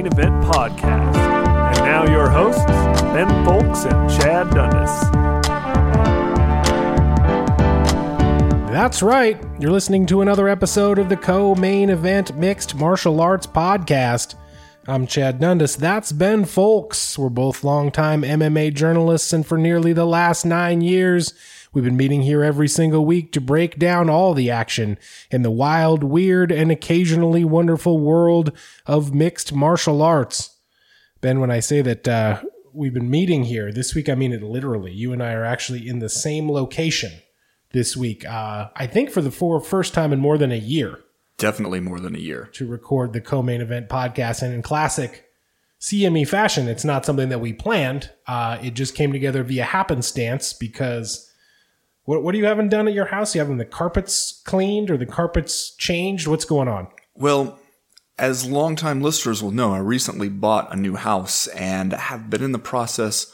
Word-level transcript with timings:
Co-Main 0.00 0.06
Event 0.06 0.44
Podcast. 0.44 1.16
And 1.76 1.84
now 1.84 2.10
your 2.10 2.30
hosts, 2.30 2.64
Ben 3.12 3.28
Fowlkes 3.44 3.84
and 3.84 4.10
Chad 4.10 4.50
Dundas. 4.50 4.90
That's 8.70 9.02
right. 9.02 9.42
You're 9.58 9.72
listening 9.72 10.06
to 10.06 10.22
another 10.22 10.48
episode 10.48 10.98
of 10.98 11.08
the 11.10 11.16
Co 11.16 11.54
Main 11.54 11.90
Event 11.90 12.34
Mixed 12.34 12.74
Martial 12.74 13.20
Arts 13.20 13.46
Podcast. 13.46 14.36
I'm 14.86 15.06
Chad 15.06 15.38
Dundas. 15.38 15.76
That's 15.76 16.12
Ben 16.12 16.44
Fowlkes. 16.44 17.18
We're 17.18 17.28
both 17.28 17.62
longtime 17.62 18.22
MMA 18.22 18.72
journalists, 18.72 19.34
and 19.34 19.46
for 19.46 19.58
nearly 19.58 19.92
the 19.92 20.06
last 20.06 20.46
nine 20.46 20.80
years, 20.80 21.34
we've 21.72 21.84
been 21.84 21.96
meeting 21.96 22.22
here 22.22 22.42
every 22.42 22.68
single 22.68 23.04
week 23.04 23.32
to 23.32 23.40
break 23.40 23.78
down 23.78 24.10
all 24.10 24.34
the 24.34 24.50
action 24.50 24.98
in 25.30 25.42
the 25.42 25.50
wild, 25.50 26.02
weird, 26.04 26.50
and 26.50 26.70
occasionally 26.70 27.44
wonderful 27.44 27.98
world 27.98 28.52
of 28.86 29.14
mixed 29.14 29.52
martial 29.52 30.02
arts. 30.02 30.56
Ben, 31.20 31.40
when 31.40 31.50
I 31.50 31.60
say 31.60 31.82
that 31.82 32.08
uh, 32.08 32.40
we've 32.72 32.94
been 32.94 33.10
meeting 33.10 33.44
here 33.44 33.72
this 33.72 33.94
week, 33.94 34.08
I 34.08 34.14
mean 34.14 34.32
it 34.32 34.42
literally. 34.42 34.92
You 34.92 35.12
and 35.12 35.22
I 35.22 35.32
are 35.32 35.44
actually 35.44 35.88
in 35.88 35.98
the 35.98 36.08
same 36.08 36.50
location 36.50 37.12
this 37.72 37.96
week. 37.96 38.24
Uh, 38.26 38.68
I 38.74 38.86
think 38.86 39.10
for 39.10 39.20
the 39.22 39.30
for 39.30 39.60
first 39.60 39.94
time 39.94 40.12
in 40.12 40.18
more 40.18 40.38
than 40.38 40.52
a 40.52 40.56
year 40.58 41.00
Definitely 41.36 41.80
more 41.80 42.00
than 42.00 42.14
a 42.14 42.18
year. 42.18 42.50
to 42.52 42.66
record 42.66 43.12
the 43.12 43.20
co-main 43.20 43.60
event 43.62 43.88
podcast, 43.88 44.42
and 44.42 44.52
in 44.52 44.60
classic 44.60 45.26
CME 45.80 46.28
fashion, 46.28 46.68
it's 46.68 46.84
not 46.84 47.06
something 47.06 47.30
that 47.30 47.40
we 47.40 47.54
planned. 47.54 48.10
Uh, 48.26 48.58
it 48.62 48.74
just 48.74 48.94
came 48.94 49.12
together 49.12 49.42
via 49.42 49.64
happenstance 49.64 50.52
because. 50.52 51.29
What, 52.10 52.24
what 52.24 52.34
are 52.34 52.38
you 52.38 52.46
having 52.46 52.68
done 52.68 52.88
at 52.88 52.94
your 52.94 53.04
house? 53.04 53.36
You 53.36 53.40
having 53.40 53.58
the 53.58 53.64
carpets 53.64 54.42
cleaned 54.44 54.90
or 54.90 54.96
the 54.96 55.06
carpets 55.06 55.76
changed? 55.76 56.26
What's 56.26 56.44
going 56.44 56.66
on? 56.66 56.88
Well, 57.14 57.56
as 58.18 58.50
longtime 58.50 59.00
listeners 59.00 59.44
will 59.44 59.52
know, 59.52 59.72
I 59.74 59.78
recently 59.78 60.28
bought 60.28 60.74
a 60.74 60.76
new 60.76 60.96
house 60.96 61.46
and 61.46 61.92
have 61.92 62.28
been 62.28 62.42
in 62.42 62.50
the 62.50 62.58
process 62.58 63.32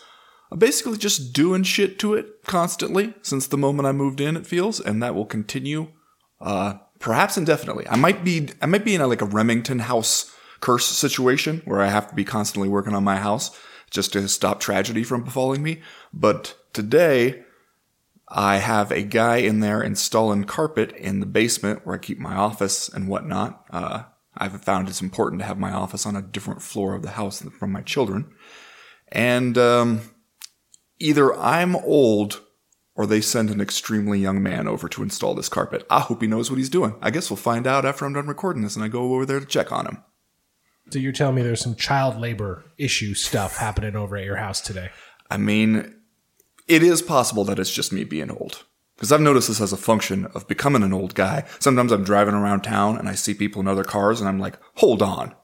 of 0.51 0.59
basically 0.59 0.99
just 0.99 1.33
doing 1.33 1.63
shit 1.63 1.99
to 2.01 2.13
it 2.13 2.43
constantly 2.45 3.15
since 3.23 3.47
the 3.47 3.57
moment 3.57 3.89
I 3.89 3.93
moved 3.93 4.21
in, 4.21 4.37
it 4.37 4.47
feels, 4.47 4.79
and 4.79 5.03
that 5.03 5.15
will 5.15 5.25
continue 5.25 5.89
uh, 6.43 6.75
perhaps 6.99 7.39
indefinitely. 7.39 7.89
I 7.89 7.97
might 7.97 8.25
be 8.25 8.51
I 8.61 8.67
might 8.67 8.85
be 8.85 8.95
in 8.95 9.01
a, 9.01 9.07
like 9.07 9.23
a 9.23 9.25
Remington 9.25 9.79
house 9.79 10.31
curse 10.61 10.85
situation 10.85 11.63
where 11.65 11.81
I 11.81 11.87
have 11.87 12.11
to 12.11 12.15
be 12.15 12.27
constantly 12.27 12.69
working 12.69 12.95
on 12.95 13.05
my 13.05 13.17
house 13.17 13.59
just 13.89 14.13
to 14.13 14.29
stop 14.29 14.61
tragedy 14.61 15.03
from 15.03 15.25
befalling 15.25 15.63
me. 15.63 15.81
But 16.13 16.59
today 16.75 17.46
I 18.29 18.57
have 18.57 18.91
a 18.91 19.03
guy 19.03 19.37
in 19.37 19.61
there 19.61 19.83
installing 19.83 20.45
carpet 20.45 20.93
in 20.93 21.21
the 21.21 21.27
basement 21.27 21.87
where 21.87 21.95
I 21.95 21.99
keep 21.99 22.19
my 22.19 22.35
office 22.35 22.89
and 22.89 23.09
whatnot. 23.09 23.65
Uh, 23.71 24.05
I've 24.37 24.61
found 24.63 24.89
it's 24.89 25.01
important 25.01 25.41
to 25.41 25.47
have 25.47 25.59
my 25.59 25.73
office 25.73 26.07
on 26.07 26.17
a 26.17 26.23
different 26.23 26.61
floor 26.61 26.95
of 26.95 27.03
the 27.03 27.11
house 27.11 27.43
from 27.59 27.73
my 27.73 27.83
children. 27.83 28.33
And 29.13 29.57
um, 29.57 30.01
either 30.99 31.35
I'm 31.35 31.77
old 31.77 32.43
or 32.97 33.07
they 33.07 33.21
send 33.21 33.51
an 33.51 33.61
extremely 33.61 34.19
young 34.19 34.43
man 34.43 34.67
over 34.67 34.89
to 34.89 35.03
install 35.03 35.35
this 35.35 35.49
carpet. 35.49 35.87
I 35.89 36.01
hope 36.01 36.21
he 36.21 36.27
knows 36.27 36.51
what 36.51 36.59
he's 36.59 36.71
doing. 36.71 36.97
I 37.01 37.11
guess 37.11 37.31
we'll 37.31 37.37
find 37.37 37.67
out 37.67 37.85
after 37.85 38.05
I'm 38.05 38.15
done 38.15 38.27
recording 38.27 38.63
this 38.63 38.75
and 38.75 38.85
I 38.85 38.89
go 38.89 39.15
over 39.15 39.27
there 39.27 39.41
to 39.41 39.47
check 39.47 39.71
on 39.71 39.87
him. 39.87 40.03
So 40.91 40.99
you're 40.99 41.13
telling 41.13 41.37
me 41.37 41.43
there's 41.43 41.61
some 41.61 41.75
child 41.75 42.19
labor 42.19 42.65
issue 42.79 43.15
stuff 43.15 43.57
happening 43.57 43.97
over 43.97 44.17
at 44.17 44.25
your 44.25 44.37
house 44.37 44.61
today? 44.61 44.91
I 45.31 45.37
mean, 45.37 45.96
it 46.67 46.83
is 46.83 47.03
possible 47.03 47.45
that 47.45 47.59
it's 47.59 47.73
just 47.73 47.93
me 47.93 48.05
being 48.05 48.31
old. 48.31 48.65
Because 48.97 49.13
I've 49.13 49.21
noticed 49.21 49.49
this 49.49 49.61
as 49.61 49.73
a 49.73 49.77
function 49.77 50.27
of 50.35 50.49
becoming 50.49 50.83
an 50.83 50.93
old 50.93 51.15
guy. 51.15 51.45
Sometimes 51.59 51.93
I'm 51.93 52.05
driving 52.05 52.35
around 52.35 52.63
town 52.63 52.97
and 52.97 53.09
I 53.09 53.15
see 53.15 53.35
people 53.35 53.61
in 53.61 53.69
other 53.69 53.85
cars 53.85 54.21
and 54.21 54.29
I'm 54.29 54.39
like, 54.39 54.59
hold 54.77 55.03
on. 55.03 55.35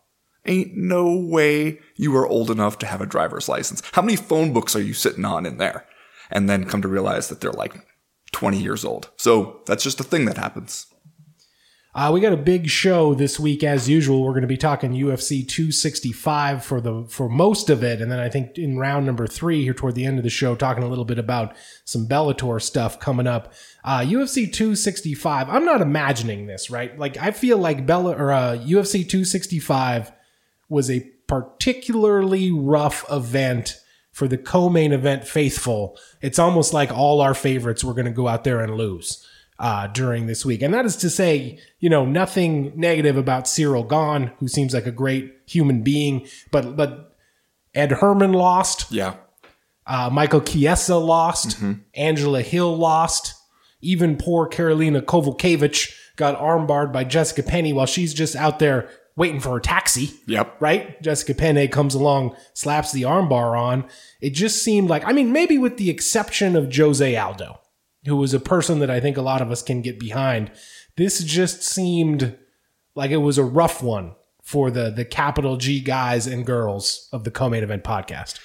Ain't 0.46 0.74
no 0.74 1.14
way 1.14 1.78
you 1.94 2.16
are 2.16 2.26
old 2.26 2.50
enough 2.50 2.78
to 2.78 2.86
have 2.86 3.00
a 3.00 3.06
driver's 3.06 3.48
license. 3.48 3.82
How 3.92 4.02
many 4.02 4.16
phone 4.16 4.52
books 4.52 4.74
are 4.74 4.82
you 4.82 4.94
sitting 4.94 5.24
on 5.24 5.46
in 5.46 5.58
there? 5.58 5.86
And 6.30 6.48
then 6.48 6.64
come 6.64 6.82
to 6.82 6.88
realize 6.88 7.28
that 7.28 7.40
they're 7.40 7.52
like 7.52 7.74
20 8.32 8.58
years 8.58 8.84
old. 8.84 9.10
So 9.16 9.60
that's 9.66 9.84
just 9.84 10.00
a 10.00 10.04
thing 10.04 10.24
that 10.24 10.38
happens. 10.38 10.86
Uh, 11.94 12.10
we 12.12 12.20
got 12.20 12.32
a 12.32 12.38
big 12.38 12.70
show 12.70 13.12
this 13.12 13.38
week, 13.38 13.62
as 13.62 13.86
usual. 13.86 14.22
We're 14.22 14.30
going 14.30 14.40
to 14.42 14.48
be 14.48 14.56
talking 14.56 14.92
UFC 14.92 15.46
265 15.46 16.64
for 16.64 16.80
the 16.80 17.04
for 17.06 17.28
most 17.28 17.68
of 17.68 17.84
it, 17.84 18.00
and 18.00 18.10
then 18.10 18.18
I 18.18 18.30
think 18.30 18.56
in 18.56 18.78
round 18.78 19.04
number 19.04 19.26
three 19.26 19.62
here 19.62 19.74
toward 19.74 19.94
the 19.94 20.06
end 20.06 20.16
of 20.16 20.24
the 20.24 20.30
show, 20.30 20.54
talking 20.54 20.82
a 20.82 20.88
little 20.88 21.04
bit 21.04 21.18
about 21.18 21.54
some 21.84 22.08
Bellator 22.08 22.62
stuff 22.62 22.98
coming 22.98 23.26
up. 23.26 23.52
Uh, 23.84 24.00
UFC 24.00 24.50
265. 24.50 25.50
I'm 25.50 25.66
not 25.66 25.82
imagining 25.82 26.46
this, 26.46 26.70
right? 26.70 26.98
Like 26.98 27.18
I 27.18 27.30
feel 27.30 27.58
like 27.58 27.84
Bella 27.84 28.16
or 28.16 28.32
uh, 28.32 28.56
UFC 28.56 29.06
265 29.06 30.12
was 30.70 30.90
a 30.90 31.00
particularly 31.26 32.50
rough 32.50 33.04
event 33.12 33.78
for 34.12 34.26
the 34.26 34.38
co-main 34.38 34.94
event 34.94 35.26
faithful. 35.26 35.98
It's 36.22 36.38
almost 36.38 36.72
like 36.72 36.90
all 36.90 37.20
our 37.20 37.34
favorites 37.34 37.84
were 37.84 37.94
going 37.94 38.06
to 38.06 38.12
go 38.12 38.28
out 38.28 38.44
there 38.44 38.60
and 38.60 38.76
lose 38.76 39.26
uh, 39.62 39.86
during 39.86 40.26
this 40.26 40.44
week. 40.44 40.60
And 40.60 40.74
that 40.74 40.84
is 40.84 40.96
to 40.96 41.08
say, 41.08 41.58
you 41.78 41.88
know, 41.88 42.04
nothing 42.04 42.72
negative 42.74 43.16
about 43.16 43.44
Ciryl 43.44 43.88
Gane, 43.88 44.32
who 44.40 44.48
seems 44.48 44.74
like 44.74 44.86
a 44.86 44.90
great 44.92 45.32
human 45.46 45.82
being, 45.82 46.26
but 46.50 46.76
but 46.76 47.16
Ed 47.74 47.92
Herman 47.92 48.32
lost, 48.34 48.90
Yeah. 48.92 49.14
uh, 49.86 50.10
Michael 50.12 50.40
Chiesa 50.42 50.96
lost, 50.96 51.56
Angela 51.94 52.42
Hill 52.42 52.76
lost, 52.76 53.34
even 53.80 54.16
poor 54.16 54.48
Karolina 54.48 55.00
Kowalkiewicz 55.00 55.90
got 56.16 56.38
armbarred 56.38 56.92
by 56.92 57.04
Jessica 57.04 57.42
Penne 57.42 57.74
while 57.74 57.86
she's 57.86 58.12
just 58.12 58.36
out 58.36 58.58
there 58.58 58.90
waiting 59.16 59.40
for 59.40 59.50
her 59.50 59.60
taxi 59.60 60.10
Yep. 60.26 60.56
right? 60.60 61.00
Jessica 61.02 61.34
Penne 61.34 61.68
comes 61.68 61.94
along, 61.94 62.34
slaps 62.54 62.92
the 62.92 63.02
armbar 63.02 63.58
on. 63.58 63.84
It 64.20 64.30
just 64.30 64.62
seemed 64.62 64.88
like, 64.90 65.06
I 65.06 65.12
mean, 65.12 65.32
maybe 65.32 65.56
with 65.58 65.76
the 65.78 65.88
exception 65.90 66.56
of 66.56 66.74
Jose 66.74 67.16
Aldo, 67.16 67.58
who 68.04 68.16
was 68.16 68.34
a 68.34 68.40
person 68.40 68.78
that 68.80 68.90
I 68.90 69.00
think 69.00 69.16
a 69.16 69.22
lot 69.22 69.42
of 69.42 69.50
us 69.50 69.62
can 69.62 69.82
get 69.82 69.98
behind, 69.98 70.50
this 70.96 71.22
just 71.22 71.62
seemed 71.62 72.36
like 72.94 73.10
it 73.10 73.18
was 73.18 73.38
a 73.38 73.44
rough 73.44 73.82
one 73.82 74.14
for 74.42 74.70
the 74.70 74.90
the 74.90 75.04
capital 75.04 75.56
G 75.56 75.80
guys 75.80 76.26
and 76.26 76.44
girls 76.44 77.08
of 77.12 77.24
the 77.24 77.30
co-main 77.30 77.62
event 77.62 77.84
podcast. 77.84 78.38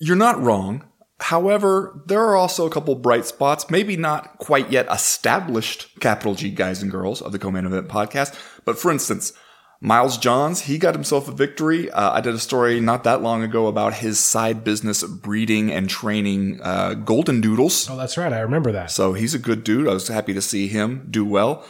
You're 0.00 0.16
not 0.16 0.40
wrong. 0.40 0.84
However, 1.20 2.02
there 2.06 2.24
are 2.24 2.34
also 2.34 2.66
a 2.66 2.70
couple 2.70 2.94
bright 2.94 3.26
spots, 3.26 3.70
maybe 3.70 3.96
not 3.96 4.38
quite 4.38 4.70
yet 4.70 4.86
established 4.90 5.88
capital 6.00 6.34
G 6.34 6.50
guys 6.50 6.82
and 6.82 6.90
girls 6.90 7.20
of 7.20 7.32
the 7.32 7.38
Co-Main 7.38 7.66
Event 7.66 7.88
podcast. 7.88 8.34
But 8.64 8.78
for 8.78 8.90
instance, 8.90 9.34
Miles 9.82 10.18
Johns, 10.18 10.62
he 10.62 10.76
got 10.76 10.94
himself 10.94 11.26
a 11.26 11.32
victory. 11.32 11.90
Uh, 11.90 12.12
I 12.12 12.20
did 12.20 12.34
a 12.34 12.38
story 12.38 12.80
not 12.80 13.02
that 13.04 13.22
long 13.22 13.42
ago 13.42 13.66
about 13.66 13.94
his 13.94 14.20
side 14.20 14.62
business 14.62 15.02
breeding 15.02 15.72
and 15.72 15.88
training 15.88 16.60
uh, 16.62 16.94
golden 16.94 17.40
doodles. 17.40 17.88
Oh, 17.88 17.96
that's 17.96 18.18
right. 18.18 18.32
I 18.32 18.40
remember 18.40 18.72
that. 18.72 18.90
So 18.90 19.14
he's 19.14 19.34
a 19.34 19.38
good 19.38 19.64
dude. 19.64 19.88
I 19.88 19.94
was 19.94 20.08
happy 20.08 20.34
to 20.34 20.42
see 20.42 20.68
him 20.68 21.06
do 21.10 21.24
well. 21.24 21.64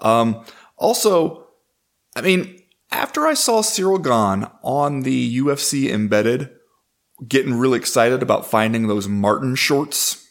Um, 0.00 0.44
also, 0.76 1.48
I 2.14 2.20
mean, 2.20 2.62
after 2.92 3.26
I 3.26 3.34
saw 3.34 3.62
Ciryl 3.62 4.02
Gane 4.02 4.48
on 4.62 5.02
the 5.02 5.38
UFC 5.38 5.90
embedded, 5.90 6.50
getting 7.26 7.54
really 7.54 7.80
excited 7.80 8.22
about 8.22 8.46
finding 8.46 8.86
those 8.86 9.08
Martin 9.08 9.56
shorts 9.56 10.28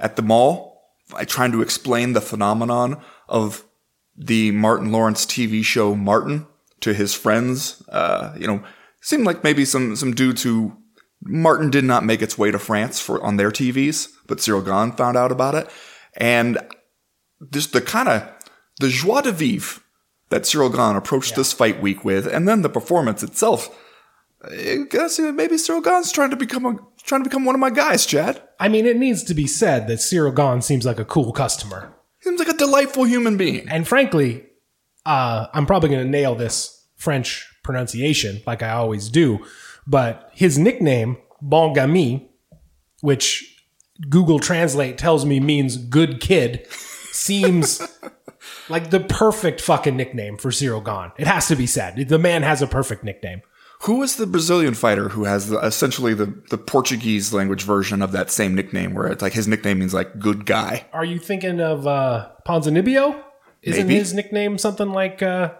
at 0.00 0.16
the 0.16 0.22
mall, 0.22 0.90
I 1.14 1.24
trying 1.24 1.52
to 1.52 1.62
explain 1.62 2.14
the 2.14 2.20
phenomenon 2.20 3.00
of 3.28 3.64
the 4.16 4.50
Martin 4.50 4.90
Lawrence 4.90 5.24
TV 5.24 5.62
show 5.62 5.94
Martin 5.94 6.46
to 6.84 6.94
his 6.94 7.14
friends. 7.14 7.82
Uh, 7.88 8.34
you 8.38 8.46
know, 8.46 8.62
seemed 9.00 9.24
like 9.24 9.42
maybe 9.42 9.64
some 9.64 9.96
some 9.96 10.14
dudes 10.14 10.42
who 10.42 10.76
Martin 11.22 11.70
did 11.70 11.84
not 11.84 12.04
make 12.04 12.22
its 12.22 12.38
way 12.38 12.50
to 12.50 12.58
France 12.58 13.00
for 13.00 13.22
on 13.22 13.36
their 13.36 13.50
TVs, 13.50 14.08
but 14.26 14.38
Ciryl 14.38 14.64
Gane 14.64 14.96
found 14.96 15.16
out 15.16 15.32
about 15.32 15.54
it, 15.54 15.68
and 16.16 16.58
just 17.50 17.72
the 17.72 17.80
kind 17.80 18.08
of 18.08 18.22
the 18.80 18.88
joie 18.88 19.22
de 19.22 19.32
vivre 19.32 19.80
that 20.28 20.42
Ciryl 20.42 20.74
Gane 20.74 20.96
approached 20.96 21.36
this 21.36 21.52
fight 21.52 21.80
week 21.80 22.04
with, 22.04 22.26
and 22.26 22.46
then 22.46 22.62
the 22.62 22.68
performance 22.68 23.22
itself. 23.22 23.80
I 24.42 24.84
guess 24.90 25.18
maybe 25.18 25.56
Ciryl 25.56 25.82
Gane's 25.82 26.12
trying 26.12 26.30
to 26.30 26.36
become 26.36 26.66
a 26.66 26.76
trying 27.02 27.22
to 27.22 27.28
become 27.28 27.46
one 27.46 27.54
of 27.54 27.60
my 27.60 27.70
guys, 27.70 28.04
Chad. 28.04 28.42
I 28.60 28.68
mean, 28.68 28.84
it 28.84 28.96
needs 28.96 29.24
to 29.24 29.34
be 29.34 29.46
said 29.46 29.88
that 29.88 30.00
Ciryl 30.00 30.34
Gane 30.34 30.60
seems 30.60 30.84
like 30.84 30.98
a 30.98 31.04
cool 31.04 31.32
customer. 31.32 31.94
Seems 32.20 32.38
like 32.38 32.48
a 32.48 32.56
delightful 32.56 33.04
human 33.04 33.36
being. 33.36 33.68
And 33.68 33.86
frankly, 33.86 34.44
uh, 35.04 35.46
I'm 35.52 35.66
probably 35.66 35.90
going 35.90 36.04
to 36.04 36.10
nail 36.10 36.34
this 36.34 36.73
French 37.04 37.46
pronunciation 37.62 38.42
like 38.46 38.62
I 38.62 38.70
always 38.70 39.08
do, 39.08 39.44
but 39.86 40.30
his 40.32 40.58
nickname, 40.58 41.18
Bon 41.40 41.74
Gamin, 41.74 42.26
which 43.02 43.62
Google 44.08 44.38
Translate 44.38 44.98
tells 44.98 45.24
me 45.24 45.38
means 45.38 45.76
good 45.76 46.20
kid, 46.20 46.66
seems 47.12 47.80
like 48.68 48.90
the 48.90 49.00
perfect 49.00 49.60
fucking 49.60 49.96
nickname 49.96 50.36
for 50.38 50.50
Ciryl 50.50 50.84
Gane. 50.84 51.12
It 51.18 51.26
has 51.26 51.46
to 51.48 51.56
be 51.56 51.66
said. 51.66 52.08
The 52.08 52.18
man 52.18 52.42
has 52.42 52.62
a 52.62 52.66
perfect 52.66 53.04
nickname. 53.04 53.42
Who 53.82 53.98
was 53.98 54.16
the 54.16 54.26
Brazilian 54.26 54.72
fighter 54.72 55.10
who 55.10 55.24
has 55.24 55.48
the, 55.48 55.58
essentially 55.58 56.14
the, 56.14 56.32
the 56.48 56.56
Portuguese 56.56 57.34
language 57.34 57.62
version 57.62 58.00
of 58.00 58.12
that 58.12 58.30
same 58.30 58.54
nickname, 58.54 58.94
where 58.94 59.08
it's 59.08 59.20
like 59.20 59.34
his 59.34 59.46
nickname 59.46 59.80
means 59.80 59.92
like 59.92 60.18
good 60.18 60.46
guy? 60.46 60.86
Are 60.92 61.04
you 61.04 61.18
thinking 61.18 61.60
of 61.60 61.86
uh, 61.86 62.30
Ponzinibbio? 62.48 63.22
Isn't 63.60 63.86
Maybe. 63.86 63.98
his 63.98 64.14
nickname 64.14 64.56
something 64.56 64.90
like 64.90 65.22
uh, 65.22 65.52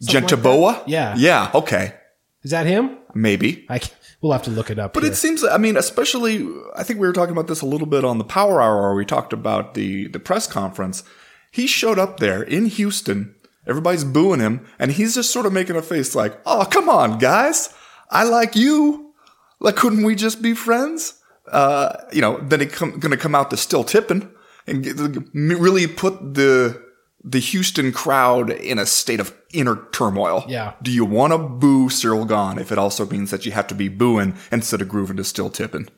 something 0.00 0.22
like 0.22 0.30
Gente 0.30 0.42
Boa? 0.42 0.82
Yeah. 0.86 1.14
Yeah, 1.16 1.50
okay. 1.54 1.94
Is 2.42 2.50
that 2.52 2.66
him? 2.66 2.96
Maybe. 3.14 3.66
I 3.68 3.78
c- 3.78 3.92
we'll 4.20 4.32
have 4.32 4.42
to 4.44 4.50
look 4.50 4.70
it 4.70 4.78
up. 4.78 4.94
But 4.94 5.02
here. 5.02 5.12
it 5.12 5.16
seems, 5.16 5.44
I 5.44 5.58
mean, 5.58 5.76
especially, 5.76 6.48
I 6.76 6.82
think 6.82 7.00
we 7.00 7.06
were 7.06 7.12
talking 7.12 7.32
about 7.32 7.46
this 7.48 7.60
a 7.62 7.66
little 7.66 7.86
bit 7.86 8.04
on 8.04 8.18
the 8.18 8.24
Power 8.24 8.62
Hour, 8.62 8.82
where 8.82 8.94
we 8.94 9.04
talked 9.04 9.32
about 9.32 9.74
the, 9.74 10.08
the 10.08 10.20
press 10.20 10.46
conference. 10.46 11.02
He 11.50 11.66
showed 11.66 11.98
up 11.98 12.20
there 12.20 12.42
in 12.42 12.66
Houston. 12.66 13.34
Everybody's 13.66 14.04
booing 14.04 14.40
him, 14.40 14.66
and 14.78 14.92
he's 14.92 15.14
just 15.14 15.30
sort 15.30 15.46
of 15.46 15.52
making 15.52 15.76
a 15.76 15.82
face 15.82 16.14
like, 16.14 16.38
oh, 16.46 16.66
come 16.70 16.88
on, 16.88 17.18
guys. 17.18 17.74
I 18.10 18.24
like 18.24 18.56
you. 18.56 19.12
Like, 19.60 19.76
couldn't 19.76 20.04
we 20.04 20.14
just 20.14 20.40
be 20.40 20.54
friends? 20.54 21.20
Uh, 21.50 21.96
you 22.12 22.20
know, 22.20 22.38
then 22.38 22.60
he's 22.60 22.72
come, 22.72 22.98
gonna 22.98 23.16
come 23.16 23.34
out 23.34 23.50
to 23.50 23.56
still 23.56 23.84
tipping 23.84 24.30
and 24.66 24.84
get, 24.84 24.96
really 25.34 25.86
put 25.86 26.34
the, 26.34 26.82
the 27.28 27.40
Houston 27.40 27.92
crowd 27.92 28.50
in 28.50 28.78
a 28.78 28.86
state 28.86 29.20
of 29.20 29.34
inner 29.52 29.86
turmoil. 29.92 30.44
Yeah. 30.48 30.74
Do 30.82 30.90
you 30.90 31.04
want 31.04 31.34
to 31.34 31.38
boo 31.38 31.88
Ciryl 31.88 32.26
Gane 32.26 32.58
if 32.58 32.72
it 32.72 32.78
also 32.78 33.04
means 33.04 33.30
that 33.30 33.44
you 33.44 33.52
have 33.52 33.66
to 33.66 33.74
be 33.74 33.88
booing 33.88 34.34
instead 34.50 34.80
of 34.80 34.88
grooving 34.88 35.18
to 35.18 35.24
still 35.24 35.50
tipping? 35.50 35.88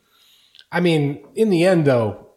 I 0.72 0.80
mean, 0.80 1.24
in 1.36 1.50
the 1.50 1.64
end, 1.64 1.84
though, 1.84 2.32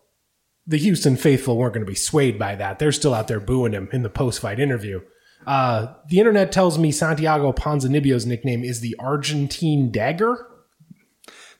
the 0.68 0.78
Houston 0.78 1.18
faithful 1.18 1.58
weren't 1.58 1.74
going 1.74 1.86
to 1.86 1.90
be 1.90 1.96
swayed 1.96 2.38
by 2.38 2.56
that. 2.56 2.78
They're 2.78 2.92
still 2.92 3.16
out 3.16 3.28
there 3.28 3.40
booing 3.40 3.74
him 3.74 3.90
in 3.92 4.04
the 4.04 4.10
post-fight 4.10 4.60
interview. 4.60 5.02
Uh, 5.48 5.94
the 6.08 6.20
internet 6.20 6.52
tells 6.52 6.78
me 6.78 6.92
Santiago 6.92 7.52
Ponzinibbio's 7.52 8.28
nickname 8.28 8.64
is 8.64 8.80
the 8.80 8.96
Argentine 9.00 9.92
Dagger. 9.92 10.48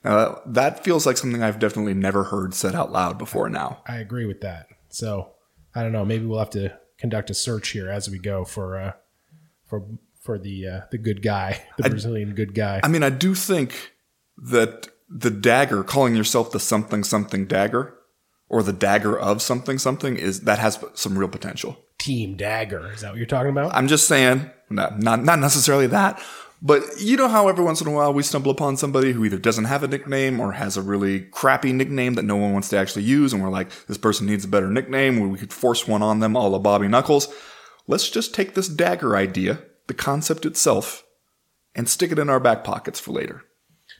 Now, 0.04 0.40
that 0.46 0.84
feels 0.84 1.04
like 1.04 1.16
something 1.16 1.42
I've 1.42 1.58
definitely 1.58 1.94
never 1.94 2.24
heard 2.24 2.54
said 2.54 2.74
out 2.74 2.92
loud 2.92 3.18
before 3.18 3.48
now. 3.48 3.82
I 3.86 3.96
agree 3.96 4.26
with 4.26 4.40
that. 4.42 4.68
So 4.88 5.32
I 5.74 5.82
don't 5.82 5.92
know. 5.92 6.04
Maybe 6.04 6.24
we'll 6.24 6.38
have 6.38 6.50
to 6.50 6.78
conduct 6.98 7.30
a 7.30 7.34
search 7.34 7.70
here 7.70 7.88
as 7.88 8.08
we 8.08 8.18
go 8.18 8.44
for 8.44 8.78
uh, 8.78 8.92
for 9.66 9.84
for 10.20 10.38
the 10.38 10.66
uh, 10.66 10.80
the 10.90 10.98
good 10.98 11.22
guy, 11.22 11.62
the 11.76 11.88
Brazilian 11.88 12.34
good 12.34 12.54
guy. 12.54 12.80
I 12.82 12.88
mean, 12.88 13.02
I 13.02 13.10
do 13.10 13.34
think 13.34 13.92
that 14.36 14.88
the 15.08 15.30
dagger, 15.30 15.84
calling 15.84 16.16
yourself 16.16 16.50
the 16.50 16.60
something 16.60 17.04
something 17.04 17.46
dagger, 17.46 17.94
or 18.48 18.62
the 18.62 18.72
dagger 18.72 19.18
of 19.18 19.42
something 19.42 19.78
something, 19.78 20.16
is 20.16 20.42
that 20.42 20.58
has 20.58 20.82
some 20.94 21.18
real 21.18 21.28
potential. 21.28 21.78
Team 21.98 22.36
Dagger. 22.36 22.92
Is 22.92 23.00
that 23.00 23.10
what 23.10 23.16
you're 23.16 23.26
talking 23.26 23.50
about? 23.50 23.74
I'm 23.74 23.88
just 23.88 24.06
saying, 24.06 24.50
not, 24.68 24.98
not, 24.98 25.24
not 25.24 25.38
necessarily 25.38 25.86
that, 25.86 26.20
but 26.64 26.82
you 26.98 27.18
know 27.18 27.28
how 27.28 27.46
every 27.48 27.62
once 27.62 27.82
in 27.82 27.86
a 27.86 27.90
while 27.90 28.12
we 28.12 28.22
stumble 28.22 28.50
upon 28.50 28.78
somebody 28.78 29.12
who 29.12 29.22
either 29.24 29.38
doesn't 29.38 29.66
have 29.66 29.82
a 29.82 29.88
nickname 29.88 30.40
or 30.40 30.52
has 30.52 30.78
a 30.78 30.82
really 30.82 31.20
crappy 31.20 31.74
nickname 31.74 32.14
that 32.14 32.24
no 32.24 32.36
one 32.36 32.54
wants 32.54 32.70
to 32.70 32.78
actually 32.78 33.04
use, 33.04 33.34
and 33.34 33.42
we're 33.42 33.50
like, 33.50 33.70
this 33.86 33.98
person 33.98 34.26
needs 34.26 34.46
a 34.46 34.48
better 34.48 34.70
nickname, 34.70 35.28
we 35.28 35.38
could 35.38 35.52
force 35.52 35.86
one 35.86 36.02
on 36.02 36.20
them, 36.20 36.34
a 36.34 36.48
la 36.48 36.58
Bobby 36.58 36.88
Knuckles. 36.88 37.28
Let's 37.86 38.08
just 38.08 38.34
take 38.34 38.54
this 38.54 38.68
dagger 38.68 39.14
idea, 39.14 39.62
the 39.88 39.94
concept 39.94 40.46
itself, 40.46 41.04
and 41.74 41.86
stick 41.86 42.10
it 42.10 42.18
in 42.18 42.30
our 42.30 42.40
back 42.40 42.64
pockets 42.64 42.98
for 42.98 43.12
later. 43.12 43.44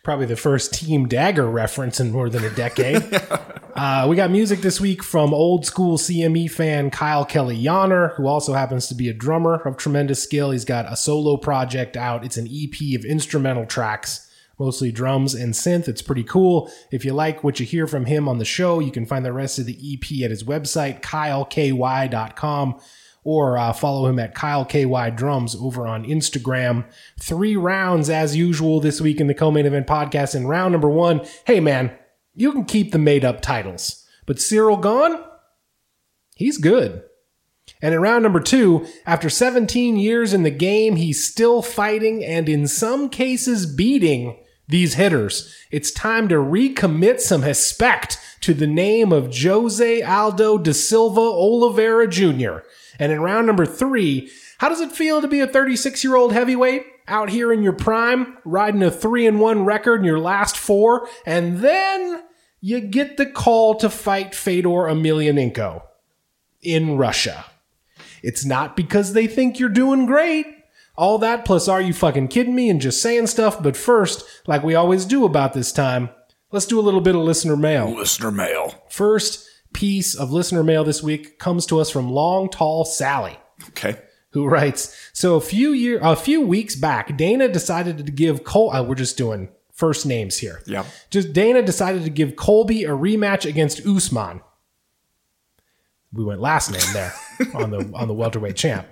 Probably 0.04 0.26
the 0.26 0.36
first 0.36 0.74
Team 0.74 1.08
Dagger 1.08 1.48
reference 1.48 1.98
in 1.98 2.12
more 2.12 2.28
than 2.28 2.44
a 2.44 2.50
decade. 2.50 3.02
uh, 3.74 4.06
we 4.06 4.16
got 4.16 4.30
music 4.30 4.60
this 4.60 4.78
week 4.78 5.02
from 5.02 5.32
old 5.32 5.64
school 5.64 5.96
CME 5.96 6.50
fan 6.50 6.90
Kyle 6.90 7.24
Kelly 7.24 7.56
Yonner, 7.56 8.14
who 8.16 8.26
also 8.26 8.52
happens 8.52 8.86
to 8.88 8.94
be 8.94 9.08
a 9.08 9.14
drummer 9.14 9.54
of 9.54 9.78
tremendous 9.78 10.22
skill. 10.22 10.50
He's 10.50 10.66
got 10.66 10.92
a 10.92 10.94
solo 10.94 11.38
project 11.38 11.96
out. 11.96 12.22
It's 12.22 12.36
an 12.36 12.46
EP 12.46 12.98
of 12.98 13.06
instrumental 13.06 13.64
tracks, 13.64 14.30
mostly 14.58 14.92
drums 14.92 15.34
and 15.34 15.54
synth. 15.54 15.88
It's 15.88 16.02
pretty 16.02 16.24
cool. 16.24 16.70
If 16.92 17.06
you 17.06 17.14
like 17.14 17.42
what 17.42 17.58
you 17.58 17.64
hear 17.64 17.86
from 17.86 18.04
him 18.04 18.28
on 18.28 18.36
the 18.36 18.44
show, 18.44 18.80
you 18.80 18.92
can 18.92 19.06
find 19.06 19.24
the 19.24 19.32
rest 19.32 19.58
of 19.58 19.64
the 19.64 19.72
EP 19.72 20.22
at 20.22 20.30
his 20.30 20.44
website, 20.44 21.00
kyleky.com 21.00 22.78
or 23.24 23.58
uh, 23.58 23.72
follow 23.72 24.06
him 24.06 24.18
at 24.18 24.34
Kyle 24.34 24.64
KY 24.64 25.10
Drums 25.16 25.56
over 25.56 25.86
on 25.86 26.04
Instagram. 26.04 26.84
Three 27.18 27.56
rounds 27.56 28.10
as 28.10 28.36
usual 28.36 28.80
this 28.80 29.00
week 29.00 29.20
in 29.20 29.26
the 29.26 29.34
co-main 29.34 29.66
event 29.66 29.86
podcast. 29.86 30.34
In 30.34 30.46
round 30.46 30.72
number 30.72 30.90
one, 30.90 31.26
hey 31.46 31.58
man, 31.58 31.90
you 32.34 32.52
can 32.52 32.64
keep 32.64 32.92
the 32.92 32.98
made 32.98 33.24
up 33.24 33.40
titles, 33.40 34.06
but 34.26 34.36
Ciryl 34.36 34.80
Gane, 34.80 35.20
he's 36.36 36.58
good. 36.58 37.02
And 37.80 37.94
in 37.94 38.00
round 38.00 38.22
number 38.22 38.40
two, 38.40 38.86
after 39.06 39.30
17 39.30 39.96
years 39.96 40.34
in 40.34 40.42
the 40.42 40.50
game, 40.50 40.96
he's 40.96 41.26
still 41.26 41.62
fighting 41.62 42.22
and 42.22 42.48
in 42.48 42.66
some 42.66 43.08
cases 43.08 43.66
beating 43.66 44.38
these 44.68 44.94
hitters. 44.94 45.54
It's 45.70 45.90
time 45.90 46.28
to 46.28 46.36
recommit 46.36 47.20
some 47.20 47.42
respect 47.42 48.18
to 48.40 48.54
the 48.54 48.66
name 48.66 49.12
of 49.12 49.34
Jose 49.36 50.02
Aldo 50.02 50.58
da 50.58 50.72
Silva 50.72 51.20
Oliveira 51.20 52.08
Jr. 52.08 52.58
And 52.98 53.12
in 53.12 53.20
round 53.20 53.46
number 53.46 53.66
three, 53.66 54.30
how 54.58 54.68
does 54.68 54.80
it 54.80 54.92
feel 54.92 55.20
to 55.20 55.28
be 55.28 55.40
a 55.40 55.46
36 55.46 56.04
year 56.04 56.16
old 56.16 56.32
heavyweight 56.32 56.86
out 57.06 57.30
here 57.30 57.52
in 57.52 57.62
your 57.62 57.72
prime, 57.72 58.38
riding 58.44 58.82
a 58.82 58.90
three 58.90 59.26
and 59.26 59.40
one 59.40 59.64
record 59.64 60.00
in 60.00 60.04
your 60.04 60.20
last 60.20 60.56
four, 60.56 61.08
and 61.26 61.58
then 61.58 62.22
you 62.60 62.80
get 62.80 63.16
the 63.16 63.26
call 63.26 63.74
to 63.76 63.90
fight 63.90 64.34
Fedor 64.34 64.68
Emelianenko 64.68 65.82
in 66.62 66.96
Russia? 66.96 67.44
It's 68.22 68.44
not 68.44 68.74
because 68.76 69.12
they 69.12 69.26
think 69.26 69.58
you're 69.58 69.68
doing 69.68 70.06
great. 70.06 70.46
All 70.96 71.18
that 71.18 71.44
plus 71.44 71.68
are 71.68 71.80
you 71.80 71.92
fucking 71.92 72.28
kidding 72.28 72.54
me 72.54 72.70
and 72.70 72.80
just 72.80 73.02
saying 73.02 73.26
stuff. 73.26 73.62
But 73.62 73.76
first, 73.76 74.24
like 74.46 74.62
we 74.62 74.74
always 74.74 75.04
do 75.04 75.24
about 75.24 75.52
this 75.52 75.72
time, 75.72 76.08
let's 76.52 76.66
do 76.66 76.78
a 76.78 76.82
little 76.82 77.00
bit 77.00 77.16
of 77.16 77.22
listener 77.22 77.56
mail. 77.56 77.94
Listener 77.94 78.30
mail. 78.30 78.82
First 78.88 79.46
piece 79.74 80.14
of 80.14 80.32
listener 80.32 80.62
mail 80.62 80.84
this 80.84 81.02
week 81.02 81.38
comes 81.38 81.66
to 81.66 81.78
us 81.80 81.90
from 81.90 82.08
Long 82.10 82.48
Tall 82.48 82.84
Sally 82.86 83.36
Okay. 83.68 83.98
who 84.30 84.46
writes, 84.46 85.10
so 85.12 85.34
a 85.36 85.40
few 85.40 85.72
year, 85.72 85.98
a 86.02 86.16
few 86.16 86.40
weeks 86.40 86.74
back, 86.76 87.16
Dana 87.18 87.48
decided 87.48 87.98
to 87.98 88.10
give 88.12 88.42
Col. 88.44 88.70
Uh, 88.70 88.82
we're 88.82 88.94
just 88.94 89.16
doing 89.18 89.50
first 89.72 90.06
names 90.06 90.38
here. 90.38 90.62
Yeah. 90.66 90.84
Just 91.10 91.32
Dana 91.32 91.60
decided 91.62 92.04
to 92.04 92.10
give 92.10 92.36
Colby 92.36 92.84
a 92.84 92.90
rematch 92.90 93.44
against 93.48 93.84
Usman. 93.86 94.40
We 96.12 96.24
went 96.24 96.40
last 96.40 96.70
name 96.70 96.92
there 96.92 97.12
on 97.54 97.70
the 97.70 97.90
on 97.94 98.06
the 98.08 98.14
welterweight 98.14 98.56
champ. 98.56 98.86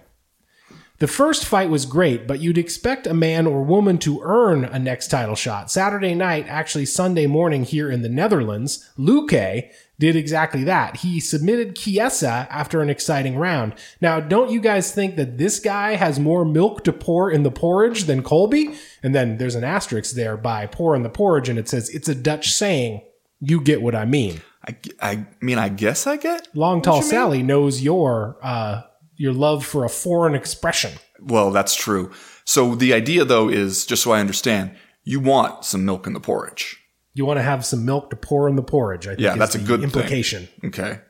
The 0.99 1.07
first 1.09 1.45
fight 1.45 1.69
was 1.69 1.85
great, 1.87 2.29
but 2.29 2.41
you'd 2.41 2.59
expect 2.59 3.09
a 3.09 3.15
man 3.15 3.47
or 3.47 3.62
woman 3.65 3.99
to 3.99 4.21
earn 4.23 4.65
a 4.65 4.79
next 4.79 5.09
title 5.09 5.35
shot. 5.35 5.69
Saturday 5.71 6.15
night, 6.15 6.47
actually 6.49 6.87
Sunday 6.87 7.27
morning 7.27 7.65
here 7.65 7.91
in 7.91 8.03
the 8.03 8.09
Netherlands, 8.09 8.89
Luque 8.97 9.71
did 10.03 10.17
exactly 10.17 10.65
that. 10.65 10.97
He 10.97 11.21
submitted 11.21 11.77
Chiesa 11.77 12.49
after 12.51 12.81
an 12.81 12.91
exciting 12.91 13.37
round. 13.37 13.73
Now, 14.01 14.19
don't 14.19 14.51
you 14.51 14.61
guys 14.61 14.93
think 14.93 15.15
that 15.15 15.39
this 15.39 15.61
guy 15.61 15.95
has 15.95 16.19
more 16.19 16.45
milk 16.45 16.83
to 16.85 16.93
pour 16.93 17.31
in 17.31 17.45
the 17.45 17.53
porridge 17.53 18.05
than 18.05 18.25
Colby? 18.25 18.75
And 19.05 19.15
then 19.15 19.39
there's 19.39 19.55
an 19.55 19.63
asterisk 19.63 20.17
there 20.17 20.37
by 20.37 20.67
pour 20.67 20.97
in 20.97 21.05
the 21.05 21.09
porridge, 21.09 21.49
and 21.49 21.57
it 21.57 21.69
says 21.69 21.89
it's 21.91 22.09
a 22.09 22.17
Dutch 22.17 22.51
saying. 22.53 23.03
You 23.45 23.61
get 23.61 23.83
what 23.83 23.97
I 23.97 24.05
mean. 24.05 24.41
I, 24.69 24.77
I 25.01 25.27
mean, 25.41 25.59
I 25.59 25.69
guess 25.69 26.07
I 26.07 26.17
get. 26.17 26.47
Long 26.55 26.81
tall 26.81 26.97
you 26.97 27.03
mean. 27.03 27.11
Sally 27.11 27.43
knows 27.43 27.83
your 27.83 28.39
uh, 28.43 28.83
your 29.17 29.33
love 29.33 29.65
for 29.65 29.85
a 29.85 29.89
foreign 29.89 30.35
expression. 30.35 30.93
Well, 31.21 31.51
that's 31.51 31.75
true. 31.75 32.11
So 32.45 32.75
the 32.77 32.93
idea, 32.93 33.25
though, 33.25 33.49
is 33.49 33.87
just 33.87 34.03
so 34.03 34.13
I 34.13 34.21
understand, 34.21 34.77
you 35.05 35.21
want 35.21 35.65
some 35.65 35.85
milk 35.85 36.07
in 36.07 36.13
the 36.13 36.21
porridge. 36.21 36.82
You 37.14 37.26
want 37.26 37.38
to 37.38 37.42
have 37.42 37.64
some 37.64 37.85
milk 37.85 38.11
to 38.11 38.16
pour 38.16 38.49
in 38.49 38.57
the 38.57 38.62
porridge. 38.62 39.07
I 39.07 39.11
think 39.11 39.21
Yeah, 39.21 39.37
that's 39.37 39.54
a 39.54 39.59
good 39.59 39.81
thing. 39.81 39.85
implication. 39.85 40.49
Okay. 40.64 41.00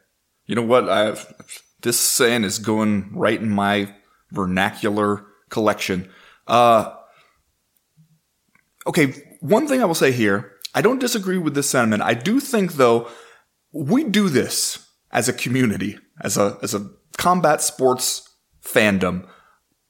You 0.47 0.57
know 0.57 0.63
what? 0.63 0.89
I 0.89 1.17
this 1.83 1.99
saying 1.99 2.45
is 2.45 2.59
going 2.59 3.11
right 3.13 3.41
in 3.41 3.49
my 3.51 3.95
vernacular 4.31 5.25
collection. 5.49 6.09
Uh, 6.47 6.93
okay, 8.87 9.15
one 9.41 9.67
thing 9.67 9.81
I 9.83 9.85
will 9.85 9.95
say 9.95 10.13
here, 10.13 10.53
I 10.75 10.83
don't 10.83 10.99
disagree 11.01 11.39
with 11.39 11.55
this 11.55 11.69
sentiment. 11.71 12.03
I 12.03 12.15
do 12.15 12.41
think 12.41 12.75
though, 12.75 13.09
we 13.73 14.05
do 14.05 14.29
this 14.29 14.89
as 15.11 15.29
a 15.29 15.33
community, 15.33 15.99
as 16.21 16.37
a 16.37 16.59
as 16.63 16.75
a 16.75 16.91
combat 17.19 17.61
sports 17.61 18.29
fandom, 18.65 19.27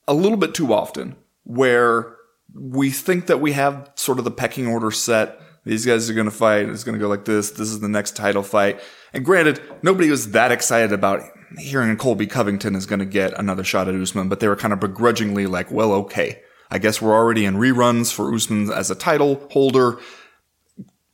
a 0.07 0.13
little 0.13 0.37
bit 0.37 0.53
too 0.53 0.73
often, 0.73 1.15
where 1.43 2.15
we 2.53 2.91
think 2.91 3.25
that 3.27 3.41
we 3.41 3.53
have 3.53 3.89
sort 3.95 4.19
of 4.19 4.25
the 4.25 4.31
pecking 4.31 4.67
order 4.67 4.91
set. 4.91 5.39
These 5.65 5.85
guys 5.85 6.09
are 6.09 6.13
going 6.13 6.25
to 6.25 6.31
fight. 6.31 6.67
It's 6.67 6.83
going 6.83 6.97
to 6.97 6.99
go 6.99 7.07
like 7.07 7.25
this. 7.25 7.51
This 7.51 7.69
is 7.69 7.79
the 7.79 7.87
next 7.87 8.15
title 8.15 8.43
fight. 8.43 8.81
And 9.13 9.23
granted, 9.23 9.61
nobody 9.81 10.09
was 10.09 10.31
that 10.31 10.51
excited 10.51 10.91
about 10.91 11.23
hearing 11.57 11.95
Colby 11.97 12.27
Covington 12.27 12.75
is 12.75 12.85
going 12.85 12.99
to 12.99 13.05
get 13.05 13.37
another 13.37 13.63
shot 13.63 13.87
at 13.87 13.95
Usman, 13.95 14.27
but 14.27 14.39
they 14.39 14.47
were 14.47 14.55
kind 14.55 14.73
of 14.73 14.79
begrudgingly 14.79 15.47
like, 15.47 15.71
well, 15.71 15.93
okay. 15.93 16.41
I 16.71 16.79
guess 16.79 17.01
we're 17.01 17.13
already 17.13 17.45
in 17.45 17.55
reruns 17.55 18.11
for 18.11 18.33
Usman 18.33 18.71
as 18.71 18.89
a 18.89 18.95
title 18.95 19.47
holder. 19.51 19.99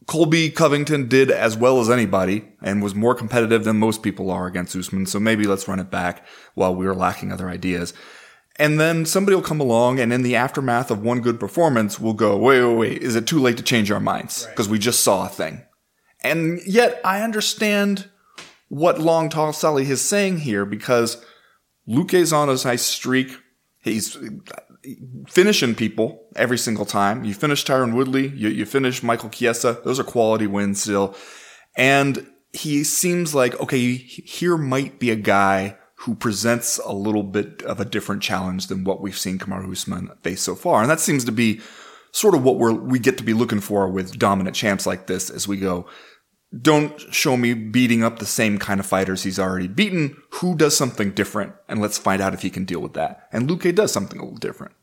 Colby 0.07 0.49
Covington 0.49 1.07
did 1.07 1.29
as 1.29 1.55
well 1.55 1.79
as 1.81 1.89
anybody 1.89 2.47
and 2.63 2.81
was 2.81 2.95
more 2.95 3.13
competitive 3.13 3.63
than 3.65 3.77
most 3.77 4.01
people 4.01 4.31
are 4.31 4.47
against 4.47 4.75
Usman. 4.75 5.05
So 5.05 5.19
maybe 5.19 5.45
let's 5.45 5.67
run 5.67 5.79
it 5.79 5.91
back 5.91 6.25
while 6.55 6.73
we 6.73 6.87
were 6.87 6.95
lacking 6.95 7.31
other 7.31 7.49
ideas. 7.49 7.93
And 8.59 8.77
then 8.77 9.05
somebody 9.05 9.35
will 9.35 9.41
come 9.41 9.61
along 9.61 9.99
and 9.99 10.11
in 10.11 10.21
the 10.21 10.35
aftermath 10.35 10.91
of 10.91 11.01
one 11.01 11.21
good 11.21 11.39
performance, 11.39 11.97
we'll 11.97 12.13
go, 12.13 12.35
wait, 12.35 12.61
wait, 12.61 12.75
wait, 12.75 13.01
is 13.01 13.15
it 13.15 13.25
too 13.25 13.39
late 13.39 13.55
to 13.55 13.63
change 13.63 13.89
our 13.89 14.01
minds? 14.01 14.45
Because 14.47 14.67
we 14.67 14.77
just 14.77 14.99
saw 14.99 15.25
a 15.25 15.29
thing. 15.29 15.63
And 16.25 16.59
yet 16.65 16.99
I 17.05 17.21
understand 17.21 18.09
what 18.67 18.99
Long 18.99 19.29
Tall 19.29 19.53
Sally 19.53 19.89
is 19.89 20.01
saying 20.01 20.39
here 20.39 20.65
because 20.65 21.23
Luque 21.87 22.13
is 22.13 22.33
on 22.33 22.49
a 22.49 22.57
nice 22.65 22.81
streak. 22.81 23.31
He's 23.81 24.17
uh, 24.17 24.29
finishing 25.29 25.73
people 25.73 26.27
every 26.35 26.57
single 26.57 26.85
time. 26.85 27.23
You 27.23 27.33
finish 27.33 27.63
Tyron 27.63 27.95
Woodley, 27.95 28.27
you, 28.27 28.49
you 28.49 28.65
finish 28.65 29.01
Michael 29.01 29.29
Chiesa. 29.29 29.79
Those 29.85 30.01
are 30.01 30.03
quality 30.03 30.47
wins 30.47 30.81
still. 30.81 31.15
And 31.77 32.27
he 32.51 32.83
seems 32.83 33.33
like, 33.33 33.57
okay, 33.61 33.95
here 33.95 34.57
might 34.57 34.99
be 34.99 35.11
a 35.11 35.15
guy 35.15 35.77
who 35.99 36.15
presents 36.15 36.77
a 36.85 36.93
little 36.93 37.23
bit 37.23 37.61
of 37.63 37.79
a 37.79 37.85
different 37.85 38.23
challenge 38.23 38.67
than 38.67 38.85
what 38.85 39.01
we've 39.01 39.17
seen 39.17 39.37
Kamaru 39.37 39.71
Usman 39.71 40.09
face 40.21 40.41
so 40.41 40.55
far. 40.55 40.81
And 40.81 40.89
that 40.89 41.01
seems 41.01 41.25
to 41.25 41.31
be 41.31 41.59
sort 42.11 42.35
of 42.35 42.43
what 42.43 42.57
we're, 42.57 42.71
we 42.71 42.99
get 42.99 43.17
to 43.17 43.23
be 43.23 43.33
looking 43.33 43.59
for 43.59 43.87
with 43.89 44.17
dominant 44.17 44.55
champs 44.55 44.85
like 44.85 45.07
this 45.07 45.29
as 45.29 45.45
we 45.45 45.57
go. 45.57 45.85
Don't 46.61 46.97
show 47.13 47.35
me 47.35 47.53
beating 47.53 48.03
up 48.03 48.19
the 48.19 48.25
same 48.25 48.57
kind 48.57 48.79
of 48.79 48.85
fighters 48.85 49.23
he's 49.23 49.39
already 49.39 49.67
beaten. 49.67 50.15
Who 50.35 50.55
does 50.55 50.75
something 50.75 51.11
different? 51.11 51.53
And 51.67 51.81
let's 51.81 51.97
find 51.97 52.21
out 52.21 52.33
if 52.33 52.43
he 52.43 52.49
can 52.49 52.63
deal 52.63 52.79
with 52.79 52.93
that. 52.93 53.27
And 53.33 53.49
Luque 53.49 53.75
does 53.75 53.91
something 53.91 54.19
a 54.19 54.23
little 54.23 54.39
different. 54.39 54.73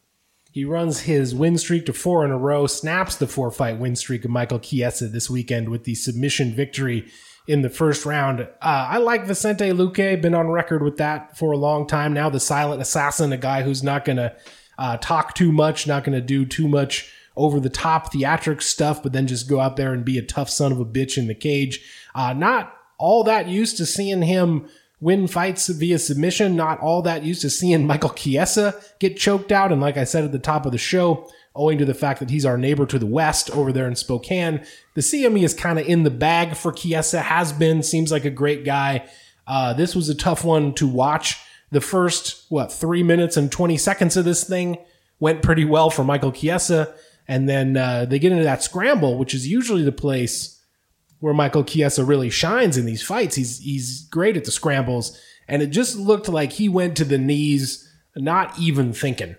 He 0.52 0.66
runs 0.66 1.00
his 1.00 1.34
win 1.34 1.56
streak 1.56 1.86
to 1.86 1.92
four 1.94 2.24
in 2.26 2.30
a 2.30 2.38
row, 2.38 2.66
snaps 2.66 3.16
the 3.16 3.26
four 3.26 3.50
fight 3.50 3.78
win 3.78 3.96
streak 3.96 4.24
of 4.24 4.30
Michael 4.30 4.60
Chiesa 4.60 5.08
this 5.08 5.30
weekend 5.30 5.70
with 5.70 5.84
the 5.84 5.94
submission 5.94 6.54
victory 6.54 7.10
in 7.46 7.62
the 7.62 7.70
first 7.70 8.04
round. 8.04 8.40
Uh, 8.40 8.46
I 8.60 8.98
like 8.98 9.26
Vicente 9.26 9.70
Luque, 9.70 10.20
been 10.20 10.34
on 10.34 10.48
record 10.48 10.82
with 10.82 10.96
that 10.96 11.36
for 11.36 11.52
a 11.52 11.56
long 11.56 11.86
time 11.86 12.12
now. 12.12 12.28
The 12.28 12.40
silent 12.40 12.82
assassin, 12.82 13.32
a 13.32 13.36
guy 13.36 13.62
who's 13.62 13.82
not 13.82 14.04
going 14.04 14.16
to 14.16 14.34
uh, 14.78 14.96
talk 14.98 15.34
too 15.34 15.52
much, 15.52 15.86
not 15.86 16.04
going 16.04 16.18
to 16.18 16.26
do 16.26 16.44
too 16.44 16.68
much 16.68 17.10
over 17.36 17.60
the 17.60 17.70
top 17.70 18.12
theatric 18.12 18.62
stuff, 18.62 19.02
but 19.02 19.12
then 19.12 19.26
just 19.26 19.48
go 19.48 19.60
out 19.60 19.76
there 19.76 19.92
and 19.92 20.04
be 20.04 20.18
a 20.18 20.22
tough 20.22 20.50
son 20.50 20.72
of 20.72 20.80
a 20.80 20.84
bitch 20.84 21.18
in 21.18 21.26
the 21.26 21.34
cage. 21.34 21.84
Uh, 22.14 22.32
not 22.32 22.74
all 22.98 23.22
that 23.24 23.46
used 23.46 23.76
to 23.76 23.86
seeing 23.86 24.22
him 24.22 24.68
win 25.00 25.26
fights 25.26 25.68
via 25.68 25.98
submission, 25.98 26.56
not 26.56 26.80
all 26.80 27.02
that 27.02 27.22
used 27.22 27.42
to 27.42 27.50
seeing 27.50 27.86
Michael 27.86 28.10
Chiesa 28.10 28.74
get 28.98 29.18
choked 29.18 29.52
out. 29.52 29.70
And 29.70 29.80
like 29.80 29.98
I 29.98 30.04
said 30.04 30.24
at 30.24 30.32
the 30.32 30.38
top 30.38 30.64
of 30.64 30.72
the 30.72 30.78
show, 30.78 31.30
owing 31.56 31.78
to 31.78 31.84
the 31.84 31.94
fact 31.94 32.20
that 32.20 32.30
he's 32.30 32.44
our 32.44 32.58
neighbor 32.58 32.86
to 32.86 32.98
the 32.98 33.06
west 33.06 33.50
over 33.50 33.72
there 33.72 33.88
in 33.88 33.96
Spokane, 33.96 34.64
the 34.94 35.00
CME 35.00 35.42
is 35.42 35.54
kind 35.54 35.78
of 35.78 35.86
in 35.86 36.02
the 36.02 36.10
bag 36.10 36.56
for 36.56 36.72
Chiesa, 36.72 37.20
has 37.20 37.52
been, 37.52 37.82
seems 37.82 38.12
like 38.12 38.24
a 38.24 38.30
great 38.30 38.64
guy. 38.64 39.08
Uh, 39.46 39.72
this 39.72 39.94
was 39.94 40.08
a 40.08 40.14
tough 40.14 40.44
one 40.44 40.74
to 40.74 40.86
watch. 40.86 41.38
The 41.70 41.80
first, 41.80 42.46
what, 42.48 42.72
three 42.72 43.02
minutes 43.02 43.36
and 43.36 43.50
20 43.50 43.76
seconds 43.76 44.16
of 44.16 44.24
this 44.24 44.44
thing 44.44 44.78
went 45.18 45.42
pretty 45.42 45.64
well 45.64 45.90
for 45.90 46.04
Michael 46.04 46.32
Chiesa. 46.32 46.94
And 47.28 47.48
then 47.48 47.76
uh, 47.76 48.04
they 48.04 48.18
get 48.18 48.32
into 48.32 48.44
that 48.44 48.62
scramble, 48.62 49.18
which 49.18 49.34
is 49.34 49.48
usually 49.48 49.82
the 49.82 49.92
place 49.92 50.60
where 51.20 51.34
Michael 51.34 51.64
Chiesa 51.64 52.04
really 52.04 52.30
shines 52.30 52.76
in 52.76 52.86
these 52.86 53.02
fights. 53.02 53.34
He's 53.36 53.58
he's 53.58 54.02
great 54.10 54.36
at 54.36 54.44
the 54.44 54.52
scrambles, 54.52 55.20
and 55.48 55.62
it 55.62 55.68
just 55.68 55.96
looked 55.96 56.28
like 56.28 56.52
he 56.52 56.68
went 56.68 56.96
to 56.98 57.04
the 57.04 57.18
knees, 57.18 57.90
not 58.14 58.56
even 58.58 58.92
thinking 58.92 59.36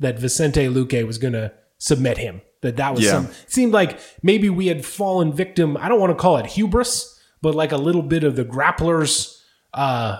that 0.00 0.18
Vicente 0.18 0.66
Luque 0.68 1.06
was 1.06 1.18
going 1.18 1.32
to 1.34 1.52
submit 1.78 2.18
him. 2.18 2.40
That 2.62 2.76
that 2.76 2.94
was 2.94 3.04
Yeah. 3.04 3.10
some. 3.12 3.26
It 3.26 3.52
seemed 3.52 3.72
like 3.72 3.98
maybe 4.22 4.50
we 4.50 4.66
had 4.66 4.84
fallen 4.84 5.32
victim. 5.32 5.76
I 5.76 5.88
don't 5.88 6.00
want 6.00 6.10
to 6.10 6.16
call 6.20 6.36
it 6.38 6.46
hubris, 6.46 7.20
but 7.40 7.54
like 7.54 7.72
a 7.72 7.76
little 7.76 8.02
bit 8.02 8.24
of 8.24 8.36
the 8.36 8.44
grapplers. 8.44 9.36
Uh, 9.72 10.18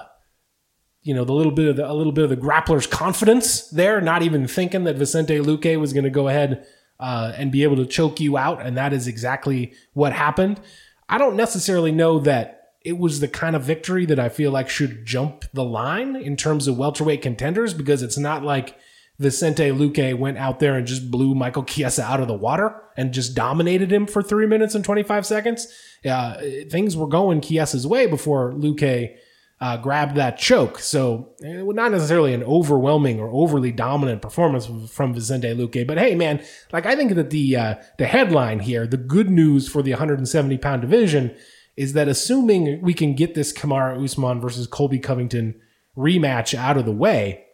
you 1.02 1.14
know, 1.14 1.25
the 1.25 1.32
little 1.32 1.52
bit 1.52 1.68
of 1.68 1.76
the, 1.76 1.90
a 1.90 1.94
little 1.94 2.12
bit 2.12 2.25
of 2.25 2.30
the 2.30 2.37
grappler's 2.37 2.87
confidence 2.87 3.68
there, 3.70 4.00
not 4.00 4.23
even 4.23 4.47
thinking 4.47 4.85
that 4.85 4.97
Vicente 4.97 5.38
Luque 5.38 5.78
was 5.80 5.92
going 5.92 6.04
to 6.04 6.11
go 6.11 6.28
ahead 6.28 6.66
uh, 7.00 7.32
and 7.37 7.50
be 7.50 7.62
able 7.62 7.76
to 7.76 7.87
choke 7.87 8.20
you 8.20 8.37
out, 8.37 8.61
and 8.64 8.76
that 8.76 8.92
is 8.92 9.06
exactly 9.06 9.73
what 9.94 10.12
happened. 10.12 10.61
I 11.08 11.16
don't 11.16 11.37
necessarily 11.37 11.92
know 11.92 12.18
that 12.20 12.73
it 12.85 12.99
was 12.99 13.20
the 13.20 13.28
kind 13.28 13.56
of 13.56 13.62
victory 13.62 14.04
that 14.06 14.18
I 14.18 14.28
feel 14.28 14.50
like 14.50 14.68
should 14.68 15.06
jump 15.06 15.44
the 15.52 15.64
line 15.64 16.14
in 16.14 16.37
terms 16.37 16.68
of 16.68 16.76
welterweight 16.76 17.23
contenders 17.23 17.73
because 17.75 18.02
it's 18.02 18.18
not 18.18 18.44
like 18.44 18.76
Vicente 19.18 19.70
Luque 19.70 20.16
went 20.16 20.38
out 20.38 20.60
there 20.60 20.76
and 20.76 20.87
just 20.87 21.10
blew 21.10 21.34
Michael 21.34 21.64
Chiesa 21.64 22.04
out 22.04 22.20
of 22.20 22.28
the 22.28 22.34
water 22.34 22.80
and 22.96 23.12
just 23.12 23.34
dominated 23.34 23.92
him 23.92 24.06
for 24.06 24.22
three 24.22 24.46
minutes 24.46 24.75
and 24.75 24.84
25 24.84 25.26
seconds. 25.26 25.66
Uh, 26.08 26.37
things 26.70 26.96
were 26.96 27.08
going 27.08 27.40
Chiesa's 27.40 27.87
way 27.87 28.06
before 28.06 28.52
Luque 28.52 29.16
uh, 29.60 29.76
grabbed 29.76 30.16
that 30.16 30.38
choke. 30.38 30.78
So 30.78 31.30
it 31.40 31.66
was 31.66 31.75
not 31.75 31.90
necessarily 31.90 32.32
an 32.32 32.44
overwhelming 32.44 33.18
or 33.18 33.28
overly 33.30 33.72
dominant 33.72 34.22
performance 34.22 34.68
from 34.90 35.14
Vicente 35.14 35.48
Luque. 35.48 35.87
But 35.87 35.98
hey, 35.98 36.14
man, 36.14 36.44
like 36.72 36.87
I 36.87 36.94
think 36.94 37.14
that 37.14 37.30
the 37.30 37.56
uh, 37.56 37.75
the 37.98 38.06
headline 38.06 38.60
here, 38.60 38.87
the 38.87 38.96
good 38.96 39.30
news 39.30 39.68
for 39.68 39.82
the 39.82 39.90
170 39.90 40.58
pound 40.58 40.82
division, 40.82 41.34
is 41.76 41.92
that 41.94 42.06
assuming 42.08 42.80
we 42.82 42.94
can 42.94 43.14
get 43.14 43.34
this 43.34 43.52
Kamaru 43.52 44.04
Usman 44.04 44.40
versus 44.40 44.68
Colby 44.68 45.00
Covington 45.00 45.60
rematch 45.96 46.56
out 46.56 46.76
of 46.76 46.84
the 46.84 46.92
way, 46.92 47.44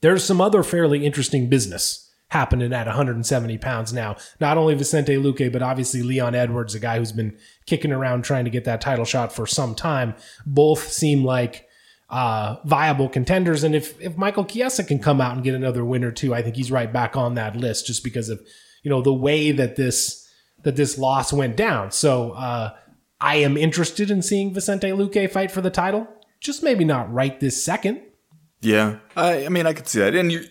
there's 0.00 0.24
some 0.24 0.40
other 0.40 0.62
fairly 0.62 1.04
interesting 1.04 1.48
business 1.48 2.04
happening 2.30 2.72
at 2.72 2.86
170 2.86 3.58
pounds 3.58 3.92
now. 3.92 4.16
Not 4.40 4.58
only 4.58 4.74
Vicente 4.74 5.16
Luque, 5.16 5.50
but 5.50 5.62
obviously 5.62 6.02
Leon 6.02 6.34
Edwards, 6.34 6.74
a 6.74 6.80
guy 6.80 6.98
who's 6.98 7.12
been 7.12 7.36
kicking 7.66 7.92
around 7.92 8.22
trying 8.22 8.44
to 8.44 8.50
get 8.50 8.64
that 8.64 8.80
title 8.80 9.06
shot 9.06 9.32
for 9.32 9.46
some 9.46 9.74
time. 9.74 10.14
Both 10.44 10.92
seem 10.92 11.24
like 11.24 11.66
uh, 12.10 12.56
viable 12.64 13.08
contenders. 13.08 13.64
And 13.64 13.74
if, 13.74 13.98
if 14.00 14.16
Michael 14.16 14.44
Chiesa 14.44 14.84
can 14.84 14.98
come 14.98 15.20
out 15.20 15.34
and 15.34 15.44
get 15.44 15.54
another 15.54 15.84
win 15.84 16.04
or 16.04 16.12
two, 16.12 16.34
I 16.34 16.42
think 16.42 16.56
he's 16.56 16.70
right 16.70 16.92
back 16.92 17.16
on 17.16 17.34
that 17.34 17.56
list 17.56 17.86
just 17.86 18.04
because 18.04 18.28
of, 18.28 18.40
you 18.82 18.90
know, 18.90 19.00
the 19.00 19.12
way 19.12 19.50
that 19.52 19.76
this, 19.76 20.30
that 20.64 20.76
this 20.76 20.98
loss 20.98 21.32
went 21.32 21.56
down. 21.56 21.90
So, 21.90 22.32
uh, 22.32 22.74
I 23.20 23.36
am 23.36 23.56
interested 23.56 24.10
in 24.10 24.22
seeing 24.22 24.54
Vicente 24.54 24.88
Luque 24.88 25.30
fight 25.30 25.50
for 25.50 25.60
the 25.60 25.70
title. 25.70 26.06
Just 26.40 26.62
maybe 26.62 26.84
not 26.84 27.12
right 27.12 27.38
this 27.40 27.62
second. 27.62 28.00
Yeah, 28.60 28.98
I, 29.16 29.46
I 29.46 29.48
mean, 29.48 29.66
I 29.66 29.72
could 29.72 29.86
see 29.86 30.00
that, 30.00 30.14
and 30.14 30.32
you, 30.32 30.44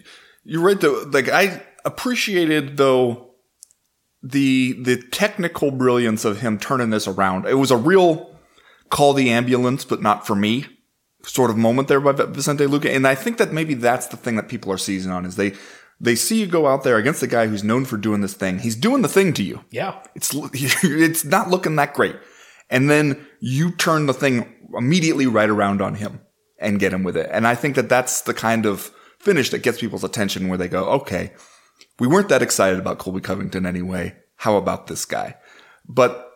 you're 0.43 0.61
right 0.61 0.79
though. 0.79 1.03
Like, 1.11 1.29
I 1.29 1.63
appreciated 1.85 2.77
though 2.77 3.31
the 4.23 4.73
the 4.81 5.01
technical 5.11 5.71
brilliance 5.71 6.25
of 6.25 6.41
him 6.41 6.57
turning 6.57 6.89
this 6.89 7.07
around. 7.07 7.45
It 7.45 7.55
was 7.55 7.71
a 7.71 7.77
real 7.77 8.35
call 8.89 9.13
the 9.13 9.29
ambulance, 9.29 9.85
but 9.85 10.01
not 10.01 10.25
for 10.25 10.35
me 10.35 10.65
sort 11.23 11.49
of 11.49 11.57
moment 11.57 11.87
there 11.87 11.99
by 11.99 12.13
Vicente 12.13 12.65
Luque, 12.65 12.93
and 12.93 13.07
I 13.07 13.15
think 13.15 13.37
that 13.37 13.51
maybe 13.51 13.73
that's 13.73 14.07
the 14.07 14.17
thing 14.17 14.35
that 14.37 14.47
people 14.47 14.71
are 14.71 14.77
seizing 14.77 15.11
on 15.11 15.25
is 15.25 15.35
they 15.35 15.53
they 15.99 16.15
see 16.15 16.39
you 16.39 16.47
go 16.47 16.67
out 16.67 16.83
there 16.83 16.97
against 16.97 17.23
a 17.23 17.27
guy 17.27 17.47
who's 17.47 17.63
known 17.63 17.85
for 17.85 17.97
doing 17.97 18.21
this 18.21 18.33
thing. 18.33 18.59
He's 18.59 18.75
doing 18.75 19.01
the 19.01 19.07
thing 19.07 19.33
to 19.33 19.43
you. 19.43 19.63
Yeah. 19.71 20.01
It's 20.15 20.31
it's 20.53 21.25
not 21.25 21.49
looking 21.49 21.75
that 21.77 21.93
great. 21.93 22.15
And 22.69 22.89
then 22.89 23.25
you 23.39 23.71
turn 23.71 24.05
the 24.05 24.13
thing 24.13 24.53
immediately 24.75 25.25
right 25.25 25.49
around 25.49 25.81
on 25.81 25.95
him 25.95 26.21
and 26.59 26.79
get 26.79 26.93
him 26.93 27.03
with 27.03 27.17
it. 27.17 27.29
And 27.31 27.47
I 27.47 27.55
think 27.55 27.75
that 27.75 27.89
that's 27.89 28.21
the 28.21 28.33
kind 28.33 28.65
of 28.65 28.91
finish 29.19 29.49
that 29.49 29.63
gets 29.63 29.79
people's 29.79 30.03
attention 30.03 30.47
where 30.47 30.57
they 30.57 30.67
go, 30.67 30.85
okay, 30.89 31.33
we 31.99 32.07
weren't 32.07 32.29
that 32.29 32.41
excited 32.41 32.79
about 32.79 32.99
Colby 32.99 33.21
Covington 33.21 33.65
anyway. 33.65 34.15
How 34.37 34.57
about 34.57 34.87
this 34.87 35.05
guy? 35.05 35.35
But 35.87 36.31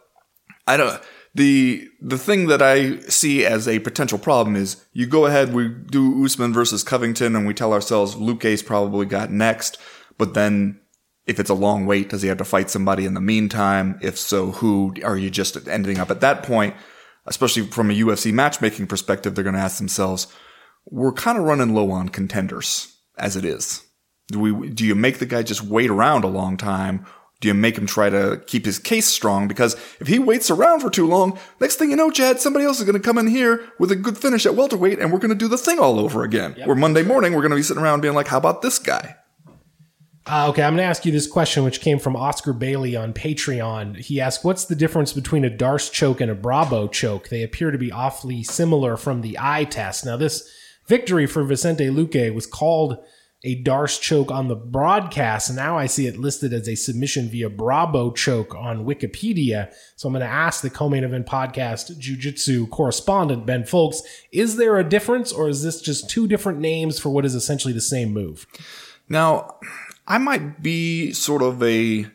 I 0.67 0.77
don't, 0.77 1.01
the, 1.33 1.87
the 2.01 2.17
thing 2.17 2.47
that 2.47 2.61
I 2.61 2.99
see 3.01 3.45
as 3.45 3.67
a 3.67 3.79
potential 3.79 4.17
problem 4.17 4.55
is 4.55 4.83
you 4.93 5.07
go 5.07 5.25
ahead, 5.25 5.53
we 5.53 5.69
do 5.69 6.23
Usman 6.25 6.53
versus 6.53 6.83
Covington 6.83 7.35
and 7.35 7.47
we 7.47 7.53
tell 7.53 7.73
ourselves 7.73 8.15
Luque's 8.15 8.63
probably 8.63 9.05
got 9.05 9.31
next, 9.31 9.77
but 10.17 10.33
then 10.33 10.81
if 11.25 11.39
it's 11.39 11.49
a 11.49 11.55
long 11.55 11.85
wait, 11.85 12.09
does 12.09 12.21
he 12.21 12.27
have 12.27 12.39
to 12.39 12.45
fight 12.45 12.69
somebody 12.69 13.05
in 13.05 13.13
the 13.13 13.21
meantime? 13.21 13.99
If 14.01 14.17
so, 14.17 14.51
who? 14.51 14.93
Are 15.03 15.17
you 15.17 15.29
just 15.29 15.67
ending 15.67 15.99
up 15.99 16.09
at 16.09 16.21
that 16.21 16.43
point? 16.43 16.75
Especially 17.25 17.63
from 17.63 17.91
a 17.91 17.93
UFC 17.93 18.33
matchmaking 18.33 18.87
perspective, 18.87 19.35
they're 19.35 19.43
going 19.43 19.55
to 19.55 19.61
ask 19.61 19.77
themselves, 19.77 20.27
we're 20.85 21.11
kind 21.11 21.37
of 21.37 21.43
running 21.43 21.73
low 21.73 21.91
on 21.91 22.09
contenders 22.09 22.97
as 23.17 23.35
it 23.35 23.45
is. 23.45 23.85
Do 24.29 24.39
we, 24.39 24.69
do 24.69 24.85
you 24.85 24.95
make 24.95 25.19
the 25.19 25.25
guy 25.25 25.43
just 25.43 25.61
wait 25.61 25.89
around 25.89 26.23
a 26.23 26.27
long 26.27 26.57
time? 26.57 27.05
Do 27.41 27.47
you 27.47 27.53
make 27.53 27.77
him 27.77 27.87
try 27.87 28.09
to 28.09 28.41
keep 28.45 28.65
his 28.65 28.79
case 28.79 29.07
strong? 29.07 29.47
Because 29.47 29.73
if 29.99 30.07
he 30.07 30.19
waits 30.19 30.51
around 30.51 30.79
for 30.79 30.89
too 30.89 31.07
long, 31.07 31.37
next 31.59 31.75
thing 31.77 31.89
you 31.89 31.95
know, 31.95 32.11
Chad, 32.11 32.39
somebody 32.39 32.65
else 32.65 32.79
is 32.79 32.85
going 32.85 32.99
to 32.99 33.05
come 33.05 33.17
in 33.17 33.27
here 33.27 33.67
with 33.79 33.91
a 33.91 33.95
good 33.95 34.17
finish 34.17 34.45
at 34.45 34.55
welterweight 34.55 34.99
and 34.99 35.11
we're 35.11 35.19
going 35.19 35.29
to 35.29 35.35
do 35.35 35.47
the 35.47 35.57
thing 35.57 35.79
all 35.79 35.99
over 35.99 36.23
again. 36.23 36.53
Yep. 36.57 36.67
Where 36.67 36.75
Monday 36.75 37.03
morning, 37.03 37.33
we're 37.33 37.41
going 37.41 37.51
to 37.51 37.55
be 37.55 37.63
sitting 37.63 37.81
around 37.83 38.01
being 38.01 38.13
like, 38.13 38.27
how 38.27 38.37
about 38.37 38.61
this 38.61 38.79
guy? 38.79 39.15
Uh, 40.27 40.49
okay, 40.49 40.61
I'm 40.61 40.73
going 40.75 40.83
to 40.83 40.89
ask 40.89 41.03
you 41.03 41.11
this 41.11 41.25
question, 41.25 41.63
which 41.63 41.81
came 41.81 41.97
from 41.97 42.15
Oscar 42.15 42.53
Bailey 42.53 42.95
on 42.95 43.11
Patreon. 43.11 43.97
He 43.97 44.21
asked, 44.21 44.45
What's 44.45 44.65
the 44.65 44.75
difference 44.75 45.13
between 45.13 45.43
a 45.43 45.49
Darce 45.49 45.91
choke 45.91 46.21
and 46.21 46.29
a 46.29 46.35
Bravo 46.35 46.87
choke? 46.87 47.29
They 47.29 47.41
appear 47.41 47.71
to 47.71 47.77
be 47.77 47.91
awfully 47.91 48.43
similar 48.43 48.97
from 48.97 49.21
the 49.21 49.37
eye 49.39 49.63
test. 49.63 50.05
Now, 50.05 50.17
this 50.17 50.47
victory 50.85 51.25
for 51.25 51.43
Vicente 51.43 51.87
Luque 51.87 52.33
was 52.35 52.45
called 52.45 52.97
a 53.43 53.63
Darce 53.63 53.99
choke 53.99 54.29
on 54.29 54.47
the 54.47 54.55
broadcast, 54.55 55.49
and 55.49 55.57
now 55.57 55.75
I 55.75 55.87
see 55.87 56.05
it 56.05 56.17
listed 56.17 56.53
as 56.53 56.69
a 56.69 56.75
submission 56.75 57.27
via 57.27 57.49
Bravo 57.49 58.11
choke 58.11 58.53
on 58.53 58.85
Wikipedia. 58.85 59.73
So 59.95 60.07
I'm 60.07 60.13
going 60.13 60.21
to 60.21 60.27
ask 60.27 60.61
the 60.61 60.69
co-main 60.69 61.03
event 61.03 61.25
podcast 61.25 61.97
Jiu-Jitsu 61.97 62.67
correspondent 62.67 63.47
Ben 63.47 63.63
Fowlkes, 63.63 64.01
is 64.31 64.57
there 64.57 64.77
a 64.77 64.87
difference, 64.87 65.31
or 65.31 65.49
is 65.49 65.63
this 65.63 65.81
just 65.81 66.07
two 66.07 66.27
different 66.27 66.59
names 66.59 66.99
for 66.99 67.09
what 67.09 67.25
is 67.25 67.33
essentially 67.33 67.73
the 67.73 67.81
same 67.81 68.13
move? 68.13 68.45
Now, 69.09 69.55
I 70.11 70.17
might 70.17 70.61
be 70.61 71.13
sort 71.13 71.41
of 71.41 71.63
a 71.63 72.05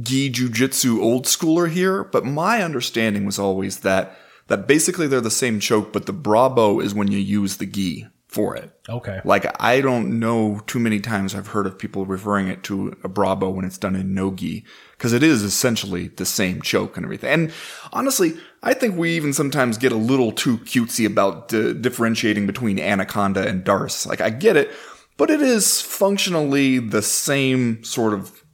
gi 0.00 0.30
jujitsu 0.30 1.02
old 1.02 1.24
schooler 1.24 1.68
here, 1.68 2.04
but 2.04 2.24
my 2.24 2.62
understanding 2.62 3.26
was 3.26 3.36
always 3.36 3.80
that 3.80 4.16
that 4.46 4.68
basically 4.68 5.08
they're 5.08 5.20
the 5.20 5.28
same 5.28 5.58
choke, 5.58 5.92
but 5.92 6.06
the 6.06 6.12
bravo 6.12 6.78
is 6.78 6.94
when 6.94 7.10
you 7.10 7.18
use 7.18 7.56
the 7.56 7.66
gi 7.66 8.06
for 8.28 8.54
it. 8.54 8.70
Okay. 8.88 9.20
Like 9.24 9.60
I 9.60 9.80
don't 9.80 10.20
know 10.20 10.60
too 10.68 10.78
many 10.78 11.00
times 11.00 11.34
I've 11.34 11.48
heard 11.48 11.66
of 11.66 11.80
people 11.80 12.06
referring 12.06 12.46
it 12.46 12.62
to 12.64 12.96
a 13.02 13.08
bravo 13.08 13.50
when 13.50 13.64
it's 13.64 13.78
done 13.78 13.96
in 13.96 14.14
no 14.14 14.32
gi 14.32 14.64
because 14.92 15.12
it 15.12 15.24
is 15.24 15.42
essentially 15.42 16.08
the 16.08 16.24
same 16.24 16.62
choke 16.62 16.96
and 16.96 17.04
everything. 17.04 17.30
And 17.30 17.52
honestly, 17.92 18.34
I 18.62 18.72
think 18.72 18.96
we 18.96 19.16
even 19.16 19.32
sometimes 19.32 19.78
get 19.78 19.90
a 19.90 19.96
little 19.96 20.30
too 20.30 20.58
cutesy 20.58 21.06
about 21.06 21.52
uh, 21.52 21.72
differentiating 21.72 22.46
between 22.46 22.78
anaconda 22.78 23.48
and 23.48 23.64
darce. 23.64 24.06
Like 24.06 24.20
I 24.20 24.30
get 24.30 24.56
it, 24.56 24.70
but 25.16 25.30
it 25.30 25.40
is 25.40 25.80
functionally 25.80 26.78
the 26.78 27.02
same 27.02 27.82
sort 27.84 28.14
of 28.14 28.44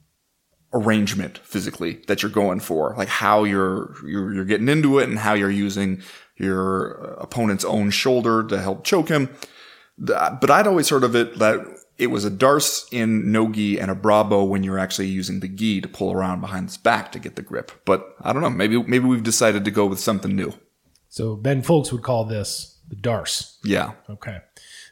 arrangement 0.73 1.37
physically 1.39 2.01
that 2.07 2.21
you're 2.21 2.31
going 2.31 2.59
for, 2.59 2.95
like 2.97 3.09
how 3.09 3.43
you're, 3.43 3.93
you're, 4.07 4.33
you're 4.33 4.45
getting 4.45 4.69
into 4.69 4.99
it 4.99 5.09
and 5.09 5.19
how 5.19 5.33
you're 5.33 5.49
using 5.49 6.01
your 6.37 6.91
opponent's 7.19 7.65
own 7.65 7.89
shoulder 7.89 8.43
to 8.43 8.59
help 8.59 8.83
choke 8.83 9.09
him. 9.09 9.29
But 9.97 10.49
I'd 10.49 10.67
always 10.67 10.89
heard 10.89 11.03
of 11.03 11.15
it 11.15 11.37
that 11.39 11.59
it 11.97 12.07
was 12.07 12.25
a 12.25 12.31
darce 12.31 12.87
in 12.91 13.31
no 13.31 13.51
gi 13.51 13.79
and 13.79 13.91
a 13.91 13.95
bravo 13.95 14.43
when 14.43 14.63
you're 14.63 14.79
actually 14.79 15.07
using 15.07 15.39
the 15.39 15.47
gi 15.47 15.81
to 15.81 15.87
pull 15.87 16.11
around 16.11 16.41
behind 16.41 16.69
his 16.69 16.77
back 16.77 17.11
to 17.11 17.19
get 17.19 17.35
the 17.35 17.43
grip. 17.43 17.71
But 17.85 18.15
I 18.21 18.33
don't 18.33 18.41
know. 18.41 18.49
Maybe 18.49 18.81
maybe 18.81 19.05
we've 19.05 19.21
decided 19.21 19.65
to 19.65 19.71
go 19.71 19.85
with 19.85 19.99
something 19.99 20.35
new. 20.35 20.53
So 21.09 21.35
Ben 21.35 21.61
Fowlkes 21.61 21.91
would 21.91 22.01
call 22.01 22.25
this 22.25 22.79
the 22.89 22.95
darce. 22.95 23.57
Yeah. 23.63 23.91
Okay. 24.09 24.39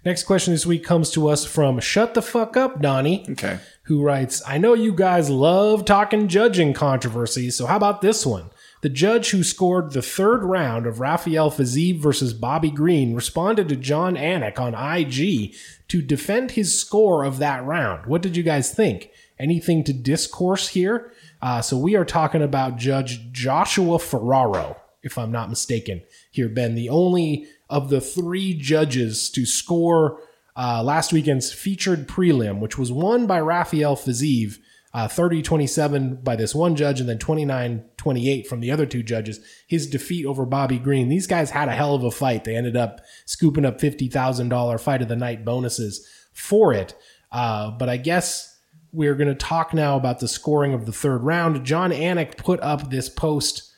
Next 0.06 0.24
question 0.24 0.54
this 0.54 0.66
week 0.66 0.86
comes 0.86 1.12
to 1.12 1.28
us 1.28 1.44
from 1.44 1.80
Shut 1.80 2.14
the 2.14 2.22
Fuck 2.22 2.56
Up, 2.56 2.82
Donnie. 2.82 3.26
Okay. 3.32 3.60
Who 3.84 4.02
writes, 4.02 4.42
I 4.48 4.58
know 4.58 4.74
you 4.74 4.94
guys 4.94 5.30
love 5.30 5.84
talking 5.84 6.30
judging 6.30 6.74
controversies, 6.74 7.58
so 7.58 7.66
how 7.66 7.76
about 7.76 8.02
this 8.02 8.26
one? 8.26 8.50
The 8.82 8.88
judge 8.88 9.32
who 9.32 9.44
scored 9.44 9.92
the 9.92 10.02
third 10.02 10.44
round 10.44 10.86
of 10.86 11.02
Rafael 11.02 11.52
Fiziev 11.52 12.00
versus 12.00 12.34
Bobby 12.34 12.72
Green 12.72 13.14
responded 13.14 13.68
to 13.68 13.76
Jon 13.76 14.16
Anik 14.16 14.58
on 14.58 14.74
IG 14.74 15.54
to 15.90 16.02
defend 16.02 16.52
his 16.52 16.80
score 16.80 17.26
of 17.26 17.40
that 17.40 17.66
round. 17.66 18.06
What 18.06 18.22
did 18.22 18.38
you 18.38 18.44
guys 18.44 18.74
think? 18.74 19.10
Anything 19.38 19.84
to 19.84 19.92
discourse 19.92 20.70
here? 20.70 21.12
Uh, 21.42 21.62
so 21.62 21.78
we 21.78 21.98
are 21.98 22.06
talking 22.06 22.42
about 22.42 22.78
Judge 22.78 23.34
Joshua 23.34 24.00
Ferraro, 24.00 24.78
if 25.04 25.18
I'm 25.18 25.32
not 25.32 25.50
mistaken. 25.50 26.04
Here, 26.32 26.48
Ben, 26.48 26.76
the 26.76 26.88
only 26.88 27.48
of 27.70 27.90
the 27.90 28.02
three 28.02 28.54
judges 28.54 29.30
to 29.30 29.46
score 29.46 30.22
uh, 30.56 30.84
last 30.84 31.14
weekend's 31.14 31.54
featured 31.54 32.08
prelim, 32.08 32.60
which 32.60 32.78
was 32.78 32.92
won 32.92 33.28
by 33.28 33.40
Rafael 33.40 33.96
Fiziev, 33.96 34.58
uh, 34.94 35.08
30 35.08 35.42
27 35.42 36.16
by 36.24 36.36
this 36.36 36.56
one 36.56 36.76
judge, 36.76 37.00
and 37.00 37.08
then 37.08 37.20
29 37.20 37.86
28 37.96 38.48
from 38.48 38.60
the 38.60 38.72
other 38.72 38.86
two 38.86 39.04
judges. 39.04 39.40
His 39.68 39.88
defeat 39.88 40.26
over 40.26 40.46
Bobby 40.46 40.80
Green. 40.80 41.10
These 41.10 41.28
guys 41.28 41.52
had 41.52 41.70
a 41.70 41.74
hell 41.74 41.96
of 41.96 42.04
a 42.04 42.12
fight. 42.12 42.44
They 42.44 42.56
ended 42.56 42.76
up 42.76 43.02
scooping 43.26 43.66
up 43.66 43.80
$50,000 43.80 44.80
fight 44.80 45.02
of 45.02 45.08
the 45.08 45.16
night 45.16 45.46
bonuses 45.46 46.08
for 46.34 46.74
it. 46.74 46.96
Uh, 47.32 47.72
but 47.72 47.88
I 47.88 47.98
guess 47.98 48.60
we're 48.92 49.16
going 49.16 49.30
to 49.30 49.36
talk 49.36 49.74
now 49.74 49.96
about 49.96 50.20
the 50.20 50.28
scoring 50.28 50.74
of 50.74 50.86
the 50.86 50.92
third 50.92 51.24
round. 51.24 51.64
Jon 51.64 51.92
Anik 51.92 52.38
put 52.38 52.60
up 52.62 52.90
this 52.90 53.08
post 53.10 53.69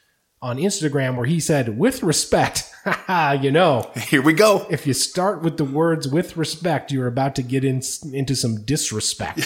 on 0.42 0.58
Instagram 0.58 1.16
where 1.16 1.28
he 1.28 1.40
said, 1.40 1.78
with 1.78 2.02
respect, 2.02 2.74
you 3.42 3.52
know, 3.52 3.92
here 3.96 4.24
we 4.24 4.34
go. 4.34 4.66
If 4.70 4.88
you 4.88 4.94
start 4.94 5.44
with 5.44 5.58
the 5.58 5.66
words 5.66 6.08
with 6.08 6.36
respect, 6.36 6.92
you're 6.92 7.08
about 7.08 7.36
to 7.36 7.44
get 7.44 7.64
in, 7.64 7.82
into 8.12 8.36
some 8.36 8.64
disrespect. 8.64 9.40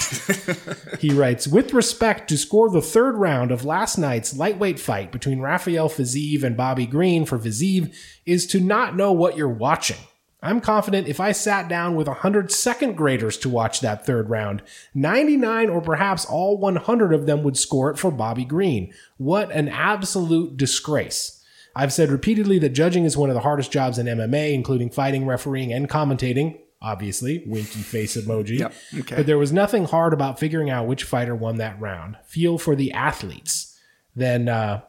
he 0.99 1.13
writes, 1.13 1.47
with 1.47 1.73
respect 1.73 2.29
to 2.29 2.37
score 2.37 2.69
the 2.69 2.81
third 2.81 3.17
round 3.17 3.51
of 3.51 3.65
last 3.65 3.97
night's 3.97 4.35
lightweight 4.35 4.79
fight 4.79 5.11
between 5.11 5.41
Rafael 5.41 5.89
Fiziev 5.89 6.43
and 6.43 6.55
Bobby 6.55 6.85
Green 6.85 7.25
for 7.25 7.37
Fiziev 7.37 7.93
is 8.25 8.47
to 8.47 8.61
not 8.61 8.95
know 8.95 9.11
what 9.11 9.35
you're 9.35 9.49
watching. 9.49 9.97
I'm 10.45 10.61
confident 10.61 11.07
if 11.07 11.19
I 11.19 11.31
sat 11.31 11.67
down 11.67 11.95
with 11.95 12.07
100 12.07 12.51
second 12.51 12.95
graders 12.95 13.35
to 13.39 13.49
watch 13.49 13.81
that 13.81 14.05
third 14.05 14.29
round, 14.29 14.61
99 14.93 15.69
or 15.69 15.81
perhaps 15.81 16.23
all 16.23 16.59
100 16.59 17.13
of 17.13 17.25
them 17.25 17.41
would 17.41 17.57
score 17.57 17.89
it 17.89 17.97
for 17.97 18.11
Bobby 18.11 18.45
Green. 18.45 18.93
What 19.17 19.51
an 19.51 19.67
absolute 19.69 20.55
disgrace. 20.55 21.43
I've 21.75 21.91
said 21.91 22.11
repeatedly 22.11 22.59
that 22.59 22.69
judging 22.69 23.05
is 23.05 23.17
one 23.17 23.31
of 23.31 23.33
the 23.33 23.41
hardest 23.41 23.71
jobs 23.71 23.97
in 23.97 24.05
MMA, 24.05 24.53
including 24.53 24.91
fighting, 24.91 25.25
refereeing, 25.25 25.73
and 25.73 25.89
commentating. 25.89 26.59
Obviously, 26.79 27.43
winky 27.47 27.79
face 27.79 28.15
emoji. 28.15 28.59
Yep, 28.59 28.73
okay. 28.99 29.15
But 29.15 29.25
there 29.25 29.39
was 29.39 29.51
nothing 29.51 29.85
hard 29.85 30.13
about 30.13 30.37
figuring 30.37 30.69
out 30.69 30.85
which 30.85 31.03
fighter 31.05 31.35
won 31.35 31.57
that 31.57 31.81
round. 31.81 32.17
Feel 32.23 32.59
for 32.59 32.75
the 32.75 32.91
athletes. 32.91 33.75
Then 34.15 34.47
uh, 34.47 34.81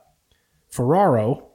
Ferraro, 0.69 1.46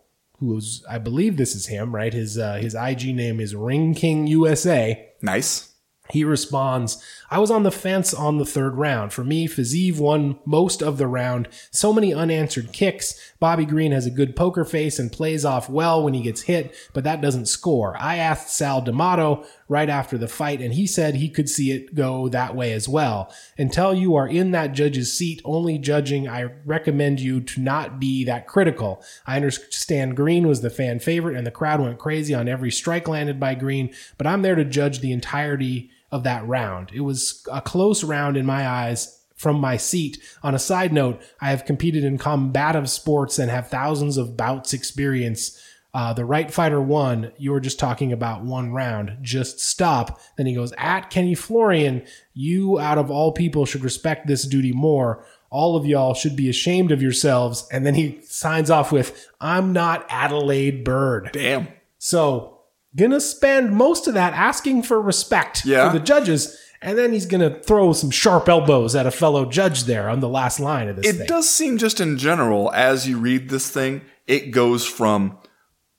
who's 0.41 0.83
I 0.89 0.97
believe 0.97 1.37
this 1.37 1.55
is 1.55 1.67
him, 1.67 1.95
right? 1.95 2.13
His 2.13 2.37
uh, 2.37 2.55
his 2.55 2.75
IG 2.75 3.15
name 3.15 3.39
is 3.39 3.55
Ring 3.55 3.93
King 3.93 4.27
USA. 4.27 5.09
Nice. 5.21 5.70
He 6.11 6.23
responds, 6.23 7.03
I 7.29 7.39
was 7.39 7.49
on 7.49 7.63
the 7.63 7.71
fence 7.71 8.13
on 8.13 8.37
the 8.37 8.45
third 8.45 8.75
round. 8.75 9.13
For 9.13 9.23
me, 9.23 9.47
Fiziev 9.47 9.97
won 9.99 10.37
most 10.45 10.83
of 10.83 10.97
the 10.97 11.07
round. 11.07 11.47
So 11.71 11.93
many 11.93 12.13
unanswered 12.13 12.73
kicks. 12.73 13.33
Bobby 13.39 13.65
Green 13.65 13.93
has 13.93 14.05
a 14.05 14.11
good 14.11 14.35
poker 14.35 14.65
face 14.65 14.99
and 14.99 15.11
plays 15.11 15.45
off 15.45 15.69
well 15.69 16.03
when 16.03 16.13
he 16.13 16.21
gets 16.21 16.41
hit, 16.41 16.75
but 16.93 17.05
that 17.05 17.21
doesn't 17.21 17.45
score. 17.45 17.95
I 17.97 18.17
asked 18.17 18.49
Sal 18.49 18.81
D'Amato 18.81 19.45
right 19.69 19.89
after 19.89 20.17
the 20.17 20.27
fight, 20.27 20.61
and 20.61 20.73
he 20.73 20.85
said 20.85 21.15
he 21.15 21.29
could 21.29 21.47
see 21.47 21.71
it 21.71 21.95
go 21.95 22.27
that 22.27 22.55
way 22.55 22.73
as 22.73 22.89
well. 22.89 23.33
Until 23.57 23.93
you 23.93 24.15
are 24.15 24.27
in 24.27 24.51
that 24.51 24.73
judge's 24.73 25.17
seat, 25.17 25.41
only 25.45 25.77
judging, 25.77 26.27
I 26.27 26.49
recommend 26.65 27.21
you 27.21 27.39
to 27.39 27.61
not 27.61 27.99
be 27.99 28.25
that 28.25 28.47
critical. 28.47 29.01
I 29.25 29.37
understand 29.37 30.17
Green 30.17 30.47
was 30.47 30.59
the 30.59 30.69
fan 30.69 30.99
favorite 30.99 31.37
and 31.37 31.47
the 31.47 31.51
crowd 31.51 31.79
went 31.79 31.99
crazy 31.99 32.33
on 32.33 32.49
every 32.49 32.71
strike 32.71 33.07
landed 33.07 33.39
by 33.39 33.55
Green, 33.55 33.93
but 34.17 34.27
I'm 34.27 34.41
there 34.41 34.55
to 34.55 34.65
judge 34.65 34.99
the 34.99 35.13
entirety 35.13 35.89
of 36.11 36.23
that 36.23 36.45
round. 36.47 36.91
It 36.93 37.01
was 37.01 37.45
a 37.51 37.61
close 37.61 38.03
round 38.03 38.37
in 38.37 38.45
my 38.45 38.67
eyes 38.67 39.17
from 39.35 39.59
my 39.59 39.75
seat. 39.75 40.21
On 40.43 40.53
a 40.53 40.59
side 40.59 40.93
note, 40.93 41.19
I 41.39 41.49
have 41.49 41.65
competed 41.65 42.03
in 42.03 42.17
combative 42.17 42.89
sports 42.89 43.39
and 43.39 43.49
have 43.49 43.69
thousands 43.69 44.17
of 44.17 44.37
bouts 44.37 44.73
experience. 44.73 45.59
Uh, 45.93 46.13
the 46.13 46.23
right 46.23 46.51
fighter 46.51 46.79
won. 46.79 47.31
You 47.37 47.51
were 47.51 47.59
just 47.59 47.79
talking 47.79 48.13
about 48.13 48.43
one 48.43 48.71
round. 48.71 49.17
Just 49.21 49.59
stop. 49.59 50.21
Then 50.37 50.45
he 50.45 50.53
goes, 50.53 50.73
at 50.77 51.09
Kenny 51.09 51.35
Florian, 51.35 52.05
you 52.33 52.79
out 52.79 52.97
of 52.97 53.09
all 53.09 53.31
people 53.31 53.65
should 53.65 53.83
respect 53.83 54.27
this 54.27 54.47
duty 54.47 54.71
more. 54.71 55.25
All 55.49 55.75
of 55.75 55.85
y'all 55.85 56.13
should 56.13 56.35
be 56.35 56.47
ashamed 56.47 56.91
of 56.91 57.01
yourselves. 57.01 57.67
And 57.71 57.85
then 57.85 57.95
he 57.95 58.21
signs 58.23 58.69
off 58.69 58.91
with, 58.91 59.27
I'm 59.41 59.73
not 59.73 60.05
Adelaide 60.07 60.85
Byrd. 60.85 61.31
Damn. 61.33 61.67
So 61.97 62.50
gonna 62.95 63.19
spend 63.21 63.71
most 63.71 64.07
of 64.07 64.13
that 64.15 64.33
asking 64.33 64.83
for 64.83 65.01
respect 65.01 65.63
Yeah. 65.65 65.87
for 65.91 65.97
the 65.97 66.03
judges, 66.03 66.57
and 66.81 66.97
then 66.97 67.13
he's 67.13 67.25
gonna 67.25 67.59
throw 67.61 67.93
some 67.93 68.09
sharp 68.11 68.49
elbows 68.49 68.95
at 68.95 69.05
a 69.05 69.11
fellow 69.11 69.45
judge 69.45 69.83
there 69.85 70.09
on 70.09 70.19
the 70.19 70.27
last 70.29 70.59
line 70.59 70.89
of 70.89 70.95
this 70.97 71.07
It 71.07 71.17
thing. 71.17 71.27
does 71.27 71.49
seem 71.49 71.77
just 71.77 71.99
in 72.01 72.17
general, 72.17 72.71
as 72.73 73.07
you 73.07 73.17
read 73.17 73.49
this 73.49 73.69
thing, 73.69 74.01
it 74.27 74.51
goes 74.51 74.85
from, 74.85 75.37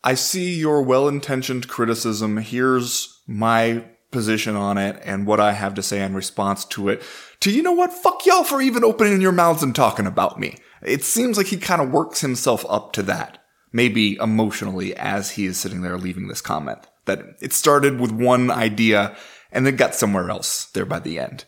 I 0.05 0.15
see 0.15 0.55
your 0.55 0.83
well 0.83 1.09
intentioned 1.09 1.69
criticism, 1.69 2.39
here's 2.39 3.21
my 3.27 3.85
position 4.11 4.55
on 4.57 4.77
it 4.77 5.01
and 5.05 5.27
what 5.27 5.41
I 5.41 5.53
have 5.53 5.73
to 5.75 5.83
say 5.83 6.03
in 6.03 6.15
response 6.15 6.65
to 6.67 6.91
it 6.91 7.03
to, 7.41 7.51
you 7.51 7.63
know 7.63 7.73
what, 7.73 7.93
fuck 7.93 8.27
y'all 8.27 8.45
for 8.45 8.61
even 8.61 8.85
opening 8.85 9.21
your 9.23 9.33
mouths 9.33 9.63
and 9.63 9.75
talking 9.75 10.07
about 10.07 10.39
me. 10.39 10.57
It 10.85 11.03
seems 11.05 11.39
like 11.39 11.47
he 11.47 11.57
kind 11.57 11.81
of 11.81 11.91
works 11.91 12.21
himself 12.21 12.67
up 12.69 12.93
to 12.95 13.03
that, 13.05 13.39
maybe 13.73 14.17
emotionally, 14.17 14.95
as 14.97 15.33
he 15.33 15.47
is 15.47 15.59
sitting 15.59 15.83
there 15.83 15.99
leaving 15.99 16.29
this 16.29 16.41
comment. 16.41 16.79
That 17.07 17.21
it 17.41 17.53
started 17.53 18.01
with 18.01 18.13
one 18.13 18.51
idea 18.51 19.17
and 19.51 19.67
then 19.67 19.77
got 19.77 19.95
somewhere 19.95 20.31
else 20.31 20.67
there 20.67 20.87
by 20.87 20.99
the 20.99 21.19
end. 21.19 21.45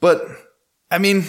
But, 0.00 0.24
I 0.90 0.98
mean, 0.98 1.24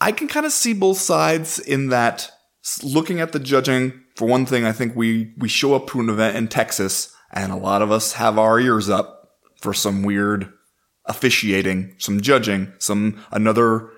I 0.00 0.12
can 0.12 0.28
kind 0.28 0.46
of 0.46 0.52
see 0.52 0.72
both 0.72 0.98
sides 0.98 1.58
in 1.58 1.88
that 1.88 2.30
looking 2.82 3.20
at 3.20 3.32
the 3.32 3.38
judging, 3.38 4.02
for 4.16 4.28
one 4.28 4.46
thing, 4.46 4.64
I 4.64 4.72
think 4.72 4.94
we, 4.94 5.32
we 5.38 5.48
show 5.48 5.74
up 5.74 5.88
to 5.88 6.00
an 6.00 6.08
event 6.08 6.36
in 6.36 6.48
Texas 6.48 7.14
and 7.32 7.50
a 7.50 7.56
lot 7.56 7.82
of 7.82 7.90
us 7.90 8.12
have 8.14 8.38
our 8.38 8.60
ears 8.60 8.90
up 8.90 9.30
for 9.60 9.72
some 9.72 10.02
weird 10.02 10.52
officiating, 11.06 11.94
some 11.98 12.20
judging, 12.20 12.72
some 12.78 13.20
another 13.30 13.90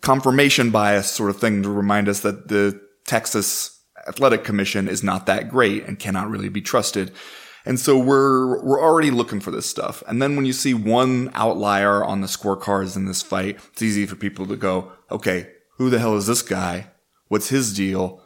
confirmation 0.00 0.70
bias 0.70 1.10
sort 1.10 1.30
of 1.30 1.38
thing 1.38 1.62
to 1.62 1.68
remind 1.68 2.08
us 2.08 2.20
that 2.20 2.48
the 2.48 2.80
Texas 3.06 3.80
Athletic 4.06 4.44
Commission 4.44 4.88
is 4.88 5.02
not 5.02 5.26
that 5.26 5.48
great 5.48 5.84
and 5.84 5.98
cannot 5.98 6.30
really 6.30 6.48
be 6.48 6.60
trusted. 6.60 7.12
And 7.64 7.80
so 7.80 7.98
we're 7.98 8.64
we're 8.64 8.80
already 8.80 9.10
looking 9.10 9.40
for 9.40 9.50
this 9.50 9.66
stuff. 9.66 10.02
And 10.06 10.22
then 10.22 10.36
when 10.36 10.44
you 10.44 10.52
see 10.52 10.74
one 10.74 11.30
outlier 11.34 12.04
on 12.04 12.20
the 12.20 12.28
scorecards 12.28 12.96
in 12.96 13.06
this 13.06 13.22
fight, 13.22 13.58
it's 13.72 13.82
easy 13.82 14.06
for 14.06 14.14
people 14.14 14.46
to 14.46 14.56
go, 14.56 14.92
"Okay, 15.10 15.48
who 15.76 15.90
the 15.90 15.98
hell 15.98 16.16
is 16.16 16.26
this 16.26 16.42
guy? 16.42 16.92
What's 17.28 17.48
his 17.48 17.74
deal?" 17.74 18.22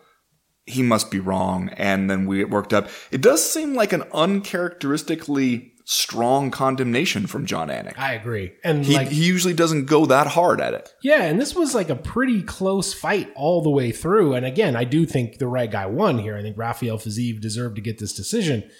He 0.66 0.82
must 0.82 1.10
be 1.10 1.18
wrong. 1.18 1.70
And 1.70 2.10
then 2.10 2.26
we 2.26 2.36
get 2.36 2.50
worked 2.50 2.74
up. 2.74 2.88
It 3.10 3.22
does 3.22 3.50
seem 3.50 3.74
like 3.74 3.94
an 3.94 4.04
uncharacteristically 4.12 5.72
strong 5.90 6.52
condemnation 6.52 7.26
from 7.26 7.44
Jon 7.44 7.68
Anik. 7.68 7.98
I 7.98 8.12
agree. 8.14 8.52
And 8.62 8.84
He, 8.86 8.94
like, 8.94 9.08
he 9.08 9.24
usually 9.26 9.54
doesn't 9.54 9.86
go 9.86 10.06
that 10.06 10.28
hard 10.28 10.60
at 10.60 10.72
it. 10.72 10.94
yeah, 11.02 11.24
and 11.24 11.40
this 11.40 11.52
was 11.54 11.74
like 11.74 11.90
a 11.90 11.96
pretty 11.96 12.42
close 12.42 12.94
fight 12.94 13.32
all 13.34 13.60
the 13.60 13.70
way 13.70 13.90
through. 13.90 14.34
And 14.34 14.46
again, 14.46 14.76
I 14.76 14.84
do 14.84 15.04
think 15.04 15.38
the 15.38 15.48
right 15.48 15.70
guy 15.70 15.86
won 15.86 16.18
here. 16.18 16.36
I 16.36 16.42
think 16.42 16.56
Rafael 16.56 16.96
Fiziev 16.96 17.40
deserved 17.40 17.74
to 17.74 17.82
get 17.82 17.98
this 17.98 18.12
decision. 18.14 18.70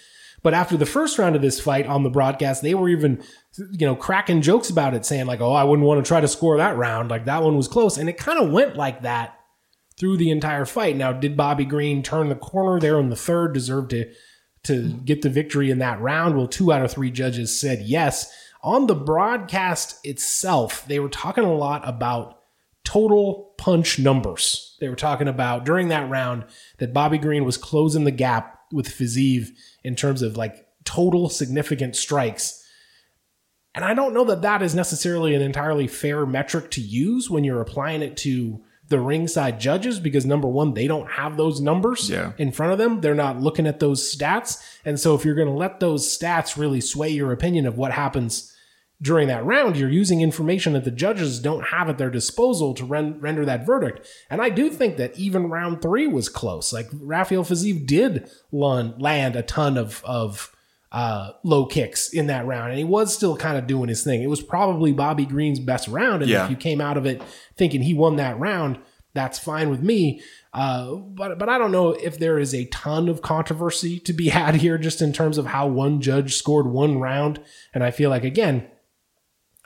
But 0.43 0.55
after 0.55 0.77
the 0.77 0.87
first 0.87 1.19
round 1.19 1.35
of 1.35 1.43
this 1.43 1.61
fight 1.61 1.87
on 1.87 2.05
the 2.05 2.11
broadcast, 2.11 2.63
they 2.63 2.75
were 2.75 2.89
even, 2.89 3.23
you 3.59 3.87
know, 3.87 3.97
cracking 3.97 4.41
jokes 4.41 4.71
about 4.71 4.95
it, 4.95 5.05
saying 5.05 5.27
like, 5.27 5.41
"Oh, 5.41 5.53
I 5.53 5.65
wouldn't 5.65 5.87
want 5.87 6.03
to 6.03 6.09
try 6.09 6.21
to 6.21 6.29
score 6.29 6.57
that 6.59 6.77
round. 6.79 7.11
Like 7.11 7.25
that 7.25 7.43
one 7.43 7.57
was 7.57 7.69
close." 7.69 7.99
And 7.99 8.09
it 8.09 8.17
kind 8.19 8.39
of 8.39 8.51
went 8.51 8.77
like 8.77 9.03
that 9.03 9.37
through 9.99 10.17
the 10.17 10.31
entire 10.31 10.65
fight. 10.65 10.97
Now, 10.97 11.13
did 11.13 11.37
Bobby 11.37 11.65
Green 11.67 12.03
turn 12.03 12.29
the 12.31 12.35
corner 12.37 12.81
there 12.81 12.99
in 13.01 13.11
the 13.11 13.17
third, 13.17 13.53
deserve 13.53 13.89
to 13.89 14.11
to 14.65 14.93
get 15.05 15.23
the 15.23 15.31
victory 15.31 15.71
in 15.71 15.79
that 15.79 16.01
round? 16.01 16.37
Well, 16.37 16.49
two 16.49 16.73
out 16.73 16.85
of 16.85 16.91
three 16.91 17.11
judges 17.11 17.59
said 17.59 17.83
yes. 17.83 18.33
On 18.63 18.87
the 18.87 18.95
broadcast 18.95 19.99
itself, 20.05 20.85
they 20.87 21.01
were 21.01 21.09
talking 21.09 21.45
a 21.45 21.55
lot 21.55 21.87
about 21.89 22.41
total 22.85 23.55
punch 23.57 23.99
numbers. 23.99 24.77
They 24.81 24.89
were 24.89 24.97
talking 24.97 25.29
about 25.29 25.65
during 25.65 25.89
that 25.89 26.11
round 26.11 26.45
that 26.79 26.93
Bobby 26.93 27.19
Green 27.19 27.45
was 27.45 27.57
closing 27.57 28.05
the 28.05 28.11
gap 28.11 28.59
with 28.73 28.89
Fiziev 28.89 29.49
in 29.83 29.97
terms 29.97 30.23
of 30.23 30.37
like 30.37 30.67
total 30.85 31.29
significant 31.29 31.97
strikes. 31.97 32.57
And 33.75 33.85
I 33.85 33.95
don't 33.95 34.15
know 34.15 34.25
that 34.25 34.43
that 34.43 34.63
is 34.63 34.75
necessarily 34.75 35.35
an 35.35 35.43
entirely 35.43 35.87
fair 35.87 36.27
metric 36.27 36.71
to 36.73 36.81
use 36.81 37.31
when 37.31 37.45
you're 37.45 37.61
applying 37.61 38.03
it 38.03 38.17
to 38.19 38.63
the 38.91 39.01
ringside 39.01 39.59
judges 39.59 39.99
because 39.99 40.27
number 40.27 40.47
one, 40.49 40.75
they 40.75 40.87
don't 40.87 41.11
have 41.13 41.37
those 41.37 41.61
numbers 41.61 42.11
Yeah. 42.11 42.33
in 42.39 42.53
front 42.53 42.73
of 42.73 42.79
them. 42.79 43.01
They're 43.01 43.15
not 43.15 43.41
looking 43.41 43.67
at 43.67 43.81
those 43.81 44.03
stats. 44.15 44.63
And 44.85 45.01
so 45.01 45.15
if 45.15 45.25
you're 45.25 45.35
going 45.35 45.49
to 45.49 45.55
let 45.55 45.81
those 45.81 46.07
stats 46.07 46.57
really 46.59 46.81
sway 46.83 47.09
your 47.09 47.33
opinion 47.33 47.67
of 47.67 47.79
what 47.79 47.93
happens 47.93 48.53
during 49.03 49.29
that 49.29 49.45
round, 49.47 49.77
you're 49.79 49.89
using 49.89 50.21
information 50.21 50.75
that 50.75 50.85
the 50.85 50.91
judges 50.91 51.39
don't 51.41 51.69
have 51.69 51.89
at 51.89 51.97
their 51.97 52.11
disposal 52.11 52.75
to 52.75 52.85
ren- 52.85 53.19
render 53.21 53.47
that 53.47 53.65
verdict. 53.65 54.07
And 54.29 54.43
I 54.43 54.51
do 54.51 54.69
think 54.69 54.99
that 54.99 55.19
even 55.19 55.49
round 55.49 55.81
three 55.81 56.07
was 56.07 56.29
close. 56.29 56.71
Like 56.71 56.89
Rafael 56.93 57.43
Fiziev 57.45 57.87
did 57.87 58.29
lun- 58.53 58.95
land 58.99 59.37
a 59.37 59.43
ton 59.43 59.79
of 59.79 60.03
of 60.05 60.53
uh, 60.93 61.31
low 61.45 61.67
kicks 61.67 62.13
in 62.13 62.27
that 62.27 62.47
round, 62.47 62.71
and 62.71 62.79
he 62.79 62.85
was 62.85 63.15
still 63.15 63.37
kind 63.37 63.57
of 63.57 63.67
doing 63.67 63.89
his 63.89 64.03
thing. 64.03 64.23
It 64.23 64.29
was 64.31 64.43
probably 64.43 64.93
Bobby 64.93 65.25
Green's 65.25 65.61
best 65.61 65.87
round, 65.89 66.23
and 66.23 66.31
Yeah. 66.31 66.45
if 66.45 66.51
you 66.51 66.57
came 66.57 66.81
out 66.81 66.97
of 66.97 67.07
it 67.07 67.23
thinking 67.57 67.83
he 67.83 67.95
won 67.95 68.17
that 68.17 68.39
round, 68.41 68.79
that's 69.15 69.39
fine 69.39 69.71
with 69.71 69.83
me. 69.83 70.21
Uh, 70.53 70.95
but 70.97 71.39
but 71.39 71.49
I 71.49 71.59
don't 71.59 71.71
know 71.73 71.91
if 71.91 72.19
there 72.19 72.39
is 72.39 72.53
a 72.55 72.65
ton 72.67 73.09
of 73.09 73.23
controversy 73.23 74.01
to 74.01 74.13
be 74.13 74.29
had 74.31 74.57
here, 74.57 74.79
just 74.79 75.01
in 75.01 75.13
terms 75.13 75.39
of 75.39 75.47
how 75.47 75.69
one 75.69 76.01
judge 76.01 76.35
scored 76.35 76.67
one 76.67 76.99
round, 76.99 77.41
and 77.73 77.85
I 77.85 77.91
feel 77.91 78.11
like 78.11 78.25
again. 78.25 78.67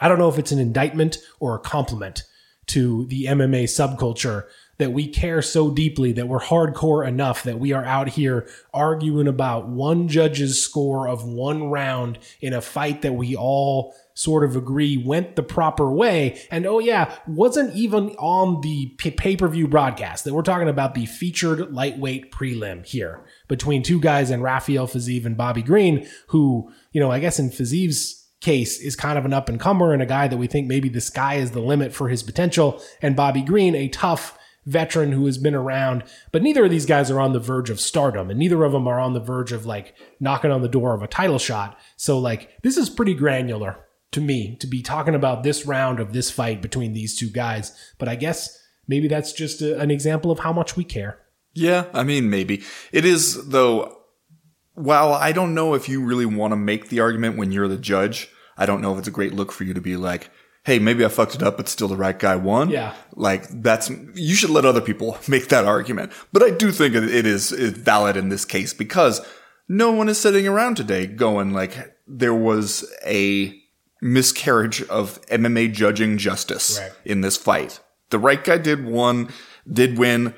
I 0.00 0.08
don't 0.08 0.18
know 0.18 0.28
if 0.28 0.38
it's 0.40 0.50
an 0.50 0.58
indictment 0.58 1.18
or 1.38 1.54
a 1.54 1.60
compliment 1.60 2.24
to 2.66 3.06
the 3.06 3.26
MMA 3.26 3.64
subculture 3.64 4.44
that 4.78 4.92
we 4.92 5.06
care 5.06 5.42
so 5.42 5.70
deeply 5.70 6.12
that 6.12 6.28
we're 6.28 6.40
hardcore 6.40 7.06
enough 7.06 7.42
that 7.44 7.58
we 7.58 7.72
are 7.72 7.84
out 7.84 8.08
here 8.08 8.48
arguing 8.72 9.28
about 9.28 9.68
one 9.68 10.08
judge's 10.08 10.62
score 10.62 11.08
of 11.08 11.24
one 11.24 11.64
round 11.64 12.18
in 12.40 12.52
a 12.52 12.60
fight 12.60 13.02
that 13.02 13.14
we 13.14 13.36
all 13.36 13.94
sort 14.14 14.44
of 14.44 14.54
agree 14.54 14.96
went 14.96 15.34
the 15.36 15.42
proper 15.42 15.90
way. 15.90 16.40
And 16.50 16.66
oh 16.66 16.78
yeah, 16.78 17.14
wasn't 17.26 17.74
even 17.74 18.10
on 18.10 18.60
the 18.60 18.94
pay 18.98 19.36
per 19.36 19.48
view 19.48 19.66
broadcast 19.68 20.24
that 20.24 20.34
we're 20.34 20.42
talking 20.42 20.68
about 20.68 20.94
the 20.94 21.06
featured 21.06 21.72
lightweight 21.72 22.32
prelim 22.32 22.86
here 22.86 23.24
between 23.48 23.82
two 23.82 24.00
guys 24.00 24.30
and 24.30 24.42
Rafael 24.42 24.86
Fiziev 24.86 25.26
and 25.26 25.36
Bobby 25.36 25.62
Green, 25.62 26.06
who, 26.28 26.72
you 26.92 27.00
know, 27.00 27.10
I 27.10 27.18
guess 27.18 27.38
in 27.38 27.50
Fiziev's 27.50 28.24
case 28.40 28.78
is 28.80 28.94
kind 28.94 29.18
of 29.18 29.24
an 29.24 29.32
up 29.32 29.48
and 29.48 29.58
comer 29.58 29.92
and 29.92 30.02
a 30.02 30.06
guy 30.06 30.28
that 30.28 30.36
we 30.36 30.46
think 30.46 30.68
maybe 30.68 30.88
the 30.88 31.00
sky 31.00 31.36
is 31.36 31.50
the 31.50 31.60
limit 31.60 31.92
for 31.92 32.08
his 32.08 32.22
potential. 32.22 32.80
And 33.02 33.16
Bobby 33.16 33.42
Green, 33.42 33.74
a 33.74 33.88
tough 33.88 34.38
veteran 34.66 35.12
who 35.12 35.26
has 35.26 35.38
been 35.38 35.54
around, 35.54 36.04
but 36.32 36.42
neither 36.42 36.64
of 36.64 36.70
these 36.70 36.86
guys 36.86 37.10
are 37.10 37.20
on 37.20 37.32
the 37.32 37.38
verge 37.38 37.70
of 37.70 37.80
stardom 37.80 38.30
and 38.30 38.38
neither 38.38 38.64
of 38.64 38.72
them 38.72 38.86
are 38.86 38.98
on 38.98 39.12
the 39.12 39.20
verge 39.20 39.52
of 39.52 39.66
like 39.66 39.94
knocking 40.20 40.50
on 40.50 40.62
the 40.62 40.68
door 40.68 40.94
of 40.94 41.02
a 41.02 41.06
title 41.06 41.38
shot. 41.38 41.78
So 41.96 42.18
like 42.18 42.50
this 42.62 42.76
is 42.76 42.88
pretty 42.90 43.14
granular 43.14 43.84
to 44.12 44.20
me 44.20 44.56
to 44.60 44.66
be 44.66 44.80
talking 44.80 45.14
about 45.14 45.42
this 45.42 45.66
round 45.66 46.00
of 46.00 46.12
this 46.12 46.30
fight 46.30 46.62
between 46.62 46.92
these 46.92 47.16
two 47.16 47.28
guys. 47.28 47.76
But 47.98 48.08
I 48.08 48.14
guess 48.14 48.58
maybe 48.86 49.08
that's 49.08 49.32
just 49.32 49.60
a, 49.60 49.78
an 49.80 49.90
example 49.90 50.30
of 50.30 50.38
how 50.38 50.52
much 50.52 50.76
we 50.76 50.84
care. 50.84 51.20
Yeah, 51.52 51.86
I 51.92 52.02
mean, 52.02 52.30
maybe. 52.30 52.62
It 52.92 53.04
is, 53.04 53.48
though, 53.48 54.00
while 54.74 55.12
I 55.12 55.32
don't 55.32 55.54
know 55.54 55.74
if 55.74 55.88
you 55.88 56.04
really 56.04 56.26
want 56.26 56.52
to 56.52 56.56
make 56.56 56.88
the 56.88 57.00
argument 57.00 57.36
when 57.36 57.52
you're 57.52 57.68
the 57.68 57.78
judge, 57.78 58.28
I 58.56 58.66
don't 58.66 58.80
know 58.80 58.92
if 58.92 58.98
it's 58.98 59.08
a 59.08 59.12
great 59.12 59.34
look 59.34 59.52
for 59.52 59.64
you 59.64 59.74
to 59.74 59.80
be 59.80 59.96
like, 59.96 60.30
hey, 60.64 60.78
maybe 60.78 61.04
I 61.04 61.08
fucked 61.08 61.34
it 61.34 61.42
up, 61.42 61.56
but 61.58 61.68
still 61.68 61.88
the 61.88 61.96
right 61.96 62.18
guy 62.18 62.36
won. 62.36 62.70
Yeah. 62.70 62.94
Like, 63.14 63.46
that's, 63.62 63.90
you 64.14 64.34
should 64.34 64.50
let 64.50 64.64
other 64.64 64.80
people 64.80 65.18
make 65.28 65.48
that 65.48 65.64
argument. 65.66 66.12
But 66.32 66.42
I 66.42 66.50
do 66.50 66.72
think 66.72 66.94
it 66.94 67.04
is, 67.26 67.52
is 67.52 67.72
valid 67.72 68.16
in 68.16 68.30
this 68.30 68.44
case 68.44 68.72
because 68.72 69.20
no 69.68 69.92
one 69.92 70.08
is 70.08 70.18
sitting 70.20 70.46
around 70.48 70.76
today 70.76 71.06
going 71.06 71.52
like, 71.52 71.94
there 72.06 72.34
was 72.34 72.90
a 73.06 73.54
miscarriage 74.02 74.82
of 74.84 75.20
MMA 75.26 75.72
judging 75.72 76.18
justice 76.18 76.78
Right. 76.80 76.92
in 77.04 77.20
this 77.22 77.36
fight. 77.36 77.80
The 78.10 78.18
right 78.18 78.42
guy 78.42 78.58
did 78.58 78.84
one, 78.84 79.30
did 79.70 79.98
win. 79.98 80.34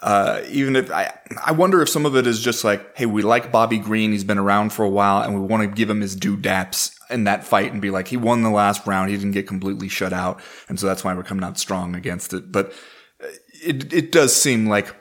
Uh, 0.00 0.42
even 0.48 0.76
if 0.76 0.90
I, 0.92 1.12
I 1.44 1.50
wonder 1.52 1.82
if 1.82 1.88
some 1.88 2.06
of 2.06 2.14
it 2.16 2.26
is 2.26 2.40
just 2.40 2.62
like, 2.62 2.96
hey, 2.96 3.06
we 3.06 3.22
like 3.22 3.50
Bobby 3.50 3.78
Green. 3.78 4.12
He's 4.12 4.22
been 4.22 4.38
around 4.38 4.72
for 4.72 4.84
a 4.84 4.88
while 4.88 5.22
and 5.22 5.34
we 5.34 5.40
want 5.40 5.62
to 5.62 5.66
give 5.68 5.90
him 5.90 6.00
his 6.00 6.14
due 6.14 6.36
daps 6.36 6.94
in 7.10 7.24
that 7.24 7.44
fight 7.44 7.72
and 7.72 7.82
be 7.82 7.90
like, 7.90 8.08
he 8.08 8.16
won 8.16 8.42
the 8.42 8.50
last 8.50 8.86
round. 8.86 9.10
He 9.10 9.16
didn't 9.16 9.32
get 9.32 9.46
completely 9.46 9.88
shut 9.88 10.12
out. 10.12 10.40
And 10.68 10.78
so 10.78 10.86
that's 10.86 11.04
why 11.04 11.14
we're 11.14 11.22
coming 11.22 11.44
out 11.44 11.58
strong 11.58 11.94
against 11.94 12.32
it. 12.32 12.52
But 12.52 12.72
uh, 13.22 13.26
it, 13.64 13.92
it 13.92 14.12
does 14.12 14.34
seem 14.34 14.68
like 14.68 14.94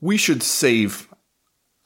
we 0.00 0.16
should 0.16 0.42
save 0.42 1.08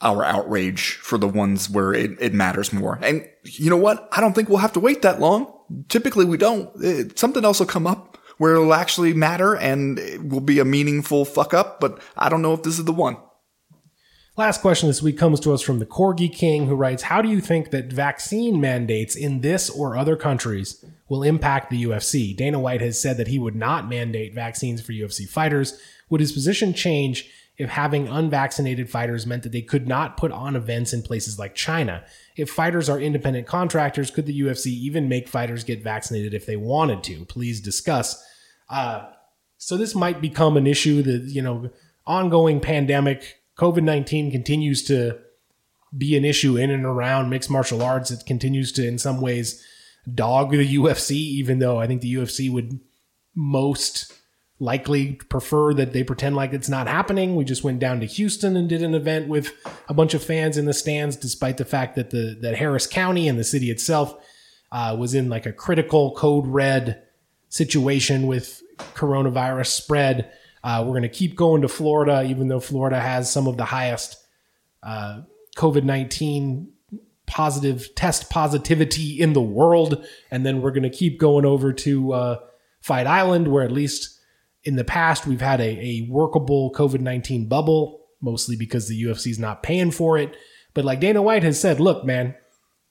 our 0.01 0.25
outrage 0.25 0.95
for 0.97 1.19
the 1.19 1.29
ones 1.29 1.71
where 1.71 1.93
it, 1.95 2.13
it 2.21 2.35
matters 2.35 2.73
more. 2.73 2.99
And 3.03 3.27
you 3.45 3.71
know 3.71 3.77
what? 3.77 4.09
I 4.13 4.21
don't 4.21 4.35
think 4.35 4.49
we'll 4.49 4.59
have 4.59 4.75
to 4.75 4.81
wait 4.81 5.03
that 5.03 5.21
long. 5.21 5.53
Typically 5.89 6.25
we 6.25 6.37
don't. 6.37 6.71
It, 6.83 7.19
something 7.19 7.45
else 7.45 7.61
will 7.61 7.67
come 7.67 7.87
up 7.87 8.19
where 8.39 8.55
it'll 8.55 8.75
actually 8.75 9.15
matter 9.15 9.55
and 9.55 9.99
it 9.99 10.29
will 10.29 10.41
be 10.41 10.59
a 10.59 10.65
meaningful 10.65 11.25
fuck 11.25 11.55
up, 11.55 11.81
but 11.81 12.01
I 12.17 12.29
don't 12.29 12.43
know 12.43 12.53
if 12.53 12.63
this 12.63 12.79
is 12.79 12.85
the 12.85 12.93
one. 12.93 13.17
Last 14.39 14.61
question 14.61 14.87
this 14.87 15.01
week 15.01 15.17
comes 15.17 15.41
to 15.41 15.55
us 15.55 15.63
from 15.63 15.79
the 15.79 15.87
Corgi 15.87 16.31
King, 16.31 16.67
who 16.67 16.75
writes 16.75 17.05
How 17.05 17.23
do 17.23 17.29
you 17.31 17.41
think 17.41 17.71
that 17.71 17.91
vaccine 17.91 18.61
mandates 18.61 19.17
in 19.17 19.41
this 19.41 19.71
or 19.71 19.97
other 19.97 20.15
countries 20.15 20.85
will 21.09 21.23
impact 21.23 21.71
the 21.71 21.85
UFC? 21.85 22.37
Dana 22.37 22.59
White 22.59 22.83
has 22.83 23.01
said 23.01 23.17
that 23.17 23.29
he 23.29 23.39
would 23.39 23.57
not 23.57 23.89
mandate 23.89 24.35
vaccines 24.35 24.83
for 24.83 24.93
UFC 24.93 25.27
fighters. 25.27 25.81
Would 26.11 26.21
his 26.21 26.33
position 26.33 26.75
change 26.75 27.31
if 27.57 27.71
having 27.71 28.09
unvaccinated 28.09 28.91
fighters 28.91 29.25
meant 29.25 29.43
that 29.43 29.53
they 29.53 29.63
could 29.63 29.89
not 29.89 30.19
put 30.19 30.33
on 30.33 30.55
events 30.55 30.93
in 30.93 31.01
places 31.01 31.39
like 31.39 31.55
China? 31.55 32.05
If 32.37 32.51
fighters 32.51 32.91
are 32.91 33.01
independent 33.01 33.47
contractors, 33.47 34.11
could 34.11 34.27
the 34.27 34.39
UFC 34.39 34.67
even 34.67 35.09
make 35.09 35.29
fighters 35.29 35.65
get 35.65 35.83
vaccinated 35.83 36.35
if 36.35 36.45
they 36.45 36.57
wanted 36.57 37.03
to? 37.05 37.25
Please 37.25 37.63
discuss. 37.63 38.23
Uh, 38.69 39.07
so 39.57 39.79
this 39.79 39.95
might 39.95 40.21
become 40.21 40.59
an 40.59 40.67
issue. 40.67 41.01
The 41.01 41.27
you 41.27 41.41
know 41.41 41.71
ongoing 42.07 42.61
pandemic, 42.61 43.41
COVID 43.59 43.83
nineteen 43.83 44.31
continues 44.31 44.83
to 44.85 45.19
be 45.97 46.17
an 46.17 46.25
issue 46.25 46.57
in 46.57 46.71
and 46.71 46.85
around 46.85 47.31
mixed 47.31 47.51
martial 47.51 47.83
arts. 47.83 48.11
It 48.11 48.27
continues 48.27 48.73
to, 48.73 48.87
in 48.87 48.99
some 48.99 49.21
ways, 49.21 49.65
dog 50.13 50.51
the 50.51 50.77
UFC, 50.77 51.13
even 51.13 51.59
though 51.59 51.79
I 51.79 51.87
think 51.87 52.03
the 52.03 52.15
UFC 52.15 52.51
would 52.51 52.81
most 53.35 54.13
likely 54.59 55.13
prefer 55.13 55.75
that 55.75 55.93
they 55.93 56.03
pretend 56.03 56.35
like 56.35 56.53
it's 56.53 56.69
not 56.69 56.89
happening. 56.89 57.37
We 57.37 57.45
just 57.45 57.65
went 57.65 57.79
down 57.79 58.01
to 58.01 58.07
Houston 58.07 58.57
and 58.57 58.69
did 58.69 58.83
an 58.83 58.95
event 58.95 59.29
with 59.29 59.53
a 59.89 59.95
bunch 59.95 60.15
of 60.15 60.25
fans 60.25 60.57
in 60.57 60.65
the 60.65 60.73
stands, 60.73 61.17
despite 61.17 61.59
the 61.59 61.65
fact 61.65 61.97
that 61.97 62.11
the 62.11 62.39
that 62.41 62.57
Harris 62.57 62.87
County 62.87 63.29
and 63.29 63.39
the 63.39 63.45
city 63.45 63.71
itself 63.71 64.15
uh, 64.73 64.97
was 64.99 65.15
in 65.15 65.29
like 65.29 65.47
a 65.47 65.53
critical 65.53 66.15
code 66.15 66.47
red 66.47 67.03
situation 67.49 68.27
with 68.27 68.63
coronavirus 68.95 69.69
spread. 69.69 70.31
Uh, 70.67 70.83
we're 70.83 70.99
going 70.99 71.03
to 71.03 71.09
keep 71.09 71.37
going 71.37 71.63
to 71.63 71.69
Florida, 71.69 72.25
even 72.25 72.49
though 72.49 72.59
Florida 72.59 72.99
has 72.99 73.31
some 73.31 73.47
of 73.47 73.57
the 73.57 73.65
highest 73.65 74.17
uh, 74.83 75.21
COVID 75.57 75.85
19 75.85 76.73
positive 77.25 77.95
test 77.95 78.31
positivity 78.31 79.21
in 79.21 79.33
the 79.33 79.41
world. 79.41 80.05
And 80.29 80.45
then 80.45 80.61
we're 80.61 80.73
going 80.73 80.83
to 80.83 80.91
keep 80.91 81.21
going 81.21 81.45
over 81.45 81.73
to 81.73 82.13
uh, 82.13 82.39
Fight 82.81 83.07
Island, 83.07 83.47
where 83.47 83.63
at 83.63 83.71
least 83.71 84.19
in 84.65 84.75
the 84.75 84.83
past 84.83 85.25
we've 85.25 85.41
had 85.41 85.61
a, 85.61 85.69
a 85.69 86.09
workable 86.11 86.73
COVID 86.73 87.01
19 87.01 87.47
bubble, 87.47 88.05
mostly 88.21 88.57
because 88.57 88.89
the 88.89 89.01
UFC 89.01 89.29
is 89.29 89.39
not 89.39 89.63
paying 89.63 89.93
for 89.93 90.19
it. 90.19 90.37
But 90.75 90.85
like 90.85 90.99
Dana 90.99 91.23
White 91.23 91.45
has 91.45 91.61
said, 91.61 91.79
look, 91.79 92.05
man, 92.05 92.35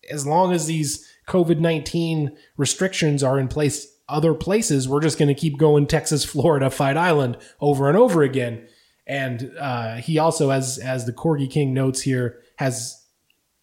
as 0.10 0.26
long 0.26 0.54
as 0.54 0.66
these 0.66 1.06
COVID 1.28 1.60
19 1.60 2.38
restrictions 2.56 3.22
are 3.22 3.38
in 3.38 3.50
place 3.50 3.86
other 4.08 4.34
places, 4.34 4.88
we're 4.88 5.02
just 5.02 5.18
going 5.18 5.34
to 5.34 5.40
keep 5.40 5.58
going 5.58 5.88
Texas, 5.88 6.24
Florida, 6.26 6.70
Fight 6.70 6.98
Island 6.98 7.38
over 7.60 7.90
and 7.90 7.98
over 7.98 8.24
again. 8.24 8.68
And 9.08 9.52
uh, 9.60 9.96
he 9.98 10.18
also, 10.18 10.50
as 10.50 10.78
as 10.78 11.06
the 11.06 11.14
Corgi 11.14 11.50
King 11.50 11.74
notes 11.74 12.02
here, 12.02 12.42
has 12.58 13.06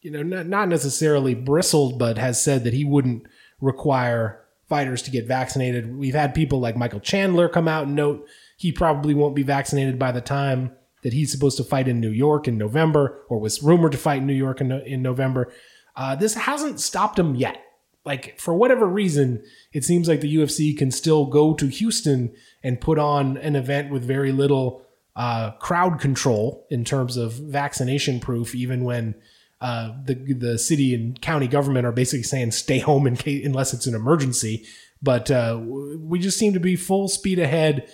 you 0.01 0.11
know 0.11 0.23
not, 0.23 0.47
not 0.47 0.69
necessarily 0.69 1.35
bristled, 1.35 1.99
but 1.99 2.19
has 2.19 2.43
said 2.43 2.65
that 2.65 2.75
he 2.75 2.85
wouldn't 2.85 3.27
require 3.61 4.45
fighters 4.69 5.03
to 5.03 5.11
get 5.11 5.27
vaccinated. 5.27 5.97
We've 5.97 6.15
had 6.15 6.35
people 6.35 6.61
like 6.61 6.77
Michael 6.77 7.01
Chandler 7.01 7.49
come 7.49 7.69
out 7.69 7.87
and 7.87 7.97
note 7.97 8.27
he 8.57 8.73
probably 8.73 9.15
won't 9.15 9.35
be 9.35 9.43
vaccinated 9.43 9.99
by 9.99 10.13
the 10.13 10.21
time 10.21 10.73
that 11.03 11.13
he's 11.13 11.33
supposed 11.33 11.57
to 11.57 11.65
fight 11.65 11.89
in 11.89 12.01
New 12.01 12.11
York 12.11 12.47
in 12.47 12.57
November, 12.57 13.25
or 13.29 13.39
was 13.41 13.63
rumored 13.63 13.93
to 13.93 13.99
fight 13.99 14.19
in 14.19 14.27
New 14.27 14.33
York 14.33 14.61
in, 14.61 14.71
in 14.71 15.03
November. 15.03 15.53
Uh, 15.97 16.15
this 16.15 16.35
hasn't 16.35 16.81
stopped 16.81 17.19
him 17.19 17.35
yet 17.35 17.59
like 18.05 18.39
for 18.39 18.55
whatever 18.55 18.87
reason, 18.87 19.43
it 19.73 19.85
seems 19.85 20.09
like 20.09 20.21
the 20.21 20.37
UFC 20.37 20.77
can 20.77 20.91
still 20.91 21.27
go 21.27 21.55
to 21.55 21.67
Houston 21.67 22.35
and 22.63 22.81
put 22.81 22.99
on 22.99 23.37
an 23.37 23.55
event 23.55 23.93
with 23.93 24.05
very 24.05 24.33
little 24.33 24.85
uh, 25.15 25.53
crowd 25.53 26.01
control 26.01 26.67
in 26.71 26.85
terms 26.85 27.17
of 27.17 27.35
vaccination 27.35 28.19
proof, 28.19 28.55
even 28.55 28.85
when 28.85 29.15
uh, 29.61 29.93
the 30.05 30.15
the 30.35 30.59
city 30.59 30.95
and 30.95 31.21
county 31.21 31.47
government 31.47 31.87
are 31.87 31.93
basically 31.93 32.25
saying 32.25 32.51
stay 32.51 32.81
home 32.81 33.07
in 33.07 33.17
case 33.17 33.47
unless 33.47 33.73
it's 33.73 33.87
an 33.87 33.95
emergency. 33.95 34.67
But 35.01 35.31
uh, 35.31 35.61
we 35.63 36.19
just 36.19 36.39
seem 36.39 36.55
to 36.55 36.61
be 36.61 36.77
full 36.77 37.09
speed 37.09 37.39
ahead 37.39 37.89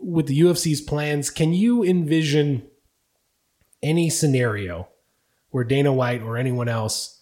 with 0.00 0.26
the 0.26 0.40
UFC's 0.40 0.80
plans. 0.80 1.30
Can 1.30 1.52
you 1.52 1.82
envision 1.82 2.68
any 3.82 4.10
scenario 4.10 4.88
where 5.50 5.64
Dana 5.64 5.92
White 5.92 6.22
or 6.22 6.36
anyone 6.36 6.68
else 6.68 7.15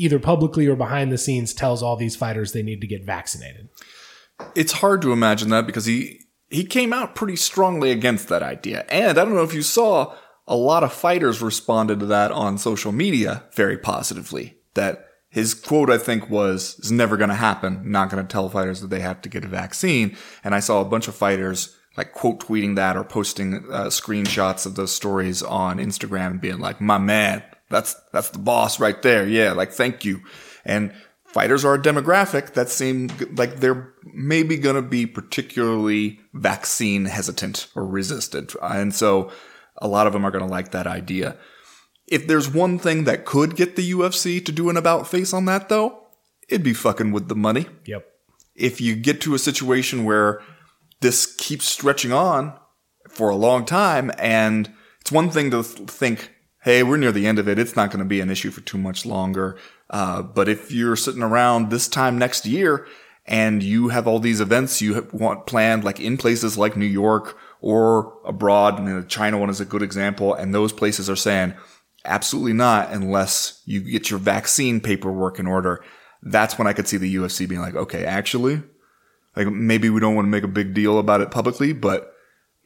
either 0.00 0.18
publicly 0.18 0.66
or 0.66 0.76
behind 0.76 1.12
the 1.12 1.18
scenes 1.18 1.52
tells 1.52 1.82
all 1.82 1.96
these 1.96 2.16
fighters 2.16 2.52
they 2.52 2.62
need 2.62 2.80
to 2.80 2.86
get 2.86 3.04
vaccinated. 3.04 3.68
It's 4.54 4.72
hard 4.72 5.02
to 5.02 5.12
imagine 5.12 5.50
that 5.50 5.66
because 5.66 5.84
he 5.84 6.20
he 6.48 6.64
came 6.64 6.92
out 6.92 7.14
pretty 7.14 7.36
strongly 7.36 7.92
against 7.92 8.28
that 8.28 8.42
idea. 8.42 8.84
And 8.88 9.18
I 9.18 9.24
don't 9.24 9.34
know 9.34 9.44
if 9.44 9.54
you 9.54 9.62
saw 9.62 10.16
a 10.48 10.56
lot 10.56 10.82
of 10.82 10.92
fighters 10.92 11.40
responded 11.40 12.00
to 12.00 12.06
that 12.06 12.32
on 12.32 12.58
social 12.58 12.90
media 12.90 13.44
very 13.54 13.78
positively. 13.78 14.56
That 14.74 15.06
his 15.28 15.54
quote, 15.54 15.90
I 15.90 15.98
think, 15.98 16.28
was, 16.28 16.76
is 16.80 16.90
never 16.90 17.16
going 17.16 17.28
to 17.28 17.36
happen. 17.36 17.82
Not 17.84 18.10
going 18.10 18.26
to 18.26 18.30
tell 18.30 18.48
fighters 18.48 18.80
that 18.80 18.90
they 18.90 19.00
have 19.00 19.22
to 19.22 19.28
get 19.28 19.44
a 19.44 19.48
vaccine. 19.48 20.16
And 20.42 20.54
I 20.54 20.60
saw 20.60 20.80
a 20.80 20.86
bunch 20.86 21.06
of 21.06 21.14
fighters 21.14 21.76
like 21.96 22.12
quote 22.12 22.40
tweeting 22.40 22.76
that 22.76 22.96
or 22.96 23.04
posting 23.04 23.66
uh, 23.70 23.86
screenshots 23.86 24.66
of 24.66 24.74
those 24.74 24.92
stories 24.92 25.42
on 25.42 25.78
Instagram 25.78 26.32
and 26.32 26.40
being 26.40 26.58
like, 26.58 26.80
my 26.80 26.98
man, 26.98 27.42
that's, 27.70 27.94
that's 28.12 28.30
the 28.30 28.38
boss 28.38 28.78
right 28.78 29.00
there. 29.02 29.26
Yeah. 29.26 29.52
Like, 29.52 29.72
thank 29.72 30.04
you. 30.04 30.20
And 30.64 30.92
fighters 31.24 31.64
are 31.64 31.74
a 31.74 31.82
demographic 31.82 32.54
that 32.54 32.68
seem 32.68 33.08
like 33.36 33.56
they're 33.56 33.94
maybe 34.12 34.56
going 34.56 34.76
to 34.76 34.82
be 34.82 35.06
particularly 35.06 36.20
vaccine 36.34 37.04
hesitant 37.06 37.68
or 37.74 37.86
resistant. 37.86 38.54
And 38.60 38.94
so 38.94 39.30
a 39.78 39.88
lot 39.88 40.06
of 40.06 40.12
them 40.12 40.24
are 40.24 40.30
going 40.30 40.44
to 40.44 40.50
like 40.50 40.72
that 40.72 40.86
idea. 40.86 41.36
If 42.06 42.26
there's 42.26 42.52
one 42.52 42.78
thing 42.78 43.04
that 43.04 43.24
could 43.24 43.54
get 43.54 43.76
the 43.76 43.92
UFC 43.92 44.44
to 44.44 44.52
do 44.52 44.68
an 44.68 44.76
about 44.76 45.06
face 45.06 45.32
on 45.32 45.44
that 45.44 45.68
though, 45.68 46.06
it'd 46.48 46.64
be 46.64 46.74
fucking 46.74 47.12
with 47.12 47.28
the 47.28 47.36
money. 47.36 47.66
Yep. 47.86 48.06
If 48.56 48.80
you 48.80 48.96
get 48.96 49.20
to 49.22 49.34
a 49.34 49.38
situation 49.38 50.04
where 50.04 50.42
this 51.00 51.32
keeps 51.36 51.66
stretching 51.66 52.12
on 52.12 52.58
for 53.08 53.30
a 53.30 53.36
long 53.36 53.64
time 53.64 54.10
and 54.18 54.70
it's 55.00 55.12
one 55.12 55.30
thing 55.30 55.50
to 55.52 55.62
think 55.62 56.34
hey, 56.62 56.82
we're 56.82 56.96
near 56.96 57.12
the 57.12 57.26
end 57.26 57.38
of 57.38 57.48
it. 57.48 57.58
It's 57.58 57.76
not 57.76 57.90
going 57.90 58.00
to 58.00 58.04
be 58.04 58.20
an 58.20 58.30
issue 58.30 58.50
for 58.50 58.60
too 58.60 58.78
much 58.78 59.06
longer. 59.06 59.56
Uh, 59.88 60.22
but 60.22 60.48
if 60.48 60.70
you're 60.70 60.96
sitting 60.96 61.22
around 61.22 61.70
this 61.70 61.88
time 61.88 62.18
next 62.18 62.44
year 62.44 62.86
and 63.26 63.62
you 63.62 63.88
have 63.88 64.06
all 64.06 64.18
these 64.18 64.40
events 64.40 64.82
you 64.82 65.08
want 65.12 65.46
planned, 65.46 65.84
like 65.84 66.00
in 66.00 66.16
places 66.16 66.58
like 66.58 66.76
New 66.76 66.84
York 66.84 67.36
or 67.60 68.18
abroad, 68.24 68.78
and 68.78 68.88
the 68.88 69.06
China 69.06 69.38
one 69.38 69.50
is 69.50 69.60
a 69.60 69.64
good 69.64 69.82
example, 69.82 70.34
and 70.34 70.54
those 70.54 70.72
places 70.72 71.08
are 71.08 71.16
saying, 71.16 71.54
absolutely 72.04 72.54
not 72.54 72.90
unless 72.90 73.62
you 73.66 73.80
get 73.80 74.10
your 74.10 74.18
vaccine 74.18 74.80
paperwork 74.80 75.38
in 75.38 75.46
order. 75.46 75.84
That's 76.22 76.58
when 76.58 76.66
I 76.66 76.72
could 76.72 76.88
see 76.88 76.96
the 76.96 77.14
UFC 77.14 77.48
being 77.48 77.60
like, 77.60 77.74
okay, 77.74 78.04
actually, 78.04 78.62
like 79.36 79.48
maybe 79.48 79.88
we 79.88 80.00
don't 80.00 80.14
want 80.14 80.26
to 80.26 80.30
make 80.30 80.44
a 80.44 80.48
big 80.48 80.74
deal 80.74 80.98
about 80.98 81.20
it 81.20 81.30
publicly, 81.30 81.72
but 81.72 82.12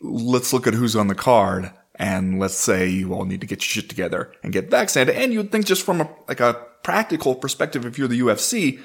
let's 0.02 0.52
look 0.52 0.66
at 0.66 0.74
who's 0.74 0.96
on 0.96 1.09
the 1.09 1.14
card 1.14 1.72
and 1.96 2.38
let's 2.38 2.54
say 2.54 2.88
you 2.88 3.14
all 3.14 3.24
need 3.24 3.40
to 3.40 3.46
get 3.46 3.61
your 3.61 3.83
shit 3.83 3.88
together 3.88 4.33
and 4.42 4.52
get 4.52 4.70
vaccinated. 4.70 5.14
And 5.14 5.33
you'd 5.33 5.52
think 5.52 5.66
just 5.66 5.85
from 5.85 6.00
a, 6.00 6.11
like 6.28 6.40
a 6.40 6.66
practical 6.83 7.35
perspective, 7.35 7.85
if 7.87 7.98
you're 7.98 8.09
the 8.09 8.20
UFC, 8.20 8.80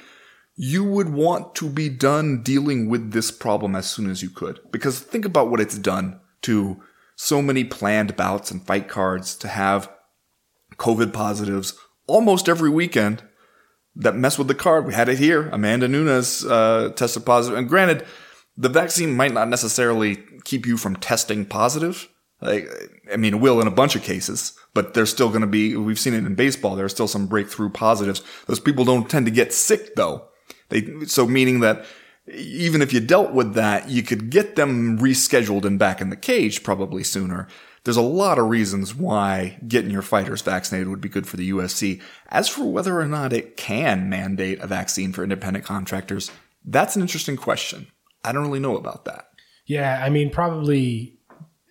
you 0.56 0.84
would 0.84 1.10
want 1.10 1.56
to 1.56 1.69
be 1.69 1.89
done 1.89 2.43
dealing 2.43 2.89
with 2.89 3.12
this 3.12 3.32
problem 3.32 3.76
as 3.76 3.89
soon 3.89 4.10
as 4.10 4.22
you 4.22 4.30
could. 4.30 4.60
Because 4.72 5.00
think 5.00 5.26
about 5.26 5.50
what 5.50 5.62
it's 5.62 5.78
done 5.78 6.19
to 6.41 6.82
so 7.15 7.41
many 7.41 7.63
planned 7.63 8.15
bouts 8.15 8.52
and 8.52 8.65
fight 8.65 8.88
cards 8.88 9.36
to 9.36 9.48
have 9.48 9.91
COVID 10.78 11.13
positives 11.13 11.78
almost 12.08 12.50
every 12.50 12.69
weekend 12.69 13.24
that 13.95 14.15
mess 14.15 14.38
with 14.38 14.48
the 14.48 14.56
card. 14.56 14.86
We 14.86 14.93
had 14.93 15.10
it 15.10 15.19
here. 15.19 15.50
Amanda 15.50 15.88
Nunes 15.88 16.45
uh, 16.45 16.91
tested 16.95 17.26
positive. 17.26 17.58
And 17.58 17.67
granted, 17.67 18.06
the 18.58 18.69
vaccine 18.69 19.15
might 19.15 19.34
not 19.34 19.50
necessarily 19.50 20.17
keep 20.43 20.65
you 20.65 20.78
from 20.78 20.95
testing 20.95 21.45
positive, 21.45 22.10
like, 22.41 22.69
I 23.12 23.17
mean, 23.17 23.36
it 23.36 23.39
will 23.39 23.62
in 23.62 23.67
a 23.67 23.72
bunch 23.72 23.95
of 23.95 24.04
cases, 24.04 24.54
but 24.74 24.93
there's 24.93 25.10
still 25.10 25.30
going 25.30 25.41
to 25.41 25.48
be, 25.48 25.76
we've 25.76 26.00
seen 26.00 26.13
it 26.13 26.26
in 26.26 26.36
baseball. 26.36 26.76
There 26.76 26.86
are 26.86 26.89
still 26.89 27.08
some 27.08 27.28
breakthrough 27.28 27.69
positives. 27.69 28.22
Those 28.48 28.60
people 28.60 28.86
don't 28.86 29.10
tend 29.10 29.26
to 29.26 29.32
get 29.32 29.54
sick 29.54 29.95
though. 29.95 30.28
They, 30.69 31.06
so 31.06 31.26
meaning 31.26 31.62
that 31.62 31.86
even 32.32 32.82
if 32.82 32.93
you 32.93 33.00
dealt 33.00 33.34
with 33.34 33.54
that, 33.56 33.89
you 33.89 34.04
could 34.04 34.30
get 34.30 34.56
them 34.56 35.00
rescheduled 35.00 35.65
and 35.65 35.80
back 35.80 36.02
in 36.02 36.10
the 36.10 36.15
cage 36.15 36.63
probably 36.63 37.04
sooner. 37.04 37.48
There's 37.84 37.98
a 37.98 38.02
lot 38.02 38.38
of 38.38 38.50
reasons 38.50 38.93
why 38.93 39.58
getting 39.67 39.91
your 39.91 40.02
fighters 40.02 40.41
vaccinated 40.41 40.89
would 40.89 41.02
be 41.02 41.10
good 41.10 41.28
for 41.28 41.38
the 41.38 41.50
UFC. 41.50 42.02
As 42.28 42.48
for 42.48 42.65
whether 42.65 43.00
or 43.00 43.06
not 43.06 43.34
it 43.34 43.58
can 43.58 44.10
mandate 44.10 44.60
a 44.60 44.67
vaccine 44.67 45.13
for 45.13 45.24
independent 45.24 45.65
contractors, 45.65 46.30
that's 46.65 46.95
an 46.95 47.02
interesting 47.02 47.38
question. 47.38 47.88
I 48.24 48.32
don't 48.32 48.45
really 48.45 48.60
know 48.60 48.78
about 48.78 49.06
that. 49.06 49.30
Yeah, 49.65 50.02
I 50.04 50.10
mean, 50.10 50.30
probably 50.30 51.18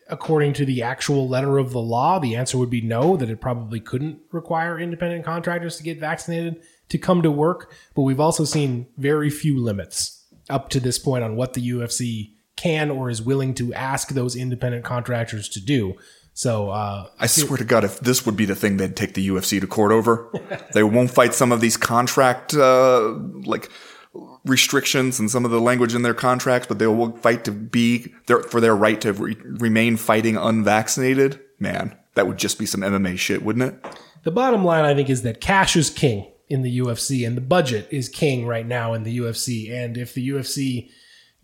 according 0.09 0.53
to 0.55 0.64
the 0.64 0.83
actual 0.83 1.29
letter 1.29 1.59
of 1.59 1.73
the 1.73 1.81
law, 1.81 2.18
the 2.18 2.37
answer 2.37 2.59
would 2.59 2.71
be 2.71 2.81
no, 2.81 3.16
that 3.16 3.31
it 3.31 3.40
probably 3.40 3.81
couldn't 3.81 4.21
require 4.33 4.79
independent 4.79 5.25
contractors 5.25 5.77
to 5.77 5.83
get 5.83 6.01
vaccinated 6.01 6.62
to 6.88 6.99
come 6.99 7.23
to 7.23 7.31
work. 7.31 7.73
But 7.94 8.03
we've 8.03 8.21
also 8.21 8.44
seen 8.44 8.87
very 8.97 9.31
few 9.31 9.59
limits 9.59 10.27
up 10.49 10.71
to 10.71 10.81
this 10.81 10.99
point 10.99 11.25
on 11.25 11.37
what 11.37 11.55
the 11.55 11.71
UFC 11.71 12.33
can 12.57 12.90
or 12.90 13.09
is 13.09 13.23
willing 13.23 13.55
to 13.55 13.73
ask 13.75 14.09
those 14.09 14.35
independent 14.35 14.85
contractors 14.85 15.49
to 15.51 15.61
do. 15.61 15.94
So 16.33 16.71
uh, 16.71 17.09
I 17.18 17.27
swear 17.27 17.57
to 17.59 17.64
God, 17.64 17.83
if 17.83 17.99
this 18.01 18.25
would 18.25 18.37
be 18.37 18.44
the 18.44 18.55
thing 18.55 18.77
they'd 18.77 18.94
take 18.94 19.14
the 19.14 19.29
UFC 19.29 19.61
to 19.61 19.66
court 19.66 19.90
over, 19.90 20.31
they 20.73 20.85
won't 20.85 21.11
fight 21.11 21.35
some 21.35 21.51
of 21.51 21.61
these 21.61 21.77
contract 21.77 22.55
uh, 22.55 23.11
like 23.44 23.71
restrictions 24.44 25.18
and 25.18 25.31
some 25.31 25.44
of 25.44 25.50
the 25.50 25.61
language 25.61 25.94
in 25.94 26.02
their 26.02 26.14
contracts, 26.14 26.66
but 26.68 26.78
they 26.78 26.87
will 26.87 27.16
fight 27.18 27.44
to 27.44 27.52
be 27.52 28.12
their, 28.26 28.42
for 28.42 28.61
their 28.61 28.74
right 28.76 29.00
to 29.00 29.12
re- 29.12 29.37
remain 29.42 29.96
fighting 29.96 30.37
unvaccinated. 30.37 31.40
Man, 31.59 31.96
that 32.14 32.26
would 32.26 32.38
just 32.38 32.59
be 32.59 32.66
some 32.66 32.81
MMA 32.83 33.18
shit, 33.18 33.42
wouldn't 33.42 33.64
it? 33.74 33.98
The 34.24 34.31
bottom 34.31 34.64
line, 34.64 34.85
I 34.85 34.94
think, 34.94 35.11
is 35.11 35.22
that 35.22 35.40
cash 35.40 35.76
is 35.76 35.90
king 35.90 36.31
in 36.48 36.62
the 36.62 36.78
UFC 36.78 37.26
and 37.26 37.37
the 37.37 37.40
budget 37.42 37.88
is 37.90 38.09
king 38.09 38.46
right 38.46 38.66
now 38.66 38.94
in 38.94 39.02
the 39.02 39.18
UFC. 39.18 39.70
And 39.70 39.96
if 39.96 40.14
the 40.14 40.28
UFC 40.31 40.90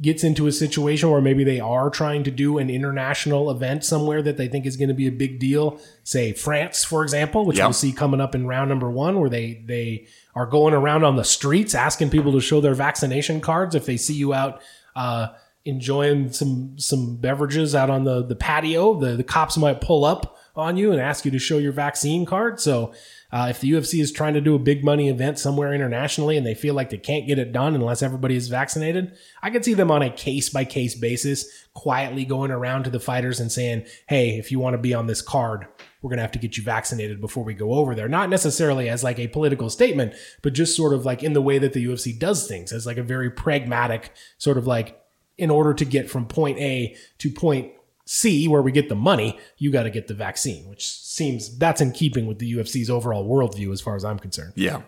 gets 0.03 0.25
into 0.25 0.47
a 0.49 0.53
situation 0.53 1.09
where 1.11 1.21
maybe 1.21 1.45
they 1.45 1.61
are 1.61 1.89
trying 1.89 2.25
to 2.25 2.31
do 2.31 2.59
an 2.59 2.69
international 2.69 3.51
event 3.51 3.85
somewhere 3.85 4.23
that 4.23 4.37
they 4.37 4.49
think 4.49 4.67
is 4.67 4.77
going 4.77 4.89
to 4.89 4.95
be 4.95 5.07
a 5.07 5.13
big 5.13 5.39
deal, 5.39 5.79
say 6.03 6.33
France, 6.33 6.83
for 6.85 7.03
example, 7.03 7.45
which 7.45 7.59
Yep. 7.59 7.67
we'll 7.67 7.73
see 7.73 7.93
coming 7.93 8.21
up 8.21 8.35
in 8.35 8.47
round 8.47 8.69
number 8.71 8.91
one, 8.91 9.21
where 9.21 9.31
they 9.31 9.63
they 9.67 10.07
are 10.35 10.47
going 10.47 10.75
around 10.75 11.05
on 11.05 11.17
the 11.17 11.25
streets 11.25 11.75
asking 11.75 12.11
people 12.11 12.33
to 12.33 12.41
show 12.41 12.61
their 12.61 12.75
vaccination 12.75 13.41
cards 13.41 13.75
if 13.75 13.87
they 13.87 13.97
see 13.97 14.15
you 14.15 14.35
out 14.35 14.61
uh, 14.97 15.29
enjoying 15.65 16.33
some 16.33 16.79
some 16.79 17.17
beverages 17.17 17.75
out 17.75 17.91
on 17.91 18.05
the 18.05 18.25
the 18.25 18.37
patio. 18.37 18.99
The 18.99 19.17
the 19.17 19.25
cops 19.25 19.57
might 19.57 19.81
pull 19.81 20.05
up 20.05 20.37
on 20.57 20.77
you 20.77 20.93
and 20.93 21.01
ask 21.01 21.25
you 21.25 21.31
to 21.33 21.39
show 21.39 21.59
your 21.59 21.73
vaccine 21.73 22.25
card. 22.25 22.61
So 22.61 22.93
uh, 23.33 23.49
if 23.51 23.61
the 23.61 23.73
UFC 23.73 24.01
is 24.01 24.13
trying 24.13 24.35
to 24.35 24.41
do 24.41 24.55
a 24.55 24.59
big 24.61 24.85
money 24.85 25.09
event 25.09 25.41
somewhere 25.41 25.75
internationally 25.75 26.37
and 26.37 26.47
they 26.47 26.55
feel 26.55 26.75
like 26.75 26.91
they 26.91 26.99
can't 26.99 27.27
get 27.27 27.41
it 27.41 27.53
done 27.53 27.75
unless 27.75 28.03
everybody 28.03 28.37
is 28.37 28.47
vaccinated, 28.47 29.17
I 29.43 29.51
could 29.51 29.65
see 29.65 29.75
them 29.75 29.91
on 29.91 30.03
a 30.03 30.11
case 30.11 30.51
by 30.51 30.65
case 30.65 30.95
basis 30.95 31.67
quietly 31.75 32.25
going 32.25 32.53
around 32.53 32.85
to 32.85 32.91
the 32.91 33.01
fighters 33.01 33.41
and 33.41 33.51
saying, 33.51 33.87
"Hey, 34.09 34.39
if 34.39 34.53
you 34.53 34.61
want 34.61 34.75
to 34.75 34.79
be 34.79 34.95
on 34.95 35.07
this 35.07 35.23
card." 35.23 35.67
We're 36.05 36.11
going 36.11 36.19
to 36.19 36.23
have 36.25 36.33
to 36.33 36.39
get 36.39 36.59
you 36.59 36.63
vaccinated 36.63 37.19
before 37.19 37.45
we 37.45 37.55
go 37.55 37.73
over 37.73 37.95
there. 37.95 38.09
Not 38.09 38.29
necessarily 38.29 38.91
as 38.91 39.03
like 39.03 39.19
a 39.19 39.27
political 39.27 39.71
statement, 39.71 40.13
but 40.43 40.53
just 40.53 40.77
sort 40.77 40.93
of 40.93 41.07
like 41.07 41.23
in 41.23 41.33
the 41.33 41.41
way 41.41 41.57
that 41.59 41.73
the 41.73 41.83
UFC 41.83 42.17
does 42.19 42.47
things 42.47 42.73
as 42.73 42.85
like 42.85 42.99
a 42.99 43.03
very 43.03 43.31
pragmatic 43.31 44.13
sort 44.37 44.59
of 44.59 44.67
like 44.67 45.01
in 45.39 45.49
order 45.49 45.73
to 45.73 45.85
get 45.87 46.11
from 46.11 46.27
point 46.27 46.59
A 46.59 46.95
to 47.17 47.31
point 47.31 47.73
C, 48.05 48.47
where 48.49 48.61
we 48.61 48.71
get 48.71 48.91
the 48.91 48.95
money, 48.95 49.39
you 49.57 49.73
got 49.73 49.85
to 49.85 49.91
get 49.91 50.07
the 50.07 50.13
vaccine, 50.13 50.69
which 50.69 50.91
seems 50.91 51.57
that's 51.57 51.81
in 51.81 51.91
keeping 51.93 52.27
with 52.27 52.39
the 52.39 52.53
UFC's 52.53 52.91
overall 52.91 53.27
worldview 53.27 53.73
as 53.73 53.81
far 53.81 53.97
as 53.97 54.05
I'm 54.05 54.19
concerned. 54.19 54.53
Yeah. 54.57 54.83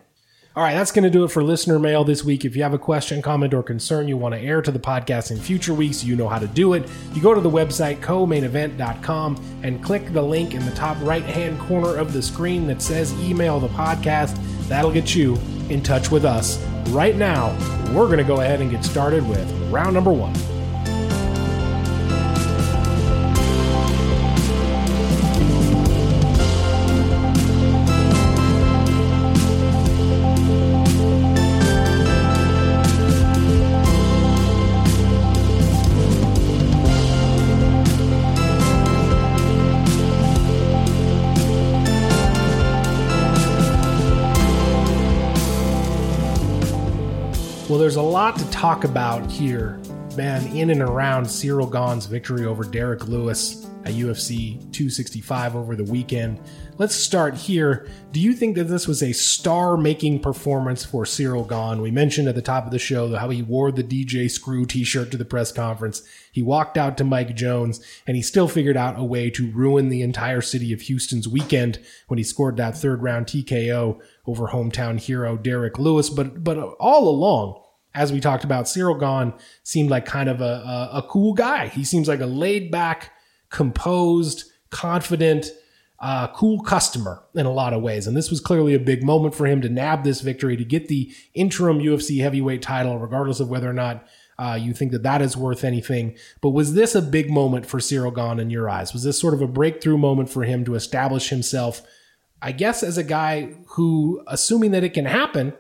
All 0.57 0.63
right, 0.63 0.73
that's 0.73 0.91
going 0.91 1.03
to 1.03 1.11
do 1.11 1.23
it 1.23 1.31
for 1.31 1.45
listener 1.45 1.79
mail 1.79 2.03
this 2.03 2.25
week. 2.25 2.47
If 2.47 2.57
you 2.57 2.63
have 2.63 2.73
a 2.73 2.79
question, 2.79 3.21
comment, 3.21 3.53
or 3.53 3.63
concern 3.63 4.09
you 4.09 4.17
want 4.17 4.35
to 4.35 4.41
air 4.41 4.63
to 4.63 4.71
the 4.71 4.79
podcast 4.79 5.31
in 5.31 5.37
future 5.37 5.75
weeks, 5.75 6.03
you 6.03 6.17
know 6.17 6.29
how 6.29 6.39
to 6.39 6.47
do 6.47 6.73
it. 6.73 6.89
You 7.13 7.21
go 7.21 7.35
to 7.35 7.43
the 7.43 7.51
website 7.51 8.01
co-mainevent.com 8.01 9.61
and 9.63 9.85
click 9.85 10.15
the 10.15 10.23
link 10.23 10.55
in 10.55 10.65
the 10.65 10.71
top 10.71 10.97
right 11.03 11.23
hand 11.23 11.61
corner 11.61 11.99
of 11.99 12.15
the 12.15 12.23
screen 12.23 12.67
that 12.69 12.81
says 12.81 13.13
email 13.21 13.61
the 13.61 13.69
podcast. 13.69 14.35
That'll 14.67 14.91
get 14.91 15.15
you 15.15 15.37
in 15.69 15.83
touch 15.83 16.11
with 16.11 16.25
us. 16.25 16.59
Right 16.89 17.17
now, 17.17 17.51
we're 17.93 18.07
going 18.07 18.17
to 18.17 18.25
go 18.25 18.41
ahead 18.41 18.63
and 18.63 18.71
get 18.71 18.83
started 18.83 19.29
with 19.29 19.53
round 19.71 19.93
number 19.93 20.11
one. 20.11 20.33
There's 47.97 48.05
a 48.05 48.11
lot 48.11 48.37
to 48.37 48.51
talk 48.51 48.85
about 48.85 49.31
here, 49.31 49.81
man, 50.19 50.47
in 50.55 50.69
and 50.69 50.83
around 50.83 51.25
Ciryl 51.25 51.73
Gane's 51.73 52.05
victory 52.05 52.45
over 52.45 52.63
Derrick 52.63 53.09
Lewis 53.09 53.65
at 53.87 53.95
UFC 53.95 54.59
265 54.71 55.57
over 55.57 55.75
the 55.75 55.85
weekend. 55.85 56.39
Let's 56.77 56.95
start 56.95 57.37
here. 57.37 57.89
Do 58.13 58.21
you 58.21 58.35
think 58.35 58.57
that 58.57 58.65
this 58.65 58.87
was 58.87 59.03
a 59.03 59.13
star 59.13 59.79
making 59.79 60.21
performance 60.21 60.85
for 60.85 61.05
Ciryl 61.05 61.49
Gane? 61.49 61.81
We 61.81 61.91
mentioned 61.91 62.29
at 62.29 62.35
the 62.35 62.43
top 62.43 62.67
of 62.67 62.71
the 62.71 62.79
show 62.79 63.17
how 63.17 63.31
he 63.31 63.41
wore 63.41 63.73
the 63.73 63.83
DJ 63.83 64.31
Screw 64.31 64.67
t 64.67 64.85
shirt 64.85 65.11
to 65.13 65.17
the 65.17 65.25
press 65.25 65.51
conference. 65.51 66.03
He 66.31 66.43
walked 66.43 66.77
out 66.77 66.99
to 66.99 67.05
Mike 67.05 67.35
Jones 67.35 67.81
and 68.07 68.15
he 68.15 68.23
still 68.23 68.47
figured 68.47 68.77
out 68.77 68.99
a 68.99 69.05
way 69.05 69.31
to 69.31 69.51
ruin 69.53 69.89
the 69.89 70.03
entire 70.03 70.43
city 70.43 70.71
of 70.75 70.83
Houston's 70.83 71.29
weekend 71.29 71.79
when 72.09 72.19
he 72.19 72.25
scored 72.25 72.59
that 72.59 72.77
third 72.77 73.03
round 73.03 73.25
TKO 73.25 73.99
over 74.27 74.49
hometown 74.49 75.01
hero 75.01 75.39
Derrick 75.39 75.79
Lewis. 75.79 76.11
But 76.11 76.45
but 76.45 76.59
all 76.59 77.09
along, 77.09 77.63
as 77.97 78.13
we 78.13 78.21
talked 78.21 78.45
about, 78.45 78.67
Ciryl 78.67 79.01
Gane 79.01 79.33
seemed 79.63 79.91
like 79.91 80.05
kind 80.05 80.29
of 80.29 80.41
a, 80.43 80.91
a, 80.93 80.99
a 80.99 81.03
cool 81.09 81.33
guy. 81.33 81.69
He 81.69 81.83
seems 81.83 82.07
like 82.07 82.21
a 82.21 82.27
laid 82.27 82.71
back, 82.71 83.13
composed, 83.49 84.45
confident, 84.71 85.47
uh, 85.99 86.29
cool 86.29 86.61
customer 86.61 87.25
in 87.35 87.47
a 87.47 87.53
lot 87.53 87.73
of 87.73 87.81
ways. 87.81 88.07
And 88.07 88.15
this 88.15 88.31
was 88.31 88.39
clearly 88.39 88.75
a 88.75 88.79
big 88.79 89.03
moment 89.03 89.35
for 89.35 89.47
him 89.47 89.63
to 89.63 89.71
nab 89.71 90.05
this 90.05 90.21
victory, 90.21 90.57
to 90.59 90.65
get 90.65 90.89
the 90.89 91.11
interim 91.33 91.79
UFC 91.79 92.21
heavyweight 92.21 92.61
title, 92.61 92.99
regardless 92.99 93.41
of 93.41 93.49
whether 93.49 93.69
or 93.69 93.73
not 93.73 94.07
uh, 94.39 94.59
you 94.61 94.75
think 94.75 94.93
that 94.93 95.03
that 95.03 95.23
is 95.23 95.35
worth 95.35 95.65
anything. 95.65 96.15
But 96.43 96.51
was 96.51 96.75
this 96.75 96.95
a 96.95 97.01
big 97.01 97.31
moment 97.31 97.65
for 97.65 97.79
Ciryl 97.79 98.15
Gane 98.15 98.39
in 98.39 98.51
your 98.51 98.69
eyes? 98.69 98.93
Was 98.93 99.05
this 99.05 99.19
sort 99.19 99.33
of 99.33 99.41
a 99.41 99.47
breakthrough 99.47 99.97
moment 99.97 100.29
for 100.29 100.45
him 100.45 100.67
to 100.67 100.75
establish 100.75 101.31
himself, 101.31 101.81
I 102.43 102.53
guess, 102.53 102.83
as 102.83 102.99
a 102.99 103.03
guy 103.03 103.55
who, 103.69 104.23
assuming 104.27 104.73
that 104.73 104.85
it 104.85 104.93
can 104.93 105.07
happen, 105.07 105.55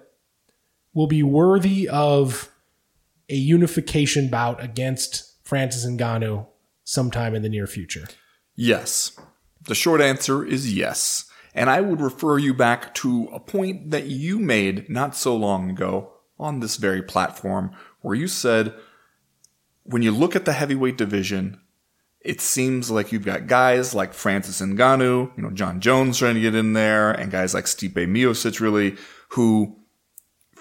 will 0.97 1.07
be 1.07 1.23
worthy 1.23 1.87
of 1.91 2.51
a 3.29 3.35
unification 3.35 4.31
bout 4.31 4.65
against 4.65 5.35
Francis 5.45 5.85
Ngannou 5.85 6.47
sometime 6.85 7.35
in 7.35 7.43
the 7.43 7.51
near 7.51 7.67
future? 7.67 8.09
Yes. 8.55 9.15
The 9.67 9.75
short 9.75 10.01
answer 10.01 10.43
is 10.43 10.73
yes. 10.73 11.31
And 11.55 11.69
I 11.69 11.83
would 11.83 12.01
refer 12.01 12.39
you 12.39 12.55
back 12.55 12.95
to 12.95 13.29
a 13.31 13.39
point 13.39 13.91
that 13.91 14.07
you 14.07 14.39
made 14.39 14.89
not 14.89 15.15
so 15.15 15.37
long 15.37 15.69
ago 15.69 16.15
on 16.39 16.61
this 16.61 16.77
very 16.77 17.03
platform 17.03 17.73
where 18.01 18.15
you 18.15 18.27
said 18.27 18.73
when 19.83 20.01
you 20.01 20.11
look 20.11 20.35
at 20.35 20.47
the 20.47 20.55
heavyweight 20.55 20.97
division, 20.97 21.61
it 22.23 22.41
seems 22.41 22.91
like 22.91 23.13
you've 23.13 23.25
got 23.25 23.47
guys 23.47 23.95
like 23.95 24.15
Francis 24.15 24.63
Ngannou, 24.63 25.37
you 25.37 25.43
know, 25.43 25.51
Jon 25.51 25.79
Jones 25.79 26.19
trying 26.19 26.37
to 26.37 26.41
get 26.41 26.55
in 26.55 26.73
there, 26.73 27.11
and 27.13 27.31
guys 27.31 27.53
like 27.53 27.67
Stipe 27.67 27.93
Miocic 27.93 28.61
really, 28.61 28.97
who 29.31 29.79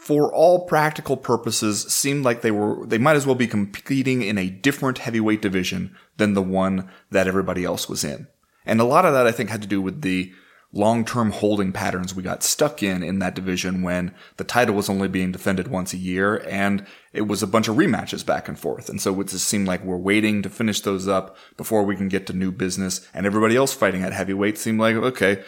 for 0.06 0.32
all 0.32 0.68
practical 0.68 1.18
purposes 1.18 1.82
seemed 1.92 2.24
like 2.24 2.42
they 2.42 2.52
were 2.52 2.86
they 2.86 3.00
might 3.00 3.16
as 3.16 3.26
well 3.26 3.34
be 3.34 3.48
competing 3.48 4.22
in 4.22 4.38
a 4.38 4.52
different 4.52 5.00
heavyweight 5.00 5.42
division 5.42 5.96
than 6.18 6.36
the 6.36 6.44
one 6.44 6.88
that 7.10 7.28
everybody 7.28 7.64
else 7.64 7.90
was 7.90 8.04
in. 8.04 8.28
And 8.68 8.80
a 8.80 8.84
lot 8.84 9.06
of 9.06 9.14
that 9.14 9.26
I 9.26 9.32
think 9.32 9.50
had 9.50 9.64
to 9.64 9.68
do 9.68 9.82
with 9.82 10.04
the 10.04 10.32
long-term 10.72 11.32
holding 11.32 11.72
patterns 11.72 12.14
we 12.14 12.22
got 12.22 12.44
stuck 12.44 12.84
in 12.84 13.02
in 13.02 13.18
that 13.18 13.34
division 13.34 13.82
when 13.82 14.14
the 14.38 14.44
title 14.44 14.76
was 14.76 14.90
only 14.90 15.08
being 15.08 15.32
defended 15.32 15.70
once 15.70 15.92
a 15.92 15.98
year 15.98 16.46
and 16.48 16.86
it 17.12 17.24
was 17.24 17.42
a 17.42 17.48
bunch 17.48 17.68
of 17.68 17.76
rematches 17.76 18.24
back 18.24 18.48
and 18.48 18.60
forth. 18.60 18.90
And 18.90 19.02
so 19.02 19.20
it 19.22 19.30
just 19.30 19.48
seemed 19.48 19.68
like 19.68 19.84
we're 19.84 19.98
waiting 19.98 20.44
to 20.44 20.50
finish 20.50 20.82
those 20.82 21.08
up 21.08 21.36
before 21.58 21.82
we 21.82 21.96
can 21.96 22.10
get 22.10 22.28
to 22.28 22.34
new 22.34 22.52
business 22.52 23.08
and 23.12 23.26
everybody 23.26 23.56
else 23.56 23.74
fighting 23.74 24.04
at 24.04 24.14
heavyweight 24.14 24.60
seemed 24.60 24.80
like, 24.80 24.96
okay, 24.98 25.44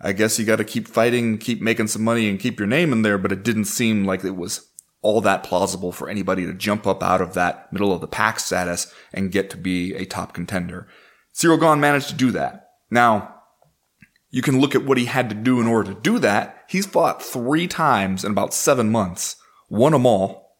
I 0.00 0.12
guess 0.12 0.38
you 0.38 0.46
got 0.46 0.56
to 0.56 0.64
keep 0.64 0.88
fighting, 0.88 1.38
keep 1.38 1.60
making 1.60 1.88
some 1.88 2.02
money 2.02 2.28
and 2.28 2.40
keep 2.40 2.58
your 2.58 2.66
name 2.66 2.92
in 2.92 3.02
there, 3.02 3.18
but 3.18 3.32
it 3.32 3.42
didn't 3.42 3.66
seem 3.66 4.04
like 4.04 4.24
it 4.24 4.36
was 4.36 4.66
all 5.02 5.20
that 5.20 5.42
plausible 5.42 5.92
for 5.92 6.08
anybody 6.08 6.46
to 6.46 6.54
jump 6.54 6.86
up 6.86 7.02
out 7.02 7.20
of 7.20 7.34
that 7.34 7.72
middle 7.72 7.92
of 7.92 8.00
the 8.00 8.06
pack 8.06 8.38
status 8.40 8.92
and 9.12 9.32
get 9.32 9.50
to 9.50 9.56
be 9.56 9.94
a 9.94 10.04
top 10.04 10.32
contender. 10.32 10.86
Ciryl 11.34 11.60
Gane 11.60 11.80
managed 11.80 12.08
to 12.08 12.14
do 12.14 12.30
that. 12.32 12.70
Now, 12.90 13.34
you 14.30 14.42
can 14.42 14.60
look 14.60 14.74
at 14.74 14.84
what 14.84 14.98
he 14.98 15.06
had 15.06 15.28
to 15.30 15.34
do 15.34 15.60
in 15.60 15.66
order 15.66 15.92
to 15.92 16.00
do 16.00 16.18
that. 16.20 16.64
He's 16.68 16.86
fought 16.86 17.22
three 17.22 17.66
times 17.66 18.24
in 18.24 18.32
about 18.32 18.54
seven 18.54 18.90
months, 18.90 19.36
won 19.68 19.92
them 19.92 20.06
all, 20.06 20.56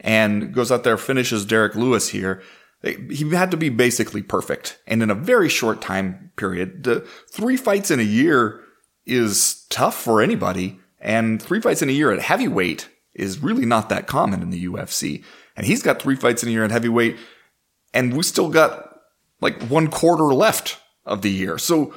and 0.00 0.52
goes 0.52 0.70
out 0.70 0.84
there, 0.84 0.98
finishes 0.98 1.46
Derrick 1.46 1.74
Lewis 1.74 2.08
here. 2.08 2.42
He 2.82 3.30
had 3.30 3.50
to 3.50 3.56
be 3.56 3.70
basically 3.70 4.22
perfect. 4.22 4.78
And 4.86 5.02
in 5.02 5.10
a 5.10 5.14
very 5.14 5.48
short 5.48 5.80
time 5.80 6.32
period, 6.36 6.84
the 6.84 7.00
three 7.30 7.56
fights 7.56 7.90
in 7.90 7.98
a 7.98 8.04
year 8.04 8.63
is 9.06 9.66
tough 9.70 10.00
for 10.00 10.20
anybody. 10.20 10.78
And 11.00 11.40
three 11.40 11.60
fights 11.60 11.82
in 11.82 11.88
a 11.88 11.92
year 11.92 12.12
at 12.12 12.20
heavyweight 12.20 12.88
is 13.14 13.42
really 13.42 13.66
not 13.66 13.88
that 13.88 14.06
common 14.06 14.42
in 14.42 14.50
the 14.50 14.66
UFC. 14.66 15.22
And 15.56 15.66
he's 15.66 15.82
got 15.82 16.00
three 16.00 16.16
fights 16.16 16.42
in 16.42 16.48
a 16.48 16.52
year 16.52 16.64
at 16.64 16.70
heavyweight, 16.70 17.16
and 17.92 18.16
we 18.16 18.22
still 18.22 18.48
got 18.48 19.00
like 19.40 19.62
one 19.64 19.88
quarter 19.88 20.34
left 20.34 20.78
of 21.04 21.22
the 21.22 21.30
year. 21.30 21.58
So 21.58 21.94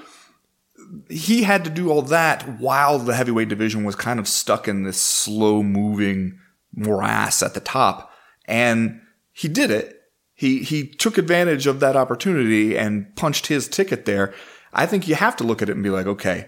he 1.10 1.44
had 1.44 1.64
to 1.64 1.70
do 1.70 1.90
all 1.90 2.02
that 2.04 2.60
while 2.60 3.00
the 3.00 3.16
heavyweight 3.16 3.50
division 3.50 3.84
was 3.84 3.96
kind 3.96 4.20
of 4.20 4.28
stuck 4.28 4.68
in 4.68 4.84
this 4.84 5.02
slow 5.02 5.64
moving 5.64 6.40
morass 6.74 7.42
at 7.42 7.54
the 7.54 7.60
top. 7.60 8.12
And 8.46 9.02
he 9.32 9.48
did 9.48 9.72
it. 9.72 10.02
He, 10.34 10.60
he 10.60 10.88
took 10.88 11.18
advantage 11.18 11.66
of 11.66 11.80
that 11.80 11.96
opportunity 11.96 12.78
and 12.78 13.14
punched 13.16 13.48
his 13.48 13.68
ticket 13.68 14.06
there. 14.06 14.34
I 14.72 14.86
think 14.86 15.08
you 15.08 15.16
have 15.16 15.36
to 15.38 15.44
look 15.44 15.62
at 15.62 15.70
it 15.70 15.74
and 15.74 15.84
be 15.84 15.90
like, 15.90 16.06
okay, 16.06 16.48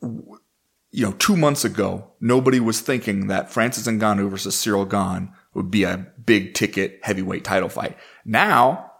you 0.00 1.04
know, 1.04 1.12
two 1.12 1.36
months 1.36 1.64
ago, 1.64 2.12
nobody 2.20 2.60
was 2.60 2.80
thinking 2.80 3.26
that 3.26 3.50
Francis 3.50 3.86
Ngannou 3.86 4.30
versus 4.30 4.56
Ciryl 4.56 4.88
Gane 4.88 5.32
would 5.54 5.70
be 5.70 5.84
a 5.84 6.06
big 6.24 6.54
ticket 6.54 7.00
heavyweight 7.02 7.44
title 7.44 7.68
fight. 7.68 7.96
Now, 8.24 8.92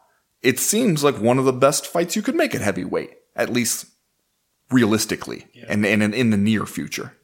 it 0.43 0.59
seems 0.59 1.03
like 1.03 1.19
one 1.19 1.39
of 1.39 1.45
the 1.45 1.53
best 1.53 1.87
fights 1.87 2.15
you 2.15 2.23
could 2.23 2.35
make 2.35 2.55
at 2.55 2.61
heavyweight, 2.61 3.11
at 3.35 3.51
least 3.51 3.87
realistically, 4.71 5.47
and, 5.67 5.85
and 5.87 6.15
in 6.15 6.31
the 6.31 6.37
near 6.37 6.67
future. 6.67 7.17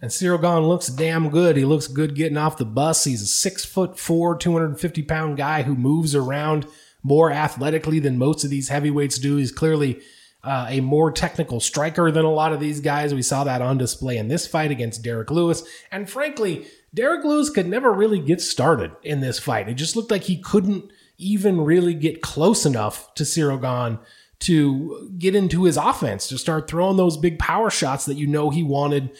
And 0.00 0.10
Ciryl 0.10 0.40
Gane 0.40 0.66
looks 0.66 0.88
damn 0.88 1.30
good. 1.30 1.56
He 1.56 1.64
looks 1.64 1.88
good 1.88 2.14
getting 2.14 2.36
off 2.36 2.56
the 2.56 2.64
bus. 2.64 3.04
He's 3.04 3.22
a 3.22 3.26
six 3.26 3.64
foot 3.64 3.98
four, 3.98 4.36
250 4.36 5.02
pound 5.02 5.36
guy 5.36 5.62
who 5.62 5.74
moves 5.74 6.14
around 6.14 6.66
more 7.02 7.32
athletically 7.32 7.98
than 7.98 8.18
most 8.18 8.44
of 8.44 8.50
these 8.50 8.68
heavyweights 8.68 9.18
do. 9.18 9.36
He's 9.36 9.52
clearly 9.52 10.00
uh, 10.48 10.66
a 10.70 10.80
more 10.80 11.12
technical 11.12 11.60
striker 11.60 12.10
than 12.10 12.24
a 12.24 12.32
lot 12.32 12.54
of 12.54 12.60
these 12.60 12.80
guys. 12.80 13.12
We 13.12 13.20
saw 13.20 13.44
that 13.44 13.60
on 13.60 13.76
display 13.76 14.16
in 14.16 14.28
this 14.28 14.46
fight 14.46 14.70
against 14.70 15.02
Derrick 15.02 15.30
Lewis. 15.30 15.62
And 15.92 16.08
frankly, 16.08 16.66
Derrick 16.94 17.22
Lewis 17.22 17.50
could 17.50 17.68
never 17.68 17.92
really 17.92 18.18
get 18.18 18.40
started 18.40 18.92
in 19.02 19.20
this 19.20 19.38
fight. 19.38 19.68
It 19.68 19.74
just 19.74 19.94
looked 19.94 20.10
like 20.10 20.22
he 20.22 20.38
couldn't 20.38 20.90
even 21.18 21.60
really 21.60 21.92
get 21.92 22.22
close 22.22 22.64
enough 22.64 23.12
to 23.14 23.24
Ciryl 23.24 23.60
Gane 23.60 23.98
to 24.40 25.12
get 25.18 25.34
into 25.34 25.64
his 25.64 25.76
offense, 25.76 26.28
to 26.28 26.38
start 26.38 26.66
throwing 26.66 26.96
those 26.96 27.18
big 27.18 27.38
power 27.38 27.68
shots 27.68 28.06
that 28.06 28.14
you 28.14 28.26
know 28.26 28.48
he 28.48 28.62
wanted 28.62 29.10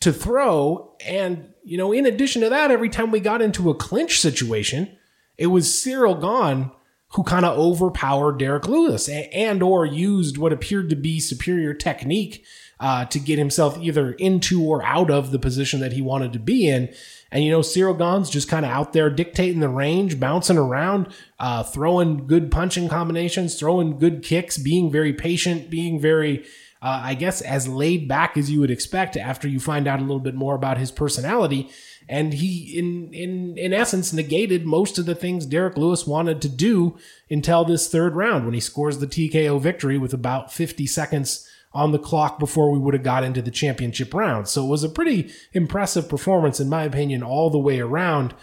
to 0.00 0.12
throw. 0.12 0.96
And, 1.06 1.52
you 1.62 1.78
know, 1.78 1.92
in 1.92 2.06
addition 2.06 2.42
to 2.42 2.48
that, 2.48 2.72
every 2.72 2.88
time 2.88 3.12
we 3.12 3.20
got 3.20 3.40
into 3.40 3.70
a 3.70 3.74
clinch 3.74 4.20
situation, 4.20 4.96
it 5.38 5.46
was 5.46 5.68
Ciryl 5.68 6.20
Gane 6.20 6.72
who 7.14 7.22
kind 7.22 7.44
of 7.44 7.58
overpowered 7.58 8.38
Derrick 8.38 8.68
Lewis 8.68 9.08
and 9.08 9.62
or 9.62 9.84
used 9.84 10.38
what 10.38 10.52
appeared 10.52 10.88
to 10.90 10.96
be 10.96 11.20
superior 11.20 11.74
technique 11.74 12.44
uh, 12.80 13.04
to 13.04 13.20
get 13.20 13.38
himself 13.38 13.78
either 13.80 14.12
into 14.12 14.62
or 14.62 14.84
out 14.84 15.10
of 15.10 15.30
the 15.30 15.38
position 15.38 15.80
that 15.80 15.92
he 15.92 16.02
wanted 16.02 16.32
to 16.32 16.38
be 16.38 16.68
in. 16.68 16.92
And, 17.30 17.44
you 17.44 17.50
know, 17.50 17.60
Ciryl 17.60 17.96
Gane's 17.96 18.28
just 18.28 18.48
kind 18.48 18.66
of 18.66 18.72
out 18.72 18.92
there 18.92 19.08
dictating 19.08 19.60
the 19.60 19.68
range, 19.68 20.18
bouncing 20.18 20.58
around, 20.58 21.08
uh, 21.38 21.62
throwing 21.62 22.26
good 22.26 22.50
punching 22.50 22.88
combinations, 22.88 23.58
throwing 23.58 23.98
good 23.98 24.22
kicks, 24.22 24.58
being 24.58 24.90
very 24.90 25.12
patient, 25.12 25.70
being 25.70 26.00
very, 26.00 26.44
uh, 26.82 27.00
I 27.04 27.14
guess, 27.14 27.40
as 27.40 27.68
laid 27.68 28.08
back 28.08 28.36
as 28.36 28.50
you 28.50 28.60
would 28.60 28.70
expect 28.70 29.16
after 29.16 29.48
you 29.48 29.60
find 29.60 29.86
out 29.86 30.00
a 30.00 30.02
little 30.02 30.18
bit 30.18 30.34
more 30.34 30.54
about 30.54 30.78
his 30.78 30.90
personality. 30.90 31.70
And 32.08 32.34
he, 32.34 32.78
in, 32.78 33.12
in, 33.12 33.56
in 33.56 33.72
essence, 33.72 34.12
negated 34.12 34.66
most 34.66 34.98
of 34.98 35.06
the 35.06 35.14
things 35.14 35.46
Derrick 35.46 35.76
Lewis 35.76 36.06
wanted 36.06 36.42
to 36.42 36.48
do 36.48 36.98
until 37.30 37.64
this 37.64 37.88
third 37.88 38.14
round 38.14 38.44
when 38.44 38.54
he 38.54 38.60
scores 38.60 38.98
the 38.98 39.06
TKO 39.06 39.60
victory 39.60 39.98
with 39.98 40.12
about 40.12 40.52
50 40.52 40.86
seconds 40.86 41.48
on 41.74 41.92
the 41.92 41.98
clock 41.98 42.38
before 42.38 42.70
we 42.70 42.78
would 42.78 42.94
have 42.94 43.02
got 43.02 43.24
into 43.24 43.40
the 43.40 43.50
championship 43.50 44.12
round. 44.12 44.48
So 44.48 44.64
it 44.64 44.68
was 44.68 44.84
a 44.84 44.88
pretty 44.88 45.32
impressive 45.52 46.08
performance, 46.08 46.60
in 46.60 46.68
my 46.68 46.84
opinion, 46.84 47.22
all 47.22 47.50
the 47.50 47.58
way 47.58 47.80
around. 47.80 48.34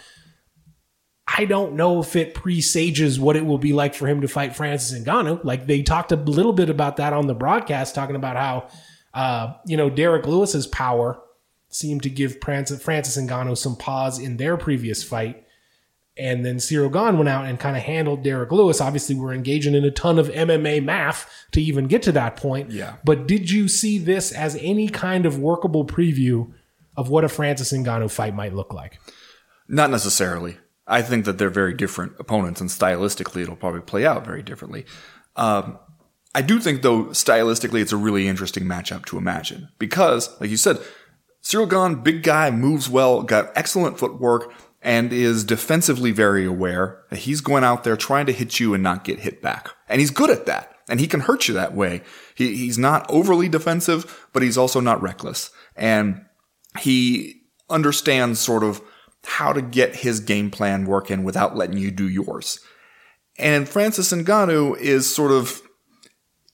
I 1.38 1.44
don't 1.44 1.74
know 1.74 2.00
if 2.00 2.16
it 2.16 2.34
presages 2.34 3.20
what 3.20 3.36
it 3.36 3.46
will 3.46 3.58
be 3.58 3.72
like 3.72 3.94
for 3.94 4.08
him 4.08 4.20
to 4.22 4.28
fight 4.28 4.56
Francis 4.56 4.98
Ngannou. 4.98 5.44
Like 5.44 5.66
they 5.66 5.82
talked 5.82 6.10
a 6.10 6.16
little 6.16 6.52
bit 6.52 6.70
about 6.70 6.96
that 6.96 7.12
on 7.12 7.28
the 7.28 7.34
broadcast, 7.34 7.94
talking 7.94 8.16
about 8.16 8.36
how, 8.36 8.68
uh, 9.14 9.54
you 9.64 9.76
know, 9.76 9.88
Derrick 9.88 10.26
Lewis's 10.26 10.66
power 10.66 11.22
seemed 11.70 12.02
to 12.02 12.10
give 12.10 12.40
Francis, 12.42 12.82
Francis 12.82 13.16
Ngannou 13.16 13.56
some 13.56 13.76
pause 13.76 14.18
in 14.18 14.36
their 14.36 14.56
previous 14.56 15.02
fight. 15.02 15.46
And 16.16 16.44
then 16.44 16.56
Ciryl 16.56 16.92
Gane 16.92 17.16
went 17.16 17.28
out 17.28 17.46
and 17.46 17.58
kind 17.58 17.76
of 17.76 17.82
handled 17.82 18.22
Derrick 18.22 18.52
Lewis. 18.52 18.80
Obviously, 18.80 19.14
we're 19.14 19.32
engaging 19.32 19.74
in 19.74 19.84
a 19.84 19.90
ton 19.90 20.18
of 20.18 20.28
MMA 20.28 20.84
math 20.84 21.30
to 21.52 21.62
even 21.62 21.86
get 21.86 22.02
to 22.02 22.12
that 22.12 22.36
point. 22.36 22.70
Yeah. 22.70 22.96
But 23.04 23.26
did 23.26 23.50
you 23.50 23.68
see 23.68 23.98
this 23.98 24.32
as 24.32 24.56
any 24.60 24.88
kind 24.88 25.24
of 25.24 25.38
workable 25.38 25.86
preview 25.86 26.52
of 26.96 27.08
what 27.08 27.24
a 27.24 27.28
Francis 27.28 27.72
Ngannou 27.72 28.10
fight 28.10 28.34
might 28.34 28.52
look 28.52 28.74
like? 28.74 28.98
Not 29.68 29.90
necessarily. 29.90 30.58
I 30.86 31.02
think 31.02 31.24
that 31.24 31.38
they're 31.38 31.48
very 31.48 31.72
different 31.72 32.14
opponents, 32.18 32.60
and 32.60 32.68
stylistically, 32.68 33.42
it'll 33.42 33.54
probably 33.54 33.80
play 33.80 34.04
out 34.04 34.26
very 34.26 34.42
differently. 34.42 34.84
Um, 35.36 35.78
I 36.34 36.42
do 36.42 36.58
think, 36.58 36.82
though, 36.82 37.04
stylistically, 37.06 37.80
it's 37.80 37.92
a 37.92 37.96
really 37.96 38.26
interesting 38.26 38.64
matchup 38.64 39.06
to 39.06 39.16
imagine 39.16 39.68
because, 39.78 40.28
like 40.40 40.50
you 40.50 40.56
said, 40.56 40.78
Ciryl 41.42 41.68
Gane, 41.68 42.02
big 42.02 42.22
guy, 42.22 42.50
moves 42.50 42.88
well, 42.88 43.22
got 43.22 43.52
excellent 43.54 43.98
footwork, 43.98 44.52
and 44.82 45.12
is 45.12 45.44
defensively 45.44 46.10
very 46.10 46.44
aware 46.44 47.02
that 47.10 47.20
he's 47.20 47.40
going 47.40 47.64
out 47.64 47.84
there 47.84 47.96
trying 47.96 48.26
to 48.26 48.32
hit 48.32 48.60
you 48.60 48.74
and 48.74 48.82
not 48.82 49.04
get 49.04 49.20
hit 49.20 49.42
back. 49.42 49.70
And 49.88 50.00
he's 50.00 50.10
good 50.10 50.30
at 50.30 50.46
that. 50.46 50.74
And 50.88 51.00
he 51.00 51.06
can 51.06 51.20
hurt 51.20 51.46
you 51.46 51.54
that 51.54 51.74
way. 51.74 52.02
He, 52.34 52.56
he's 52.56 52.78
not 52.78 53.08
overly 53.08 53.48
defensive, 53.48 54.28
but 54.32 54.42
he's 54.42 54.58
also 54.58 54.80
not 54.80 55.02
reckless. 55.02 55.50
And 55.76 56.24
he 56.78 57.42
understands 57.68 58.40
sort 58.40 58.64
of 58.64 58.82
how 59.24 59.52
to 59.52 59.62
get 59.62 59.96
his 59.96 60.20
game 60.20 60.50
plan 60.50 60.86
working 60.86 61.24
without 61.24 61.56
letting 61.56 61.78
you 61.78 61.90
do 61.90 62.08
yours. 62.08 62.58
And 63.38 63.68
Francis 63.68 64.12
Ngannou 64.12 64.78
is 64.78 65.12
sort 65.12 65.30
of 65.30 65.62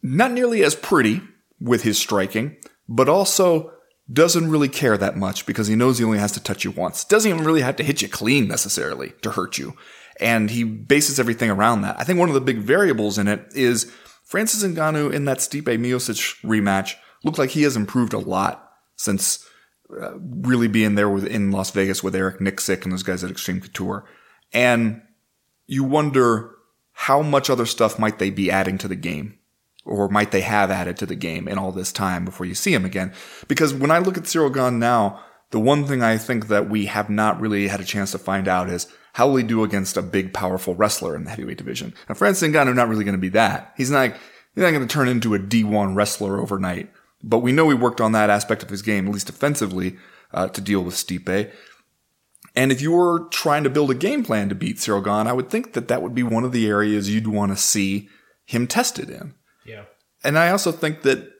not 0.03 0.33
nearly 0.33 0.63
as 0.63 0.75
pretty 0.75 1.23
with 1.61 1.83
his 1.83 1.99
striking, 1.99 2.57
but 2.89 3.09
also 3.09 3.73
doesn't 4.13 4.51
really 4.51 4.69
care 4.69 4.97
that 4.97 5.17
much 5.17 5.47
because 5.47 5.67
he 5.67 5.75
knows 5.75 5.99
he 5.99 6.05
only 6.05 6.19
has 6.19 6.33
to 6.33 6.43
touch 6.43 6.65
you 6.65 6.71
once. 6.71 7.05
Doesn't 7.05 7.31
even 7.31 7.45
really 7.45 7.63
have 7.63 7.77
to 7.77 7.83
hit 7.83 8.03
you 8.03 8.09
clean 8.09 8.47
necessarily 8.47 9.13
to 9.23 9.33
hurt 9.33 9.59
you. 9.59 9.77
And 10.21 10.51
he 10.51 10.65
bases 10.65 11.19
everything 11.19 11.51
around 11.51 11.83
that. 11.83 11.99
I 11.99 12.05
think 12.05 12.19
one 12.19 12.29
of 12.29 12.35
the 12.35 12.41
big 12.41 12.59
variables 12.59 13.19
in 13.19 13.29
it 13.29 13.47
is 13.55 13.93
Francis 14.25 14.63
Ngannou 14.63 15.13
in 15.13 15.25
that 15.27 15.39
Stipe 15.39 15.65
Miocic 15.65 16.41
rematch 16.43 16.95
looked 17.25 17.39
like 17.39 17.51
he 17.51 17.63
has 17.63 17.77
improved 17.77 18.13
a 18.13 18.19
lot 18.19 18.73
since 18.97 19.47
uh, 19.91 20.19
really 20.19 20.69
being 20.69 20.95
there 20.95 21.09
with, 21.09 21.27
in 21.27 21.51
Las 21.51 21.71
Vegas 21.71 22.03
with 22.03 22.15
Eric 22.15 22.39
Nicksick 22.39 22.85
and 22.85 22.93
those 22.93 23.03
guys 23.03 23.23
at 23.23 23.31
Extreme 23.31 23.61
Couture. 23.61 24.05
And 24.53 25.03
you 25.67 25.85
wonder 25.85 26.55
how 26.93 27.23
much 27.23 27.51
other 27.51 27.67
stuff 27.67 27.99
might 27.99 28.19
they 28.19 28.31
be 28.31 28.51
adding 28.51 28.79
to 28.79 28.89
the 28.89 28.97
game 28.97 29.39
or 29.87 30.09
might 30.09 30.31
they 30.31 30.43
have 30.43 30.71
added 30.71 30.97
to 30.99 31.07
the 31.07 31.15
game 31.15 31.49
in 31.49 31.59
all 31.59 31.73
this 31.73 31.93
time 31.93 32.25
before 32.25 32.47
you 32.47 32.55
see 32.55 32.75
him 32.75 32.85
again? 32.85 33.13
Because 33.49 33.73
when 33.73 33.91
I 33.91 33.99
look 33.99 34.19
at 34.19 34.25
Ciryl 34.25 34.53
Gane 34.53 34.79
now, 34.79 35.21
the 35.51 35.61
one 35.61 35.87
thing 35.87 36.03
I 36.03 36.19
think 36.19 36.49
that 36.49 36.69
we 36.69 36.87
have 36.87 37.09
not 37.09 37.41
really 37.41 37.69
had 37.69 37.81
a 37.81 37.85
chance 37.85 38.11
to 38.13 38.19
find 38.19 38.49
out 38.49 38.69
is 38.69 38.89
how 39.13 39.29
will 39.29 39.37
he 39.37 39.43
do 39.45 39.65
against 39.65 39.97
a 39.97 40.03
big, 40.03 40.35
powerful 40.35 40.75
wrestler 40.75 41.17
in 41.17 41.25
the 41.25 41.31
heavyweight 41.31 41.57
division? 41.57 41.95
Now, 42.09 42.17
Francis 42.17 42.49
Ngannou 42.49 42.75
not 42.75 42.89
really 42.89 43.05
going 43.05 43.15
to 43.15 43.19
be 43.19 43.31
that. 43.31 43.73
He's 43.77 43.91
not, 43.91 44.11
he's 44.11 44.63
not 44.63 44.73
going 44.73 44.87
to 44.87 44.93
turn 44.93 45.09
into 45.09 45.35
a 45.35 45.39
D1 45.39 45.95
wrestler 45.95 46.41
overnight. 46.41 46.91
But 47.23 47.39
we 47.39 47.53
know 47.53 47.69
he 47.69 47.75
worked 47.75 48.01
on 48.01 48.13
that 48.13 48.29
aspect 48.29 48.63
of 48.63 48.69
his 48.69 48.83
game, 48.83 49.07
at 49.07 49.15
least 49.15 49.31
offensively, 49.31 49.97
uh, 50.35 50.49
to 50.49 50.61
deal 50.61 50.83
with 50.83 50.95
Stipe. 50.95 51.51
And 52.55 52.73
if 52.73 52.81
you 52.81 52.93
were 52.93 53.29
trying 53.31 53.65
to 53.65 53.71
build 53.71 53.91
a 53.91 53.95
game 53.95 54.25
plan 54.25 54.49
to 54.49 54.55
beat 54.55 54.77
Ciryl 54.77 55.05
Gane, 55.05 55.27
I 55.27 55.33
would 55.33 55.49
think 55.49 55.75
that 55.75 55.89
that 55.89 56.03
would 56.03 56.15
be 56.15 56.23
one 56.23 56.45
of 56.45 56.53
the 56.53 56.67
areas 56.67 57.09
you'd 57.09 57.27
want 57.27 57.53
to 57.53 57.57
see 57.57 58.09
him 58.45 58.67
tested 58.67 59.11
in. 59.11 59.35
And 60.25 60.39
I 60.39 60.51
also 60.51 60.73
think 60.73 61.03
that 61.03 61.33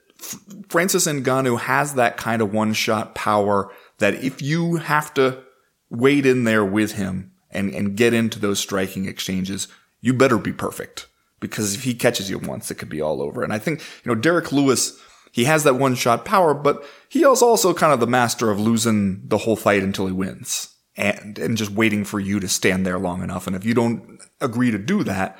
Francis 0.69 1.07
Ngannou 1.07 1.59
has 1.59 1.93
that 1.95 2.17
kind 2.17 2.41
of 2.41 2.53
one 2.53 2.73
shot 2.73 3.15
power 3.15 3.71
that 3.99 4.15
if 4.15 4.41
you 4.41 4.77
have 4.77 5.13
to 5.15 5.43
wade 5.89 6.25
in 6.25 6.43
there 6.43 6.65
with 6.65 6.93
him 6.93 7.31
and, 7.51 7.73
and 7.73 7.95
get 7.95 8.13
into 8.13 8.39
those 8.39 8.59
striking 8.59 9.05
exchanges, 9.05 9.67
you 10.01 10.13
better 10.13 10.37
be 10.37 10.53
perfect. 10.53 11.07
Because 11.39 11.75
if 11.75 11.83
he 11.83 11.93
catches 11.93 12.29
you 12.29 12.39
once, 12.39 12.71
it 12.71 12.75
could 12.75 12.89
be 12.89 13.01
all 13.01 13.21
over. 13.21 13.43
And 13.43 13.53
I 13.53 13.59
think, 13.59 13.79
you 13.79 14.09
know, 14.09 14.15
Derrick 14.15 14.51
Lewis, 14.51 14.99
he 15.31 15.45
has 15.45 15.63
that 15.63 15.75
one 15.75 15.93
shot 15.93 16.25
power, 16.25 16.53
but 16.53 16.83
he 17.09 17.23
is 17.23 17.41
also 17.41 17.73
kind 17.73 17.93
of 17.93 17.99
the 17.99 18.07
master 18.07 18.49
of 18.49 18.59
losing 18.59 19.21
the 19.27 19.37
whole 19.37 19.55
fight 19.55 19.83
until 19.83 20.07
he 20.07 20.13
wins 20.13 20.73
and, 20.95 21.37
and 21.37 21.57
just 21.57 21.71
waiting 21.71 22.03
for 22.03 22.19
you 22.19 22.39
to 22.39 22.47
stand 22.47 22.85
there 22.85 22.97
long 22.97 23.21
enough. 23.21 23.45
And 23.45 23.55
if 23.55 23.63
you 23.63 23.75
don't 23.75 24.19
agree 24.41 24.71
to 24.71 24.79
do 24.79 25.03
that, 25.03 25.37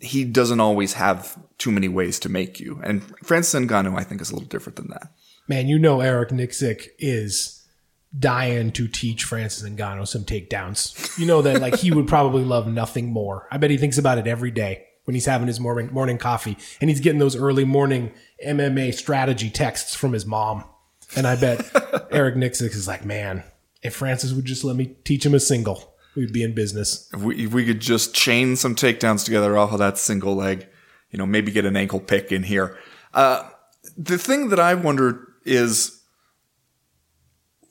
he 0.00 0.24
doesn't 0.24 0.60
always 0.60 0.94
have 0.94 1.38
too 1.58 1.70
many 1.70 1.88
ways 1.88 2.18
to 2.20 2.28
make 2.28 2.60
you. 2.60 2.80
And 2.82 3.02
Francis 3.24 3.60
Ngannou, 3.60 3.98
I 3.98 4.04
think, 4.04 4.20
is 4.20 4.30
a 4.30 4.34
little 4.34 4.48
different 4.48 4.76
than 4.76 4.88
that. 4.88 5.12
Man, 5.48 5.68
you 5.68 5.78
know 5.78 6.00
Eric 6.00 6.30
Nicksick 6.30 6.88
is 6.98 7.66
dying 8.16 8.72
to 8.72 8.88
teach 8.88 9.24
Francis 9.24 9.68
Ngannou 9.68 10.06
some 10.06 10.24
takedowns. 10.24 11.18
You 11.18 11.26
know 11.26 11.42
that 11.42 11.60
like 11.60 11.76
he 11.76 11.90
would 11.90 12.08
probably 12.08 12.44
love 12.44 12.66
nothing 12.66 13.12
more. 13.12 13.48
I 13.50 13.58
bet 13.58 13.70
he 13.70 13.76
thinks 13.76 13.98
about 13.98 14.18
it 14.18 14.26
every 14.26 14.50
day 14.50 14.86
when 15.04 15.14
he's 15.14 15.26
having 15.26 15.46
his 15.46 15.60
morning 15.60 15.92
morning 15.92 16.18
coffee 16.18 16.56
and 16.80 16.90
he's 16.90 17.00
getting 17.00 17.18
those 17.18 17.36
early 17.36 17.64
morning 17.64 18.12
MMA 18.44 18.94
strategy 18.94 19.50
texts 19.50 19.94
from 19.94 20.12
his 20.12 20.26
mom. 20.26 20.64
And 21.16 21.26
I 21.26 21.36
bet 21.36 21.68
Eric 22.12 22.36
Nicksick 22.36 22.74
is 22.74 22.86
like, 22.86 23.04
man, 23.04 23.42
if 23.82 23.94
Francis 23.94 24.32
would 24.32 24.44
just 24.44 24.64
let 24.64 24.76
me 24.76 24.96
teach 25.04 25.24
him 25.24 25.34
a 25.34 25.40
single, 25.40 25.89
we'd 26.20 26.32
be 26.32 26.42
in 26.42 26.54
business. 26.54 27.08
If 27.14 27.22
we, 27.22 27.46
if 27.46 27.52
we 27.54 27.64
could 27.64 27.80
just 27.80 28.14
chain 28.14 28.54
some 28.54 28.74
takedowns 28.74 29.24
together 29.24 29.56
off 29.56 29.72
of 29.72 29.78
that 29.78 29.96
single 29.96 30.34
leg, 30.34 30.68
you 31.10 31.18
know, 31.18 31.26
maybe 31.26 31.50
get 31.50 31.64
an 31.64 31.76
ankle 31.76 31.98
pick 31.98 32.30
in 32.30 32.42
here. 32.42 32.78
Uh, 33.14 33.48
the 33.96 34.18
thing 34.18 34.50
that 34.50 34.60
I 34.60 34.74
wonder 34.74 35.26
is 35.44 36.02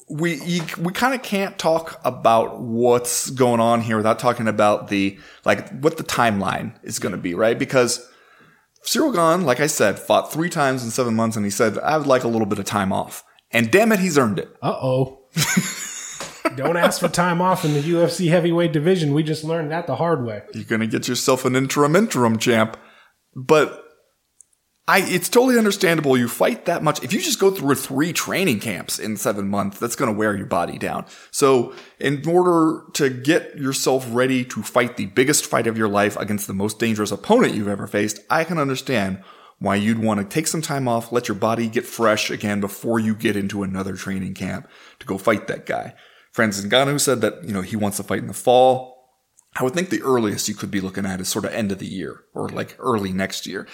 we 0.09 0.41
you, 0.41 0.63
we 0.79 0.91
kind 0.91 1.13
of 1.13 1.21
can't 1.21 1.59
talk 1.59 2.01
about 2.03 2.59
what's 2.59 3.29
going 3.29 3.59
on 3.59 3.81
here 3.81 3.95
without 3.95 4.17
talking 4.17 4.47
about 4.47 4.87
the 4.87 5.19
like 5.45 5.69
what 5.79 5.97
the 5.97 6.03
timeline 6.03 6.73
is 6.81 6.97
going 6.97 7.11
to 7.11 7.17
be, 7.17 7.35
right? 7.35 7.57
Because 7.57 8.05
Ciryl 8.83 9.13
Gane, 9.13 9.45
like 9.45 9.59
I 9.59 9.67
said, 9.67 9.99
fought 9.99 10.33
three 10.33 10.49
times 10.49 10.83
in 10.83 10.89
seven 10.89 11.15
months, 11.15 11.37
and 11.37 11.45
he 11.45 11.51
said 11.51 11.77
I 11.77 11.97
would 11.97 12.07
like 12.07 12.23
a 12.23 12.27
little 12.27 12.47
bit 12.47 12.57
of 12.57 12.65
time 12.65 12.91
off, 12.91 13.23
and 13.51 13.69
damn 13.69 13.91
it, 13.91 13.99
he's 13.99 14.17
earned 14.17 14.39
it. 14.39 14.49
Uh 14.63 14.75
oh. 14.81 15.19
Don't 16.55 16.77
ask 16.77 16.99
for 16.99 17.07
time 17.07 17.41
off 17.41 17.65
in 17.65 17.73
the 17.73 17.81
UFC 17.81 18.29
heavyweight 18.29 18.73
division. 18.73 19.13
We 19.13 19.23
just 19.23 19.43
learned 19.43 19.71
that 19.71 19.87
the 19.87 19.95
hard 19.95 20.25
way. 20.25 20.43
You're 20.53 20.63
going 20.63 20.81
to 20.81 20.87
get 20.87 21.07
yourself 21.07 21.45
an 21.45 21.55
interim 21.55 21.95
interim 21.95 22.37
champ. 22.37 22.77
But 23.35 23.85
I, 24.87 25.01
it's 25.01 25.29
totally 25.29 25.57
understandable. 25.57 26.17
You 26.17 26.27
fight 26.27 26.65
that 26.65 26.81
much. 26.81 27.03
If 27.03 27.13
you 27.13 27.21
just 27.21 27.39
go 27.39 27.51
through 27.51 27.75
three 27.75 28.11
training 28.11 28.59
camps 28.59 28.97
in 28.97 29.17
seven 29.17 29.47
months, 29.47 29.77
that's 29.77 29.95
going 29.95 30.11
to 30.11 30.17
wear 30.17 30.35
your 30.35 30.47
body 30.47 30.79
down. 30.79 31.05
So 31.29 31.75
in 31.99 32.27
order 32.27 32.85
to 32.93 33.09
get 33.11 33.55
yourself 33.55 34.07
ready 34.09 34.43
to 34.45 34.63
fight 34.63 34.97
the 34.97 35.05
biggest 35.05 35.45
fight 35.45 35.67
of 35.67 35.77
your 35.77 35.89
life 35.89 36.17
against 36.17 36.47
the 36.47 36.53
most 36.53 36.79
dangerous 36.79 37.11
opponent 37.11 37.53
you've 37.53 37.67
ever 37.67 37.85
faced, 37.85 38.19
I 38.31 38.43
can 38.43 38.57
understand 38.57 39.21
why 39.59 39.75
you'd 39.75 39.99
want 39.99 40.21
to 40.21 40.25
take 40.25 40.47
some 40.47 40.61
time 40.61 40.87
off, 40.87 41.11
let 41.11 41.27
your 41.27 41.35
body 41.35 41.67
get 41.67 41.85
fresh 41.85 42.31
again 42.31 42.59
before 42.59 42.97
you 42.97 43.13
get 43.13 43.35
into 43.35 43.61
another 43.61 43.95
training 43.95 44.33
camp 44.33 44.67
to 44.99 45.05
go 45.05 45.19
fight 45.19 45.47
that 45.47 45.67
guy. 45.67 45.93
Francis 46.31 46.65
Ngannou 46.65 46.99
said 46.99 47.21
that, 47.21 47.43
you 47.43 47.53
know, 47.53 47.61
he 47.61 47.75
wants 47.75 47.97
to 47.97 48.03
fight 48.03 48.19
in 48.19 48.27
the 48.27 48.33
fall. 48.33 48.97
I 49.55 49.63
would 49.63 49.73
think 49.73 49.89
the 49.89 50.03
earliest 50.03 50.47
you 50.47 50.55
could 50.55 50.71
be 50.71 50.81
looking 50.81 51.05
at 51.05 51.19
is 51.19 51.27
sort 51.27 51.45
of 51.45 51.53
end 51.53 51.71
of 51.71 51.79
the 51.79 51.87
year 51.87 52.21
or 52.33 52.49
like 52.49 52.75
early 52.79 53.11
next 53.11 53.47
year. 53.47 53.67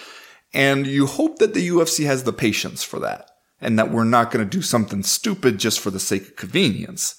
And 0.54 0.86
you 0.86 1.06
hope 1.06 1.38
that 1.38 1.54
the 1.54 1.68
UFC 1.68 2.06
has 2.06 2.24
the 2.24 2.32
patience 2.32 2.82
for 2.82 2.98
that 3.00 3.30
and 3.60 3.78
that 3.78 3.90
we're 3.90 4.04
not 4.04 4.30
going 4.30 4.44
to 4.44 4.56
do 4.56 4.62
something 4.62 5.02
stupid 5.02 5.58
just 5.58 5.80
for 5.80 5.90
the 5.90 6.00
sake 6.00 6.22
of 6.22 6.36
convenience. 6.36 7.14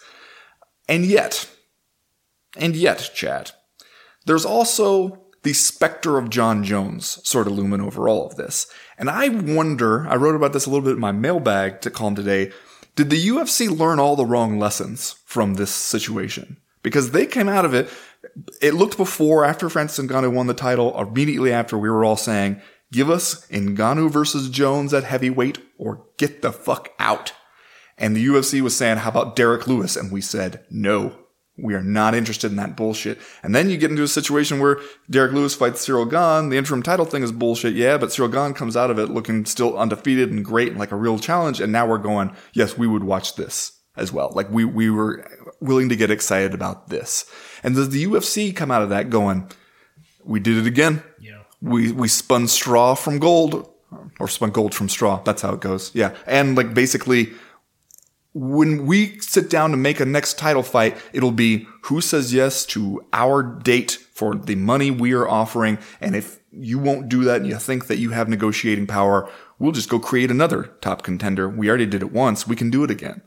And 0.88 1.06
yet, 1.06 1.50
and 2.56 2.76
yet, 2.76 3.12
Chad, 3.14 3.52
there's 4.26 4.46
also 4.46 5.24
the 5.44 5.54
specter 5.54 6.18
of 6.18 6.30
Jon 6.30 6.64
Jones 6.64 7.20
sort 7.24 7.48
of 7.48 7.54
looming 7.54 7.82
over 7.82 8.10
all 8.10 8.26
of 8.26 8.36
this. 8.36 8.68
And 8.98 9.10
I 9.10 9.30
wonder, 9.30 10.08
I 10.08 10.16
wrote 10.16 10.36
about 10.36 10.54
this 10.54 10.66
a 10.66 10.70
little 10.70 10.84
bit 10.84 10.96
in 10.96 11.00
my 11.00 11.12
mailbag 11.12 11.82
to 11.82 11.92
column 11.92 12.16
today. 12.16 12.52
Did 12.98 13.12
the 13.12 13.28
UFC 13.28 13.70
learn 13.70 14.00
all 14.00 14.16
the 14.16 14.26
wrong 14.26 14.58
lessons 14.58 15.20
from 15.24 15.54
this 15.54 15.72
situation? 15.72 16.58
Because 16.82 17.12
they 17.12 17.28
came 17.28 17.48
out 17.48 17.64
of 17.64 17.76
it, 17.76 17.90
it 18.60 18.74
looked 18.74 18.98
before, 18.98 19.46
after 19.46 19.70
Francis 19.70 20.04
Ngannou 20.04 20.34
won 20.34 20.48
the 20.48 20.56
title, 20.56 21.00
immediately 21.00 21.54
after 21.54 21.78
we 21.78 21.90
were 21.90 22.04
all 22.04 22.18
saying, 22.18 22.60
Give 22.92 23.10
us 23.10 23.48
Ngannou 23.50 24.10
versus 24.10 24.50
Jones 24.50 24.96
at 24.96 25.04
heavyweight 25.04 25.60
or 25.78 26.06
get 26.18 26.42
the 26.42 26.52
fuck 26.52 26.90
out. 26.98 27.34
And 28.00 28.16
the 28.16 28.26
UFC 28.26 28.62
was 28.62 28.76
saying, 28.76 28.98
how 28.98 29.10
about 29.10 29.36
Derrick 29.36 29.68
Lewis? 29.68 29.96
And 29.96 30.12
we 30.12 30.22
said, 30.22 30.64
no, 30.72 31.18
we 31.58 31.74
are 31.74 31.84
not 31.84 32.14
interested 32.14 32.52
in 32.52 32.58
that 32.58 32.76
bullshit. 32.76 33.18
And 33.42 33.56
then 33.56 33.70
you 33.70 33.78
get 33.78 33.90
into 33.90 34.04
a 34.04 34.08
situation 34.08 34.60
where 34.60 34.80
Derrick 35.10 35.34
Lewis 35.34 35.56
fights 35.56 35.86
Ciryl 35.86 36.10
Gane. 36.10 36.50
The 36.50 36.58
interim 36.58 36.84
title 36.84 37.06
thing 37.06 37.24
is 37.24 37.32
bullshit. 37.32 37.74
Yeah, 37.74 37.98
but 37.98 38.10
Ciryl 38.10 38.32
Gane 38.32 38.54
comes 38.54 38.78
out 38.78 38.92
of 38.92 39.00
it 39.00 39.10
looking 39.10 39.46
still 39.46 39.78
undefeated 39.78 40.32
and 40.32 40.46
great 40.46 40.70
and 40.70 40.78
like 40.78 40.92
a 40.92 40.96
real 40.96 41.18
challenge. 41.18 41.60
And 41.60 41.72
now 41.72 41.88
we're 41.88 41.98
going, 41.98 42.36
yes, 42.54 42.78
we 42.78 42.86
would 42.88 43.04
watch 43.04 43.36
this 43.36 43.72
as 43.96 44.14
well. 44.14 44.32
Like 44.36 44.52
we, 44.52 44.66
we 44.66 44.92
were 44.92 45.26
willing 45.60 45.90
to 45.90 45.96
get 45.96 46.12
excited 46.12 46.54
about 46.54 46.90
this. 46.90 47.26
And 47.64 47.74
does 47.76 47.90
the 47.90 48.06
UFC 48.06 48.56
come 48.56 48.70
out 48.70 48.84
of 48.84 48.90
that 48.90 49.10
going, 49.10 49.50
we 50.24 50.40
did 50.40 50.58
it 50.58 50.68
again? 50.68 51.02
Yeah. 51.20 51.42
we 51.62 51.92
we 51.92 52.08
spun 52.08 52.48
straw 52.48 52.94
from 52.94 53.18
gold 53.18 53.68
or 54.20 54.28
spun 54.28 54.52
gold 54.52 54.76
from 54.76 54.90
straw 54.90 55.22
that's 55.24 55.42
how 55.42 55.54
it 55.54 55.62
goes 55.62 55.92
yeah 55.96 56.14
and 56.26 56.58
like 56.58 56.74
basically 56.74 57.32
when 58.38 58.86
we 58.86 59.18
sit 59.20 59.50
down 59.50 59.72
to 59.72 59.78
make 59.78 60.00
a 60.00 60.06
next 60.06 60.38
title 60.38 60.64
fight 60.64 60.96
it'll 61.14 61.32
be 61.32 61.68
who 61.84 62.02
says 62.02 62.34
yes 62.34 62.66
to 62.66 63.04
our 63.14 63.42
date 63.42 63.92
for 64.14 64.36
the 64.36 64.56
money 64.56 64.92
we 64.92 65.14
are 65.14 65.28
offering 65.28 65.78
and 66.02 66.16
if 66.16 66.40
you 66.52 66.78
won't 66.78 67.10
do 67.10 67.24
that 67.24 67.38
and 67.38 67.48
you 67.48 67.58
think 67.58 67.88
that 67.88 67.98
you 67.98 68.12
have 68.12 68.30
negotiating 68.30 68.86
power 68.86 69.30
we'll 69.60 69.72
just 69.72 69.90
go 69.90 70.00
create 70.00 70.30
another 70.30 70.64
top 70.82 71.02
contender 71.04 71.50
we 71.50 71.68
already 71.68 71.86
did 71.86 72.02
it 72.02 72.12
once 72.12 72.48
we 72.48 72.56
can 72.56 72.70
do 72.70 72.84
it 72.84 72.92
again 72.92 73.22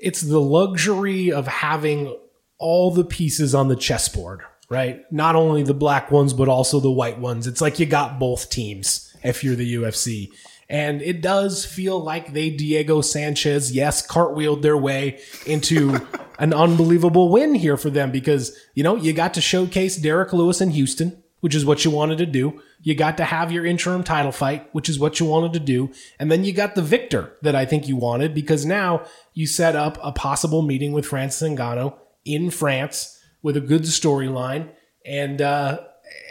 it's 0.00 0.22
the 0.22 0.40
luxury 0.40 1.30
of 1.30 1.46
having 1.46 2.16
all 2.58 2.90
the 2.90 3.04
pieces 3.04 3.54
on 3.54 3.68
the 3.68 3.76
chessboard, 3.76 4.40
right? 4.68 5.00
Not 5.10 5.36
only 5.36 5.62
the 5.62 5.74
black 5.74 6.10
ones, 6.10 6.32
but 6.32 6.48
also 6.48 6.80
the 6.80 6.90
white 6.90 7.18
ones. 7.18 7.46
It's 7.46 7.60
like 7.60 7.78
you 7.78 7.86
got 7.86 8.18
both 8.18 8.50
teams 8.50 9.14
if 9.22 9.44
you're 9.44 9.56
the 9.56 9.74
UFC. 9.74 10.30
And 10.70 11.02
it 11.02 11.20
does 11.20 11.66
feel 11.66 12.00
like 12.00 12.32
they 12.32 12.48
Diego 12.48 13.00
Sanchez, 13.00 13.72
yes, 13.72 14.06
cartwheeled 14.06 14.62
their 14.62 14.76
way 14.76 15.20
into 15.44 16.06
an 16.38 16.54
unbelievable 16.54 17.28
win 17.28 17.56
here 17.56 17.76
for 17.76 17.90
them 17.90 18.12
because, 18.12 18.56
you 18.74 18.84
know, 18.84 18.94
you 18.94 19.12
got 19.12 19.34
to 19.34 19.40
showcase 19.40 19.96
Derrick 19.96 20.32
Lewis 20.32 20.60
in 20.60 20.70
Houston, 20.70 21.20
which 21.40 21.56
is 21.56 21.66
what 21.66 21.84
you 21.84 21.90
wanted 21.90 22.18
to 22.18 22.26
do. 22.26 22.62
You 22.82 22.94
got 22.94 23.16
to 23.16 23.24
have 23.24 23.50
your 23.50 23.66
interim 23.66 24.04
title 24.04 24.30
fight, 24.30 24.72
which 24.72 24.88
is 24.88 24.96
what 24.96 25.18
you 25.18 25.26
wanted 25.26 25.54
to 25.54 25.58
do. 25.58 25.90
And 26.20 26.30
then 26.30 26.44
you 26.44 26.52
got 26.52 26.76
the 26.76 26.82
victor 26.82 27.32
that 27.42 27.56
I 27.56 27.66
think 27.66 27.88
you 27.88 27.96
wanted 27.96 28.32
because 28.32 28.64
now 28.64 29.04
you 29.34 29.48
set 29.48 29.74
up 29.74 29.98
a 30.00 30.12
possible 30.12 30.62
meeting 30.62 30.92
with 30.92 31.04
Francis 31.04 31.48
Ngannou 31.48 31.98
in 32.24 32.48
France 32.48 33.20
with 33.42 33.56
a 33.56 33.60
good 33.60 33.82
storyline. 33.82 34.70
And, 35.04 35.42
uh, 35.42 35.80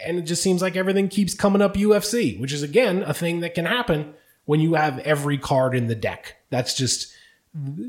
and 0.06 0.18
it 0.18 0.22
just 0.22 0.42
seems 0.42 0.62
like 0.62 0.76
everything 0.76 1.08
keeps 1.08 1.34
coming 1.34 1.60
up 1.60 1.74
UFC, 1.74 2.40
which 2.40 2.54
is 2.54 2.62
again 2.62 3.02
a 3.02 3.12
thing 3.12 3.40
that 3.40 3.54
can 3.54 3.66
happen 3.66 4.14
when 4.44 4.60
you 4.60 4.74
have 4.74 4.98
every 5.00 5.38
card 5.38 5.74
in 5.74 5.86
the 5.86 5.94
deck. 5.94 6.36
That's 6.50 6.74
just, 6.74 7.12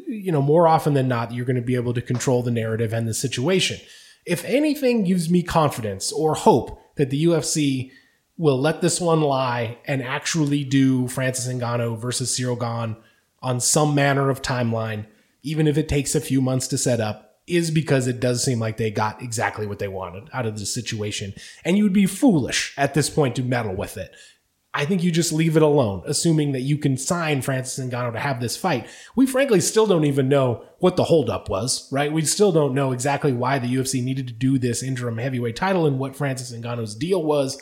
you 0.08 0.32
know, 0.32 0.42
more 0.42 0.68
often 0.68 0.94
than 0.94 1.08
not, 1.08 1.34
you're 1.34 1.46
going 1.46 1.56
to 1.56 1.62
be 1.62 1.76
able 1.76 1.94
to 1.94 2.02
control 2.02 2.44
the 2.44 2.52
narrative 2.52 2.94
and 2.94 3.08
the 3.08 3.14
situation. 3.14 3.80
If 4.26 4.46
anything 4.46 5.04
gives 5.04 5.30
me 5.30 5.42
confidence 5.42 6.12
or 6.12 6.36
hope 6.36 6.80
that 6.96 7.10
the 7.10 7.24
UFC 7.26 7.92
will 8.38 8.60
let 8.60 8.82
this 8.82 9.00
one 9.02 9.22
lie 9.22 9.78
and 9.86 10.02
actually 10.02 10.64
do 10.64 11.08
Francis 11.08 11.52
Ngannou 11.52 11.98
versus 11.98 12.36
Ciryl 12.36 12.60
Gane 12.60 12.96
on 13.42 13.60
some 13.60 13.96
manner 13.96 14.30
of 14.30 14.42
timeline, 14.42 15.06
even 15.44 15.68
if 15.68 15.78
it 15.78 15.90
takes 15.90 16.16
a 16.16 16.22
few 16.22 16.42
months 16.42 16.68
to 16.68 16.78
set 16.78 17.00
up, 17.00 17.40
is 17.48 17.72
because 17.72 18.08
it 18.08 18.20
does 18.20 18.44
seem 18.44 18.60
like 18.60 18.78
they 18.78 18.92
got 18.92 19.22
exactly 19.22 19.66
what 19.66 19.80
they 19.80 19.88
wanted 19.88 20.30
out 20.34 20.46
of 20.46 20.58
the 20.58 20.66
situation. 20.66 21.34
And 21.66 21.78
you 21.78 21.84
would 21.84 21.94
be 21.94 22.06
foolish 22.06 22.74
at 22.78 22.94
this 22.94 23.10
point 23.10 23.36
to 23.36 23.44
meddle 23.44 23.76
with 23.76 23.98
it. 23.98 24.12
I 24.74 24.86
think 24.86 25.04
you 25.04 25.12
just 25.12 25.34
leave 25.34 25.58
it 25.58 25.64
alone, 25.64 26.04
assuming 26.06 26.54
that 26.54 26.62
you 26.62 26.78
can 26.78 26.96
sign 26.98 27.42
Francis 27.42 27.84
Ngannou 27.84 28.14
to 28.14 28.20
have 28.20 28.40
this 28.40 28.56
fight. 28.56 28.88
We 29.16 29.26
frankly 29.26 29.60
still 29.60 29.86
don't 29.86 30.06
even 30.06 30.30
know 30.30 30.64
what 30.80 30.96
the 30.96 31.04
holdup 31.04 31.50
was, 31.50 31.92
right? 31.92 32.12
We 32.12 32.24
still 32.24 32.54
don't 32.54 32.74
know 32.74 32.94
exactly 32.94 33.34
why 33.34 33.60
the 33.60 33.68
UFC 33.68 34.02
needed 34.02 34.28
to 34.28 34.34
do 34.34 34.58
this 34.58 34.82
interim 34.82 35.18
heavyweight 35.18 35.58
title 35.58 35.86
and 35.86 36.00
what 36.00 36.16
Francis 36.16 36.54
Ngannou's 36.54 36.96
deal 36.96 37.22
was. 37.22 37.62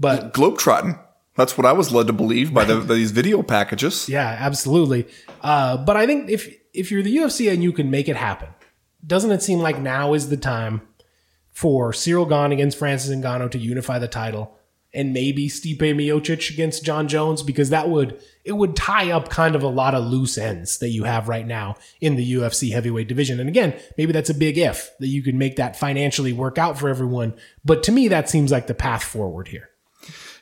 But 0.00 0.32
globetrotting 0.34 0.98
that's 1.38 1.56
what 1.56 1.64
i 1.64 1.72
was 1.72 1.92
led 1.92 2.08
to 2.08 2.12
believe 2.12 2.52
by 2.52 2.64
the, 2.64 2.80
these 2.94 3.12
video 3.12 3.42
packages 3.42 4.08
yeah, 4.08 4.36
absolutely. 4.40 5.06
Uh, 5.40 5.76
but 5.76 5.96
I 5.96 6.04
think 6.04 6.28
if 6.28 6.52
if 6.74 6.90
you're 6.90 7.02
the 7.02 7.16
UFC 7.16 7.50
and 7.50 7.62
you 7.62 7.72
can 7.72 7.90
make 7.90 8.08
it 8.08 8.16
happen, 8.16 8.48
doesn't 9.06 9.30
it 9.30 9.42
seem 9.42 9.60
like 9.60 9.78
now 9.78 10.14
is 10.14 10.28
the 10.28 10.36
time 10.36 10.82
for 11.50 11.92
Ciryl 11.92 12.28
Gane 12.28 12.52
against 12.52 12.78
Francis 12.78 13.14
Ngannou 13.14 13.50
to 13.52 13.58
unify 13.58 13.98
the 13.98 14.08
title, 14.08 14.57
and 14.98 15.12
maybe 15.12 15.48
Stipe 15.48 15.78
Miocic 15.78 16.50
against 16.50 16.84
Jon 16.84 17.06
Jones 17.06 17.44
because 17.44 17.70
that 17.70 17.88
would 17.88 18.20
it 18.44 18.52
would 18.52 18.74
tie 18.74 19.12
up 19.12 19.28
kind 19.28 19.54
of 19.54 19.62
a 19.62 19.68
lot 19.68 19.94
of 19.94 20.04
loose 20.04 20.36
ends 20.36 20.78
that 20.78 20.88
you 20.88 21.04
have 21.04 21.28
right 21.28 21.46
now 21.46 21.76
in 22.00 22.16
the 22.16 22.32
UFC 22.32 22.72
heavyweight 22.72 23.06
division. 23.06 23.38
And 23.38 23.48
again, 23.48 23.78
maybe 23.96 24.12
that's 24.12 24.28
a 24.28 24.34
big 24.34 24.58
if 24.58 24.90
that 24.98 25.06
you 25.06 25.22
can 25.22 25.38
make 25.38 25.54
that 25.54 25.78
financially 25.78 26.32
work 26.32 26.58
out 26.58 26.76
for 26.76 26.88
everyone. 26.88 27.34
But 27.64 27.84
to 27.84 27.92
me, 27.92 28.08
that 28.08 28.28
seems 28.28 28.50
like 28.50 28.66
the 28.66 28.74
path 28.74 29.04
forward 29.04 29.48
here. 29.48 29.70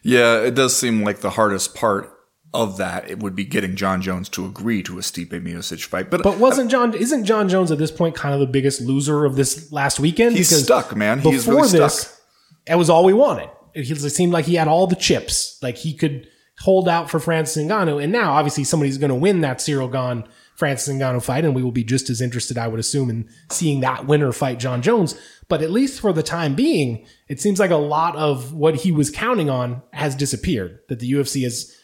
Yeah, 0.03 0.41
it 0.41 0.55
does 0.55 0.75
seem 0.75 1.05
like 1.05 1.19
the 1.19 1.31
hardest 1.31 1.75
part 1.75 2.11
of 2.55 2.79
that 2.79 3.11
it 3.11 3.19
would 3.19 3.37
be 3.37 3.45
getting 3.45 3.77
Jon 3.77 4.01
Jones 4.01 4.31
to 4.31 4.47
agree 4.47 4.83
to 4.85 4.99
a 4.99 5.03
Stipe 5.03 5.29
Miocic 5.29 5.85
fight. 5.85 6.11
But 6.11 6.23
But 6.23 6.39
wasn't 6.39 6.69
uh, 6.69 6.71
John? 6.71 6.95
Isn't 6.95 7.25
Jon 7.25 7.51
Jones 7.51 7.71
at 7.71 7.77
this 7.77 7.91
point 7.91 8.15
kind 8.15 8.33
of 8.33 8.41
the 8.41 8.47
biggest 8.47 8.81
loser 8.81 9.27
of 9.27 9.37
this 9.37 9.71
last 9.71 10.01
weekend? 10.01 10.35
He's 10.35 10.49
Because 10.49 10.65
stuck, 10.65 10.97
man. 10.97 11.21
He 11.21 11.33
is 11.33 11.45
before 11.45 11.63
really 11.63 11.79
this, 11.79 12.01
stuck. 12.01 12.21
it 12.67 12.77
was 12.77 12.89
all 12.89 13.05
we 13.05 13.13
wanted. 13.13 13.51
It, 13.77 13.91
it 13.91 14.11
seemed 14.11 14.33
like 14.33 14.47
he 14.47 14.55
had 14.55 14.69
all 14.69 14.87
the 14.87 14.97
chips. 14.97 15.59
Like 15.63 15.77
he 15.77 15.95
could 15.95 16.29
hold 16.61 16.89
out 16.89 17.11
for 17.11 17.21
Francis 17.21 17.63
Ngannou, 17.63 18.03
and 18.03 18.11
now 18.11 18.33
obviously 18.33 18.65
somebody's 18.65 18.99
going 18.99 19.11
to 19.11 19.15
win 19.15 19.43
that 19.43 19.59
Ciryl 19.59 19.93
Gane 19.93 20.27
Francis 20.57 20.95
Ngannou 20.95 21.23
fight, 21.23 21.45
and 21.45 21.55
we 21.55 21.63
will 21.63 21.71
be 21.71 21.85
just 21.85 22.09
as 22.09 22.23
interested, 22.23 22.57
I 22.57 22.67
would 22.67 22.81
assume, 22.81 23.11
in 23.11 23.29
seeing 23.51 23.81
that 23.81 24.07
winner 24.07 24.33
fight 24.33 24.59
Jon 24.59 24.81
Jones. 24.81 25.15
But 25.49 25.63
at 25.63 25.71
least 25.71 26.01
for 26.01 26.15
the 26.15 26.23
time 26.23 26.55
being, 26.55 27.07
it 27.29 27.41
seems 27.41 27.61
like 27.61 27.71
a 27.71 27.77
lot 27.77 28.17
of 28.17 28.55
what 28.55 28.77
he 28.77 28.91
was 28.91 29.11
counting 29.11 29.51
on 29.51 29.83
has 29.93 30.15
disappeared. 30.15 30.81
That 30.89 30.99
the 30.99 31.13
UFC 31.13 31.43
has 31.43 31.77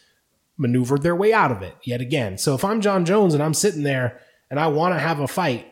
maneuvered 0.56 1.02
their 1.02 1.16
way 1.16 1.32
out 1.32 1.52
of 1.52 1.62
it 1.62 1.76
yet 1.84 2.00
again. 2.00 2.38
So 2.38 2.54
if 2.54 2.64
I'm 2.64 2.80
Jon 2.80 3.04
Jones 3.04 3.34
and 3.34 3.42
I'm 3.42 3.54
sitting 3.54 3.82
there 3.82 4.20
and 4.50 4.58
I 4.58 4.68
want 4.68 4.94
to 4.94 4.98
have 4.98 5.20
a 5.20 5.28
fight, 5.28 5.66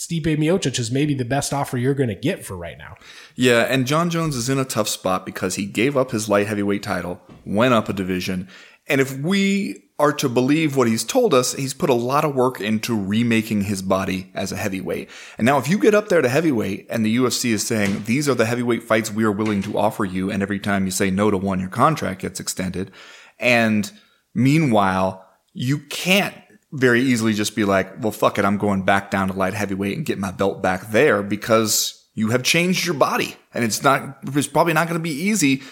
Stipe 0.00 0.24
Miocic 0.24 0.78
is 0.78 0.90
maybe 0.90 1.12
the 1.12 1.26
best 1.26 1.52
offer 1.52 1.76
you're 1.76 1.92
going 1.92 2.08
to 2.08 2.14
get 2.14 2.42
for 2.42 2.56
right 2.56 2.78
now. 2.78 2.96
Yeah, 3.34 3.66
and 3.68 3.86
Jon 3.86 4.08
Jones 4.08 4.34
is 4.34 4.48
in 4.48 4.58
a 4.58 4.64
tough 4.64 4.88
spot 4.88 5.26
because 5.26 5.56
he 5.56 5.66
gave 5.66 5.94
up 5.94 6.10
his 6.10 6.26
light 6.26 6.46
heavyweight 6.46 6.82
title, 6.82 7.20
went 7.44 7.74
up 7.74 7.90
a 7.90 7.92
division, 7.92 8.48
and 8.88 9.02
if 9.02 9.14
we 9.18 9.90
are 9.98 10.14
to 10.14 10.30
believe 10.30 10.74
what 10.74 10.88
he's 10.88 11.04
told 11.04 11.34
us, 11.34 11.52
he's 11.52 11.74
put 11.74 11.90
a 11.90 11.94
lot 11.94 12.24
of 12.24 12.34
work 12.34 12.62
into 12.62 12.98
remaking 12.98 13.64
his 13.64 13.82
body 13.82 14.32
as 14.34 14.52
a 14.52 14.56
heavyweight. 14.56 15.10
And 15.36 15.44
now 15.44 15.58
if 15.58 15.68
you 15.68 15.78
get 15.78 15.94
up 15.94 16.08
there 16.08 16.22
to 16.22 16.28
heavyweight 16.30 16.86
and 16.88 17.04
the 17.04 17.14
UFC 17.18 17.50
is 17.50 17.66
saying, 17.66 18.04
these 18.04 18.26
are 18.26 18.34
the 18.34 18.46
heavyweight 18.46 18.82
fights 18.82 19.12
we 19.12 19.24
are 19.24 19.30
willing 19.30 19.60
to 19.64 19.76
offer 19.76 20.06
you, 20.06 20.30
and 20.30 20.42
every 20.42 20.58
time 20.58 20.86
you 20.86 20.92
say 20.92 21.10
no 21.10 21.30
to 21.30 21.36
one, 21.36 21.60
your 21.60 21.68
contract 21.68 22.22
gets 22.22 22.40
extended. 22.40 22.90
And 23.38 23.92
meanwhile, 24.34 25.28
you 25.52 25.78
can't 25.78 26.34
very 26.72 27.02
easily 27.02 27.32
just 27.32 27.56
be 27.56 27.64
like, 27.64 28.02
well, 28.02 28.12
fuck 28.12 28.38
it, 28.38 28.44
I'm 28.44 28.58
going 28.58 28.82
back 28.82 29.10
down 29.10 29.28
to 29.28 29.34
light 29.34 29.54
heavyweight 29.54 29.96
and 29.96 30.06
get 30.06 30.18
my 30.18 30.30
belt 30.30 30.62
back 30.62 30.90
there 30.90 31.22
because 31.22 32.08
you 32.14 32.30
have 32.30 32.42
changed 32.42 32.86
your 32.86 32.94
body. 32.94 33.36
And 33.52 33.64
it's 33.64 33.82
not, 33.82 34.18
it's 34.22 34.46
probably 34.46 34.72
not 34.72 34.86
going 34.86 34.98
to 34.98 35.02
be 35.02 35.10
easy 35.10 35.62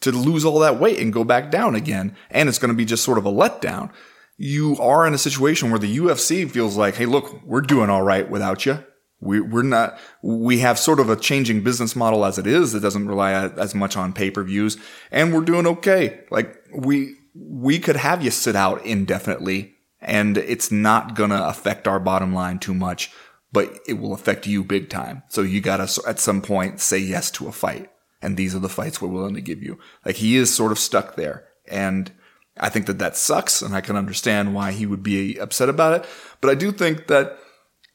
to 0.00 0.12
lose 0.12 0.44
all 0.44 0.60
that 0.60 0.78
weight 0.78 1.00
and 1.00 1.12
go 1.12 1.24
back 1.24 1.50
down 1.50 1.74
again. 1.74 2.16
And 2.30 2.48
it's 2.48 2.58
going 2.58 2.70
to 2.70 2.76
be 2.76 2.84
just 2.84 3.04
sort 3.04 3.18
of 3.18 3.26
a 3.26 3.32
letdown. 3.32 3.90
You 4.36 4.76
are 4.78 5.06
in 5.06 5.14
a 5.14 5.18
situation 5.18 5.70
where 5.70 5.78
the 5.78 5.98
UFC 5.98 6.48
feels 6.48 6.76
like, 6.76 6.94
hey, 6.94 7.06
look, 7.06 7.42
we're 7.44 7.60
doing 7.60 7.90
all 7.90 8.02
right 8.02 8.28
without 8.28 8.66
you. 8.66 8.84
We, 9.20 9.40
we're 9.40 9.62
not, 9.62 9.98
we 10.22 10.60
have 10.60 10.78
sort 10.78 11.00
of 11.00 11.10
a 11.10 11.16
changing 11.16 11.64
business 11.64 11.96
model 11.96 12.24
as 12.24 12.38
it 12.38 12.46
is 12.46 12.72
that 12.72 12.80
doesn't 12.80 13.08
rely 13.08 13.32
as 13.32 13.74
much 13.74 13.96
on 13.96 14.12
pay 14.12 14.30
per 14.30 14.44
views 14.44 14.76
and 15.10 15.34
we're 15.34 15.40
doing 15.40 15.66
okay. 15.66 16.20
Like 16.30 16.56
we, 16.72 17.16
we 17.34 17.80
could 17.80 17.96
have 17.96 18.22
you 18.22 18.30
sit 18.30 18.54
out 18.54 18.86
indefinitely 18.86 19.74
and 20.00 20.36
it's 20.36 20.70
not 20.70 21.14
going 21.14 21.30
to 21.30 21.48
affect 21.48 21.88
our 21.88 22.00
bottom 22.00 22.32
line 22.32 22.58
too 22.58 22.74
much, 22.74 23.10
but 23.52 23.80
it 23.86 23.94
will 23.94 24.12
affect 24.12 24.46
you 24.46 24.62
big 24.62 24.90
time. 24.90 25.22
So 25.28 25.42
you 25.42 25.60
got 25.60 25.86
to 25.86 26.02
at 26.08 26.20
some 26.20 26.42
point 26.42 26.80
say 26.80 26.98
yes 26.98 27.30
to 27.32 27.48
a 27.48 27.52
fight. 27.52 27.90
And 28.20 28.36
these 28.36 28.54
are 28.54 28.60
the 28.60 28.68
fights 28.68 29.00
we're 29.00 29.08
willing 29.08 29.34
to 29.34 29.40
give 29.40 29.62
you. 29.62 29.78
Like 30.04 30.16
he 30.16 30.36
is 30.36 30.52
sort 30.52 30.72
of 30.72 30.78
stuck 30.78 31.16
there. 31.16 31.46
And 31.68 32.10
I 32.56 32.68
think 32.68 32.86
that 32.86 32.98
that 32.98 33.16
sucks 33.16 33.62
and 33.62 33.74
I 33.74 33.80
can 33.80 33.96
understand 33.96 34.54
why 34.54 34.72
he 34.72 34.86
would 34.86 35.02
be 35.02 35.36
upset 35.38 35.68
about 35.68 36.00
it. 36.00 36.08
But 36.40 36.50
I 36.50 36.54
do 36.54 36.72
think 36.72 37.06
that 37.06 37.38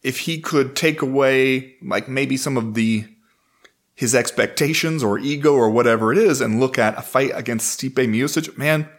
if 0.01 0.19
he 0.19 0.39
could 0.39 0.75
take 0.75 1.01
away 1.01 1.75
like 1.81 2.07
maybe 2.07 2.37
some 2.37 2.57
of 2.57 2.73
the 2.73 3.05
his 3.95 4.15
expectations 4.15 5.03
or 5.03 5.19
ego 5.19 5.53
or 5.53 5.69
whatever 5.69 6.11
it 6.11 6.17
is 6.17 6.41
and 6.41 6.59
look 6.59 6.79
at 6.79 6.97
a 6.97 7.01
fight 7.01 7.31
against 7.35 7.79
Stipe 7.79 7.93
Miocic, 7.93 8.57
man, 8.57 8.89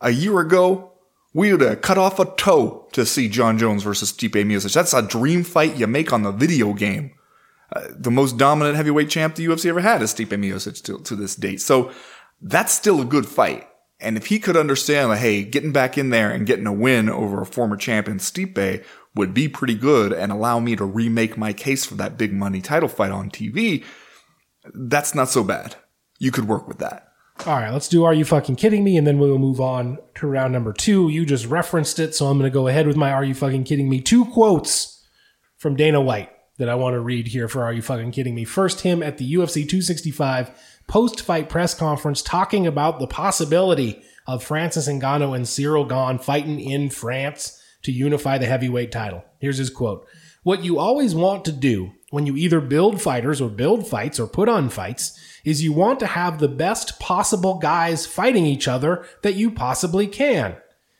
a 0.00 0.10
year 0.10 0.38
ago 0.38 0.93
we 1.34 1.50
would 1.50 1.60
have 1.60 1.82
cut 1.82 1.98
off 1.98 2.20
a 2.20 2.24
toe 2.36 2.88
to 2.92 3.04
see 3.04 3.28
Jon 3.28 3.58
Jones 3.58 3.82
versus 3.82 4.12
Stipe 4.12 4.32
Miocic. 4.32 4.72
That's 4.72 4.94
a 4.94 5.02
dream 5.02 5.42
fight 5.42 5.76
you 5.76 5.88
make 5.88 6.12
on 6.12 6.22
the 6.22 6.30
video 6.30 6.72
game. 6.72 7.10
Uh, 7.74 7.88
the 7.90 8.10
most 8.10 8.38
dominant 8.38 8.76
heavyweight 8.76 9.10
champ 9.10 9.34
the 9.34 9.46
UFC 9.46 9.66
ever 9.66 9.80
had 9.80 10.00
is 10.00 10.14
Stipe 10.14 10.28
Miocic 10.28 10.82
to, 10.84 11.00
to 11.00 11.16
this 11.16 11.34
date. 11.34 11.60
So 11.60 11.90
that's 12.40 12.72
still 12.72 13.00
a 13.00 13.04
good 13.04 13.26
fight. 13.26 13.66
And 14.00 14.16
if 14.16 14.26
he 14.26 14.38
could 14.38 14.56
understand, 14.56 15.08
like, 15.08 15.20
hey, 15.20 15.42
getting 15.42 15.72
back 15.72 15.98
in 15.98 16.10
there 16.10 16.30
and 16.30 16.46
getting 16.46 16.66
a 16.66 16.72
win 16.72 17.08
over 17.08 17.40
a 17.40 17.46
former 17.46 17.76
champion 17.76 18.18
Stipe 18.18 18.84
would 19.16 19.34
be 19.34 19.48
pretty 19.48 19.74
good 19.74 20.12
and 20.12 20.30
allow 20.30 20.60
me 20.60 20.76
to 20.76 20.84
remake 20.84 21.36
my 21.36 21.52
case 21.52 21.84
for 21.84 21.94
that 21.94 22.16
big 22.16 22.32
money 22.32 22.60
title 22.60 22.88
fight 22.88 23.10
on 23.10 23.30
TV, 23.30 23.84
that's 24.72 25.14
not 25.14 25.28
so 25.28 25.42
bad. 25.42 25.76
You 26.18 26.30
could 26.30 26.46
work 26.46 26.68
with 26.68 26.78
that. 26.78 27.08
All 27.40 27.58
right, 27.58 27.72
let's 27.72 27.88
do 27.88 28.04
Are 28.04 28.14
You 28.14 28.24
Fucking 28.24 28.56
Kidding 28.56 28.84
Me? 28.84 28.96
And 28.96 29.06
then 29.06 29.18
we'll 29.18 29.38
move 29.38 29.60
on 29.60 29.98
to 30.14 30.26
round 30.26 30.52
number 30.52 30.72
two. 30.72 31.10
You 31.10 31.26
just 31.26 31.46
referenced 31.46 31.98
it, 31.98 32.14
so 32.14 32.26
I'm 32.26 32.38
going 32.38 32.50
to 32.50 32.54
go 32.54 32.68
ahead 32.68 32.86
with 32.86 32.96
my 32.96 33.12
Are 33.12 33.24
You 33.24 33.34
Fucking 33.34 33.64
Kidding 33.64 33.88
Me? 33.88 34.00
Two 34.00 34.24
quotes 34.24 35.04
from 35.56 35.76
Dana 35.76 36.00
White 36.00 36.30
that 36.56 36.70
I 36.70 36.74
want 36.76 36.94
to 36.94 37.00
read 37.00 37.26
here 37.26 37.48
for 37.48 37.64
Are 37.64 37.72
You 37.72 37.82
Fucking 37.82 38.12
Kidding 38.12 38.34
Me? 38.34 38.44
First, 38.44 38.80
him 38.80 39.02
at 39.02 39.18
the 39.18 39.34
UFC 39.34 39.68
265 39.68 40.52
post 40.86 41.20
fight 41.20 41.48
press 41.48 41.74
conference 41.74 42.22
talking 42.22 42.66
about 42.66 42.98
the 42.98 43.06
possibility 43.06 44.02
of 44.26 44.42
Francis 44.42 44.88
Ngannou 44.88 45.36
and 45.36 45.44
Ciryl 45.44 45.88
Gane 45.88 46.18
fighting 46.18 46.60
in 46.60 46.88
France 46.88 47.60
to 47.82 47.92
unify 47.92 48.38
the 48.38 48.46
heavyweight 48.46 48.92
title. 48.92 49.22
Here's 49.38 49.58
his 49.58 49.70
quote 49.70 50.06
What 50.44 50.64
you 50.64 50.78
always 50.78 51.14
want 51.14 51.44
to 51.46 51.52
do 51.52 51.92
when 52.14 52.26
you 52.26 52.36
either 52.36 52.60
build 52.60 53.02
fighters 53.02 53.40
or 53.40 53.48
build 53.48 53.88
fights 53.88 54.20
or 54.20 54.28
put 54.28 54.48
on 54.48 54.70
fights 54.70 55.18
is 55.44 55.64
you 55.64 55.72
want 55.72 55.98
to 55.98 56.06
have 56.06 56.38
the 56.38 56.46
best 56.46 57.00
possible 57.00 57.58
guys 57.58 58.06
fighting 58.06 58.46
each 58.46 58.68
other 58.68 59.04
that 59.22 59.34
you 59.34 59.50
possibly 59.50 60.06
can. 60.06 60.56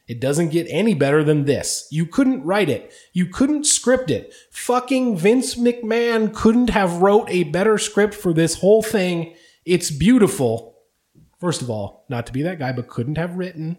It 0.08 0.20
doesn't 0.20 0.50
get 0.50 0.66
any 0.68 0.92
better 0.92 1.22
than 1.22 1.44
this. 1.44 1.86
You 1.90 2.04
couldn't 2.04 2.42
write 2.42 2.68
it. 2.68 2.92
You 3.12 3.26
couldn't 3.26 3.64
script 3.64 4.10
it. 4.10 4.34
Fucking 4.50 5.16
Vince 5.16 5.54
McMahon 5.54 6.34
couldn't 6.34 6.70
have 6.70 7.00
wrote 7.00 7.30
a 7.30 7.44
better 7.44 7.78
script 7.78 8.14
for 8.14 8.32
this 8.32 8.56
whole 8.56 8.82
thing. 8.82 9.36
It's 9.64 9.92
beautiful. 9.92 10.78
First 11.38 11.62
of 11.62 11.70
all, 11.70 12.06
not 12.08 12.26
to 12.26 12.32
be 12.32 12.42
that 12.42 12.58
guy, 12.58 12.72
but 12.72 12.88
couldn't 12.88 13.18
have 13.18 13.36
written. 13.36 13.78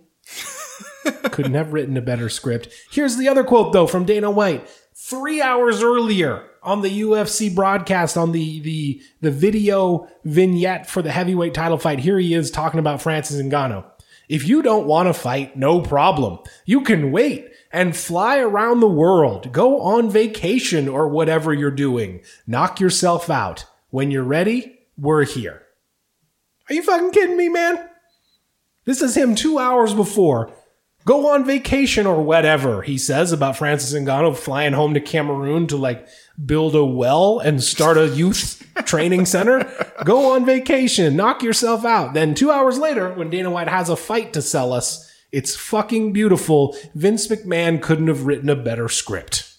couldn't 1.32 1.54
have 1.54 1.74
written 1.74 1.98
a 1.98 2.02
better 2.02 2.30
script. 2.30 2.70
Here's 2.90 3.18
the 3.18 3.28
other 3.28 3.44
quote 3.44 3.74
though 3.74 3.88
from 3.88 4.06
Dana 4.06 4.32
White. 4.32 4.68
Three 4.96 5.42
hours 5.42 5.84
earlier 5.84 6.50
on 6.66 6.82
the 6.82 7.02
UFC 7.02 7.54
broadcast 7.54 8.18
on 8.18 8.32
the 8.32 8.60
the 8.60 9.02
the 9.22 9.32
video 9.32 10.08
vignette 10.24 10.88
for 10.88 11.02
the 11.02 11.12
heavyweight 11.12 11.54
title 11.54 11.78
fight, 11.78 12.00
here 12.00 12.20
he 12.20 12.34
is 12.34 12.52
talking 12.52 12.80
about 12.80 13.02
Francis 13.02 13.42
Ngannou. 13.42 13.86
If 14.28 14.48
you 14.48 14.62
don't 14.62 14.88
want 14.88 15.08
to 15.08 15.14
fight, 15.14 15.56
no 15.56 15.82
problem. 15.82 16.40
You 16.66 16.82
can 16.82 17.12
wait 17.12 17.48
and 17.72 17.96
fly 17.96 18.40
around 18.40 18.80
the 18.80 18.88
world, 18.88 19.52
go 19.52 19.82
on 19.82 20.10
vacation 20.10 20.88
or 20.88 21.08
whatever 21.08 21.54
you're 21.54 21.72
doing. 21.72 22.22
Knock 22.48 22.80
yourself 22.80 23.30
out. 23.30 23.66
When 23.92 24.12
you're 24.12 24.24
ready, 24.24 24.80
we're 24.98 25.26
here. 25.26 25.62
Are 26.70 26.74
you 26.74 26.82
fucking 26.82 27.12
kidding 27.12 27.38
me, 27.38 27.50
man? 27.50 27.88
This 28.86 29.02
is 29.02 29.16
him 29.16 29.36
two 29.36 29.60
hours 29.60 29.94
before. 29.94 30.52
Go 31.06 31.30
on 31.30 31.46
vacation 31.46 32.08
or 32.08 32.24
whatever, 32.24 32.82
he 32.82 32.98
says 32.98 33.32
about 33.32 33.58
Francis 33.58 33.94
Ngannou 33.94 34.36
flying 34.36 34.74
home 34.74 34.96
to 34.96 35.00
Cameroon 35.00 35.68
to 35.68 35.78
like 35.78 36.08
build 36.44 36.76
a 36.76 36.84
well 36.84 37.38
and 37.38 37.64
start 37.64 37.98
a 37.98 38.08
youth 38.08 38.68
training 38.86 39.28
center. 39.28 39.72
Go 40.04 40.34
on 40.34 40.46
vacation, 40.46 41.16
knock 41.16 41.44
yourself 41.44 41.86
out. 41.86 42.16
Then 42.16 42.34
two 42.34 42.50
hours 42.50 42.80
later, 42.80 43.14
when 43.14 43.30
Dana 43.30 43.52
White 43.52 43.68
has 43.68 43.88
a 43.88 43.96
fight 43.96 44.34
to 44.34 44.42
sell 44.42 44.74
us, 44.74 45.12
it's 45.32 45.56
fucking 45.56 46.12
beautiful. 46.12 46.76
Vince 46.96 47.28
McMahon 47.28 47.80
couldn't 47.80 48.08
have 48.08 48.26
written 48.26 48.50
a 48.50 48.56
better 48.56 48.90
script. 48.90 49.56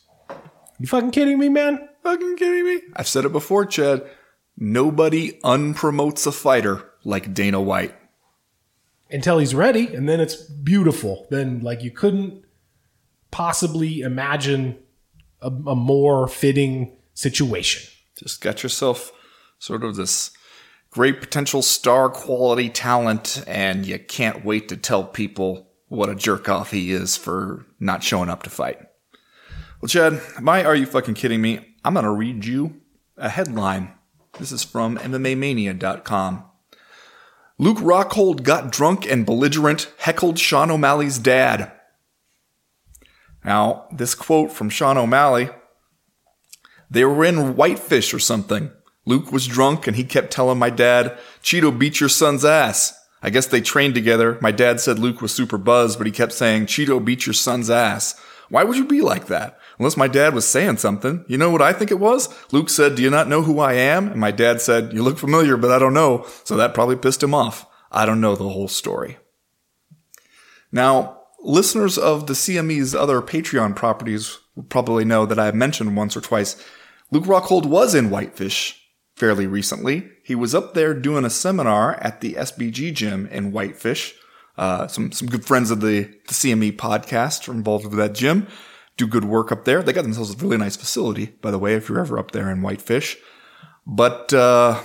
You 0.80 0.88
fucking 0.88 1.12
kidding 1.12 1.38
me, 1.38 1.49
man? 1.49 1.88
Fucking 2.03 2.36
kidding 2.38 2.64
me? 2.64 2.80
I've 2.97 3.09
said 3.09 3.24
it 3.24 3.32
before, 3.32 3.66
Chad. 3.66 4.05
Nobody 4.57 5.38
unpromotes 5.44 6.26
a 6.26 6.32
fighter 6.32 6.90
like 7.05 7.34
Dana 7.34 7.61
White. 7.61 7.94
Until 9.11 9.39
he's 9.39 9.55
ready, 9.55 9.95
and 9.95 10.09
then 10.09 10.21
it's 10.21 10.37
beautiful. 10.37 11.27
Then, 11.31 11.61
like, 11.61 11.83
you 11.83 11.91
couldn't 11.91 12.45
possibly 13.31 14.01
imagine 14.01 14.79
a, 15.41 15.47
a 15.47 15.77
more 15.77 16.27
fitting 16.27 16.97
situation. 17.15 17.89
Just 18.19 18.41
got 18.41 18.63
yourself 18.63 19.13
sort 19.59 19.85
of 19.85 19.97
this 19.97 20.33
great 20.91 21.21
potential 21.21 21.63
star 21.63 22.09
quality 22.09 22.69
talent, 22.69 23.45
and 23.47 23.87
you 23.87 23.99
can't 23.99 24.45
wait 24.45 24.69
to 24.71 24.77
tell 24.77 25.05
people 25.05 25.71
what 25.89 26.09
a 26.09 26.15
jerk 26.15 26.49
off 26.49 26.71
he 26.73 26.91
is 26.91 27.17
for 27.17 27.67
not 27.79 28.03
showing 28.03 28.29
up 28.29 28.43
to 28.43 28.51
fight. 28.51 28.79
Well, 29.81 29.89
Chad, 29.89 30.21
my 30.41 30.65
Are 30.65 30.75
You 30.75 30.87
Fucking 30.87 31.15
Kidding 31.15 31.41
Me? 31.41 31.77
I'm 31.85 31.95
going 31.95 32.05
to 32.05 32.11
read 32.11 32.45
you 32.45 32.81
a 33.17 33.29
headline. 33.29 33.93
This 34.39 34.53
is 34.53 34.65
from 34.65 34.99
MMAmania.com. 34.99 36.45
Luke 37.59 37.79
Rockhold 37.79 38.43
got 38.43 38.71
drunk 38.71 39.11
and 39.11 39.25
belligerent, 39.25 39.91
heckled 39.99 40.39
Sean 40.39 40.71
O'Malley's 40.71 41.19
dad. 41.19 41.73
Now, 43.45 43.87
this 43.91 44.15
quote 44.15 44.53
from 44.53 44.69
Sean 44.69 44.99
O'Malley, 44.99 45.49
they 46.91 47.05
were 47.05 47.25
in 47.25 47.57
Whitefish 47.57 48.13
or 48.13 48.19
something. 48.19 48.71
Luke 49.07 49.33
was 49.33 49.47
drunk 49.47 49.87
and 49.87 49.97
he 49.97 50.05
kept 50.05 50.33
telling 50.33 50.59
my 50.59 50.69
dad, 50.69 51.17
Chito 51.43 51.77
beat 51.77 52.01
your 52.01 52.09
son's 52.09 52.45
ass. 52.45 52.93
I 53.23 53.31
guess 53.31 53.47
they 53.47 53.61
trained 53.61 53.95
together. 53.95 54.37
My 54.41 54.53
dad 54.53 54.81
said 54.81 54.99
Luke 54.99 55.23
was 55.23 55.33
super 55.33 55.59
buzzed, 55.59 55.99
but 55.99 56.07
he 56.07 56.13
kept 56.13 56.33
saying, 56.33 56.67
Chito 56.67 57.03
beat 57.03 57.25
your 57.25 57.33
son's 57.33 57.71
ass. 57.71 58.21
Why 58.51 58.65
would 58.65 58.77
you 58.77 58.85
be 58.85 59.01
like 59.01 59.27
that? 59.27 59.59
Unless 59.79 59.97
my 59.97 60.09
dad 60.09 60.35
was 60.35 60.47
saying 60.47 60.79
something. 60.79 61.24
You 61.29 61.39
know 61.39 61.51
what 61.51 61.62
I 61.62 61.72
think 61.72 61.91
it 61.91 62.01
was? 62.01 62.29
Luke 62.53 62.70
said, 62.70 62.95
Do 62.95 63.03
you 63.03 63.11
not 63.11 63.29
know 63.29 63.43
who 63.43 63.61
I 63.61 63.74
am? 63.74 64.09
And 64.09 64.20
my 64.20 64.31
dad 64.31 64.61
said, 64.61 64.93
You 64.93 65.03
look 65.03 65.18
familiar, 65.18 65.57
but 65.57 65.70
I 65.70 65.79
don't 65.79 65.95
know. 65.95 66.27
So 66.45 66.57
that 66.57 66.74
probably 66.74 66.97
pissed 66.97 67.22
him 67.22 67.35
off. 67.35 67.66
I 67.93 68.07
don't 68.07 68.20
know 68.20 68.37
the 68.37 68.49
whole 68.49 68.68
story. 68.68 69.18
Now, 70.72 71.20
listeners 71.41 71.99
of 71.99 72.27
the 72.27 72.35
CME's 72.35 72.95
other 72.95 73.20
Patreon 73.20 73.77
properties 73.77 74.39
will 74.55 74.64
probably 74.64 75.05
know 75.05 75.27
that 75.27 75.39
I 75.39 75.47
have 75.47 75.55
mentioned 75.55 75.97
once 75.97 76.16
or 76.16 76.20
twice 76.20 76.62
Luke 77.11 77.24
Rockhold 77.24 77.66
was 77.66 77.95
in 77.95 78.11
Whitefish 78.11 78.83
fairly 79.14 79.47
recently. 79.47 80.11
He 80.24 80.35
was 80.35 80.55
up 80.55 80.74
there 80.74 80.93
doing 80.93 81.24
a 81.24 81.31
seminar 81.31 81.95
at 82.01 82.20
the 82.20 82.35
SBG 82.35 82.93
gym 82.95 83.27
in 83.29 83.53
Whitefish. 83.53 84.14
Uh, 84.59 84.87
some 84.87 85.12
some 85.12 85.29
good 85.29 85.45
friends 85.45 85.70
of 85.70 85.81
the, 85.81 86.05
the 86.27 86.35
CME 86.35 86.77
podcast 86.77 87.49
are 87.49 87.53
involved 87.53 87.85
with 87.85 87.97
that 87.99 88.14
gym. 88.14 88.47
Do 88.97 89.07
good 89.07 89.24
work 89.24 89.53
up 89.53 89.64
there. 89.64 89.82
They 89.82 89.92
got 89.92 90.03
themselves 90.03 90.34
a 90.34 90.36
really 90.36 90.57
nice 90.57 90.76
facility, 90.76 91.26
by 91.42 91.51
the 91.51 91.59
way, 91.59 91.74
if 91.74 91.88
you're 91.88 92.01
ever 92.01 92.18
up 92.18 92.30
there 92.30 92.51
in 92.51 92.62
Whitefish. 92.62 93.16
But 93.86 94.32
uh, 94.32 94.82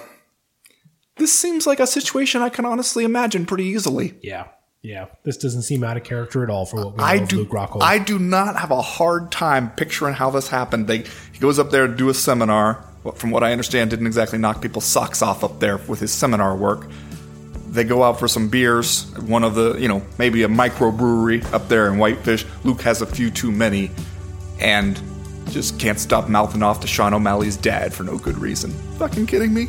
this 1.16 1.38
seems 1.38 1.66
like 1.66 1.80
a 1.80 1.88
situation 1.88 2.42
I 2.42 2.50
can 2.50 2.66
honestly 2.66 3.04
imagine 3.04 3.46
pretty 3.46 3.66
easily. 3.66 4.18
Yeah. 4.22 4.48
Yeah. 4.82 5.06
This 5.24 5.38
doesn't 5.38 5.62
seem 5.62 5.84
out 5.84 5.96
of 5.96 6.04
character 6.04 6.44
at 6.44 6.50
all 6.50 6.66
for 6.66 6.78
what 6.78 6.94
we 6.94 6.98
know 6.98 7.04
I 7.04 7.16
of 7.16 7.30
do. 7.30 7.38
Luke 7.38 7.50
Rockhold. 7.50 7.84
I 7.84 8.00
do 8.00 8.18
not 8.18 8.58
have 8.58 8.72
a 8.72 8.82
hard 8.82 9.32
time 9.32 9.70
picturing 9.72 10.16
how 10.16 10.30
this 10.32 10.48
happened. 10.48 10.88
They, 10.88 11.04
he 11.32 11.40
goes 11.40 11.60
up 11.60 11.70
there 11.70 11.88
to 11.88 11.96
do 11.96 12.10
a 12.10 12.14
seminar. 12.14 12.86
From 13.16 13.32
what 13.32 13.44
I 13.44 13.52
understand, 13.52 13.90
didn't 13.90 14.08
exactly 14.08 14.38
knock 14.38 14.62
people's 14.62 14.86
socks 14.86 15.22
off 15.22 15.44
up 15.44 15.60
there 15.60 15.78
with 15.78 16.00
his 16.00 16.12
seminar 16.12 16.56
work. 16.56 16.88
They 17.72 17.84
go 17.86 18.04
out 18.04 18.20
for 18.20 18.28
some 18.28 18.50
beers. 18.50 19.12
One 19.18 19.44
of 19.44 19.56
the, 19.56 19.76
you 19.76 19.88
know, 19.88 20.04
maybe 20.20 20.44
a 20.44 20.48
microbrewery 20.48 21.52
up 21.54 21.70
there 21.70 21.88
in 21.88 21.98
Whitefish. 21.98 22.46
Luke 22.64 22.82
has 22.82 23.02
a 23.02 23.06
few 23.06 23.32
too 23.32 23.52
many, 23.52 23.92
and 24.60 25.02
just 25.50 25.80
can't 25.80 26.00
stop 26.00 26.30
mouthing 26.30 26.64
off 26.64 26.82
to 26.82 26.88
Sean 26.88 27.14
O'Malley's 27.14 27.58
dad 27.58 27.94
for 27.94 28.04
no 28.04 28.18
good 28.18 28.38
reason. 28.38 28.72
Fucking 29.00 29.26
kidding 29.26 29.54
me? 29.54 29.68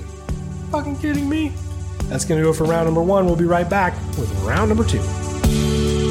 fucking 0.73 0.97
kidding 0.97 1.29
me? 1.29 1.53
That's 2.05 2.25
going 2.25 2.43
to 2.43 2.49
it 2.49 2.57
for 2.57 2.65
round 2.65 2.87
number 2.87 3.03
one. 3.03 3.27
We'll 3.27 3.37
be 3.37 3.45
right 3.45 3.69
back 3.69 3.95
with 4.19 4.33
round 4.43 4.71
number 4.71 4.85
two. 4.85 6.02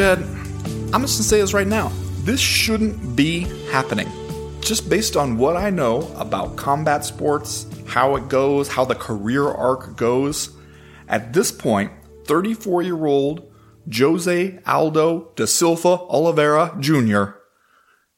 Chad, 0.00 0.20
I'm 0.94 1.02
just 1.02 1.18
gonna 1.18 1.24
say 1.24 1.42
this 1.42 1.52
right 1.52 1.66
now. 1.66 1.92
This 2.24 2.40
shouldn't 2.40 3.14
be 3.14 3.40
happening. 3.70 4.08
Just 4.62 4.88
based 4.88 5.14
on 5.14 5.36
what 5.36 5.58
I 5.58 5.68
know 5.68 6.10
about 6.16 6.56
combat 6.56 7.04
sports, 7.04 7.66
how 7.86 8.16
it 8.16 8.30
goes, 8.30 8.66
how 8.66 8.86
the 8.86 8.94
career 8.94 9.46
arc 9.46 9.98
goes, 9.98 10.56
at 11.06 11.34
this 11.34 11.52
point, 11.52 11.92
34 12.24 12.80
year 12.80 13.04
old 13.04 13.52
Jose 13.94 14.58
Aldo 14.66 15.32
da 15.36 15.44
Silva 15.44 15.98
Oliveira 16.08 16.74
Jr. 16.80 17.32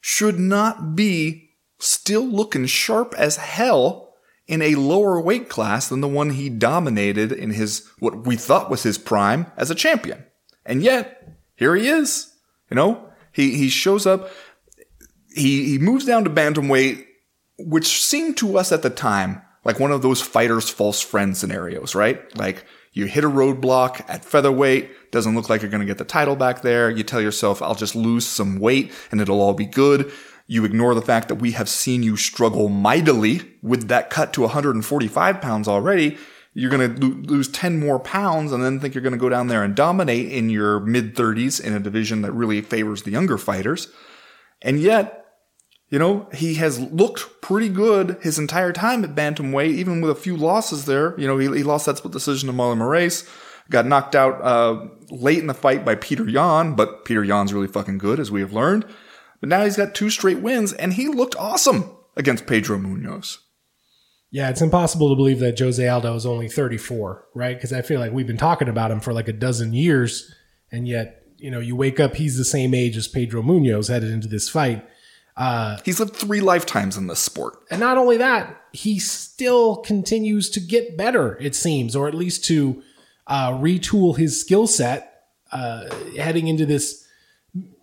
should 0.00 0.38
not 0.38 0.94
be 0.94 1.50
still 1.80 2.24
looking 2.24 2.66
sharp 2.66 3.12
as 3.18 3.38
hell 3.38 4.14
in 4.46 4.62
a 4.62 4.76
lower 4.76 5.20
weight 5.20 5.48
class 5.48 5.88
than 5.88 6.00
the 6.00 6.06
one 6.06 6.30
he 6.30 6.48
dominated 6.48 7.32
in 7.32 7.50
his 7.50 7.90
what 7.98 8.24
we 8.24 8.36
thought 8.36 8.70
was 8.70 8.84
his 8.84 8.98
prime 8.98 9.50
as 9.56 9.68
a 9.68 9.74
champion. 9.74 10.24
And 10.64 10.80
yet, 10.84 11.18
here 11.62 11.76
he 11.76 11.88
is. 11.88 12.34
You 12.70 12.74
know, 12.74 13.08
he 13.32 13.56
he 13.56 13.68
shows 13.68 14.06
up. 14.06 14.30
He 15.34 15.70
he 15.70 15.78
moves 15.78 16.04
down 16.04 16.24
to 16.24 16.30
bantamweight, 16.30 17.04
which 17.58 18.02
seemed 18.02 18.36
to 18.38 18.58
us 18.58 18.72
at 18.72 18.82
the 18.82 18.90
time 18.90 19.42
like 19.64 19.78
one 19.78 19.92
of 19.92 20.02
those 20.02 20.20
fighters' 20.20 20.68
false 20.68 21.00
friend 21.00 21.36
scenarios, 21.36 21.94
right? 21.94 22.36
Like 22.36 22.64
you 22.92 23.06
hit 23.06 23.24
a 23.24 23.28
roadblock 23.28 24.04
at 24.08 24.24
featherweight, 24.24 25.12
doesn't 25.12 25.34
look 25.34 25.48
like 25.48 25.62
you're 25.62 25.70
going 25.70 25.80
to 25.80 25.86
get 25.86 25.98
the 25.98 26.04
title 26.04 26.36
back 26.36 26.62
there. 26.62 26.90
You 26.90 27.04
tell 27.04 27.20
yourself, 27.20 27.62
I'll 27.62 27.74
just 27.74 27.94
lose 27.94 28.26
some 28.26 28.58
weight 28.58 28.92
and 29.10 29.20
it'll 29.20 29.40
all 29.40 29.54
be 29.54 29.66
good. 29.66 30.10
You 30.46 30.64
ignore 30.64 30.94
the 30.94 31.02
fact 31.02 31.28
that 31.28 31.36
we 31.36 31.52
have 31.52 31.68
seen 31.68 32.02
you 32.02 32.16
struggle 32.16 32.68
mightily 32.68 33.40
with 33.62 33.88
that 33.88 34.10
cut 34.10 34.32
to 34.34 34.42
145 34.42 35.40
pounds 35.40 35.68
already. 35.68 36.18
You're 36.54 36.70
going 36.70 36.94
to 36.94 37.06
lo- 37.06 37.22
lose 37.22 37.48
10 37.48 37.80
more 37.80 37.98
pounds 37.98 38.52
and 38.52 38.62
then 38.62 38.78
think 38.78 38.94
you're 38.94 39.02
going 39.02 39.12
to 39.12 39.18
go 39.18 39.28
down 39.28 39.48
there 39.48 39.64
and 39.64 39.74
dominate 39.74 40.30
in 40.30 40.50
your 40.50 40.80
mid 40.80 41.14
30s 41.14 41.60
in 41.60 41.72
a 41.72 41.80
division 41.80 42.22
that 42.22 42.32
really 42.32 42.60
favors 42.60 43.02
the 43.02 43.10
younger 43.10 43.38
fighters. 43.38 43.88
And 44.60 44.78
yet, 44.78 45.22
you 45.92 45.98
know, 45.98 46.28
he 46.32 46.54
has 46.54 46.80
looked 46.80 47.42
pretty 47.42 47.68
good 47.68 48.16
his 48.22 48.38
entire 48.38 48.72
time 48.72 49.04
at 49.04 49.14
bantamweight, 49.14 49.74
even 49.74 50.00
with 50.00 50.10
a 50.10 50.14
few 50.14 50.36
losses 50.36 50.86
there. 50.86 51.18
You 51.18 51.26
know, 51.26 51.36
he, 51.36 51.46
he 51.48 51.62
lost 51.62 51.86
that 51.86 51.98
split 51.98 52.12
decision 52.12 52.46
to 52.48 52.54
Marlon 52.54 52.78
Moraes, 52.78 53.28
got 53.68 53.86
knocked 53.86 54.14
out 54.14 54.40
uh, 54.42 54.88
late 55.10 55.38
in 55.38 55.48
the 55.48 55.54
fight 55.54 55.84
by 55.84 55.94
Petr 55.94 56.30
Yan, 56.30 56.74
but 56.74 57.04
Petr 57.04 57.26
Yan's 57.26 57.52
really 57.52 57.66
fucking 57.66 57.98
good, 57.98 58.18
as 58.18 58.30
we 58.30 58.40
have 58.40 58.54
learned. 58.54 58.86
But 59.40 59.50
now 59.50 59.64
he's 59.64 59.76
got 59.76 59.94
two 59.94 60.08
straight 60.08 60.40
wins, 60.40 60.72
and 60.72 60.94
he 60.94 61.08
looked 61.08 61.36
awesome 61.36 61.90
against 62.16 62.46
Pedro 62.46 62.78
Munhoz. 62.78 63.38
Yeah, 64.32 64.48
it's 64.48 64.62
impossible 64.62 65.10
to 65.10 65.14
believe 65.14 65.40
that 65.40 65.58
Jose 65.58 65.86
Aldo 65.86 66.14
is 66.14 66.24
only 66.24 66.48
34, 66.48 67.28
right? 67.34 67.54
Because 67.54 67.70
I 67.70 67.82
feel 67.82 68.00
like 68.00 68.12
we've 68.12 68.26
been 68.26 68.38
talking 68.38 68.68
about 68.68 68.90
him 68.90 68.98
for 68.98 69.12
like 69.12 69.28
a 69.28 69.32
dozen 69.32 69.74
years, 69.74 70.34
and 70.72 70.88
yet, 70.88 71.26
you 71.36 71.50
know, 71.50 71.60
you 71.60 71.76
wake 71.76 72.00
up, 72.00 72.14
he's 72.14 72.38
the 72.38 72.44
same 72.44 72.72
age 72.72 72.96
as 72.96 73.06
Pedro 73.06 73.42
Munhoz 73.42 73.88
headed 73.88 74.10
into 74.10 74.28
this 74.28 74.48
fight. 74.48 74.88
He's 75.84 76.00
lived 76.00 76.16
three 76.16 76.40
lifetimes 76.40 76.96
in 76.96 77.08
this 77.08 77.18
sport. 77.18 77.58
And 77.70 77.78
not 77.78 77.98
only 77.98 78.16
that, 78.16 78.58
he 78.72 78.98
still 78.98 79.76
continues 79.76 80.48
to 80.50 80.60
get 80.60 80.96
better, 80.96 81.36
it 81.38 81.54
seems, 81.54 81.94
or 81.94 82.08
at 82.08 82.14
least 82.14 82.42
to 82.46 82.82
uh, 83.26 83.50
retool 83.50 84.16
his 84.16 84.40
skill 84.40 84.66
set 84.66 85.24
uh, 85.52 85.94
heading 86.16 86.48
into 86.48 86.64
this 86.64 87.06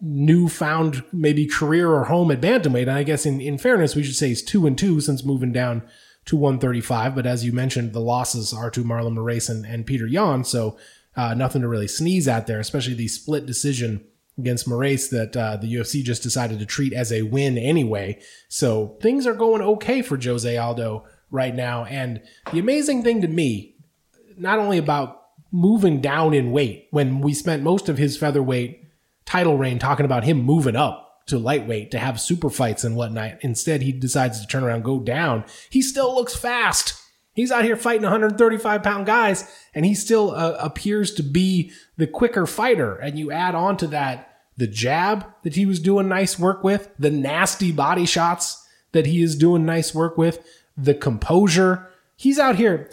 newfound 0.02 1.04
maybe 1.14 1.46
career 1.46 1.92
or 1.92 2.06
home 2.06 2.32
at 2.32 2.42
bantamweight. 2.42 2.84
And 2.84 2.92
I 2.92 3.04
guess 3.04 3.28
in, 3.28 3.40
in 3.40 3.60
fairness, 3.60 3.96
we 3.96 4.02
should 4.02 4.16
say 4.16 4.30
he's 4.30 4.42
two 4.42 4.66
and 4.66 4.76
two 4.76 5.00
since 5.00 5.24
moving 5.24 5.52
down 5.52 5.84
to 6.30 6.36
135. 6.36 7.16
But 7.16 7.26
as 7.26 7.44
you 7.44 7.52
mentioned, 7.52 7.92
the 7.92 8.00
losses 8.00 8.54
are 8.54 8.70
to 8.70 8.84
Marlon 8.84 9.16
Moraes 9.16 9.50
and, 9.50 9.66
and 9.66 9.86
Petr 9.86 10.10
Yan. 10.10 10.44
So 10.44 10.78
uh, 11.16 11.34
nothing 11.34 11.64
to 11.64 11.68
really 11.68 11.88
sneeze 11.88 12.28
at 12.28 12.46
there, 12.46 12.60
especially 12.60 12.94
the 12.94 13.08
split 13.08 13.48
decision 13.48 14.06
against 14.38 14.70
Moraes 14.70 15.10
that 15.10 15.36
uh, 15.36 15.58
the 15.58 15.74
UFC 15.74 16.04
just 16.04 16.22
decided 16.22 16.60
to 16.60 16.68
treat 16.68 16.94
as 16.94 17.12
a 17.12 17.24
win 17.24 17.58
anyway. 17.58 18.22
So 18.48 18.98
things 19.02 19.26
are 19.26 19.34
going 19.34 19.64
okay 19.64 20.04
for 20.04 20.22
Jose 20.22 20.56
Aldo 20.56 21.04
right 21.32 21.54
now. 21.54 21.86
And 21.86 22.22
the 22.54 22.60
amazing 22.60 23.04
thing 23.04 23.22
to 23.22 23.28
me, 23.28 23.76
not 24.38 24.60
only 24.60 24.78
about 24.78 25.20
moving 25.52 26.00
down 26.00 26.36
in 26.36 26.52
weight, 26.52 26.90
when 26.92 27.22
we 27.22 27.34
spent 27.34 27.64
most 27.64 27.90
of 27.90 27.98
his 27.98 28.18
featherweight 28.18 28.84
title 29.26 29.58
reign 29.58 29.80
talking 29.80 30.06
about 30.06 30.26
him 30.26 30.44
moving 30.44 30.76
up 30.76 31.09
to 31.30 31.40
lightweight 31.40 31.92
to 31.92 32.00
have 32.00 32.20
super 32.20 32.50
fights 32.50 32.84
and 32.84 32.96
whatnot. 32.96 33.38
Instead, 33.42 33.82
he 33.82 33.92
decides 33.92 34.42
to 34.42 34.48
turn 34.48 34.64
around, 34.64 34.84
go 34.84 35.00
down. 35.00 35.46
He 35.70 35.82
still 35.82 36.14
looks 36.14 36.36
fast. 36.36 37.02
He's 37.34 37.52
out 37.52 37.64
here 37.64 37.78
fighting 37.78 38.04
135 38.04 38.84
pound 38.84 39.06
guys, 39.06 39.50
and 39.74 39.86
he 39.86 39.96
still 39.96 40.32
uh, 40.32 40.58
appears 40.60 41.14
to 41.14 41.24
be 41.24 41.72
the 41.98 42.08
quicker 42.08 42.46
fighter. 42.46 42.96
And 42.96 43.18
you 43.18 43.32
add 43.32 43.56
on 43.56 43.78
to 43.78 43.88
that 43.88 44.30
the 44.58 44.68
jab 44.68 45.26
that 45.44 45.56
he 45.56 45.66
was 45.66 45.80
doing 45.80 46.10
nice 46.10 46.38
work 46.38 46.64
with, 46.64 46.90
the 47.00 47.10
nasty 47.10 47.72
body 47.72 48.06
shots 48.06 48.68
that 48.92 49.06
he 49.06 49.22
is 49.22 49.38
doing 49.38 49.66
nice 49.66 49.96
work 49.96 50.18
with, 50.18 50.46
the 50.76 50.94
composure. 50.94 51.90
He's 52.18 52.40
out 52.40 52.58
here. 52.58 52.90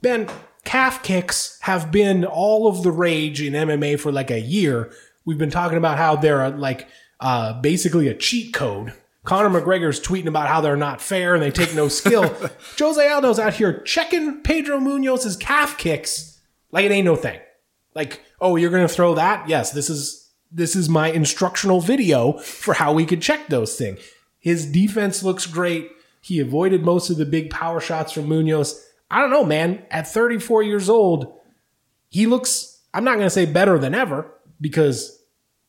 Ben, 0.00 0.28
calf 0.64 1.02
kicks 1.02 1.58
have 1.62 1.92
been 1.92 2.24
all 2.24 2.68
of 2.68 2.82
the 2.82 2.92
rage 2.92 3.42
in 3.42 3.52
MMA 3.52 4.00
for 4.00 4.10
like 4.10 4.30
a 4.30 4.40
year. 4.40 4.90
We've 5.26 5.36
been 5.36 5.50
talking 5.50 5.76
about 5.76 5.98
how 5.98 6.16
they're 6.16 6.48
like 6.50 6.88
uh, 7.20 7.60
basically 7.60 8.08
a 8.08 8.14
cheat 8.14 8.52
code. 8.52 8.92
Conor 9.24 9.60
McGregor's 9.60 10.00
tweeting 10.00 10.26
about 10.28 10.48
how 10.48 10.60
they're 10.60 10.76
not 10.76 11.02
fair 11.02 11.34
and 11.34 11.42
they 11.42 11.50
take 11.50 11.74
no 11.74 11.88
skill. 11.88 12.34
Jose 12.78 13.08
Aldo's 13.08 13.38
out 13.38 13.54
here 13.54 13.80
checking 13.82 14.40
Pedro 14.40 14.78
Munhoz's 14.78 15.36
calf 15.36 15.76
kicks 15.76 16.40
like 16.70 16.84
it 16.84 16.92
ain't 16.92 17.04
no 17.04 17.16
thing. 17.16 17.38
Like, 17.94 18.22
oh, 18.40 18.56
you're 18.56 18.70
gonna 18.70 18.88
throw 18.88 19.14
that? 19.14 19.48
Yes, 19.48 19.72
this 19.72 19.90
is 19.90 20.30
this 20.50 20.74
is 20.74 20.88
my 20.88 21.10
instructional 21.10 21.80
video 21.80 22.38
for 22.38 22.74
how 22.74 22.92
we 22.92 23.04
could 23.04 23.20
check 23.20 23.48
those 23.48 23.76
things. 23.76 24.00
His 24.38 24.64
defense 24.64 25.22
looks 25.22 25.46
great. 25.46 25.90
He 26.20 26.40
avoided 26.40 26.82
most 26.82 27.10
of 27.10 27.16
the 27.16 27.26
big 27.26 27.50
power 27.50 27.80
shots 27.80 28.12
from 28.12 28.28
Munhoz. 28.28 28.82
I 29.10 29.20
don't 29.20 29.30
know, 29.30 29.44
man. 29.44 29.82
At 29.90 30.08
34 30.08 30.62
years 30.62 30.88
old, 30.88 31.34
he 32.08 32.26
looks, 32.26 32.80
I'm 32.94 33.04
not 33.04 33.14
going 33.14 33.26
to 33.26 33.30
say 33.30 33.46
better 33.46 33.78
than 33.78 33.94
ever 33.94 34.32
because 34.60 35.17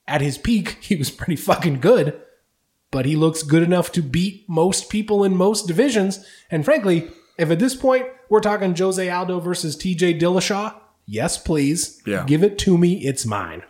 at 0.09 0.21
his 0.21 0.37
peak, 0.37 0.77
he 0.81 0.95
was 0.95 1.09
pretty 1.09 1.35
fucking 1.35 1.79
good, 1.79 2.19
but 2.91 3.05
he 3.05 3.15
looks 3.15 3.43
good 3.43 3.63
enough 3.63 3.91
to 3.93 4.01
beat 4.01 4.49
most 4.49 4.89
people 4.89 5.23
in 5.23 5.37
most 5.37 5.67
divisions. 5.67 6.25
And 6.49 6.65
frankly, 6.65 7.09
if 7.37 7.51
at 7.51 7.59
this 7.59 7.75
point 7.75 8.07
we're 8.29 8.41
talking 8.41 8.75
Jose 8.75 9.09
Aldo 9.09 9.39
versus 9.39 9.77
TJ 9.77 10.19
Dillashaw, 10.19 10.75
yes, 11.05 11.37
please. 11.37 12.01
Yeah. 12.05 12.25
Give 12.25 12.43
it 12.43 12.57
to 12.59 12.77
me. 12.77 13.05
It's 13.05 13.25
mine. 13.25 13.63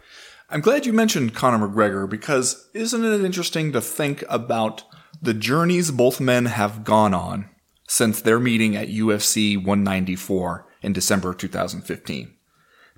I'm 0.50 0.62
glad 0.62 0.86
you 0.88 0.94
mentioned 0.94 1.36
Conor 1.36 1.68
McGregor 1.68 2.10
because 2.10 2.70
isn't 2.74 3.06
it 3.06 3.24
interesting 3.24 3.72
to 3.74 3.82
think 3.82 4.24
about 4.28 4.84
the 5.22 5.34
journeys 5.34 5.92
both 5.92 6.20
men 6.20 6.46
have 6.48 6.84
gone 6.84 7.14
on 7.14 7.50
since 7.88 8.22
their 8.22 8.40
meeting 8.40 8.76
at 8.76 8.88
UFC 8.88 9.58
194 9.58 10.66
in 10.82 10.94
December 10.94 11.36
2015? 11.36 12.34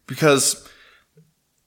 Because 0.07 0.67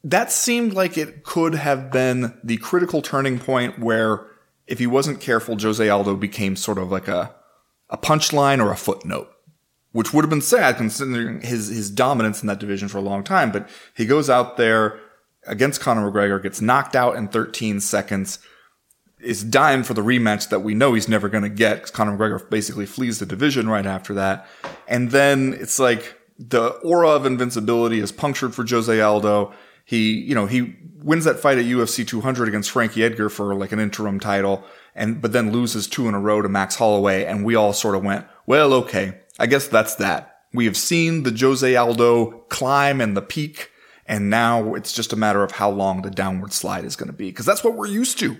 that 0.05 0.31
seemed 0.31 0.75
like 0.75 0.97
it 0.97 1.25
could 1.25 1.55
have 1.55 1.91
been 1.91 2.39
the 2.45 2.59
critical 2.59 3.03
turning 3.03 3.39
point 3.39 3.79
where 3.79 4.27
if 4.67 4.79
he 4.79 4.87
wasn't 4.87 5.21
careful, 5.21 5.59
Jose 5.59 5.89
Aldo 5.89 6.17
became 6.17 6.57
sort 6.57 6.79
of 6.79 6.91
like 6.91 7.09
a, 7.09 7.35
a 7.91 7.99
punchline 7.99 8.65
or 8.65 8.71
a 8.71 8.77
footnote 8.77 9.31
which 9.95 10.13
would 10.13 10.25
have 10.25 10.31
been 10.31 10.41
sad 10.41 10.77
considering 10.77 11.41
his 11.41 11.69
his 11.69 11.89
dominance 11.89 12.43
in 12.43 12.49
that 12.49 12.59
division 12.59 12.89
for 12.89 12.99
a 12.99 13.01
long 13.01 13.23
time. 13.23 13.53
But 13.53 13.69
he 13.97 14.07
goes 14.07 14.29
out 14.29 14.57
there 14.57 14.99
against 15.47 15.81
Conor 15.81 16.11
McGregor, 16.11 16.43
gets 16.43 16.61
knocked 16.61 16.97
out 16.97 17.15
in 17.15 17.29
13 17.29 17.79
seconds, 17.79 18.41
is 19.21 19.45
dying 19.45 19.85
for 19.85 19.95
the 19.95 20.03
rematch 20.03 20.49
that 20.49 20.61
we 20.61 20.75
know 20.75 20.95
he's 20.95 21.09
never 21.09 21.29
going 21.29 21.45
to 21.45 21.49
get 21.49 21.77
because 21.77 21.93
Conor 21.93 22.19
McGregor 22.19 22.51
basically 22.51 22.87
flees 22.87 23.21
the 23.21 23.27
division 23.27 23.69
right 23.69 23.87
after 23.87 24.15
that. 24.15 24.49
And 24.89 25.13
then 25.13 25.57
it's 25.61 25.79
like 25.79 26.19
the 26.41 26.71
aura 26.83 27.11
of 27.11 27.25
invincibility 27.25 28.01
is 28.01 28.11
punctured 28.11 28.53
for 28.53 28.67
Jose 28.67 29.01
Aldo. 29.01 29.53
He, 29.85 30.13
you 30.13 30.35
know, 30.35 30.47
he 30.47 30.77
wins 31.03 31.25
that 31.25 31.39
fight 31.39 31.59
at 31.59 31.67
UFC 31.67 32.07
200 32.07 32.49
against 32.49 32.71
Frankie 32.71 33.05
Edgar 33.05 33.29
for 33.29 33.55
like 33.55 33.73
an 33.73 33.79
interim 33.79 34.19
title 34.19 34.65
and, 34.95 35.21
but 35.21 35.33
then 35.33 35.53
loses 35.53 35.87
two 35.87 36.09
in 36.09 36.15
a 36.15 36.21
row 36.21 36.41
to 36.41 36.49
Max 36.49 36.77
Holloway. 36.77 37.25
And 37.25 37.45
we 37.45 37.55
all 37.55 37.73
sort 37.73 37.95
of 37.95 38.03
went, 38.03 38.27
well, 38.47 38.73
okay, 38.73 39.21
I 39.39 39.47
guess 39.47 39.69
that's 39.69 39.97
that. 39.97 40.39
We 40.55 40.65
have 40.65 40.77
seen 40.77 41.25
the 41.25 41.37
Jose 41.39 41.77
Aldo 41.77 42.45
climb 42.49 43.01
and 43.01 43.17
the 43.17 43.23
peak. 43.23 43.71
And 44.07 44.31
now 44.31 44.75
it's 44.75 44.93
just 44.93 45.13
a 45.13 45.17
matter 45.17 45.43
of 45.43 45.53
how 45.53 45.71
long 45.71 46.03
the 46.03 46.11
downward 46.11 46.53
slide 46.53 46.85
is 46.85 46.97
going 46.97 47.09
to 47.09 47.13
be. 47.13 47.31
Cause 47.33 47.47
that's 47.47 47.65
what 47.65 47.75
we're 47.75 47.87
used 47.87 48.19
to. 48.21 48.37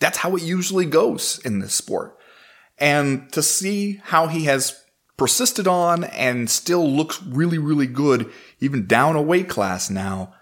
that's 0.00 0.18
how 0.18 0.36
it 0.36 0.42
usually 0.42 0.86
goes 0.86 1.40
in 1.44 1.60
this 1.60 1.74
sport. 1.74 2.18
And 2.78 3.32
to 3.32 3.42
see 3.42 4.00
how 4.04 4.26
he 4.26 4.44
has 4.44 4.84
persisted 5.16 5.66
on 5.66 6.04
and 6.04 6.50
still 6.50 6.88
looks 6.88 7.22
really, 7.22 7.58
really 7.58 7.86
good, 7.86 8.30
even 8.60 8.86
down 8.86 9.16
a 9.16 9.22
weight 9.22 9.48
class 9.48 9.88
now, 9.88 10.34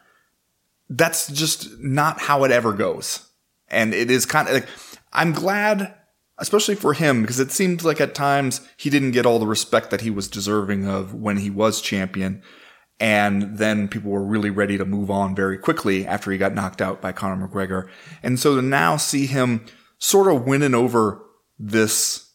that's 0.96 1.28
just 1.28 1.78
not 1.80 2.20
how 2.20 2.44
it 2.44 2.50
ever 2.50 2.72
goes. 2.72 3.28
And 3.68 3.94
it 3.94 4.10
is 4.10 4.26
kind 4.26 4.48
of 4.48 4.54
like, 4.54 4.68
I'm 5.12 5.32
glad, 5.32 5.94
especially 6.38 6.74
for 6.74 6.92
him, 6.92 7.22
because 7.22 7.40
it 7.40 7.50
seemed 7.50 7.82
like 7.82 8.00
at 8.00 8.14
times 8.14 8.60
he 8.76 8.90
didn't 8.90 9.12
get 9.12 9.26
all 9.26 9.38
the 9.38 9.46
respect 9.46 9.90
that 9.90 10.02
he 10.02 10.10
was 10.10 10.28
deserving 10.28 10.86
of 10.86 11.14
when 11.14 11.38
he 11.38 11.50
was 11.50 11.80
champion. 11.80 12.42
And 13.00 13.56
then 13.58 13.88
people 13.88 14.10
were 14.10 14.24
really 14.24 14.50
ready 14.50 14.78
to 14.78 14.84
move 14.84 15.10
on 15.10 15.34
very 15.34 15.58
quickly 15.58 16.06
after 16.06 16.30
he 16.30 16.38
got 16.38 16.54
knocked 16.54 16.82
out 16.82 17.00
by 17.00 17.12
Conor 17.12 17.48
McGregor. 17.48 17.88
And 18.22 18.38
so 18.38 18.56
to 18.56 18.62
now 18.62 18.96
see 18.96 19.26
him 19.26 19.64
sort 19.98 20.32
of 20.32 20.46
winning 20.46 20.74
over 20.74 21.24
this 21.58 22.30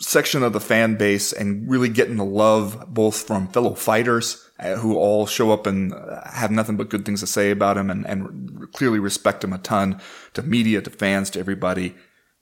section 0.00 0.42
of 0.42 0.52
the 0.52 0.60
fan 0.60 0.96
base 0.96 1.32
and 1.32 1.68
really 1.68 1.88
getting 1.88 2.16
the 2.16 2.24
love 2.24 2.84
both 2.88 3.26
from 3.26 3.48
fellow 3.48 3.74
fighters 3.74 4.47
who 4.60 4.96
all 4.96 5.26
show 5.26 5.50
up 5.50 5.66
and 5.66 5.92
uh, 5.92 6.28
have 6.30 6.50
nothing 6.50 6.76
but 6.76 6.90
good 6.90 7.04
things 7.04 7.20
to 7.20 7.26
say 7.26 7.50
about 7.50 7.76
him 7.76 7.90
and, 7.90 8.06
and 8.06 8.72
clearly 8.72 8.98
respect 8.98 9.44
him 9.44 9.52
a 9.52 9.58
ton 9.58 10.00
to 10.34 10.42
media, 10.42 10.82
to 10.82 10.90
fans, 10.90 11.30
to 11.30 11.40
everybody. 11.40 11.94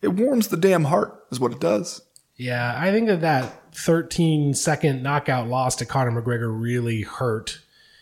It 0.02 0.08
warms 0.08 0.48
the 0.48 0.56
damn 0.56 0.84
heart 0.84 1.24
is 1.30 1.40
what 1.40 1.52
it 1.52 1.60
does. 1.60 2.02
Yeah, 2.36 2.74
I 2.76 2.90
think 2.90 3.08
that 3.08 3.22
that 3.22 3.74
13 3.74 4.54
second 4.54 5.02
knockout 5.02 5.48
loss 5.48 5.76
to 5.76 5.86
Conor 5.86 6.20
McGregor 6.20 6.50
really 6.50 7.02
hurt 7.02 7.60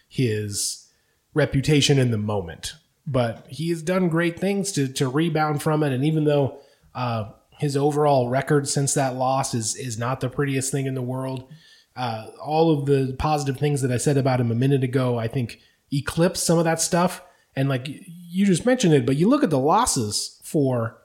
his 0.09 0.89
reputation 1.35 1.99
in 1.99 2.11
the 2.11 2.19
moment. 2.19 2.75
But 3.07 3.47
he 3.49 3.69
has 3.71 3.83
done 3.83 4.09
great 4.09 4.39
things 4.39 4.73
to, 4.73 4.89
to 4.95 5.09
rebound 5.09 5.63
from 5.63 5.83
it. 5.83 5.93
And 5.93 6.05
even 6.05 6.25
though 6.25 6.59
uh, 6.95 7.31
his 7.59 7.77
overall 7.77 8.29
record 8.29 8.69
since 8.69 8.95
that 8.95 9.15
loss 9.15 9.55
is 9.55 9.77
is 9.77 9.99
not 9.99 10.21
the 10.21 10.29
prettiest 10.29 10.71
thing 10.71 10.87
in 10.87 10.95
the 10.95 11.03
world. 11.03 11.49
Uh, 11.97 12.27
all 12.43 12.77
of 12.77 12.87
the 12.87 13.15
positive 13.19 13.57
things 13.57 13.83
that 13.83 13.93
I 13.93 13.99
said 13.99 14.17
about 14.17 14.41
him 14.41 14.51
a 14.51 14.57
minute 14.57 14.83
ago, 14.83 15.19
I 15.19 15.29
think 15.29 15.61
eclipse 15.93 16.43
some 16.43 16.59
of 16.59 16.65
that 16.65 16.81
stuff. 16.81 17.23
And 17.55 17.69
like 17.69 17.87
you 17.89 18.47
just 18.47 18.67
mentioned 18.67 18.95
it, 18.95 19.07
but 19.07 19.17
you 19.17 19.29
look 19.29 19.45
at 19.45 19.51
the 19.51 19.59
losses 19.59 20.41
for 20.43 20.99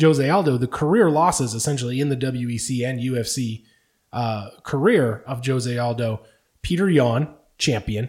Jose 0.00 0.28
Aldo, 0.28 0.58
the 0.58 0.66
career 0.66 1.10
losses 1.10 1.54
essentially 1.54 2.00
in 2.00 2.08
the 2.08 2.16
WEC 2.16 2.84
and 2.84 2.98
UFC 2.98 3.64
uh, 4.12 4.50
career 4.62 5.22
of 5.26 5.44
Jose 5.46 5.76
Aldo. 5.78 6.22
Petr 6.62 6.92
Yan, 6.92 7.28
champion. 7.58 8.08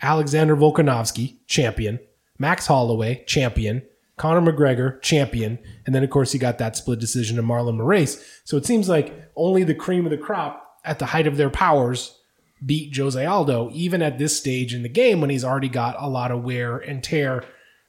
Alexander 0.00 0.56
Volkanovski, 0.56 1.36
champion. 1.46 1.98
Max 2.38 2.66
Holloway, 2.66 3.24
champion. 3.26 3.82
Conor 4.16 4.52
McGregor, 4.52 5.00
champion. 5.00 5.58
And 5.86 5.94
then, 5.94 6.04
of 6.04 6.10
course, 6.10 6.34
you 6.34 6.40
got 6.40 6.58
that 6.58 6.76
split 6.76 7.00
decision 7.00 7.36
to 7.36 7.42
Marlon 7.42 7.76
Moraes. 7.76 8.22
So 8.44 8.56
it 8.56 8.66
seems 8.66 8.88
like 8.88 9.30
only 9.36 9.64
the 9.64 9.74
cream 9.74 10.04
of 10.04 10.10
the 10.10 10.18
crop 10.18 10.61
at 10.84 10.98
the 10.98 11.06
height 11.06 11.26
of 11.26 11.36
their 11.36 11.50
powers 11.50 12.18
beat 12.64 12.96
Jose 12.96 13.24
Aldo, 13.24 13.70
even 13.72 14.02
at 14.02 14.18
this 14.18 14.36
stage 14.36 14.74
in 14.74 14.82
the 14.82 14.88
game 14.88 15.20
when 15.20 15.30
he's 15.30 15.44
already 15.44 15.68
got 15.68 15.96
a 15.98 16.08
lot 16.08 16.30
of 16.30 16.44
wear 16.44 16.78
and 16.78 17.02
tear 17.02 17.44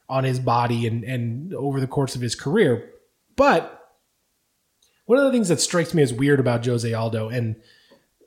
on 0.09 0.23
his 0.23 0.39
body 0.39 0.87
and, 0.87 1.03
and 1.03 1.53
over 1.53 1.79
the 1.79 1.87
course 1.87 2.15
of 2.15 2.21
his 2.21 2.35
career. 2.35 2.89
But 3.35 3.79
one 5.05 5.19
of 5.19 5.25
the 5.25 5.31
things 5.31 5.49
that 5.49 5.61
strikes 5.61 5.93
me 5.93 6.01
as 6.01 6.13
weird 6.13 6.39
about 6.39 6.65
Jose 6.65 6.91
Aldo, 6.91 7.29
and 7.29 7.55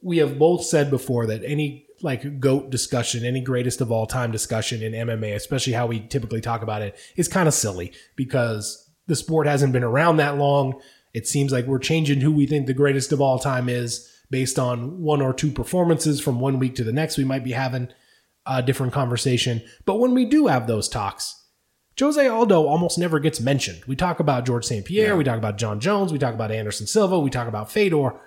we 0.03 0.19
have 0.19 0.39
both 0.39 0.65
said 0.65 0.91
before 0.91 1.27
that 1.27 1.43
any 1.45 1.87
like 2.03 2.41
goat 2.41 2.71
discussion, 2.71 3.25
any 3.25 3.41
greatest 3.41 3.81
of 3.81 3.91
all 3.91 4.07
time 4.07 4.31
discussion 4.31 4.83
in 4.83 4.93
MMA, 4.93 5.35
especially 5.35 5.73
how 5.73 5.87
we 5.87 6.01
typically 6.01 6.41
talk 6.41 6.63
about 6.63 6.83
it, 6.83 6.97
is 7.17 7.29
kind 7.29 7.49
of 7.49 7.55
silly 7.55 7.93
because 8.15 8.89
the 9.07 9.17
sport 9.17 9.47
hasn't 9.47 9.73
been 9.73 9.85
around 9.85 10.19
that 10.19 10.37
long. 10.37 10.81
It 11.15 11.27
seems 11.27 11.53
like 11.53 11.67
we're 11.67 11.79
changing 11.79 12.21
who 12.21 12.33
we 12.33 12.47
think 12.47 12.67
the 12.67 12.75
greatest 12.75 13.13
of 13.13 13.21
all 13.21 13.39
time 13.39 13.69
is 13.69 14.13
based 14.31 14.59
on 14.59 15.01
one 15.01 15.23
or 15.23 15.33
two 15.33 15.51
performances 15.51 16.21
from 16.21 16.41
one 16.41 16.59
week 16.59 16.75
to 16.77 16.85
the 16.85 16.93
next. 16.93 17.17
We 17.17 17.25
might 17.25 17.45
be 17.45 17.53
having 17.53 17.89
a 18.47 18.63
different 18.63 18.93
conversation. 18.93 19.63
But 19.85 19.99
when 19.99 20.15
we 20.15 20.25
do 20.25 20.47
have 20.47 20.67
those 20.67 20.89
talks, 20.89 21.45
Jose 21.99 22.27
Aldo 22.27 22.67
almost 22.67 22.99
never 22.99 23.19
gets 23.19 23.41
mentioned. 23.41 23.83
We 23.87 23.97
talk 23.97 24.21
about 24.21 24.45
George 24.45 24.65
St. 24.65 24.85
Pierre, 24.85 25.09
yeah. 25.09 25.15
we 25.15 25.25
talk 25.25 25.39
about 25.39 25.57
Jon 25.57 25.81
Jones, 25.81 26.13
we 26.13 26.19
talk 26.19 26.35
about 26.35 26.51
Anderson 26.53 26.87
Silva, 26.87 27.19
we 27.19 27.31
talk 27.31 27.49
about 27.49 27.71
Fedor, 27.71 28.21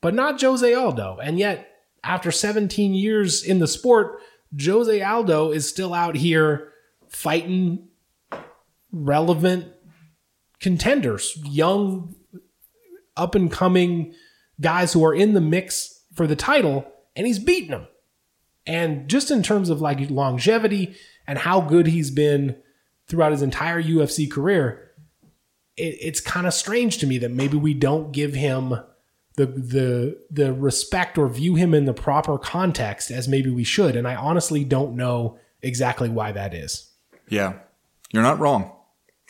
but 0.00 0.14
not 0.14 0.40
Jose 0.40 0.74
Aldo. 0.74 1.18
And 1.22 1.38
yet, 1.38 1.68
after 2.04 2.30
17 2.30 2.94
years 2.94 3.42
in 3.42 3.58
the 3.58 3.66
sport, 3.66 4.20
Jose 4.62 5.02
Aldo 5.02 5.50
is 5.50 5.68
still 5.68 5.94
out 5.94 6.16
here 6.16 6.72
fighting 7.08 7.88
relevant 8.92 9.72
contenders, 10.60 11.38
young, 11.44 12.14
up 13.16 13.34
and 13.34 13.50
coming 13.50 14.14
guys 14.60 14.92
who 14.92 15.04
are 15.04 15.14
in 15.14 15.34
the 15.34 15.40
mix 15.40 16.02
for 16.14 16.26
the 16.26 16.36
title, 16.36 16.90
and 17.14 17.26
he's 17.26 17.38
beating 17.38 17.70
them. 17.70 17.86
And 18.66 19.08
just 19.08 19.30
in 19.30 19.42
terms 19.42 19.70
of 19.70 19.80
like 19.80 20.10
longevity 20.10 20.96
and 21.26 21.38
how 21.38 21.60
good 21.60 21.86
he's 21.86 22.10
been 22.10 22.56
throughout 23.06 23.32
his 23.32 23.42
entire 23.42 23.82
UFC 23.82 24.30
career, 24.30 24.90
it, 25.76 25.96
it's 26.00 26.20
kind 26.20 26.46
of 26.46 26.54
strange 26.54 26.98
to 26.98 27.06
me 27.06 27.18
that 27.18 27.30
maybe 27.30 27.56
we 27.56 27.74
don't 27.74 28.12
give 28.12 28.34
him 28.34 28.70
the 29.36 29.46
the 29.46 30.18
the 30.30 30.52
respect 30.52 31.18
or 31.18 31.28
view 31.28 31.54
him 31.54 31.74
in 31.74 31.84
the 31.84 31.92
proper 31.92 32.38
context 32.38 33.10
as 33.10 33.28
maybe 33.28 33.50
we 33.50 33.64
should 33.64 33.94
and 33.94 34.08
i 34.08 34.14
honestly 34.14 34.64
don't 34.64 34.96
know 34.96 35.38
exactly 35.62 36.08
why 36.08 36.32
that 36.32 36.54
is. 36.54 36.90
Yeah. 37.28 37.54
You're 38.12 38.22
not 38.22 38.38
wrong 38.38 38.75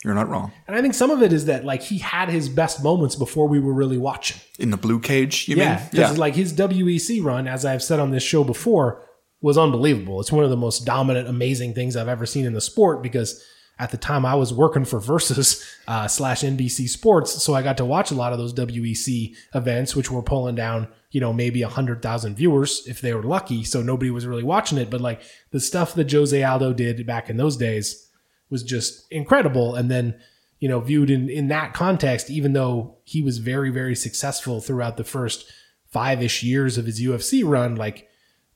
you're 0.03 0.13
not 0.13 0.29
wrong. 0.29 0.51
And 0.67 0.75
i 0.75 0.81
think 0.81 0.93
some 0.93 1.11
of 1.11 1.21
it 1.21 1.33
is 1.33 1.45
that 1.45 1.65
like 1.65 1.81
he 1.81 1.97
had 1.97 2.29
his 2.29 2.49
best 2.49 2.83
moments 2.83 3.15
before 3.15 3.47
we 3.47 3.59
were 3.59 3.73
really 3.73 3.97
watching. 3.97 4.39
In 4.59 4.71
the 4.71 4.77
blue 4.77 4.99
cage 4.99 5.47
you 5.47 5.55
yeah, 5.55 5.77
mean? 5.77 5.89
yeah. 5.93 6.11
like 6.11 6.35
his 6.35 6.53
wec 6.53 7.23
run 7.23 7.47
as 7.47 7.65
i've 7.65 7.83
said 7.83 7.99
on 7.99 8.11
this 8.11 8.23
show 8.23 8.43
before 8.43 9.03
was 9.39 9.57
unbelievable. 9.57 10.19
It's 10.19 10.31
one 10.31 10.43
of 10.43 10.49
the 10.49 10.57
most 10.57 10.85
dominant 10.85 11.27
amazing 11.27 11.73
things 11.73 11.95
i've 11.95 12.07
ever 12.07 12.25
seen 12.25 12.45
in 12.45 12.53
the 12.53 12.61
sport 12.61 13.01
because 13.01 13.43
at 13.79 13.91
the 13.91 13.97
time 13.97 14.25
I 14.25 14.35
was 14.35 14.53
working 14.53 14.85
for 14.85 14.99
Versus 14.99 15.63
uh, 15.87 16.07
slash 16.07 16.41
NBC 16.41 16.89
Sports, 16.89 17.43
so 17.43 17.53
I 17.53 17.61
got 17.61 17.77
to 17.77 17.85
watch 17.85 18.11
a 18.11 18.15
lot 18.15 18.33
of 18.33 18.39
those 18.39 18.53
WEC 18.53 19.35
events, 19.53 19.95
which 19.95 20.09
were 20.09 20.23
pulling 20.23 20.55
down, 20.55 20.87
you 21.11 21.21
know, 21.21 21.31
maybe 21.31 21.61
a 21.61 21.69
hundred 21.69 22.01
thousand 22.01 22.35
viewers 22.35 22.87
if 22.87 23.01
they 23.01 23.13
were 23.13 23.23
lucky. 23.23 23.63
So 23.63 23.81
nobody 23.81 24.09
was 24.09 24.25
really 24.25 24.43
watching 24.43 24.77
it, 24.77 24.89
but 24.89 25.01
like 25.01 25.21
the 25.51 25.59
stuff 25.59 25.93
that 25.93 26.11
Jose 26.11 26.43
Aldo 26.43 26.73
did 26.73 27.05
back 27.05 27.29
in 27.29 27.37
those 27.37 27.57
days 27.57 28.06
was 28.49 28.63
just 28.63 29.11
incredible. 29.11 29.75
And 29.75 29.89
then, 29.91 30.19
you 30.59 30.69
know, 30.69 30.79
viewed 30.79 31.09
in 31.09 31.29
in 31.29 31.47
that 31.49 31.73
context, 31.73 32.29
even 32.29 32.53
though 32.53 32.97
he 33.03 33.21
was 33.21 33.37
very 33.37 33.69
very 33.69 33.95
successful 33.95 34.61
throughout 34.61 34.97
the 34.97 35.03
first 35.03 35.51
five 35.85 36.21
ish 36.21 36.43
years 36.43 36.77
of 36.77 36.85
his 36.85 37.01
UFC 37.01 37.43
run, 37.45 37.75
like. 37.75 38.07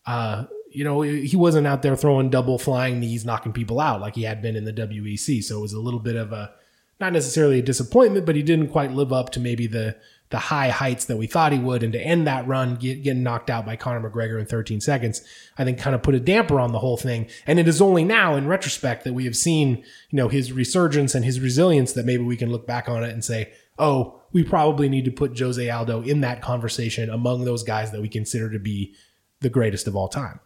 Uh, 0.06 0.46
you 0.74 0.86
know, 0.86 1.02
he 1.02 1.36
wasn't 1.36 1.68
out 1.68 1.82
there 1.82 1.98
throwing 1.98 2.30
double 2.30 2.58
flying 2.58 3.00
knees, 3.02 3.26
knocking 3.26 3.52
people 3.52 3.80
out 3.80 4.00
like 4.00 4.16
he 4.16 4.24
had 4.24 4.42
been 4.42 4.56
in 4.56 4.64
the 4.64 4.72
WEC. 4.72 5.44
So 5.44 5.58
it 5.58 5.62
was 5.62 5.74
a 5.74 5.80
little 5.80 6.00
bit 6.00 6.16
of 6.16 6.32
a, 6.32 6.54
not 7.00 7.12
necessarily 7.12 7.60
a 7.60 7.62
disappointment, 7.62 8.26
but 8.26 8.38
he 8.38 8.42
didn't 8.42 8.70
quite 8.70 8.94
live 8.94 9.12
up 9.12 9.32
to 9.32 9.42
maybe 9.42 9.68
the 9.68 9.98
the 10.32 10.40
high 10.40 10.70
heights 10.70 11.06
that 11.06 11.18
we 11.18 11.28
thought 11.28 11.52
he 11.52 11.60
would. 11.60 11.84
And 11.84 11.94
to 11.94 12.02
end 12.02 12.26
that 12.26 12.48
run, 12.48 12.76
get, 12.76 13.04
getting 13.04 13.22
knocked 13.22 13.50
out 13.50 13.66
by 13.66 13.76
Conor 13.76 14.10
McGregor 14.10 14.40
in 14.40 14.46
13 14.46 14.82
seconds, 14.82 15.22
I 15.58 15.64
think 15.64 15.78
kind 15.78 15.94
of 15.94 16.02
put 16.02 16.16
a 16.16 16.20
damper 16.20 16.60
on 16.60 16.72
the 16.72 16.80
whole 16.80 16.98
thing. 16.98 17.30
And 17.46 17.60
it 17.60 17.68
is 17.68 17.82
only 17.82 18.04
now, 18.04 18.36
in 18.36 18.48
retrospect, 18.48 19.04
that 19.04 19.14
we 19.14 19.26
have 19.26 19.36
seen, 19.36 19.84
you 20.10 20.18
know, 20.18 20.30
his 20.30 20.52
resurgence 20.52 21.14
and 21.14 21.24
his 21.24 21.40
resilience 21.40 21.94
that 21.94 22.06
maybe 22.06 22.24
we 22.24 22.38
can 22.38 22.52
look 22.52 22.66
back 22.66 22.90
on 22.90 23.04
it 23.04 23.12
and 23.12 23.24
say, 23.24 23.52
oh, 23.78 24.22
we 24.32 24.44
probably 24.44 24.88
need 24.88 25.06
to 25.06 25.12
put 25.12 25.38
Jose 25.38 25.70
Aldo 25.70 26.04
in 26.04 26.22
that 26.22 26.42
conversation 26.42 27.10
among 27.10 27.44
those 27.44 27.64
guys 27.64 27.92
that 27.92 28.02
we 28.02 28.08
consider 28.08 28.50
to 28.50 28.60
be 28.60 28.96
the 29.42 29.50
greatest 29.50 29.88
of 29.88 29.96
all 29.96 30.08
time. 30.08 30.40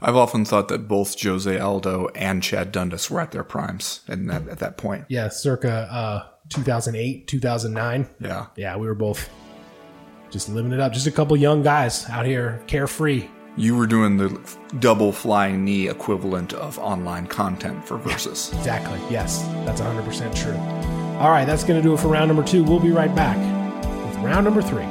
I've 0.00 0.16
often 0.16 0.44
thought 0.44 0.68
that 0.68 0.88
both 0.88 1.20
Jose 1.20 1.58
Aldo 1.58 2.08
and 2.14 2.42
Chad 2.42 2.70
Dundas 2.70 3.10
were 3.10 3.20
at 3.20 3.32
their 3.32 3.44
primes 3.44 4.02
and 4.06 4.28
that, 4.28 4.46
at 4.48 4.58
that 4.58 4.76
point. 4.76 5.06
Yeah, 5.08 5.28
circa 5.28 5.88
uh, 5.90 6.28
2008, 6.50 7.26
2009. 7.26 8.08
Yeah. 8.20 8.46
Yeah, 8.56 8.76
we 8.76 8.86
were 8.86 8.94
both 8.94 9.28
just 10.30 10.48
living 10.48 10.72
it 10.72 10.80
up. 10.80 10.92
Just 10.92 11.06
a 11.06 11.10
couple 11.10 11.36
young 11.36 11.62
guys 11.62 12.08
out 12.08 12.26
here, 12.26 12.62
carefree. 12.66 13.28
You 13.56 13.74
were 13.76 13.86
doing 13.86 14.18
the 14.18 14.38
double 14.80 15.12
flying 15.12 15.64
knee 15.64 15.88
equivalent 15.88 16.52
of 16.52 16.78
online 16.78 17.26
content 17.26 17.86
for 17.86 17.96
Versus. 17.96 18.50
Yeah, 18.52 18.58
exactly. 18.58 19.00
Yes, 19.10 19.42
that's 19.64 19.80
100% 19.80 20.34
true. 20.34 20.56
All 21.18 21.30
right, 21.30 21.46
that's 21.46 21.64
going 21.64 21.80
to 21.80 21.82
do 21.82 21.94
it 21.94 22.00
for 22.00 22.08
round 22.08 22.28
number 22.28 22.42
two. 22.42 22.62
We'll 22.62 22.80
be 22.80 22.90
right 22.90 23.14
back 23.14 23.38
with 24.06 24.16
round 24.16 24.44
number 24.44 24.60
three. 24.60 24.84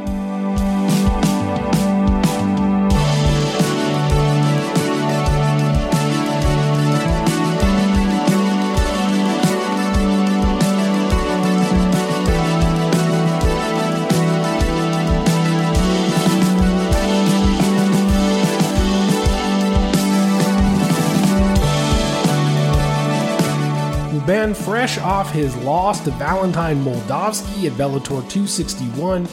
Fresh 24.64 24.98
off 24.98 25.32
his 25.32 25.56
loss 25.58 26.04
to 26.06 26.12
Valentin 26.12 26.84
Moldavsky 26.84 27.68
at 27.68 27.74
Bellator 27.74 28.28
261 28.30 29.28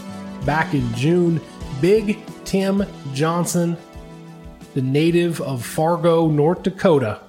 back 0.45 0.75
in 0.75 0.93
June, 0.95 1.41
Big 1.81 2.19
Tim 2.45 2.85
Johnson, 3.15 3.77
the 4.75 4.83
native 4.83 5.41
of 5.41 5.65
Fargo, 5.65 6.29
North 6.29 6.63
Dakota, 6.63 7.21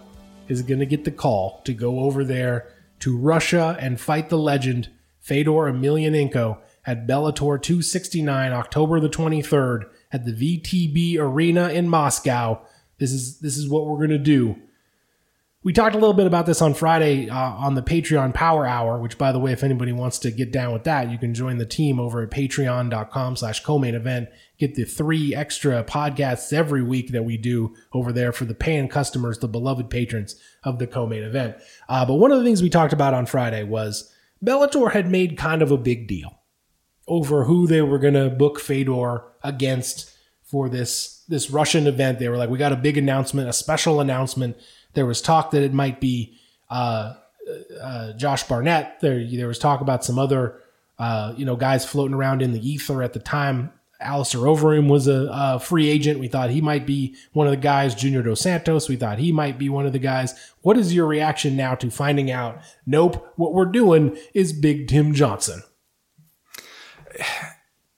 is 0.48 0.62
going 0.62 0.80
to 0.80 0.86
get 0.86 1.06
the 1.06 1.12
call 1.12 1.62
to 1.64 1.74
go 1.74 2.02
over 2.02 2.24
there 2.26 2.68
to 3.00 3.18
Russia 3.18 3.78
and 3.80 4.00
fight 4.00 4.30
the 4.30 4.38
legend 4.38 4.90
Fedor 5.20 5.72
Emelianenko 5.72 6.60
at 6.86 7.08
Bellator 7.08 7.62
269, 7.62 8.52
October 8.52 9.00
the 9.00 9.10
23rd 9.10 9.90
at 10.12 10.26
the 10.26 10.34
VTB 10.34 11.18
Arena 11.18 11.70
in 11.70 11.88
Moscow. 11.88 12.62
This 12.98 13.12
is 13.12 13.40
this 13.40 13.58
is 13.58 13.70
what 13.70 13.86
we're 13.86 13.98
going 13.98 14.10
to 14.10 14.18
do. 14.18 14.58
We 15.64 15.72
talked 15.72 15.96
a 15.96 15.98
little 15.98 16.14
bit 16.14 16.28
about 16.28 16.46
this 16.46 16.62
on 16.62 16.74
Friday 16.74 17.30
uh, 17.30 17.38
on 17.38 17.76
the 17.76 17.82
Patreon 17.82 18.34
Power 18.34 18.66
Hour, 18.66 19.00
which, 19.00 19.18
by 19.18 19.32
the 19.32 19.40
way, 19.40 19.54
if 19.54 19.64
anybody 19.64 19.94
wants 19.94 20.20
to 20.20 20.32
get 20.32 20.52
down 20.52 20.74
with 20.74 20.84
that, 20.84 21.10
you 21.10 21.18
can 21.18 21.34
join 21.34 21.58
the 21.58 21.66
team 21.66 22.02
over 22.02 22.22
at 22.22 22.32
patreon.com 22.32 23.38
slash 23.38 23.64
co-main 23.64 23.96
event. 23.96 24.28
Get 24.58 24.76
the 24.76 24.84
three 24.84 25.34
extra 25.34 25.82
podcasts 25.86 26.52
every 26.52 26.84
week 26.84 27.14
that 27.14 27.24
we 27.24 27.38
do 27.38 27.76
over 27.94 28.12
there 28.12 28.34
for 28.34 28.44
the 28.44 28.54
paying 28.54 28.90
customers, 28.90 29.40
the 29.40 29.48
beloved 29.48 29.90
patrons 29.90 30.36
of 30.66 30.80
the 30.80 30.88
co-main 30.88 31.24
event. 31.24 31.56
Uh, 31.88 32.06
but 32.06 32.16
one 32.16 32.34
of 32.34 32.40
the 32.40 32.44
things 32.44 32.62
we 32.62 32.70
talked 32.70 32.94
about 32.94 33.14
on 33.14 33.26
Friday 33.26 33.64
was 33.64 34.14
Bellator 34.44 34.92
had 34.92 35.10
made 35.10 35.38
kind 35.38 35.62
of 35.62 35.72
a 35.72 35.78
big 35.78 36.10
deal 36.10 36.42
over 37.08 37.46
who 37.46 37.68
they 37.68 37.82
were 37.82 38.00
going 38.00 38.14
to 38.16 38.30
book 38.30 38.60
Fedor 38.60 39.24
against 39.42 40.14
for 40.44 40.68
this 40.68 41.24
this 41.30 41.50
Russian 41.50 41.88
event. 41.88 42.20
They 42.20 42.28
were 42.28 42.38
like, 42.38 42.50
we 42.50 42.58
got 42.58 42.74
a 42.74 42.78
big 42.78 42.98
announcement, 42.98 43.48
a 43.48 43.54
special 43.54 44.02
announcement 44.02 44.58
there 44.94 45.06
was 45.06 45.22
talk 45.22 45.52
that 45.52 45.64
it 45.64 45.74
might 45.74 46.00
be 46.00 46.38
uh, 46.70 47.14
uh, 47.82 48.14
Josh 48.14 48.44
Barnett. 48.44 49.00
There, 49.02 49.26
there 49.26 49.48
was 49.48 49.60
talk 49.60 49.82
about 49.82 50.04
some 50.04 50.18
other, 50.18 50.62
uh, 51.00 51.34
you 51.36 51.46
know, 51.46 51.56
guys 51.56 51.86
floating 51.86 52.16
around 52.16 52.42
in 52.42 52.54
the 52.54 52.70
ether 52.70 53.04
at 53.04 53.14
the 53.14 53.20
time. 53.20 53.72
Alistair 54.00 54.42
Overeem 54.42 54.90
was 54.90 55.08
a, 55.08 55.30
a, 55.32 55.60
free 55.60 55.88
agent. 55.88 56.20
We 56.20 56.28
thought 56.28 56.50
he 56.50 56.62
might 56.62 56.86
be 56.86 57.16
one 57.32 57.48
of 57.48 57.52
the 57.52 57.58
guys. 57.58 57.96
Junior 57.96 58.22
Dos 58.22 58.42
Santos, 58.42 58.90
we 58.90 58.98
thought 58.98 59.18
he 59.18 59.32
might 59.32 59.58
be 59.58 59.70
one 59.70 59.86
of 59.86 59.94
the 59.94 60.00
guys. 60.00 60.34
What 60.62 60.78
is 60.78 60.94
your 60.94 61.08
reaction 61.08 61.56
now 61.56 61.76
to 61.76 61.90
finding 61.90 62.30
out? 62.30 62.60
Nope, 62.86 63.32
what 63.38 63.54
we're 63.54 63.66
doing 63.66 64.18
is 64.34 64.52
Big 64.52 64.88
Tim 64.88 65.14
Johnson. 65.14 65.64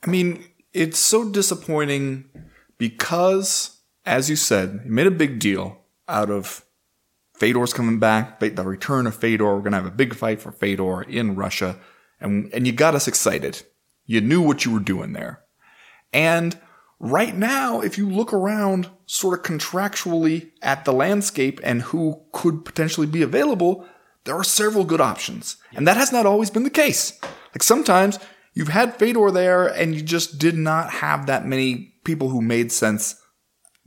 I 0.03 0.07
mean, 0.07 0.45
it's 0.73 0.99
so 0.99 1.29
disappointing 1.29 2.25
because, 2.77 3.79
as 4.05 4.29
you 4.29 4.35
said, 4.35 4.81
he 4.83 4.89
made 4.89 5.07
a 5.07 5.11
big 5.11 5.39
deal 5.39 5.79
out 6.07 6.29
of 6.29 6.64
Fedor's 7.37 7.73
coming 7.73 7.99
back, 7.99 8.39
the 8.39 8.63
return 8.63 9.07
of 9.07 9.15
Fedor. 9.15 9.55
We're 9.55 9.59
going 9.59 9.71
to 9.71 9.77
have 9.77 9.85
a 9.85 9.91
big 9.91 10.15
fight 10.15 10.41
for 10.41 10.51
Fedor 10.51 11.03
in 11.03 11.35
Russia. 11.35 11.77
And, 12.19 12.51
and 12.53 12.65
you 12.65 12.73
got 12.73 12.95
us 12.95 13.07
excited. 13.07 13.63
You 14.05 14.21
knew 14.21 14.41
what 14.41 14.63
you 14.63 14.71
were 14.71 14.79
doing 14.79 15.13
there. 15.13 15.43
And 16.13 16.57
right 16.99 17.35
now, 17.35 17.81
if 17.81 17.97
you 17.97 18.09
look 18.09 18.31
around 18.31 18.89
sort 19.05 19.37
of 19.37 19.45
contractually 19.45 20.51
at 20.61 20.85
the 20.85 20.93
landscape 20.93 21.59
and 21.63 21.81
who 21.81 22.23
could 22.31 22.63
potentially 22.63 23.07
be 23.07 23.21
available, 23.21 23.85
there 24.23 24.35
are 24.35 24.43
several 24.43 24.85
good 24.85 25.01
options. 25.01 25.57
And 25.73 25.87
that 25.87 25.97
has 25.97 26.11
not 26.11 26.25
always 26.25 26.49
been 26.49 26.63
the 26.63 26.69
case. 26.69 27.19
Like 27.21 27.63
sometimes 27.63 28.17
you've 28.53 28.69
had 28.69 28.95
Fedor 28.95 29.31
there 29.31 29.67
and 29.67 29.93
you 29.93 30.01
just 30.01 30.39
did 30.39 30.55
not 30.55 30.89
have 30.89 31.25
that 31.25 31.45
many 31.45 31.95
people 32.05 32.29
who 32.29 32.41
made 32.41 32.71
sense 32.71 33.21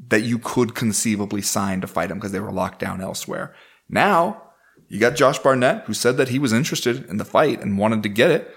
that 0.06 0.22
you 0.22 0.38
could 0.38 0.74
conceivably 0.74 1.42
sign 1.42 1.80
to 1.80 1.86
fight 1.86 2.10
him 2.10 2.18
because 2.18 2.32
they 2.32 2.40
were 2.40 2.52
locked 2.52 2.78
down 2.78 3.00
elsewhere. 3.00 3.54
Now, 3.88 4.42
you 4.88 5.00
got 5.00 5.16
Josh 5.16 5.38
Barnett, 5.38 5.84
who 5.84 5.94
said 5.94 6.16
that 6.16 6.28
he 6.28 6.38
was 6.38 6.52
interested 6.52 7.04
in 7.06 7.16
the 7.16 7.24
fight 7.24 7.60
and 7.60 7.78
wanted 7.78 8.02
to 8.04 8.08
get 8.08 8.30
it. 8.30 8.54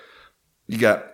You 0.68 0.78
got 0.78 1.06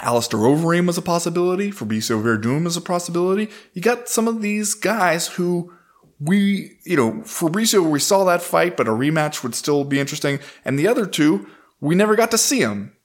Alistair 0.00 0.40
Overeem 0.40 0.88
as 0.88 0.98
a 0.98 1.02
possibility. 1.02 1.70
Fabricio 1.70 2.22
Werdum 2.22 2.66
as 2.66 2.76
a 2.76 2.80
possibility. 2.80 3.48
You 3.72 3.82
got 3.82 4.08
some 4.08 4.28
of 4.28 4.42
these 4.42 4.74
guys 4.74 5.28
who 5.28 5.72
we, 6.20 6.78
you 6.84 6.96
know, 6.96 7.12
Fabricio, 7.22 7.88
we 7.88 8.00
saw 8.00 8.24
that 8.24 8.42
fight, 8.42 8.76
but 8.76 8.88
a 8.88 8.92
rematch 8.92 9.42
would 9.42 9.54
still 9.54 9.84
be 9.84 10.00
interesting. 10.00 10.40
And 10.64 10.78
the 10.78 10.88
other 10.88 11.06
two, 11.06 11.46
we 11.80 11.94
never 11.94 12.16
got 12.16 12.30
to 12.32 12.38
see 12.38 12.60
them, 12.60 12.96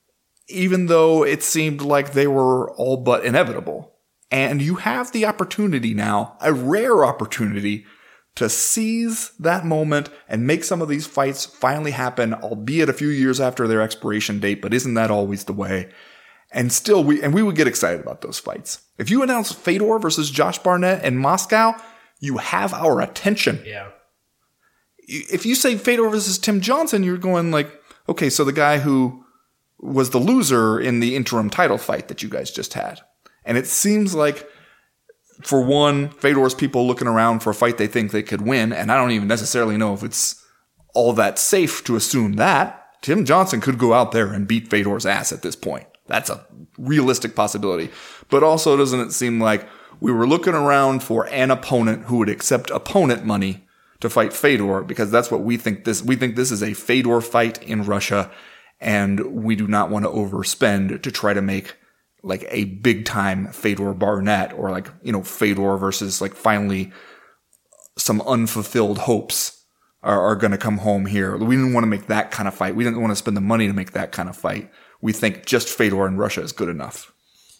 even 0.48 0.88
though 0.88 1.24
it 1.24 1.44
seemed 1.44 1.82
like 1.82 2.12
they 2.12 2.28
were 2.28 2.72
all 2.72 2.98
but 2.98 3.24
inevitable. 3.24 3.93
And 4.34 4.64
you 4.64 4.76
have 4.76 5.12
the 5.12 5.28
opportunity 5.28 5.94
now, 5.94 6.38
a 6.42 6.52
rare 6.52 7.06
opportunity, 7.06 7.86
to 8.34 8.50
seize 8.50 9.32
that 9.38 9.64
moment 9.64 10.10
and 10.28 10.48
make 10.48 10.64
some 10.64 10.82
of 10.82 10.90
these 10.90 11.06
fights 11.06 11.46
finally 11.46 11.92
happen, 11.92 12.34
albeit 12.34 12.90
a 12.90 12.94
few 12.94 13.10
years 13.10 13.40
after 13.40 13.68
their 13.68 13.80
expiration 13.80 14.40
date, 14.40 14.60
but 14.60 14.74
isn't 14.74 14.96
that 14.96 15.12
always 15.12 15.44
the 15.44 15.54
way? 15.54 15.92
And 16.52 16.74
still, 16.74 17.04
we, 17.04 17.22
and 17.22 17.32
we 17.32 17.44
would 17.44 17.56
get 17.56 17.68
excited 17.68 18.02
about 18.02 18.22
those 18.22 18.40
fights. 18.40 18.82
If 18.98 19.12
you 19.12 19.22
announce 19.22 19.52
Fedor 19.52 20.00
versus 20.00 20.32
Josh 20.32 20.58
Barnett 20.58 21.06
in 21.06 21.16
Moscow, 21.18 21.76
you 22.20 22.38
have 22.38 22.74
our 22.74 23.02
attention. 23.02 23.62
Yeah. 23.64 23.90
If 24.98 25.46
you 25.46 25.54
say 25.54 25.78
Fedor 25.78 26.10
versus 26.10 26.40
Tim 26.40 26.60
Johnson, 26.60 27.04
you're 27.04 27.18
going 27.18 27.52
like, 27.52 27.70
okay, 28.10 28.32
so 28.32 28.44
the 28.44 28.52
guy 28.52 28.80
who 28.80 29.24
was 29.78 30.10
the 30.10 30.18
loser 30.18 30.80
in 30.80 31.02
the 31.02 31.16
interim 31.16 31.52
title 31.52 31.78
fight 31.78 32.08
that 32.08 32.24
you 32.24 32.30
guys 32.30 32.50
just 32.50 32.74
had. 32.74 33.00
And 33.46 33.58
it 33.58 33.68
seems 33.68 34.16
like, 34.16 34.48
for 35.42 35.62
one, 35.62 36.10
Fedor's 36.10 36.54
people 36.54 36.88
looking 36.88 37.08
around 37.08 37.40
for 37.40 37.50
a 37.50 37.56
fight 37.56 37.78
they 37.78 37.88
think 37.88 38.12
they 38.12 38.24
could 38.24 38.42
win, 38.42 38.72
and 38.72 38.92
I 38.92 38.98
don't 38.98 39.12
even 39.12 39.28
necessarily 39.28 39.78
know 39.78 39.94
if 39.94 40.04
it's 40.04 40.44
all 40.94 41.14
that 41.14 41.40
safe 41.40 41.84
to 41.86 41.96
assume 41.96 42.34
that. 42.34 42.80
Tim 43.02 43.26
Johnson 43.26 43.60
could 43.60 43.78
go 43.78 43.94
out 43.94 44.12
there 44.14 44.32
and 44.32 44.48
beat 44.48 44.70
Fedor's 44.70 45.06
ass 45.06 45.34
at 45.34 45.42
this 45.42 45.56
point. 45.56 45.88
That's 46.08 46.30
a 46.30 46.46
realistic 46.78 47.36
possibility. 47.36 47.90
But 48.30 48.44
also, 48.44 48.78
doesn't 48.78 49.00
it 49.00 49.12
seem 49.12 49.42
like 49.42 49.68
we 50.00 50.12
were 50.12 50.28
looking 50.28 50.54
around 50.54 51.04
for 51.04 51.28
an 51.28 51.52
opponent 51.52 52.06
who 52.06 52.18
would 52.18 52.30
accept 52.30 52.70
opponent 52.70 53.26
money 53.26 53.66
to 54.02 54.10
fight 54.10 54.34
Fedor 54.34 54.84
because 54.84 55.12
that's 55.12 55.32
what 55.32 55.42
we 55.42 55.56
think 55.56 55.86
this, 55.86 56.02
we 56.02 56.16
think 56.16 56.36
this 56.36 56.52
is 56.52 56.62
a 56.62 56.74
Fedor 56.74 57.22
fight 57.22 57.64
in 57.64 57.86
Russia 57.86 58.30
and 58.82 59.20
we 59.44 59.56
do 59.56 59.66
not 59.66 59.90
want 59.90 60.04
to 60.04 60.12
overspend 60.12 61.02
to 61.02 61.12
try 61.12 61.34
to 61.34 61.42
make 61.42 61.76
like 62.24 62.46
a 62.50 62.66
big 62.66 63.06
time 63.06 63.48
Fedor 63.48 63.94
Barnett 63.94 64.54
or 64.54 64.72
like, 64.72 64.90
you 65.04 65.12
know, 65.12 65.24
Fedor 65.24 65.78
versus 65.78 66.22
like 66.22 66.34
finally 66.34 66.92
some 67.98 68.22
unfulfilled 68.22 69.00
hopes 69.00 69.66
are, 70.02 70.22
are 70.22 70.36
going 70.36 70.52
to 70.52 70.58
come 70.58 70.80
home 70.80 71.06
here. 71.06 71.38
We 71.38 71.56
didn't 71.56 71.74
want 71.74 71.84
to 71.84 71.90
make 71.90 72.08
that 72.08 72.32
kind 72.32 72.48
of 72.48 72.56
fight. 72.56 72.76
We 72.76 72.84
didn't 72.84 73.02
want 73.02 73.12
to 73.12 73.16
spend 73.16 73.38
the 73.38 73.42
money 73.42 73.68
to 73.68 73.74
make 73.74 73.92
that 73.92 74.12
kind 74.12 74.30
of 74.30 74.38
fight. 74.38 74.72
We 75.02 75.12
think 75.12 75.46
just 75.46 75.70
Fedor 75.70 76.08
in 76.08 76.18
Russia 76.18 76.42
is 76.42 76.54
good 76.54 76.70
enough. 76.70 77.12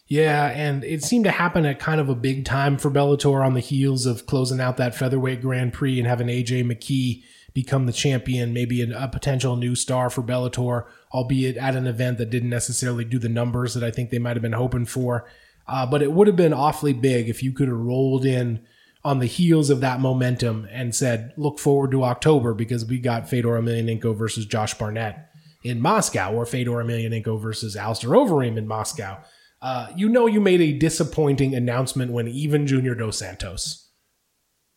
Yeah, 0.06 0.46
and 0.48 0.84
it 0.84 1.02
seemed 1.02 1.24
to 1.24 1.30
happen 1.30 1.64
at 1.64 1.78
kind 1.78 2.00
of 2.00 2.10
a 2.10 2.14
big 2.14 2.44
time 2.44 2.76
for 2.76 2.90
Bellator 2.90 3.44
on 3.44 3.54
the 3.54 3.60
heels 3.60 4.04
of 4.04 4.26
closing 4.26 4.60
out 4.60 4.76
that 4.76 4.94
featherweight 4.94 5.40
Grand 5.40 5.72
Prix 5.72 5.98
and 5.98 6.06
having 6.06 6.26
AJ 6.26 6.64
McKee 6.64 7.22
become 7.54 7.86
the 7.86 7.92
champion, 7.92 8.52
maybe 8.52 8.82
a, 8.82 9.04
a 9.04 9.08
potential 9.08 9.56
new 9.56 9.74
star 9.74 10.10
for 10.10 10.22
Bellator 10.22 10.84
albeit 11.14 11.56
at 11.56 11.76
an 11.76 11.86
event 11.86 12.18
that 12.18 12.28
didn't 12.28 12.50
necessarily 12.50 13.04
do 13.04 13.20
the 13.20 13.28
numbers 13.28 13.72
that 13.74 13.84
I 13.84 13.92
think 13.92 14.10
they 14.10 14.18
might 14.18 14.36
have 14.36 14.42
been 14.42 14.52
hoping 14.52 14.84
for. 14.84 15.26
Uh, 15.66 15.86
but 15.86 16.02
it 16.02 16.12
would 16.12 16.26
have 16.26 16.36
been 16.36 16.52
awfully 16.52 16.92
big 16.92 17.28
if 17.28 17.42
you 17.42 17.52
could 17.52 17.68
have 17.68 17.78
rolled 17.78 18.26
in 18.26 18.66
on 19.04 19.20
the 19.20 19.26
heels 19.26 19.70
of 19.70 19.80
that 19.80 20.00
momentum 20.00 20.66
and 20.70 20.94
said, 20.94 21.32
look 21.36 21.58
forward 21.58 21.92
to 21.92 22.02
October 22.02 22.52
because 22.52 22.84
we 22.84 22.98
got 22.98 23.28
Fedor 23.28 23.60
Emelianenko 23.60 24.16
versus 24.16 24.44
Josh 24.44 24.74
Barnett 24.74 25.30
in 25.62 25.80
Moscow 25.80 26.32
or 26.32 26.44
Fedor 26.44 26.72
Emelianenko 26.72 27.40
versus 27.40 27.76
Alistair 27.76 28.10
Overeem 28.10 28.56
in 28.56 28.66
Moscow. 28.66 29.18
Uh, 29.62 29.88
you 29.94 30.08
know 30.08 30.26
you 30.26 30.40
made 30.40 30.60
a 30.60 30.76
disappointing 30.76 31.54
announcement 31.54 32.12
when 32.12 32.28
even 32.28 32.66
Junior 32.66 32.94
Dos 32.94 33.18
Santos 33.18 33.88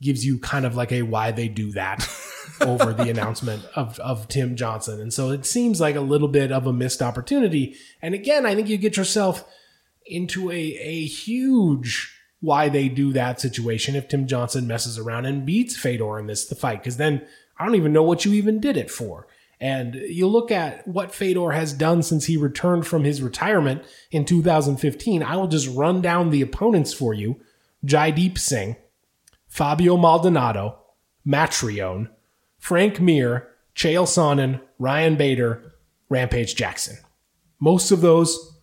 gives 0.01 0.25
you 0.25 0.39
kind 0.39 0.65
of 0.65 0.75
like 0.75 0.91
a 0.91 1.01
why 1.01 1.31
they 1.31 1.47
do 1.47 1.71
that 1.71 2.07
over 2.61 2.93
the 2.93 3.09
announcement 3.09 3.63
of, 3.75 3.99
of 3.99 4.27
Tim 4.27 4.55
Johnson. 4.55 4.99
And 4.99 5.13
so 5.13 5.29
it 5.31 5.45
seems 5.45 5.79
like 5.79 5.95
a 5.95 6.01
little 6.01 6.27
bit 6.27 6.51
of 6.51 6.67
a 6.67 6.73
missed 6.73 7.01
opportunity. 7.01 7.75
And 8.01 8.13
again, 8.13 8.45
I 8.45 8.55
think 8.55 8.67
you 8.67 8.77
get 8.77 8.97
yourself 8.97 9.43
into 10.05 10.49
a, 10.51 10.55
a 10.55 11.05
huge 11.05 12.13
why 12.39 12.69
they 12.69 12.87
do 12.87 13.11
that 13.13 13.41
situation 13.41 13.95
if 13.95 14.07
Tim 14.07 14.27
Johnson 14.27 14.67
messes 14.67 14.97
around 14.97 15.25
and 15.25 15.45
beats 15.45 15.75
Fedor 15.75 16.19
in 16.19 16.27
this 16.27 16.45
the 16.45 16.55
fight. 16.55 16.81
Because 16.81 16.97
then 16.97 17.25
I 17.57 17.65
don't 17.65 17.75
even 17.75 17.93
know 17.93 18.03
what 18.03 18.25
you 18.25 18.33
even 18.33 18.59
did 18.59 18.77
it 18.77 18.91
for. 18.91 19.27
And 19.59 19.95
you 19.95 20.27
look 20.27 20.51
at 20.51 20.87
what 20.87 21.15
Fedor 21.15 21.51
has 21.51 21.73
done 21.73 22.03
since 22.03 22.25
he 22.25 22.37
returned 22.37 22.85
from 22.85 23.03
his 23.03 23.23
retirement 23.23 23.83
in 24.11 24.23
2015. 24.23 25.23
I 25.23 25.35
will 25.35 25.47
just 25.47 25.75
run 25.75 25.99
down 25.99 26.29
the 26.29 26.43
opponents 26.43 26.93
for 26.93 27.13
you. 27.13 27.41
Jaideep 27.83 28.37
Singh, 28.37 28.75
Fabio 29.47 29.97
Maldonado, 29.97 30.79
Mitrione, 31.25 32.09
Frank 32.67 32.99
Mir, 32.99 33.47
Chael 33.77 34.03
Sonnen, 34.03 34.59
Ryan 34.77 35.15
Bader, 35.15 35.75
Rampage 36.09 36.53
Jackson. 36.53 36.97
Most 37.61 37.91
of 37.91 38.01
those 38.01 38.59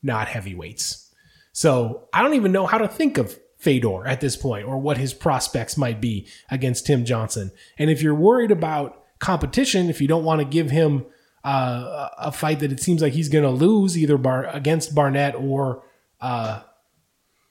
not 0.00 0.28
heavyweights. 0.28 1.12
So 1.50 2.06
I 2.12 2.22
don't 2.22 2.34
even 2.34 2.52
know 2.52 2.66
how 2.66 2.78
to 2.78 2.86
think 2.86 3.18
of 3.18 3.36
Fedor 3.56 4.06
at 4.06 4.20
this 4.20 4.36
point 4.36 4.68
or 4.68 4.78
what 4.78 4.96
his 4.96 5.12
prospects 5.12 5.76
might 5.76 6.00
be 6.00 6.28
against 6.52 6.86
Tim 6.86 7.04
Johnson. 7.04 7.50
And 7.78 7.90
if 7.90 8.00
you're 8.00 8.14
worried 8.14 8.52
about 8.52 9.02
competition, 9.18 9.90
if 9.90 10.00
you 10.00 10.06
don't 10.06 10.22
want 10.22 10.38
to 10.40 10.44
give 10.44 10.70
him 10.70 11.04
uh, 11.42 12.10
a 12.16 12.30
fight 12.30 12.60
that 12.60 12.70
it 12.70 12.78
seems 12.78 13.02
like 13.02 13.14
he's 13.14 13.28
going 13.28 13.42
to 13.42 13.50
lose 13.50 13.98
either 13.98 14.18
bar- 14.18 14.46
against 14.46 14.94
Barnett 14.94 15.34
or 15.34 15.82
uh, 16.20 16.60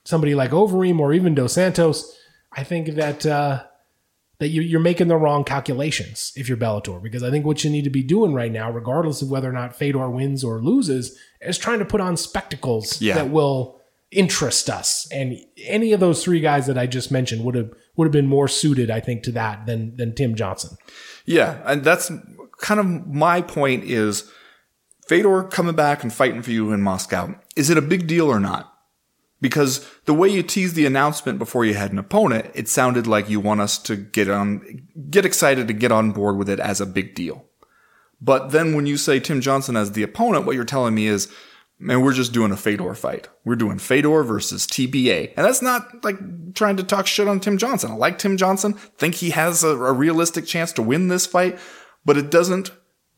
somebody 0.04 0.34
like 0.34 0.52
Overeem 0.52 1.00
or 1.00 1.12
even 1.12 1.34
Dos 1.34 1.52
Santos, 1.52 2.16
I 2.50 2.64
think 2.64 2.94
that 2.94 3.26
uh, 3.26 3.64
that 4.40 4.48
you, 4.48 4.62
you're 4.62 4.80
making 4.80 5.08
the 5.08 5.16
wrong 5.16 5.42
calculations 5.44 6.32
if 6.36 6.48
you're 6.48 6.58
Bellator. 6.58 7.02
Because 7.02 7.22
I 7.22 7.30
think 7.30 7.44
what 7.44 7.64
you 7.64 7.70
need 7.70 7.84
to 7.84 7.90
be 7.90 8.02
doing 8.02 8.32
right 8.32 8.52
now, 8.52 8.70
regardless 8.70 9.20
of 9.22 9.30
whether 9.30 9.48
or 9.48 9.52
not 9.52 9.74
Fedor 9.76 10.08
wins 10.10 10.44
or 10.44 10.62
loses, 10.62 11.18
is 11.40 11.58
trying 11.58 11.80
to 11.80 11.84
put 11.84 12.00
on 12.00 12.16
spectacles 12.16 13.00
Yeah. 13.02 13.14
that 13.14 13.30
will 13.30 13.80
interest 14.10 14.70
us. 14.70 15.06
And 15.12 15.36
any 15.64 15.92
of 15.92 16.00
those 16.00 16.22
three 16.24 16.40
guys 16.40 16.66
that 16.66 16.78
I 16.78 16.86
just 16.86 17.10
mentioned 17.10 17.44
would 17.44 17.54
have 17.54 17.70
would 17.96 18.06
have 18.06 18.12
been 18.12 18.26
more 18.28 18.48
suited, 18.48 18.90
I 18.90 19.00
think, 19.00 19.22
to 19.24 19.32
that 19.32 19.66
than 19.66 19.96
than 19.96 20.14
Tim 20.14 20.34
Johnson. 20.34 20.76
Yeah, 21.26 21.60
and 21.66 21.84
that's 21.84 22.10
kind 22.60 22.80
of 22.80 22.86
my 23.06 23.42
point 23.42 23.84
is 23.84 24.30
Fedor 25.08 25.44
coming 25.44 25.74
back 25.74 26.02
and 26.02 26.12
fighting 26.12 26.42
for 26.42 26.50
you 26.52 26.72
in 26.72 26.80
Moscow. 26.80 27.34
Is 27.56 27.70
it 27.70 27.76
a 27.76 27.82
big 27.82 28.06
deal 28.06 28.26
or 28.28 28.40
not? 28.40 28.72
Because 29.40 29.88
the 30.04 30.14
way 30.14 30.28
you 30.28 30.42
teased 30.42 30.74
the 30.74 30.86
announcement 30.86 31.38
before 31.38 31.64
you 31.64 31.74
had 31.74 31.92
an 31.92 31.98
opponent, 31.98 32.50
it 32.54 32.68
sounded 32.68 33.06
like 33.06 33.28
you 33.28 33.38
want 33.38 33.60
us 33.60 33.78
to 33.78 33.94
get 33.94 34.28
on, 34.28 34.88
get 35.10 35.24
excited 35.24 35.68
to 35.68 35.74
get 35.74 35.92
on 35.92 36.10
board 36.10 36.36
with 36.36 36.48
it 36.48 36.58
as 36.58 36.80
a 36.80 36.86
big 36.86 37.14
deal. 37.14 37.44
But 38.20 38.50
then 38.50 38.74
when 38.74 38.86
you 38.86 38.96
say 38.96 39.20
Tim 39.20 39.40
Johnson 39.40 39.76
as 39.76 39.92
the 39.92 40.02
opponent, 40.02 40.44
what 40.44 40.56
you're 40.56 40.64
telling 40.64 40.94
me 40.94 41.06
is, 41.06 41.28
man, 41.78 42.00
we're 42.00 42.12
just 42.12 42.32
doing 42.32 42.50
a 42.50 42.56
Fedor 42.56 42.94
fight. 42.94 43.28
We're 43.44 43.54
doing 43.54 43.78
Fedor 43.78 44.24
versus 44.24 44.66
TBA. 44.66 45.34
And 45.36 45.46
that's 45.46 45.62
not 45.62 46.02
like 46.04 46.54
trying 46.54 46.76
to 46.78 46.82
talk 46.82 47.06
shit 47.06 47.28
on 47.28 47.38
Tim 47.38 47.58
Johnson. 47.58 47.92
I 47.92 47.94
like 47.94 48.18
Tim 48.18 48.36
Johnson, 48.36 48.72
think 48.72 49.16
he 49.16 49.30
has 49.30 49.62
a, 49.62 49.68
a 49.68 49.92
realistic 49.92 50.46
chance 50.46 50.72
to 50.72 50.82
win 50.82 51.08
this 51.08 51.26
fight, 51.26 51.58
but 52.04 52.16
it 52.16 52.30
doesn't, 52.30 52.72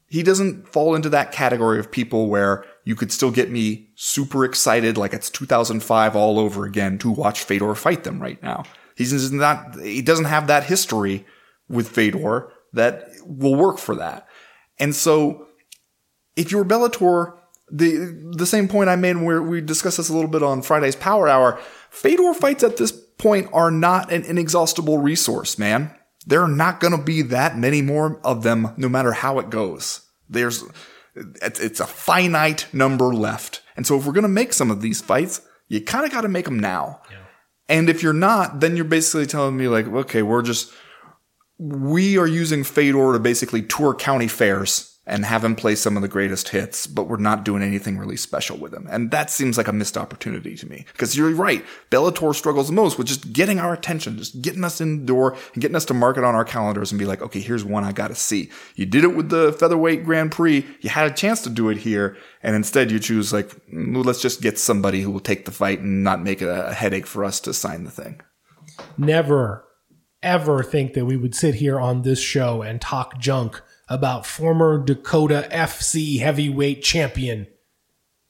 he 0.09 0.23
doesn't 0.23 0.68
fall 0.68 0.95
into 0.95 1.09
that 1.09 1.33
category 1.33 1.79
of 1.79 1.91
people 1.91 2.29
where 2.29 2.64
you 2.85 2.95
could 2.95 3.12
still 3.12 3.31
get 3.31 3.51
me 3.51 3.91
super 3.95 4.45
excited 4.45 4.97
like 4.97 5.12
it's 5.12 5.31
2005 5.31 6.16
all 6.16 6.39
over 6.39 6.64
again 6.64 6.99
to 6.99 7.11
watch 7.11 7.43
Fedor 7.43 7.74
fight 7.74 8.05
them 8.05 8.20
right 8.20 8.43
now. 8.43 8.64
He's 8.97 9.33
not, 9.33 9.81
he 9.81 10.03
doesn't 10.03 10.26
have 10.26 10.47
that 10.47 10.64
history 10.64 11.24
with 11.68 11.89
Fedor 11.89 12.53
that 12.72 13.09
will 13.24 13.55
work 13.55 13.78
for 13.78 13.95
that. 13.97 14.26
And 14.78 14.95
so 14.95 15.47
if 16.37 16.51
you're 16.51 16.64
Bellator, 16.64 17.37
the 17.70 18.33
the 18.37 18.47
same 18.47 18.66
point 18.66 18.91
I 18.91 18.97
made 18.97 19.16
where 19.16 19.43
we 19.43 19.61
discussed 19.61 19.99
this 19.99 20.09
a 20.09 20.12
little 20.12 20.31
bit 20.31 20.43
on 20.43 20.62
Friday's 20.62 20.97
Power 20.97 21.28
Hour, 21.28 21.61
Fedor 21.91 22.35
fights 22.35 22.64
at 22.64 22.76
this 22.76 22.91
point 22.91 23.49
are 23.53 23.70
not 23.70 24.11
an 24.12 24.24
inexhaustible 24.24 24.99
resource, 24.99 25.59
man. 25.59 25.95
There 26.26 26.43
are 26.43 26.49
not 26.49 26.81
going 26.81 26.97
to 26.97 27.03
be 27.03 27.22
that 27.22 27.57
many 27.57 27.81
more 27.81 28.20
of 28.24 28.43
them, 28.43 28.74
no 28.76 28.89
matter 28.89 29.12
how 29.12 29.39
it 29.39 29.51
goes. 29.51 30.01
There's 30.28 30.64
it's, 31.43 31.61
it's 31.61 31.81
a 31.81 31.87
finite 31.87 32.66
number 32.73 33.14
left, 33.14 33.62
and 33.77 33.87
so 33.87 33.97
if 33.99 34.07
we're 34.07 34.12
going 34.12 34.23
to 34.23 34.29
make 34.29 34.53
some 34.53 34.71
of 34.71 34.83
these 34.83 35.01
fights, 35.01 35.41
you 35.68 35.81
kind 35.81 36.05
of 36.05 36.11
got 36.11 36.23
to 36.23 36.29
make 36.29 36.45
them 36.45 36.59
now. 36.59 37.01
And 37.68 37.89
if 37.89 38.03
you're 38.03 38.12
not, 38.12 38.61
then 38.61 38.75
you're 38.75 38.85
basically 38.85 39.27
telling 39.27 39.57
me 39.57 39.68
like, 39.68 39.87
okay, 39.87 40.23
we're 40.23 40.43
just 40.43 40.73
we 41.59 42.16
are 42.16 42.27
using 42.27 42.64
Fedor 42.64 43.12
to 43.12 43.18
basically 43.18 43.62
tour 43.62 43.95
county 43.95 44.29
fairs 44.29 44.89
and 45.07 45.24
have 45.24 45.42
him 45.42 45.57
play 45.57 45.74
some 45.74 45.96
of 45.96 46.03
the 46.03 46.09
greatest 46.09 46.51
hits, 46.51 46.86
but 46.86 47.09
we're 47.09 47.16
not 47.16 47.44
doing 47.44 47.62
anything 47.62 47.98
really 47.98 48.16
special 48.16 48.57
with 48.59 48.72
him. 48.72 48.86
And 48.90 49.11
that 49.11 49.30
seems 49.30 49.57
like 49.57 49.66
a 49.66 49.72
missed 49.72 49.96
opportunity 49.96 50.55
to 50.57 50.68
me. 50.68 50.84
Because 50.92 51.16
you're 51.16 51.34
right, 51.34 51.64
Bellator 51.90 52.34
struggles 52.34 52.68
the 52.68 52.74
most 52.74 52.98
with 52.98 53.07
just 53.07 53.32
getting 53.32 53.59
our 53.59 53.72
attention, 53.72 54.18
just 54.18 54.42
getting 54.42 54.62
us 54.62 54.80
in 54.80 55.01
the 55.01 55.07
door 55.07 55.36
and 55.55 55.62
getting 55.62 55.74
us 55.74 55.86
to 55.86 55.94
mark 55.94 56.18
it 56.18 56.24
on 56.24 56.34
our 56.34 56.44
calendars 56.44 56.92
and 56.92 56.98
be 56.98 57.07
like, 57.07 57.22
okay, 57.22 57.40
here's 57.40 57.64
one 57.64 57.82
I 57.82 57.92
gotta 57.92 58.14
see. 58.14 58.51
You 58.76 58.86
did 58.86 59.05
it 59.05 59.16
with 59.16 59.30
the 59.30 59.53
featherweight 59.55 60.05
Grand 60.05 60.32
Prix. 60.32 60.66
You 60.80 60.90
had 60.90 61.11
a 61.11 61.14
chance 61.14 61.42
to 61.42 61.51
do 61.51 61.70
it 61.70 61.78
here. 61.78 62.16
And 62.42 62.55
instead 62.55 62.90
you 62.90 62.98
choose 62.98 63.32
like, 63.32 63.48
"Mm, 63.66 64.05
let's 64.05 64.22
just 64.22 64.42
get 64.42 64.59
somebody 64.59 65.03
who 65.03 65.11
will 65.11 65.20
take 65.20 65.44
the 65.44 65.51
fight 65.51 65.80
and 65.80 66.05
not 66.05 66.22
make 66.22 66.40
it 66.40 66.48
a 66.48 66.72
headache 66.72 67.07
for 67.07 67.24
us 67.24 67.40
to 67.40 67.53
sign 67.55 67.84
the 67.84 67.90
thing. 67.90 68.20
never 68.96 69.64
ever 70.22 70.62
think 70.62 70.94
that 70.94 71.07
we 71.07 71.16
would 71.16 71.34
sit 71.34 71.57
here 71.57 71.80
on 71.80 72.03
this 72.03 72.20
show 72.20 72.62
and 72.62 72.80
talk 72.80 73.18
junk 73.18 73.62
about 73.91 74.24
former 74.24 74.82
Dakota 74.82 75.49
FC 75.51 76.20
heavyweight 76.20 76.82
champion 76.82 77.49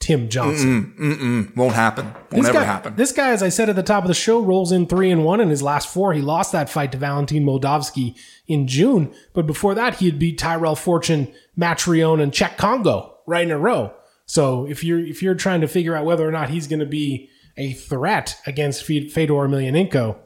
Tim 0.00 0.30
Johnson. 0.30 1.52
Won't 1.54 1.74
happen. 1.74 2.06
Won't 2.06 2.30
This 2.30 2.46
ever 2.46 2.52
guy, 2.54 2.64
happen. 2.64 2.96
This 2.96 3.12
guy, 3.12 3.30
as 3.32 3.42
I 3.42 3.50
said 3.50 3.68
at 3.68 3.76
the 3.76 3.82
top 3.82 4.02
of 4.02 4.08
the 4.08 4.14
show, 4.14 4.40
rolls 4.40 4.72
in 4.72 4.86
three 4.86 5.10
and 5.10 5.24
one 5.26 5.40
in 5.40 5.50
his 5.50 5.62
last 5.62 5.92
four. 5.92 6.14
He 6.14 6.22
lost 6.22 6.52
that 6.52 6.70
fight 6.70 6.90
to 6.92 6.98
Valentin 6.98 7.44
Moldavsky 7.44 8.16
in 8.46 8.66
June, 8.66 9.12
but 9.34 9.46
before 9.46 9.74
that, 9.74 9.96
he 9.96 10.06
had 10.06 10.18
beat 10.18 10.38
Tyrell 10.38 10.74
Fortune, 10.74 11.30
Mitrione, 11.56 12.22
and 12.22 12.32
Cheick 12.32 12.56
Kongo 12.56 13.18
right 13.26 13.44
in 13.44 13.50
a 13.50 13.58
row. 13.58 13.92
So 14.24 14.66
if 14.66 14.82
you're 14.82 15.00
if 15.00 15.22
you're 15.22 15.34
trying 15.34 15.60
to 15.60 15.68
figure 15.68 15.94
out 15.94 16.06
whether 16.06 16.26
or 16.26 16.32
not 16.32 16.48
he's 16.48 16.66
going 16.66 16.80
to 16.80 16.86
be 16.86 17.28
a 17.58 17.74
threat 17.74 18.38
against 18.46 18.84
Fedor 18.84 19.10
Emelianenko, 19.10 20.16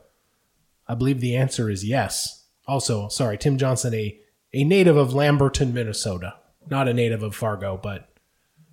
I 0.86 0.94
believe 0.94 1.20
the 1.20 1.34
answer 1.34 1.68
is 1.68 1.84
yes. 1.84 2.46
Also, 2.68 3.08
sorry, 3.08 3.36
Tim 3.36 3.58
Johnson, 3.58 3.92
a 3.94 4.20
a 4.54 4.64
native 4.64 4.96
of 4.96 5.12
Lamberton, 5.12 5.74
Minnesota, 5.74 6.34
not 6.70 6.88
a 6.88 6.94
native 6.94 7.22
of 7.22 7.34
Fargo, 7.34 7.76
but 7.76 8.08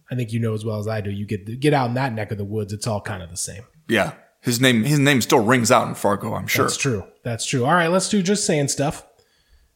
I 0.10 0.16
think 0.16 0.32
you 0.32 0.40
know 0.40 0.54
as 0.54 0.64
well 0.64 0.80
as 0.80 0.88
I 0.88 1.02
do. 1.02 1.10
You 1.10 1.26
get 1.26 1.60
get 1.60 1.74
out 1.74 1.90
in 1.90 1.96
that 1.96 2.14
neck 2.14 2.32
of 2.32 2.38
the 2.38 2.46
woods, 2.46 2.72
it's 2.72 2.88
all 2.88 3.02
kind 3.02 3.22
of 3.22 3.30
the 3.30 3.38
same. 3.38 3.64
yeah. 3.90 4.14
His 4.44 4.60
name, 4.60 4.84
his 4.86 4.98
name 4.98 5.22
still 5.22 5.44
rings 5.44 5.72
out 5.72 5.88
in 5.88 5.94
Fargo, 5.94 6.34
I'm 6.34 6.48
sure. 6.48 6.66
That's 6.66 6.76
true. 6.76 7.04
That's 7.24 7.46
true. 7.46 7.64
All 7.64 7.76
right, 7.76 7.90
let's 7.90 8.10
do 8.10 8.24
just 8.24 8.44
saying 8.44 8.70
stuff, 8.70 9.06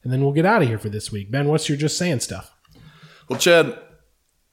and 0.03 0.11
then 0.11 0.23
we'll 0.23 0.33
get 0.33 0.43
out 0.47 0.63
of 0.63 0.67
here 0.67 0.79
for 0.79 0.89
this 0.89 1.11
week. 1.11 1.29
Ben, 1.29 1.47
what's 1.47 1.69
your 1.69 1.77
just 1.77 1.99
saying 1.99 2.21
stuff? 2.21 2.51
Well, 3.29 3.37
Chad, 3.37 3.77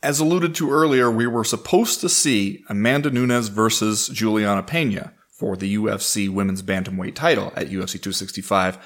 as 0.02 0.20
alluded 0.20 0.54
to 0.56 0.70
earlier, 0.70 1.10
we 1.10 1.26
were 1.26 1.44
supposed 1.44 2.02
to 2.02 2.10
see 2.10 2.62
Amanda 2.68 3.08
Nunes 3.08 3.48
versus 3.48 4.08
Julianna 4.08 4.62
Peña 4.62 5.12
for 5.30 5.56
the 5.56 5.76
UFC 5.76 6.28
Women's 6.28 6.62
Bantamweight 6.62 7.14
title 7.14 7.46
at 7.56 7.68
UFC 7.68 7.92
265. 7.92 8.76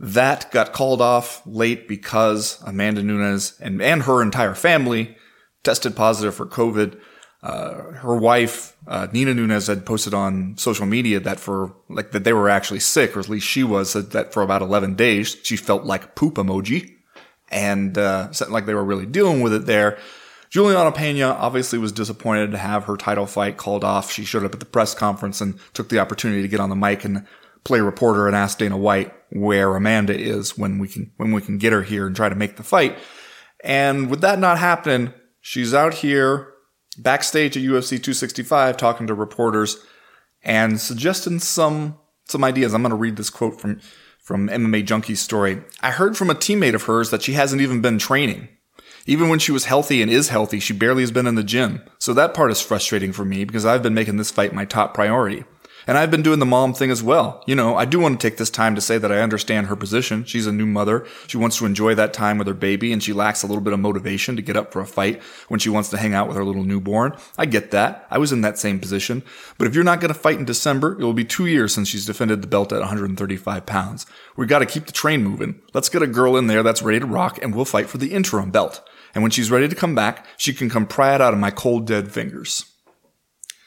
That 0.00 0.50
got 0.52 0.72
called 0.72 1.00
off 1.00 1.42
late 1.44 1.88
because 1.88 2.62
Amanda 2.64 3.02
Nunes 3.02 3.58
and, 3.60 3.82
and 3.82 4.02
her 4.02 4.22
entire 4.22 4.54
family 4.54 5.16
tested 5.64 5.96
positive 5.96 6.34
for 6.34 6.46
COVID. 6.46 7.00
Uh, 7.42 7.92
her 7.92 8.16
wife, 8.16 8.76
uh, 8.86 9.06
Nina 9.12 9.34
Nunes, 9.34 9.68
had 9.68 9.86
posted 9.86 10.14
on 10.14 10.56
social 10.56 10.86
media 10.86 11.20
that 11.20 11.38
for 11.38 11.74
like 11.88 12.12
that 12.12 12.24
they 12.24 12.32
were 12.32 12.48
actually 12.48 12.80
sick, 12.80 13.16
or 13.16 13.20
at 13.20 13.28
least 13.28 13.46
she 13.46 13.62
was, 13.62 13.92
that 13.92 14.32
for 14.32 14.42
about 14.42 14.62
11 14.62 14.94
days 14.94 15.36
she 15.42 15.56
felt 15.56 15.84
like 15.84 16.14
poop 16.14 16.34
emoji 16.34 16.94
and 17.50 17.96
uh, 17.96 18.30
something 18.32 18.52
like 18.52 18.66
they 18.66 18.74
were 18.74 18.84
really 18.84 19.06
dealing 19.06 19.40
with 19.40 19.52
it 19.52 19.66
there. 19.66 19.98
Julianna 20.50 20.92
Peña 20.92 21.34
obviously 21.38 21.78
was 21.78 21.92
disappointed 21.92 22.52
to 22.52 22.58
have 22.58 22.84
her 22.84 22.96
title 22.96 23.26
fight 23.26 23.56
called 23.56 23.84
off. 23.84 24.10
She 24.10 24.24
showed 24.24 24.44
up 24.44 24.54
at 24.54 24.60
the 24.60 24.66
press 24.66 24.94
conference 24.94 25.40
and 25.40 25.58
took 25.74 25.90
the 25.90 25.98
opportunity 25.98 26.42
to 26.42 26.48
get 26.48 26.60
on 26.60 26.70
the 26.70 26.76
mic 26.76 27.04
and 27.04 27.26
play 27.64 27.80
reporter 27.80 28.26
and 28.26 28.36
ask 28.36 28.58
Dana 28.58 28.76
White 28.76 29.12
where 29.30 29.76
Amanda 29.76 30.18
is 30.18 30.56
when 30.56 30.78
we 30.78 30.88
can 30.88 31.12
when 31.16 31.32
we 31.32 31.40
can 31.40 31.58
get 31.58 31.72
her 31.72 31.82
here 31.82 32.06
and 32.06 32.16
try 32.16 32.28
to 32.28 32.34
make 32.34 32.56
the 32.56 32.62
fight. 32.62 32.96
And 33.62 34.08
with 34.08 34.20
that 34.20 34.38
not 34.38 34.58
happening, 34.58 35.12
she's 35.40 35.74
out 35.74 35.94
here 35.94 36.52
backstage 36.98 37.56
at 37.56 37.62
UFC 37.62 37.90
265 37.90 38.76
talking 38.76 39.06
to 39.06 39.14
reporters 39.14 39.78
and 40.42 40.80
suggesting 40.80 41.38
some 41.38 41.98
some 42.24 42.44
ideas. 42.44 42.74
I'm 42.74 42.82
going 42.82 42.90
to 42.90 42.96
read 42.96 43.16
this 43.16 43.30
quote 43.30 43.60
from 43.60 43.80
from 44.22 44.48
MMA 44.48 44.84
Junkie's 44.84 45.20
story. 45.20 45.62
I 45.80 45.90
heard 45.90 46.16
from 46.16 46.28
a 46.28 46.34
teammate 46.34 46.74
of 46.74 46.82
hers 46.82 47.10
that 47.10 47.22
she 47.22 47.32
hasn't 47.32 47.62
even 47.62 47.80
been 47.80 47.98
training. 47.98 48.48
Even 49.06 49.30
when 49.30 49.38
she 49.38 49.52
was 49.52 49.64
healthy 49.64 50.02
and 50.02 50.10
is 50.10 50.28
healthy, 50.28 50.60
she 50.60 50.74
barely 50.74 51.02
has 51.02 51.10
been 51.10 51.26
in 51.26 51.34
the 51.34 51.42
gym. 51.42 51.80
So 51.98 52.12
that 52.12 52.34
part 52.34 52.50
is 52.50 52.60
frustrating 52.60 53.12
for 53.12 53.24
me 53.24 53.44
because 53.44 53.64
I've 53.64 53.82
been 53.82 53.94
making 53.94 54.18
this 54.18 54.30
fight 54.30 54.52
my 54.52 54.66
top 54.66 54.92
priority. 54.92 55.44
And 55.88 55.96
I've 55.96 56.10
been 56.10 56.22
doing 56.22 56.38
the 56.38 56.44
mom 56.44 56.74
thing 56.74 56.90
as 56.90 57.02
well. 57.02 57.42
You 57.46 57.54
know, 57.54 57.74
I 57.74 57.86
do 57.86 57.98
want 57.98 58.20
to 58.20 58.28
take 58.28 58.36
this 58.36 58.50
time 58.50 58.74
to 58.74 58.80
say 58.82 58.98
that 58.98 59.10
I 59.10 59.22
understand 59.22 59.68
her 59.68 59.74
position. 59.74 60.22
She's 60.24 60.46
a 60.46 60.52
new 60.52 60.66
mother. 60.66 61.06
She 61.26 61.38
wants 61.38 61.56
to 61.56 61.64
enjoy 61.64 61.94
that 61.94 62.12
time 62.12 62.36
with 62.36 62.46
her 62.46 62.52
baby 62.52 62.92
and 62.92 63.02
she 63.02 63.14
lacks 63.14 63.42
a 63.42 63.46
little 63.46 63.62
bit 63.62 63.72
of 63.72 63.80
motivation 63.80 64.36
to 64.36 64.42
get 64.42 64.54
up 64.54 64.70
for 64.70 64.82
a 64.82 64.86
fight 64.86 65.22
when 65.48 65.58
she 65.58 65.70
wants 65.70 65.88
to 65.88 65.96
hang 65.96 66.12
out 66.12 66.28
with 66.28 66.36
her 66.36 66.44
little 66.44 66.62
newborn. 66.62 67.16
I 67.38 67.46
get 67.46 67.70
that. 67.70 68.06
I 68.10 68.18
was 68.18 68.32
in 68.32 68.42
that 68.42 68.58
same 68.58 68.78
position. 68.78 69.22
But 69.56 69.66
if 69.66 69.74
you're 69.74 69.82
not 69.82 70.00
going 70.00 70.12
to 70.12 70.20
fight 70.20 70.38
in 70.38 70.44
December, 70.44 70.92
it 70.92 71.02
will 71.02 71.14
be 71.14 71.24
two 71.24 71.46
years 71.46 71.72
since 71.72 71.88
she's 71.88 72.04
defended 72.04 72.42
the 72.42 72.48
belt 72.48 72.70
at 72.70 72.80
135 72.80 73.64
pounds. 73.64 74.04
We 74.36 74.44
got 74.44 74.58
to 74.58 74.66
keep 74.66 74.84
the 74.84 74.92
train 74.92 75.24
moving. 75.24 75.62
Let's 75.72 75.88
get 75.88 76.02
a 76.02 76.06
girl 76.06 76.36
in 76.36 76.48
there 76.48 76.62
that's 76.62 76.82
ready 76.82 77.00
to 77.00 77.06
rock 77.06 77.42
and 77.42 77.54
we'll 77.54 77.64
fight 77.64 77.88
for 77.88 77.96
the 77.96 78.12
interim 78.12 78.50
belt. 78.50 78.86
And 79.14 79.22
when 79.22 79.30
she's 79.30 79.50
ready 79.50 79.68
to 79.68 79.74
come 79.74 79.94
back, 79.94 80.26
she 80.36 80.52
can 80.52 80.68
come 80.68 80.86
pry 80.86 81.14
it 81.14 81.22
out 81.22 81.32
of 81.32 81.40
my 81.40 81.50
cold 81.50 81.86
dead 81.86 82.12
fingers. 82.12 82.66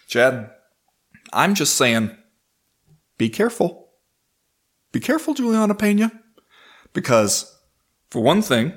Chad, 0.07 0.52
I'm 1.34 1.56
just 1.56 1.76
saying, 1.76 2.16
be 3.18 3.30
careful. 3.30 3.90
Be 4.91 4.99
careful, 4.99 5.34
Julianna 5.34 5.76
Peña. 5.76 6.12
Because, 6.94 7.58
for 8.10 8.22
one 8.22 8.41
thing, 8.41 8.74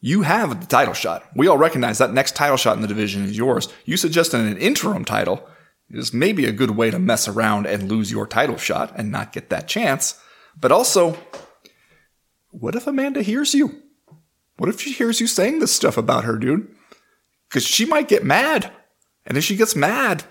you 0.00 0.22
have 0.22 0.60
the 0.60 0.66
title 0.66 0.94
shot. 0.94 1.24
We 1.36 1.46
all 1.46 1.58
recognize 1.58 1.98
that 1.98 2.12
next 2.12 2.34
title 2.34 2.56
shot 2.56 2.76
in 2.76 2.82
the 2.82 2.88
division 2.88 3.24
is 3.24 3.36
yours. 3.36 3.68
You 3.84 3.96
suggesting 3.96 4.40
an 4.40 4.56
interim 4.56 5.04
title 5.04 5.46
is 5.90 6.14
maybe 6.14 6.46
a 6.46 6.52
good 6.52 6.70
way 6.70 6.90
to 6.90 6.98
mess 6.98 7.28
around 7.28 7.66
and 7.66 7.90
lose 7.90 8.10
your 8.10 8.26
title 8.26 8.56
shot 8.56 8.92
and 8.96 9.10
not 9.10 9.32
get 9.32 9.50
that 9.50 9.68
chance. 9.68 10.18
But 10.58 10.72
also, 10.72 11.18
what 12.50 12.74
if 12.74 12.86
Amanda 12.86 13.22
hears 13.22 13.54
you? 13.54 13.82
What 14.56 14.68
if 14.68 14.80
she 14.80 14.92
hears 14.92 15.20
you 15.20 15.26
saying 15.26 15.58
this 15.58 15.72
stuff 15.72 15.96
about 15.96 16.24
her, 16.24 16.36
dude? 16.36 16.68
Because 17.48 17.64
she 17.66 17.84
might 17.84 18.08
get 18.08 18.24
mad. 18.24 18.72
And 19.26 19.36
if 19.36 19.44
she 19.44 19.56
gets 19.56 19.76
mad, 19.76 20.24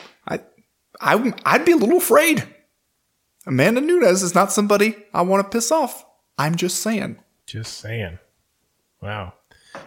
I, 1.00 1.34
I'd 1.46 1.66
be 1.66 1.72
a 1.72 1.78
little 1.78 1.98
afraid. 1.98 2.44
Amanda 3.46 3.82
Nunes 3.82 4.22
is 4.22 4.36
not 4.36 4.52
somebody 4.52 4.96
I 5.14 5.22
want 5.22 5.44
to 5.44 5.56
piss 5.56 5.72
off. 5.72 6.06
I'm 6.38 6.56
just 6.56 6.82
saying. 6.82 7.18
Just 7.46 7.80
saying. 7.80 8.20
Wow. 9.02 9.34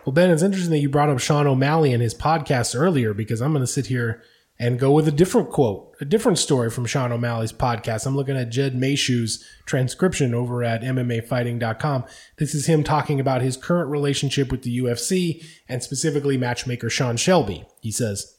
Well, 0.05 0.13
Ben, 0.13 0.31
it's 0.31 0.43
interesting 0.43 0.73
that 0.73 0.79
you 0.79 0.89
brought 0.89 1.11
up 1.11 1.19
Sean 1.19 1.47
O'Malley 1.47 1.93
and 1.93 2.03
his 2.03 2.15
podcast 2.15 2.79
earlier 2.79 3.15
because 3.15 3.41
I'm 3.41 3.53
going 3.53 3.63
to 3.63 3.67
sit 3.67 3.87
here 3.87 4.23
and 4.59 4.79
go 4.79 4.93
with 4.93 5.09
a 5.09 5.13
different 5.13 5.51
quote, 5.51 5.95
a 6.01 6.05
different 6.05 6.39
story 6.39 6.71
from 6.71 6.87
Sean 6.87 7.11
O'Malley's 7.11 7.53
podcast. 7.53 8.07
I'm 8.07 8.15
looking 8.15 8.37
at 8.37 8.51
Jed 8.51 8.75
Meshew's 8.75 9.45
transcription 9.67 10.35
over 10.35 10.63
at 10.63 10.83
MMAfighting.com. 10.83 12.05
This 12.39 12.55
is 12.55 12.67
him 12.67 12.85
talking 12.85 13.19
about 13.19 13.43
his 13.43 13.57
current 13.57 13.91
relationship 13.91 14.53
with 14.53 14.63
the 14.63 14.79
UFC 14.79 15.45
and 15.69 15.83
specifically 15.83 16.37
matchmaker 16.37 16.89
Sean 16.89 17.17
Shelby. 17.17 17.65
He 17.81 17.91
says, 17.91 18.37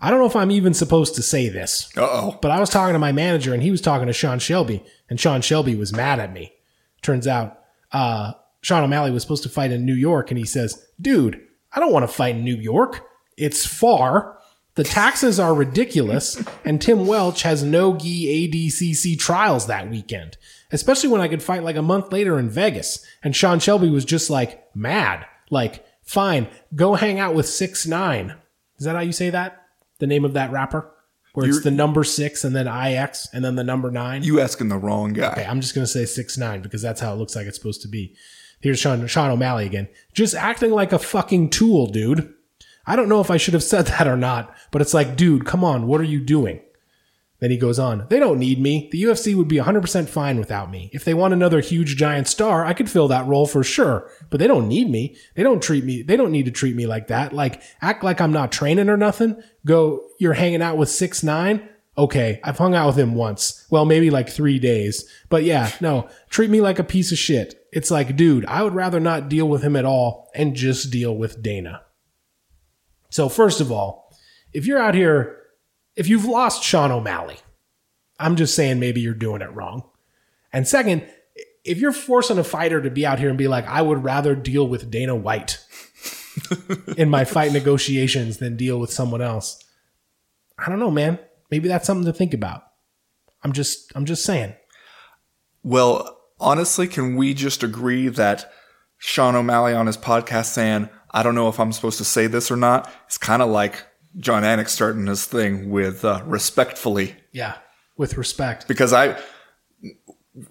I 0.00 0.10
don't 0.10 0.20
know 0.20 0.26
if 0.26 0.36
I'm 0.36 0.50
even 0.50 0.74
supposed 0.74 1.14
to 1.16 1.22
say 1.22 1.48
this, 1.48 1.90
Uh 1.96 2.02
oh. 2.02 2.38
but 2.40 2.50
I 2.50 2.60
was 2.60 2.70
talking 2.70 2.92
to 2.92 2.98
my 2.98 3.12
manager 3.12 3.52
and 3.52 3.62
he 3.62 3.70
was 3.70 3.80
talking 3.80 4.06
to 4.06 4.12
Sean 4.12 4.38
Shelby, 4.38 4.84
and 5.10 5.18
Sean 5.18 5.40
Shelby 5.40 5.74
was 5.74 5.92
mad 5.92 6.20
at 6.20 6.32
me. 6.32 6.52
Turns 7.02 7.26
out, 7.26 7.58
uh, 7.92 8.32
Sean 8.60 8.84
O'Malley 8.84 9.10
was 9.10 9.22
supposed 9.22 9.42
to 9.44 9.48
fight 9.48 9.70
in 9.72 9.84
New 9.84 9.94
York, 9.94 10.30
and 10.30 10.38
he 10.38 10.44
says, 10.44 10.84
Dude, 11.00 11.40
I 11.72 11.80
don't 11.80 11.92
want 11.92 12.04
to 12.04 12.12
fight 12.14 12.36
in 12.36 12.44
New 12.44 12.56
York. 12.56 13.06
It's 13.36 13.64
far. 13.66 14.38
The 14.74 14.84
taxes 14.84 15.40
are 15.40 15.54
ridiculous, 15.54 16.40
and 16.64 16.80
Tim 16.80 17.06
Welch 17.06 17.42
has 17.42 17.62
no 17.64 17.96
gi 17.96 18.48
ADCC 18.48 19.18
trials 19.18 19.66
that 19.66 19.90
weekend, 19.90 20.36
especially 20.70 21.08
when 21.08 21.20
I 21.20 21.26
could 21.28 21.42
fight 21.42 21.64
like 21.64 21.76
a 21.76 21.82
month 21.82 22.12
later 22.12 22.38
in 22.38 22.48
Vegas. 22.48 23.04
And 23.24 23.34
Sean 23.34 23.58
Shelby 23.58 23.90
was 23.90 24.04
just 24.04 24.30
like 24.30 24.64
mad. 24.76 25.26
Like, 25.50 25.84
fine, 26.02 26.46
go 26.74 26.94
hang 26.94 27.18
out 27.18 27.34
with 27.34 27.48
six 27.48 27.86
nine. 27.86 28.36
Is 28.78 28.84
that 28.84 28.94
how 28.94 29.02
you 29.02 29.12
say 29.12 29.30
that? 29.30 29.64
The 29.98 30.06
name 30.06 30.24
of 30.24 30.34
that 30.34 30.50
rapper? 30.52 30.90
Where 31.34 31.46
it's 31.46 31.56
You're- 31.56 31.64
the 31.64 31.70
number 31.70 32.04
six 32.04 32.42
and 32.44 32.54
then 32.56 32.66
IX 32.66 33.28
and 33.32 33.44
then 33.44 33.54
the 33.56 33.64
number 33.64 33.90
nine? 33.90 34.22
You 34.24 34.40
asking 34.40 34.68
the 34.68 34.78
wrong 34.78 35.12
guy. 35.12 35.32
Okay, 35.32 35.44
I'm 35.44 35.60
just 35.60 35.74
gonna 35.74 35.86
say 35.86 36.04
six 36.04 36.36
nine 36.38 36.62
because 36.62 36.82
that's 36.82 37.00
how 37.00 37.12
it 37.12 37.16
looks 37.16 37.36
like 37.36 37.46
it's 37.46 37.56
supposed 37.58 37.82
to 37.82 37.88
be. 37.88 38.14
Here's 38.60 38.78
Sean 38.78 39.06
Sean 39.06 39.30
O'Malley 39.30 39.66
again, 39.66 39.88
just 40.14 40.34
acting 40.34 40.70
like 40.72 40.92
a 40.92 40.98
fucking 40.98 41.50
tool, 41.50 41.86
dude. 41.86 42.32
I 42.86 42.96
don't 42.96 43.08
know 43.08 43.20
if 43.20 43.30
I 43.30 43.36
should 43.36 43.54
have 43.54 43.62
said 43.62 43.86
that 43.88 44.08
or 44.08 44.16
not, 44.16 44.54
but 44.70 44.80
it's 44.82 44.94
like, 44.94 45.16
dude, 45.16 45.44
come 45.44 45.62
on, 45.62 45.86
what 45.86 46.00
are 46.00 46.04
you 46.04 46.20
doing? 46.20 46.60
Then 47.40 47.50
he 47.52 47.56
goes 47.56 47.78
on, 47.78 48.06
they 48.08 48.18
don't 48.18 48.40
need 48.40 48.60
me. 48.60 48.88
The 48.90 49.02
UFC 49.02 49.36
would 49.36 49.46
be 49.46 49.58
100% 49.58 50.08
fine 50.08 50.38
without 50.38 50.70
me. 50.70 50.90
If 50.92 51.04
they 51.04 51.14
want 51.14 51.32
another 51.32 51.60
huge 51.60 51.96
giant 51.96 52.26
star, 52.26 52.64
I 52.64 52.72
could 52.72 52.90
fill 52.90 53.06
that 53.08 53.26
role 53.26 53.46
for 53.46 53.62
sure. 53.62 54.10
But 54.28 54.40
they 54.40 54.48
don't 54.48 54.66
need 54.66 54.90
me. 54.90 55.16
They 55.36 55.44
don't 55.44 55.62
treat 55.62 55.84
me, 55.84 56.02
they 56.02 56.16
don't 56.16 56.32
need 56.32 56.46
to 56.46 56.50
treat 56.50 56.74
me 56.74 56.86
like 56.86 57.06
that. 57.08 57.32
Like, 57.32 57.62
act 57.80 58.02
like 58.02 58.20
I'm 58.20 58.32
not 58.32 58.50
training 58.50 58.88
or 58.88 58.96
nothing. 58.96 59.40
Go, 59.64 60.08
you're 60.18 60.32
hanging 60.32 60.62
out 60.62 60.76
with 60.76 60.88
six 60.88 61.22
nine. 61.22 61.68
Okay, 61.96 62.40
I've 62.44 62.58
hung 62.58 62.74
out 62.74 62.86
with 62.86 62.98
him 62.98 63.14
once. 63.14 63.66
Well, 63.70 63.84
maybe 63.84 64.10
like 64.10 64.28
three 64.28 64.60
days. 64.60 65.08
But 65.28 65.42
yeah, 65.42 65.72
no, 65.80 66.08
treat 66.30 66.50
me 66.50 66.60
like 66.60 66.78
a 66.78 66.84
piece 66.84 67.10
of 67.10 67.18
shit. 67.18 67.66
It's 67.72 67.90
like, 67.90 68.16
dude, 68.16 68.46
I 68.46 68.62
would 68.62 68.74
rather 68.74 69.00
not 69.00 69.28
deal 69.28 69.48
with 69.48 69.62
him 69.62 69.74
at 69.76 69.84
all 69.84 70.30
and 70.34 70.54
just 70.54 70.90
deal 70.90 71.16
with 71.16 71.42
Dana. 71.42 71.82
So, 73.10 73.28
first 73.28 73.60
of 73.60 73.72
all, 73.72 74.16
if 74.52 74.66
you're 74.66 74.78
out 74.78 74.94
here, 74.94 75.37
if 75.98 76.08
you've 76.08 76.24
lost 76.24 76.62
Sean 76.62 76.92
O'Malley, 76.92 77.38
I'm 78.20 78.36
just 78.36 78.54
saying 78.54 78.78
maybe 78.78 79.00
you're 79.00 79.14
doing 79.14 79.42
it 79.42 79.52
wrong. 79.52 79.82
And 80.52 80.66
second, 80.66 81.04
if 81.64 81.78
you're 81.78 81.92
forcing 81.92 82.38
a 82.38 82.44
fighter 82.44 82.80
to 82.80 82.88
be 82.88 83.04
out 83.04 83.18
here 83.18 83.28
and 83.28 83.36
be 83.36 83.48
like, 83.48 83.66
I 83.66 83.82
would 83.82 84.04
rather 84.04 84.36
deal 84.36 84.66
with 84.66 84.92
Dana 84.92 85.16
White 85.16 85.58
in 86.96 87.10
my 87.10 87.24
fight 87.24 87.52
negotiations 87.52 88.38
than 88.38 88.56
deal 88.56 88.78
with 88.78 88.92
someone 88.92 89.20
else, 89.20 89.62
I 90.56 90.68
don't 90.68 90.78
know, 90.78 90.90
man. 90.92 91.18
Maybe 91.50 91.66
that's 91.66 91.86
something 91.86 92.06
to 92.06 92.16
think 92.16 92.32
about. 92.32 92.62
I'm 93.42 93.52
just, 93.52 93.90
I'm 93.96 94.04
just 94.04 94.24
saying. 94.24 94.54
Well, 95.64 96.16
honestly, 96.38 96.86
can 96.86 97.16
we 97.16 97.34
just 97.34 97.64
agree 97.64 98.06
that 98.06 98.52
Sean 98.98 99.34
O'Malley 99.34 99.74
on 99.74 99.88
his 99.88 99.96
podcast 99.96 100.46
saying, 100.46 100.90
I 101.10 101.24
don't 101.24 101.34
know 101.34 101.48
if 101.48 101.58
I'm 101.58 101.72
supposed 101.72 101.98
to 101.98 102.04
say 102.04 102.28
this 102.28 102.52
or 102.52 102.56
not, 102.56 102.88
it's 103.06 103.18
kind 103.18 103.42
of 103.42 103.48
like 103.48 103.84
Jon 104.16 104.42
Anik 104.42 104.68
starting 104.68 105.06
his 105.06 105.26
thing 105.26 105.70
with 105.70 106.04
uh, 106.04 106.22
respectfully. 106.24 107.14
Yeah, 107.32 107.56
with 107.96 108.16
respect. 108.16 108.66
Because 108.68 108.92
I, 108.92 109.18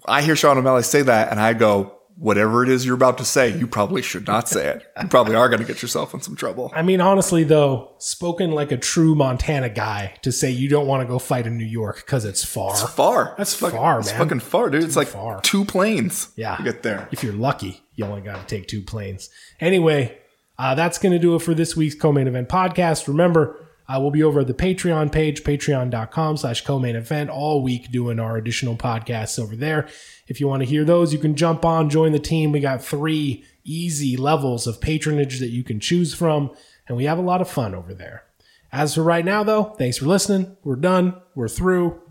I 0.06 0.22
hear 0.22 0.36
Sean 0.36 0.58
O'Malley 0.58 0.82
say 0.82 1.02
that 1.02 1.30
and 1.30 1.40
I 1.40 1.52
go, 1.54 1.94
whatever 2.16 2.64
it 2.64 2.68
is 2.68 2.84
you're 2.84 2.94
about 2.96 3.18
to 3.18 3.24
say, 3.24 3.56
you 3.56 3.66
probably 3.66 4.02
should 4.02 4.26
not 4.26 4.48
say 4.48 4.66
it. 4.68 4.84
You 5.00 5.08
probably 5.08 5.34
are 5.36 5.48
going 5.48 5.60
to 5.60 5.66
get 5.66 5.82
yourself 5.82 6.12
in 6.14 6.20
some 6.20 6.34
trouble. 6.34 6.72
I 6.74 6.82
mean, 6.82 7.00
honestly, 7.00 7.44
though, 7.44 7.94
spoken 7.98 8.50
like 8.50 8.72
a 8.72 8.76
true 8.76 9.14
Montana 9.14 9.68
guy 9.68 10.14
to 10.22 10.32
say 10.32 10.50
you 10.50 10.68
don't 10.68 10.86
want 10.88 11.02
to 11.02 11.06
go 11.06 11.18
fight 11.20 11.46
in 11.46 11.56
New 11.56 11.64
York 11.64 11.96
because 12.04 12.24
it's 12.24 12.44
far. 12.44 12.72
It's 12.72 12.82
far. 12.82 13.34
That's 13.38 13.54
fucking, 13.54 13.78
far, 13.78 14.00
It's 14.00 14.10
man. 14.10 14.18
fucking 14.18 14.40
far, 14.40 14.68
dude. 14.70 14.82
it's 14.82 14.96
like 14.96 15.08
far. 15.08 15.40
two 15.42 15.64
planes. 15.64 16.30
Yeah. 16.36 16.56
To 16.56 16.62
get 16.64 16.82
there. 16.82 17.08
If 17.12 17.22
you're 17.22 17.32
lucky, 17.34 17.82
you 17.94 18.04
only 18.04 18.20
got 18.22 18.40
to 18.40 18.46
take 18.56 18.66
two 18.66 18.82
planes. 18.82 19.30
Anyway, 19.60 20.18
uh, 20.58 20.74
that's 20.74 20.98
going 20.98 21.12
to 21.12 21.18
do 21.18 21.34
it 21.34 21.42
for 21.42 21.54
this 21.54 21.76
week's 21.76 21.94
co-main 21.94 22.26
event 22.26 22.48
podcast. 22.48 23.06
Remember, 23.06 23.64
uh, 23.88 23.98
we'll 24.00 24.10
be 24.10 24.22
over 24.22 24.40
at 24.40 24.46
the 24.46 24.54
Patreon 24.54 25.10
page, 25.10 25.44
patreon.com 25.44 26.36
slash 26.36 26.64
co-main 26.64 26.96
event 26.96 27.30
all 27.30 27.62
week 27.62 27.90
doing 27.90 28.18
our 28.20 28.36
additional 28.36 28.76
podcasts 28.76 29.38
over 29.38 29.56
there. 29.56 29.88
If 30.26 30.40
you 30.40 30.48
want 30.48 30.62
to 30.62 30.68
hear 30.68 30.84
those, 30.84 31.12
you 31.12 31.18
can 31.18 31.36
jump 31.36 31.64
on, 31.64 31.88
join 31.88 32.12
the 32.12 32.18
team. 32.18 32.52
We 32.52 32.60
got 32.60 32.82
three 32.82 33.44
easy 33.64 34.16
levels 34.16 34.66
of 34.66 34.80
patronage 34.80 35.40
that 35.40 35.50
you 35.50 35.62
can 35.62 35.80
choose 35.80 36.12
from, 36.12 36.50
and 36.86 36.96
we 36.96 37.04
have 37.04 37.18
a 37.18 37.22
lot 37.22 37.40
of 37.40 37.48
fun 37.48 37.74
over 37.74 37.94
there. 37.94 38.24
As 38.70 38.94
for 38.94 39.02
right 39.02 39.24
now, 39.24 39.42
though, 39.42 39.64
thanks 39.78 39.96
for 39.96 40.06
listening. 40.06 40.56
We're 40.62 40.76
done. 40.76 41.14
We're 41.34 41.48
through. 41.48 42.02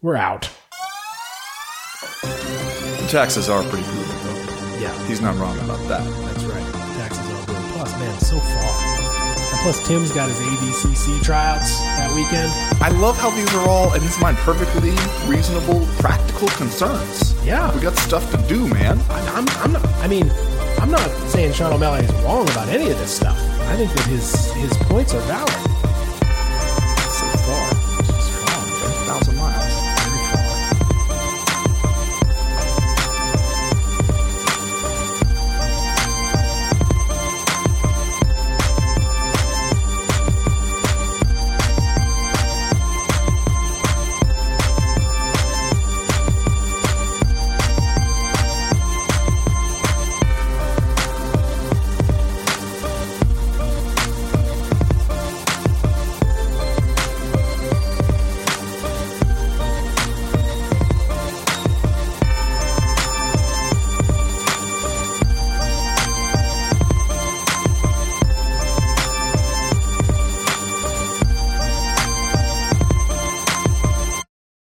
We're 0.00 0.16
out. 0.16 0.50
The 2.22 3.08
taxes 3.10 3.48
are 3.48 3.62
pretty 3.64 3.84
brutal, 3.84 4.14
though. 4.14 4.78
Yeah. 4.78 5.06
He's 5.06 5.20
not 5.20 5.36
wrong 5.36 5.58
about 5.60 5.86
that. 5.88 6.25
Plus, 9.66 9.88
Tim's 9.88 10.12
got 10.12 10.28
his 10.28 10.38
ADCC 10.38 11.24
tryouts 11.24 11.80
that 11.98 12.14
weekend. 12.14 12.52
I 12.80 12.88
love 13.00 13.18
how 13.18 13.30
these 13.30 13.52
are 13.52 13.68
all, 13.68 13.92
in 13.94 14.00
his 14.00 14.16
mind, 14.20 14.36
perfectly 14.38 14.92
reasonable, 15.26 15.84
practical 15.98 16.46
concerns. 16.50 17.34
Yeah. 17.44 17.74
We 17.74 17.80
got 17.80 17.96
stuff 17.96 18.30
to 18.30 18.36
do, 18.46 18.68
man. 18.68 19.00
I'm, 19.10 19.44
I'm 19.58 19.72
not. 19.72 19.84
I 20.04 20.06
mean, 20.06 20.30
I'm 20.78 20.92
not 20.92 21.04
saying 21.30 21.54
Sean 21.54 21.72
O'Malley 21.72 22.04
is 22.04 22.12
wrong 22.22 22.48
about 22.48 22.68
any 22.68 22.90
of 22.92 22.98
this 22.98 23.16
stuff. 23.16 23.36
I 23.62 23.74
think 23.74 23.90
that 23.90 24.06
his 24.06 24.52
his 24.52 24.72
points 24.86 25.14
are 25.14 25.20
valid. 25.22 25.75